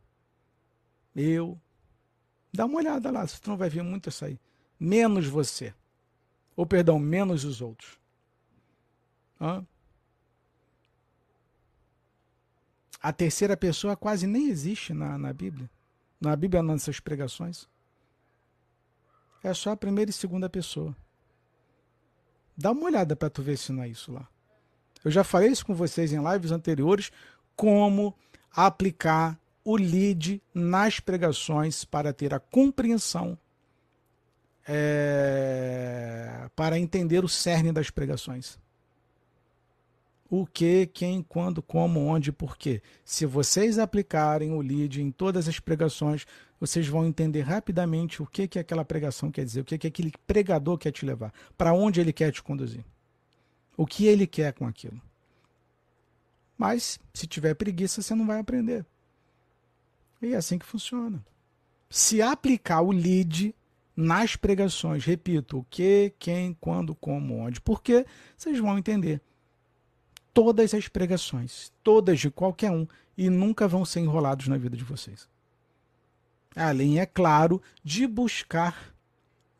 Eu. 1.15 1.59
Dá 2.53 2.65
uma 2.65 2.77
olhada 2.77 3.11
lá, 3.11 3.27
você 3.27 3.39
não 3.47 3.57
vai 3.57 3.69
ver 3.69 3.83
muito 3.83 4.09
isso 4.09 4.25
aí. 4.25 4.39
Menos 4.79 5.27
você. 5.27 5.73
Ou, 6.55 6.65
perdão, 6.65 6.97
menos 6.99 7.43
os 7.43 7.61
outros. 7.61 7.99
Hã? 9.39 9.65
A 13.01 13.11
terceira 13.11 13.57
pessoa 13.57 13.95
quase 13.95 14.27
nem 14.27 14.49
existe 14.49 14.93
na, 14.93 15.17
na 15.17 15.33
Bíblia. 15.33 15.69
Na 16.19 16.35
Bíblia, 16.35 16.61
não, 16.61 16.73
nessas 16.73 16.99
pregações. 16.99 17.67
É 19.43 19.53
só 19.53 19.71
a 19.71 19.77
primeira 19.77 20.11
e 20.11 20.13
segunda 20.13 20.49
pessoa. 20.49 20.95
Dá 22.55 22.71
uma 22.71 22.85
olhada 22.85 23.15
para 23.15 23.29
tu 23.29 23.41
ver 23.41 23.57
se 23.57 23.71
não 23.71 23.81
é 23.81 23.89
isso 23.89 24.11
lá. 24.11 24.27
Eu 25.03 25.09
já 25.09 25.23
falei 25.23 25.49
isso 25.49 25.65
com 25.65 25.73
vocês 25.73 26.13
em 26.13 26.23
lives 26.31 26.51
anteriores, 26.51 27.11
como 27.55 28.15
aplicar 28.51 29.39
o 29.63 29.75
lead 29.75 30.41
nas 30.53 30.99
pregações 30.99 31.85
para 31.85 32.11
ter 32.11 32.33
a 32.33 32.39
compreensão, 32.39 33.37
é, 34.67 36.49
para 36.55 36.79
entender 36.79 37.23
o 37.23 37.29
cerne 37.29 37.71
das 37.71 37.89
pregações. 37.89 38.59
O 40.29 40.45
que, 40.45 40.87
quem, 40.87 41.21
quando, 41.21 41.61
como, 41.61 42.05
onde, 42.05 42.31
por 42.31 42.57
quê. 42.57 42.81
Se 43.03 43.25
vocês 43.25 43.77
aplicarem 43.77 44.51
o 44.51 44.61
lead 44.61 45.01
em 45.01 45.11
todas 45.11 45.47
as 45.47 45.59
pregações, 45.59 46.25
vocês 46.57 46.87
vão 46.87 47.05
entender 47.05 47.41
rapidamente 47.41 48.21
o 48.21 48.25
que, 48.25 48.47
que 48.47 48.57
aquela 48.57 48.85
pregação 48.85 49.29
quer 49.29 49.43
dizer, 49.43 49.61
o 49.61 49.65
que, 49.65 49.77
que 49.77 49.87
aquele 49.87 50.13
pregador 50.25 50.77
quer 50.77 50.91
te 50.91 51.05
levar, 51.05 51.33
para 51.57 51.73
onde 51.73 51.99
ele 51.99 52.13
quer 52.13 52.31
te 52.31 52.41
conduzir, 52.41 52.85
o 53.75 53.85
que 53.85 54.05
ele 54.05 54.25
quer 54.25 54.53
com 54.53 54.65
aquilo. 54.65 55.01
Mas, 56.61 56.99
se 57.11 57.25
tiver 57.25 57.55
preguiça, 57.55 58.03
você 58.03 58.13
não 58.13 58.27
vai 58.27 58.39
aprender. 58.39 58.85
E 60.21 60.35
é 60.35 60.35
assim 60.35 60.59
que 60.59 60.65
funciona. 60.65 61.19
Se 61.89 62.21
aplicar 62.21 62.81
o 62.81 62.91
lead 62.91 63.55
nas 63.95 64.35
pregações, 64.35 65.03
repito, 65.03 65.57
o 65.57 65.63
que, 65.71 66.13
quem, 66.19 66.55
quando, 66.61 66.93
como, 66.93 67.39
onde, 67.39 67.59
porque 67.59 68.05
vocês 68.37 68.59
vão 68.59 68.77
entender 68.77 69.19
todas 70.31 70.75
as 70.75 70.87
pregações, 70.87 71.73
todas 71.81 72.19
de 72.19 72.29
qualquer 72.29 72.69
um, 72.69 72.85
e 73.17 73.27
nunca 73.27 73.67
vão 73.67 73.83
ser 73.83 74.01
enrolados 74.01 74.47
na 74.47 74.55
vida 74.55 74.77
de 74.77 74.83
vocês. 74.83 75.27
Além, 76.55 76.99
é 76.99 77.07
claro, 77.07 77.59
de 77.83 78.05
buscar 78.05 78.93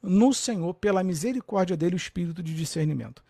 no 0.03 0.35
Senhor, 0.35 0.71
pela 0.75 1.03
misericórdia 1.03 1.75
dele, 1.75 1.95
o 1.95 1.97
espírito 1.97 2.43
de 2.43 2.55
discernimento. 2.55 3.23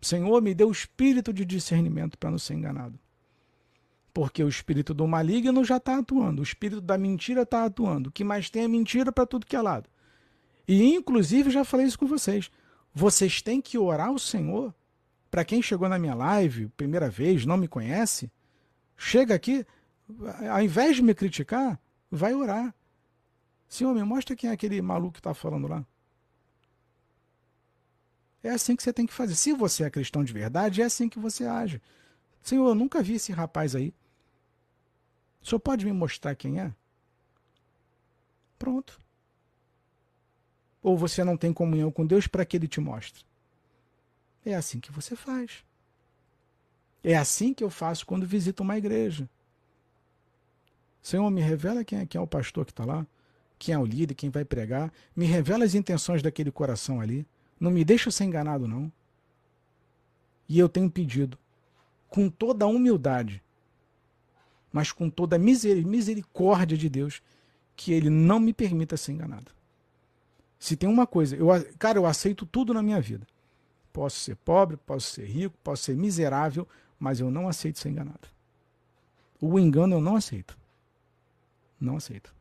Senhor, 0.00 0.40
me 0.40 0.54
dê 0.54 0.64
o 0.64 0.70
espírito 0.70 1.32
de 1.32 1.44
discernimento 1.44 2.16
para 2.16 2.30
não 2.30 2.38
ser 2.38 2.54
enganado. 2.54 2.98
Porque 4.12 4.42
o 4.42 4.48
espírito 4.48 4.92
do 4.92 5.06
maligno 5.06 5.64
já 5.64 5.76
está 5.76 5.98
atuando, 5.98 6.40
o 6.40 6.42
espírito 6.42 6.80
da 6.80 6.98
mentira 6.98 7.42
está 7.42 7.64
atuando. 7.64 8.08
O 8.08 8.12
que 8.12 8.24
mais 8.24 8.50
tem 8.50 8.64
é 8.64 8.68
mentira 8.68 9.12
para 9.12 9.26
tudo 9.26 9.46
que 9.46 9.54
é 9.54 9.60
lado. 9.60 9.88
E, 10.66 10.94
inclusive, 10.94 11.50
já 11.50 11.64
falei 11.64 11.86
isso 11.86 11.98
com 11.98 12.06
vocês. 12.06 12.50
Vocês 12.94 13.40
têm 13.42 13.60
que 13.60 13.78
orar 13.78 14.08
ao 14.08 14.18
Senhor. 14.18 14.74
Para 15.30 15.44
quem 15.44 15.62
chegou 15.62 15.88
na 15.88 15.98
minha 15.98 16.14
live, 16.14 16.68
primeira 16.76 17.08
vez, 17.08 17.46
não 17.46 17.56
me 17.56 17.68
conhece, 17.68 18.30
chega 18.96 19.34
aqui, 19.34 19.64
ao 20.50 20.60
invés 20.60 20.96
de 20.96 21.02
me 21.02 21.14
criticar, 21.14 21.78
vai 22.10 22.34
orar. 22.34 22.74
Senhor, 23.68 23.94
me 23.94 24.02
mostra 24.02 24.34
quem 24.34 24.50
é 24.50 24.52
aquele 24.52 24.82
maluco 24.82 25.12
que 25.12 25.20
está 25.20 25.32
falando 25.32 25.68
lá. 25.68 25.86
É 28.42 28.50
assim 28.50 28.74
que 28.74 28.82
você 28.82 28.92
tem 28.92 29.06
que 29.06 29.12
fazer. 29.12 29.34
Se 29.34 29.52
você 29.52 29.84
é 29.84 29.90
cristão 29.90 30.24
de 30.24 30.32
verdade, 30.32 30.80
é 30.80 30.84
assim 30.84 31.08
que 31.08 31.18
você 31.18 31.44
age. 31.44 31.80
Senhor, 32.42 32.66
eu 32.68 32.74
nunca 32.74 33.02
vi 33.02 33.14
esse 33.14 33.32
rapaz 33.32 33.74
aí. 33.74 33.92
O 35.42 35.46
senhor 35.46 35.60
pode 35.60 35.84
me 35.84 35.92
mostrar 35.92 36.34
quem 36.34 36.60
é? 36.60 36.72
Pronto. 38.58 39.00
Ou 40.82 40.96
você 40.96 41.22
não 41.22 41.36
tem 41.36 41.52
comunhão 41.52 41.90
com 41.90 42.06
Deus 42.06 42.26
para 42.26 42.44
que 42.44 42.56
ele 42.56 42.68
te 42.68 42.80
mostre? 42.80 43.24
É 44.44 44.54
assim 44.54 44.80
que 44.80 44.90
você 44.90 45.14
faz. 45.14 45.62
É 47.02 47.16
assim 47.16 47.52
que 47.52 47.64
eu 47.64 47.70
faço 47.70 48.06
quando 48.06 48.26
visito 48.26 48.62
uma 48.62 48.76
igreja. 48.76 49.28
Senhor, 51.02 51.30
me 51.30 51.40
revela 51.40 51.84
quem 51.84 51.98
é, 51.98 52.06
quem 52.06 52.18
é 52.18 52.22
o 52.22 52.26
pastor 52.26 52.64
que 52.64 52.72
está 52.72 52.84
lá, 52.84 53.06
quem 53.58 53.74
é 53.74 53.78
o 53.78 53.84
líder, 53.84 54.14
quem 54.14 54.30
vai 54.30 54.44
pregar. 54.44 54.92
Me 55.16 55.26
revela 55.26 55.64
as 55.64 55.74
intenções 55.74 56.22
daquele 56.22 56.50
coração 56.50 57.00
ali. 57.00 57.26
Não 57.60 57.70
me 57.70 57.84
deixa 57.84 58.10
ser 58.10 58.24
enganado, 58.24 58.66
não. 58.66 58.90
E 60.48 60.58
eu 60.58 60.68
tenho 60.68 60.90
pedido, 60.90 61.38
com 62.08 62.30
toda 62.30 62.64
a 62.64 62.68
humildade, 62.68 63.42
mas 64.72 64.90
com 64.90 65.10
toda 65.10 65.36
a 65.36 65.38
misericórdia 65.38 66.76
de 66.76 66.88
Deus, 66.88 67.22
que 67.76 67.92
Ele 67.92 68.08
não 68.10 68.40
me 68.40 68.52
permita 68.52 68.96
ser 68.96 69.12
enganado. 69.12 69.52
Se 70.58 70.76
tem 70.76 70.88
uma 70.88 71.06
coisa, 71.06 71.36
eu, 71.36 71.48
cara, 71.78 71.98
eu 71.98 72.06
aceito 72.06 72.44
tudo 72.46 72.74
na 72.74 72.82
minha 72.82 73.00
vida. 73.00 73.26
Posso 73.92 74.20
ser 74.20 74.36
pobre, 74.36 74.76
posso 74.76 75.10
ser 75.10 75.24
rico, 75.24 75.56
posso 75.62 75.84
ser 75.84 75.96
miserável, 75.96 76.66
mas 76.98 77.20
eu 77.20 77.30
não 77.30 77.48
aceito 77.48 77.78
ser 77.78 77.90
enganado. 77.90 78.28
O 79.40 79.58
engano 79.58 79.96
eu 79.96 80.00
não 80.00 80.16
aceito. 80.16 80.56
Não 81.80 81.96
aceito. 81.96 82.34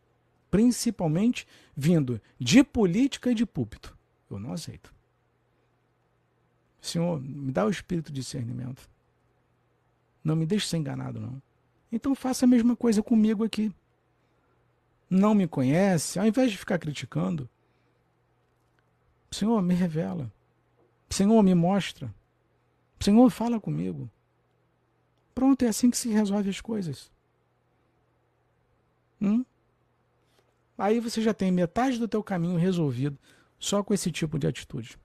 Principalmente 0.52 1.48
vindo 1.76 2.22
de 2.38 2.64
política 2.64 3.32
e 3.32 3.36
de 3.36 3.46
púlpito. 3.46 3.98
Eu 4.30 4.38
não 4.38 4.52
aceito. 4.52 4.94
Senhor, 6.82 7.22
me 7.22 7.52
dá 7.52 7.66
o 7.66 7.70
espírito 7.70 8.12
de 8.12 8.22
discernimento. 8.22 8.90
Não 10.24 10.36
me 10.36 10.46
deixe 10.46 10.68
ser 10.68 10.78
enganado, 10.78 11.20
não. 11.20 11.42
Então 11.92 12.14
faça 12.16 12.46
a 12.46 12.48
mesma 12.48 12.76
coisa 12.76 13.02
comigo 13.02 13.44
aqui. 13.44 13.74
Não 15.10 15.34
me 15.34 15.48
conhece, 15.48 16.20
ao 16.20 16.28
invés 16.28 16.52
de 16.52 16.58
ficar 16.58 16.78
criticando, 16.78 17.50
Senhor, 19.32 19.62
me 19.62 19.74
revela. 19.74 20.32
Senhor, 21.10 21.42
me 21.44 21.56
mostra. 21.56 22.14
Senhor, 23.00 23.30
fala 23.30 23.60
comigo. 23.60 24.10
Pronto, 25.34 25.64
é 25.64 25.68
assim 25.68 25.90
que 25.90 25.98
se 25.98 26.10
resolve 26.10 26.50
as 26.50 26.62
coisas. 26.62 27.12
Hum? 29.22 29.44
Aí 30.78 31.00
você 31.00 31.22
já 31.22 31.34
tem 31.34 31.52
metade 31.52 31.98
do 31.98 32.08
teu 32.08 32.24
caminho 32.24 32.58
resolvido 32.58 33.18
só 33.58 33.84
com 33.84 33.94
esse 33.94 34.12
tipo 34.12 34.40
de 34.40 34.48
atitude. 34.48 34.98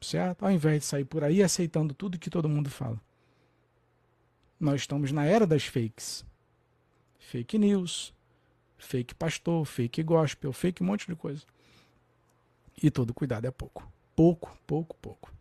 Certo? 0.00 0.44
Ao 0.44 0.50
invés 0.50 0.80
de 0.80 0.86
sair 0.86 1.04
por 1.04 1.22
aí 1.22 1.42
aceitando 1.42 1.92
tudo 1.92 2.18
que 2.18 2.30
todo 2.30 2.48
mundo 2.48 2.70
fala. 2.70 3.00
Nós 4.58 4.82
estamos 4.82 5.12
na 5.12 5.24
era 5.24 5.46
das 5.46 5.64
fakes. 5.64 6.24
Fake 7.18 7.58
news, 7.58 8.14
fake 8.78 9.14
pastor, 9.14 9.64
fake 9.64 10.02
gospel, 10.02 10.52
fake 10.52 10.82
um 10.82 10.86
monte 10.86 11.06
de 11.06 11.14
coisa. 11.14 11.44
E 12.82 12.90
todo 12.90 13.14
cuidado 13.14 13.46
é 13.46 13.50
pouco. 13.50 13.90
Pouco, 14.16 14.56
pouco, 14.66 14.96
pouco. 14.96 15.32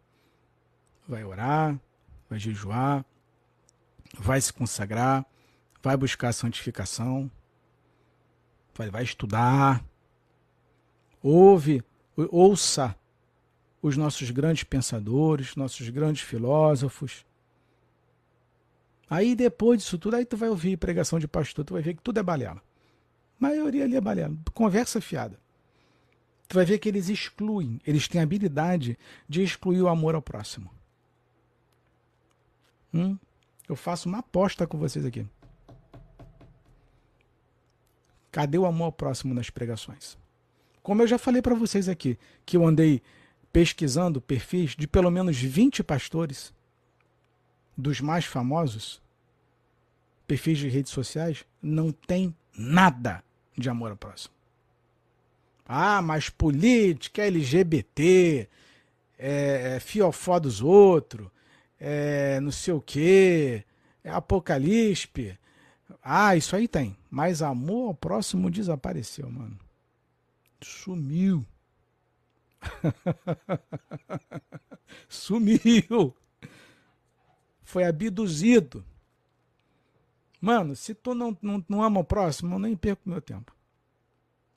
Vai 1.07 1.23
orar, 1.23 1.79
vai 2.29 2.37
jejuar, 2.37 3.03
vai 4.13 4.39
se 4.39 4.53
consagrar, 4.53 5.25
vai 5.81 5.97
buscar 5.97 6.33
santificação, 6.33 7.31
vai, 8.75 8.89
vai 8.89 9.03
estudar, 9.03 9.83
ouve, 11.21 11.83
ouça 12.15 12.95
os 13.81 13.95
nossos 13.95 14.29
grandes 14.31 14.63
pensadores, 14.63 15.55
nossos 15.55 15.89
grandes 15.89 16.21
filósofos, 16.21 17.25
Aí 19.09 19.35
depois 19.35 19.81
disso 19.81 19.97
tudo, 19.97 20.15
aí 20.15 20.25
tu 20.25 20.37
vai 20.37 20.49
ouvir 20.49 20.77
pregação 20.77 21.17
de 21.17 21.27
pastor, 21.27 21.65
tu 21.65 21.73
vai 21.73 21.81
ver 21.81 21.95
que 21.95 22.01
tudo 22.01 22.19
é 22.19 22.23
balela. 22.23 22.61
A 22.61 22.61
maioria 23.39 23.83
ali 23.83 23.95
é 23.95 24.01
balela. 24.01 24.37
Conversa 24.53 25.01
fiada. 25.01 25.39
Tu 26.47 26.55
vai 26.55 26.65
ver 26.65 26.77
que 26.77 26.87
eles 26.87 27.09
excluem, 27.09 27.79
eles 27.85 28.07
têm 28.07 28.21
habilidade 28.21 28.97
de 29.27 29.41
excluir 29.41 29.81
o 29.81 29.87
amor 29.87 30.13
ao 30.13 30.21
próximo. 30.21 30.69
Hum? 32.93 33.17
Eu 33.67 33.75
faço 33.75 34.07
uma 34.07 34.19
aposta 34.19 34.67
com 34.67 34.77
vocês 34.77 35.05
aqui. 35.05 35.25
Cadê 38.31 38.57
o 38.57 38.65
amor 38.65 38.85
ao 38.85 38.91
próximo 38.91 39.33
nas 39.33 39.49
pregações? 39.49 40.17
Como 40.83 41.01
eu 41.01 41.07
já 41.07 41.17
falei 41.17 41.41
para 41.41 41.55
vocês 41.55 41.89
aqui, 41.89 42.17
que 42.45 42.57
eu 42.57 42.65
andei 42.65 43.01
pesquisando 43.51 44.21
perfis 44.21 44.75
de 44.75 44.87
pelo 44.87 45.09
menos 45.09 45.37
20 45.37 45.83
pastores 45.83 46.53
dos 47.75 48.01
mais 48.01 48.25
famosos, 48.25 49.01
perfis 50.27 50.57
de 50.57 50.67
redes 50.67 50.91
sociais, 50.91 51.45
não 51.61 51.91
tem 51.91 52.35
nada 52.55 53.23
de 53.57 53.69
amor 53.69 53.91
ao 53.91 53.97
próximo. 53.97 54.33
Ah, 55.65 56.01
mas 56.01 56.29
política, 56.29 57.21
LGBT, 57.23 58.47
é, 59.17 59.75
é, 59.75 59.79
fiofó 59.79 60.39
dos 60.39 60.61
outros, 60.61 61.27
é 61.79 62.39
não 62.39 62.51
sei 62.51 62.73
o 62.73 62.81
que, 62.81 63.63
é 64.03 64.09
apocalipse. 64.09 65.37
Ah, 66.01 66.35
isso 66.35 66.55
aí 66.55 66.67
tem. 66.67 66.97
Mas 67.09 67.41
amor 67.41 67.89
ao 67.89 67.93
próximo 67.93 68.49
desapareceu, 68.49 69.29
mano. 69.29 69.57
Sumiu. 70.61 71.45
Sumiu. 75.07 76.15
Foi 77.63 77.83
abduzido. 77.83 78.83
Mano, 80.41 80.75
se 80.75 80.93
tu 80.93 81.13
não, 81.13 81.37
não, 81.41 81.63
não 81.67 81.83
ama 81.83 81.99
o 81.99 82.03
próximo, 82.03 82.55
eu 82.55 82.59
nem 82.59 82.75
perco 82.75 83.09
meu 83.09 83.21
tempo. 83.21 83.53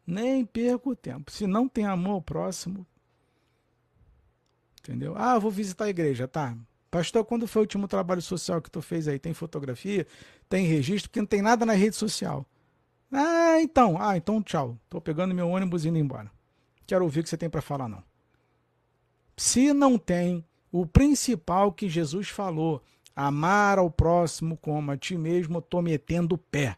Nem 0.06 0.44
perco 0.44 0.94
tempo. 0.94 1.30
Se 1.30 1.46
não 1.46 1.68
tem 1.68 1.86
amor 1.86 2.12
ao 2.12 2.22
próximo. 2.22 2.86
Entendeu? 4.80 5.14
Ah, 5.16 5.38
vou 5.38 5.50
visitar 5.50 5.84
a 5.84 5.90
igreja, 5.90 6.26
tá? 6.26 6.56
Pastor, 6.90 7.24
quando 7.24 7.46
foi 7.46 7.60
o 7.60 7.64
último 7.64 7.88
trabalho 7.88 8.20
social 8.20 8.60
que 8.60 8.70
tu 8.70 8.82
fez 8.82 9.08
aí? 9.08 9.18
Tem 9.18 9.32
fotografia? 9.32 10.06
Tem 10.48 10.66
registro? 10.66 11.08
Porque 11.08 11.20
não 11.20 11.26
tem 11.26 11.40
nada 11.40 11.64
na 11.64 11.72
rede 11.72 11.96
social. 11.96 12.44
Ah, 13.10 13.60
então. 13.60 13.96
Ah, 14.00 14.16
então 14.16 14.42
tchau. 14.42 14.78
Tô 14.88 15.00
pegando 15.00 15.34
meu 15.34 15.48
ônibus 15.48 15.84
e 15.84 15.88
indo 15.88 15.98
embora. 15.98 16.30
Quero 16.86 17.04
ouvir 17.04 17.20
o 17.20 17.22
que 17.22 17.28
você 17.28 17.36
tem 17.36 17.50
para 17.50 17.62
falar, 17.62 17.88
não. 17.88 18.02
Se 19.36 19.72
não 19.72 19.98
tem 19.98 20.44
o 20.70 20.86
principal 20.86 21.72
que 21.72 21.88
Jesus 21.88 22.28
falou, 22.28 22.82
amar 23.14 23.78
ao 23.78 23.90
próximo 23.90 24.56
como 24.56 24.90
a 24.90 24.96
ti 24.96 25.16
mesmo, 25.16 25.58
eu 25.58 25.62
tô 25.62 25.82
metendo 25.82 26.34
o 26.34 26.38
pé. 26.38 26.76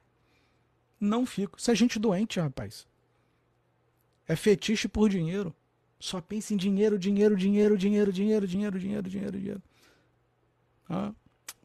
Não 0.99 1.27
fico. 1.27 1.59
Isso 1.59 1.71
é 1.71 1.75
gente 1.75 1.99
doente, 1.99 2.41
rapaz. 2.41 2.87
É 4.27 4.35
fetiche 4.35 4.89
por 4.89 5.09
dinheiro. 5.09 5.55
Só 5.99 6.21
pensa 6.21 6.55
em 6.55 6.57
dinheiro, 6.57 6.99
dinheiro, 6.99 7.37
dinheiro, 7.37 7.77
dinheiro, 7.77 8.13
dinheiro, 8.13 8.47
dinheiro, 8.47 8.79
dinheiro, 8.79 9.09
dinheiro, 9.09 9.39
dinheiro. 9.39 9.63
Ah, 10.89 11.13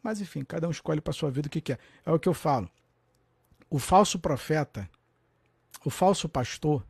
mas 0.02 0.22
enfim, 0.22 0.44
cada 0.44 0.68
um 0.68 0.72
escolhe 0.72 1.02
para 1.02 1.14
sua 1.14 1.30
vida 1.30 1.48
o 1.48 1.52
que 1.52 1.62
quer. 1.62 1.80
É 2.06 2.12
o 2.12 2.20
que 2.20 2.30
eu 2.30 2.34
falo. 2.34 2.70
O 3.70 3.80
falso 3.80 4.18
profeta, 4.18 4.90
o 5.84 5.90
falso 5.90 6.28
pastor, 6.28 6.86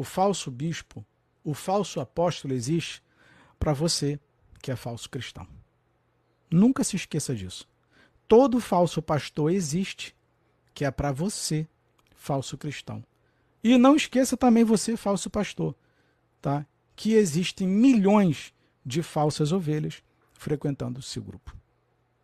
o 0.00 0.02
falso 0.02 0.50
bispo, 0.50 1.04
o 1.44 1.52
falso 1.52 2.00
apóstolo 2.00 2.54
existe 2.54 3.02
para 3.58 3.74
você 3.74 4.18
que 4.62 4.70
é 4.70 4.74
falso 4.74 5.10
cristão. 5.10 5.46
Nunca 6.50 6.82
se 6.82 6.96
esqueça 6.96 7.34
disso. 7.34 7.68
Todo 8.26 8.60
falso 8.60 9.02
pastor 9.02 9.52
existe 9.52 10.16
que 10.72 10.86
é 10.86 10.90
para 10.90 11.12
você, 11.12 11.68
falso 12.16 12.56
cristão. 12.56 13.04
E 13.62 13.76
não 13.76 13.94
esqueça 13.94 14.38
também 14.38 14.64
você, 14.64 14.96
falso 14.96 15.28
pastor, 15.28 15.74
tá? 16.40 16.64
Que 16.96 17.12
existem 17.12 17.68
milhões 17.68 18.54
de 18.82 19.02
falsas 19.02 19.52
ovelhas 19.52 20.02
frequentando 20.32 21.00
o 21.00 21.02
seu 21.02 21.22
grupo, 21.22 21.54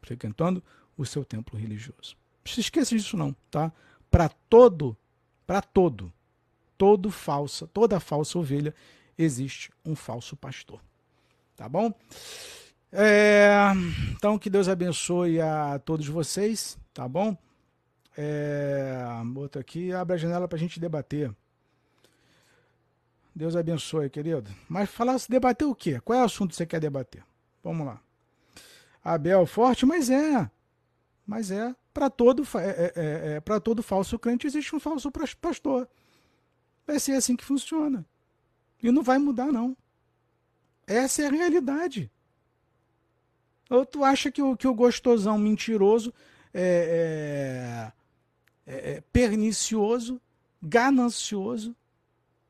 frequentando 0.01 0.65
o 0.97 1.05
seu 1.05 1.27
templo 1.27 1.59
religioso. 1.59 2.17
Não 2.43 2.55
se 2.55 2.61
esqueça 2.61 2.97
disso 2.97 3.19
não, 3.19 3.37
tá? 3.51 3.71
Para 4.11 4.31
todo, 4.31 4.97
para 5.47 5.61
todo, 5.61 6.11
todo 6.77 7.11
falsa, 7.11 7.67
toda 7.67 8.01
falsa 8.01 8.39
ovelha 8.39 8.75
existe 9.19 9.71
um 9.85 9.97
falso 9.97 10.37
pastor. 10.37 10.81
Tá 11.57 11.69
bom? 11.69 11.93
É, 12.93 13.73
então 14.13 14.39
que 14.39 14.49
Deus 14.49 14.69
abençoe 14.69 15.41
a 15.41 15.79
todos 15.79 16.07
vocês, 16.07 16.79
tá 16.93 17.09
bom? 17.09 17.37
É, 18.17 19.05
outro 19.35 19.61
aqui, 19.61 19.93
abre 19.93 20.15
a 20.15 20.19
janela 20.19 20.49
para 20.49 20.57
a 20.57 20.59
gente 20.59 20.81
debater. 20.81 21.31
Deus 23.35 23.55
abençoe, 23.55 24.09
querido. 24.09 24.51
Mas 24.67 24.89
falar 24.89 25.19
se 25.19 25.31
debater 25.31 25.69
o 25.69 25.75
quê? 25.75 26.01
Qual 26.01 26.19
é 26.19 26.23
o 26.23 26.25
assunto 26.25 26.51
que 26.51 26.57
você 26.57 26.65
quer 26.65 26.81
debater? 26.81 27.23
Vamos 27.63 27.87
lá. 27.87 28.01
Abel 29.05 29.45
forte, 29.45 29.85
mas 29.85 30.09
é. 30.09 30.51
Mas 31.27 31.51
é. 31.51 31.75
Para 31.93 32.09
todo, 32.09 32.43
é, 32.55 32.69
é, 32.69 32.93
é, 32.97 33.55
é 33.55 33.61
todo 33.61 33.83
falso 33.83 34.19
crente 34.19 34.47
existe 34.47 34.75
um 34.75 34.81
falso 34.81 35.11
pastor. 35.39 35.87
Vai 36.87 37.01
ser 37.01 37.13
assim 37.13 37.37
que 37.37 37.45
funciona. 37.45 38.07
E 38.83 38.91
não 38.91 39.03
vai 39.03 39.19
mudar, 39.19 39.53
não. 39.53 39.77
Essa 40.87 41.23
é 41.23 41.27
a 41.27 41.31
realidade. 41.31 42.11
Ou 43.69 43.85
tu 43.85 44.05
acha 44.05 44.31
que 44.31 44.41
o, 44.41 44.57
que 44.57 44.69
o 44.69 44.75
gostosão 44.75 45.37
mentiroso 45.37 46.15
é, 46.55 47.93
é, 48.67 48.73
é, 48.73 48.91
é 48.93 49.01
pernicioso, 49.13 50.21
ganancioso, 50.63 51.75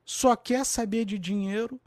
só 0.04 0.36
quer 0.36 0.64
saber 0.64 1.04
de 1.04 1.18
dinheiro, 1.18 1.80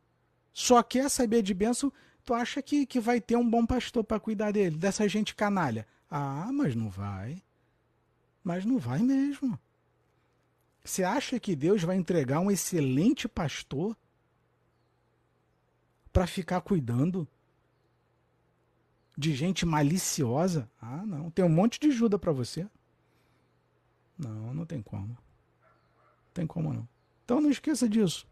só 0.52 0.82
quer 0.82 1.10
saber 1.10 1.44
de 1.44 1.54
bênção, 1.54 1.94
tu 2.26 2.34
acha 2.34 2.62
que, 2.62 2.86
que 2.86 3.00
vai 3.00 3.22
ter 3.22 3.36
um 3.36 3.48
bom 3.48 3.66
pastor 3.66 4.04
para 4.04 4.20
cuidar 4.20 4.52
dele, 4.52 4.76
dessa 4.76 5.08
gente 5.08 5.36
canalha? 5.36 5.86
Ah, 6.10 6.50
mas 6.52 6.76
não 6.76 6.90
vai. 6.90 7.42
Mas 8.44 8.66
não 8.66 8.80
vai 8.80 9.00
mesmo. 9.00 9.60
Você 10.84 11.04
acha 11.04 11.40
que 11.40 11.56
Deus 11.56 11.84
vai 11.84 11.96
entregar 11.96 12.40
um 12.40 12.50
excelente 12.50 13.28
pastor 13.28 13.96
para 16.12 16.26
ficar 16.26 16.62
cuidando 16.62 17.28
de 19.18 19.36
gente 19.36 19.66
maliciosa? 19.66 20.70
Ah, 20.82 21.06
não. 21.06 21.30
Tem 21.30 21.44
um 21.44 21.50
monte 21.50 21.80
de 21.80 21.88
ajuda 21.88 22.18
para 22.18 22.32
você. 22.32 22.68
Não, 24.18 24.54
não 24.54 24.66
tem 24.66 24.82
como. 24.82 25.08
Não 25.08 25.18
tem 26.34 26.48
como 26.48 26.74
não. 26.74 26.88
Então 27.24 27.40
não 27.40 27.50
esqueça 27.50 27.88
disso. 27.88 28.28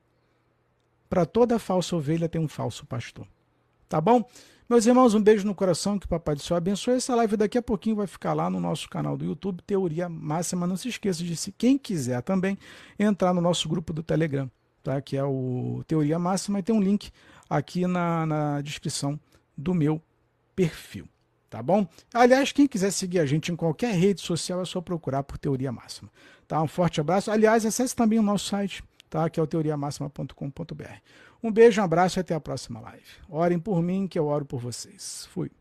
Para 1.10 1.26
toda 1.26 1.60
falsa 1.60 1.96
ovelha 1.96 2.28
tem 2.28 2.42
um 2.42 2.48
falso 2.48 2.86
pastor. 2.86 3.28
Tá 3.88 4.02
bom? 4.02 4.24
Meus 4.70 4.86
irmãos, 4.86 5.14
um 5.14 5.22
beijo 5.22 5.48
no 5.48 5.56
coração, 5.56 5.98
que 5.98 6.06
o 6.06 6.10
Papai 6.10 6.36
do 6.36 6.42
Céu 6.42 6.58
abençoe. 6.58 6.96
Essa 6.96 7.16
live 7.16 7.38
daqui 7.38 7.58
a 7.58 7.62
pouquinho 7.62 7.96
vai 7.96 8.06
ficar 8.06 8.34
lá 8.34 8.50
no 8.50 8.60
nosso 8.60 8.90
canal 8.90 9.16
do 9.16 9.24
YouTube, 9.24 9.62
Teoria 9.62 10.10
Máxima. 10.10 10.68
Não 10.68 10.76
se 10.76 10.90
esqueça 10.90 11.24
de, 11.24 11.38
se 11.38 11.54
quem 11.54 11.78
quiser 11.78 12.22
também, 12.22 12.58
entrar 13.00 13.34
no 13.34 13.40
nosso 13.40 13.70
grupo 13.70 13.94
do 13.94 14.04
Telegram, 14.04 14.52
tá? 14.84 15.02
que 15.02 15.16
é 15.16 15.24
o 15.24 15.86
Teoria 15.88 16.20
Máxima, 16.20 16.60
e 16.60 16.64
tem 16.64 16.76
um 16.76 16.82
link 16.82 17.12
aqui 17.50 17.88
na, 17.88 18.26
na 18.26 18.62
descrição 18.62 19.18
do 19.58 19.74
meu 19.74 20.02
perfil. 20.54 21.08
Tá 21.50 21.64
bom? 21.64 21.88
Aliás, 22.14 22.52
quem 22.52 22.68
quiser 22.68 22.92
seguir 22.92 23.20
a 23.20 23.26
gente 23.26 23.54
em 23.54 23.56
qualquer 23.56 23.96
rede 23.96 24.20
social 24.20 24.62
é 24.62 24.66
só 24.66 24.82
procurar 24.82 25.24
por 25.24 25.38
Teoria 25.38 25.72
Máxima. 25.72 26.10
Tá? 26.46 26.62
Um 26.62 26.68
forte 26.68 27.00
abraço. 27.00 27.32
Aliás, 27.32 27.66
acesse 27.66 27.96
também 27.96 28.20
o 28.20 28.22
nosso 28.22 28.48
site, 28.48 28.84
tá? 29.10 29.30
que 29.30 29.40
é 29.40 29.44
o 29.44 29.48
teoriamáxima.com.br. 29.48 31.02
Um 31.42 31.52
beijo, 31.52 31.82
um 31.82 31.84
abraço 31.84 32.20
e 32.20 32.22
até 32.22 32.34
a 32.34 32.40
próxima 32.40 32.80
live. 32.80 33.06
Orem 33.30 33.60
por 33.60 33.82
mim, 33.82 34.08
que 34.08 34.18
eu 34.18 34.26
oro 34.26 34.46
por 34.46 34.60
vocês. 34.60 35.28
Fui. 35.32 35.52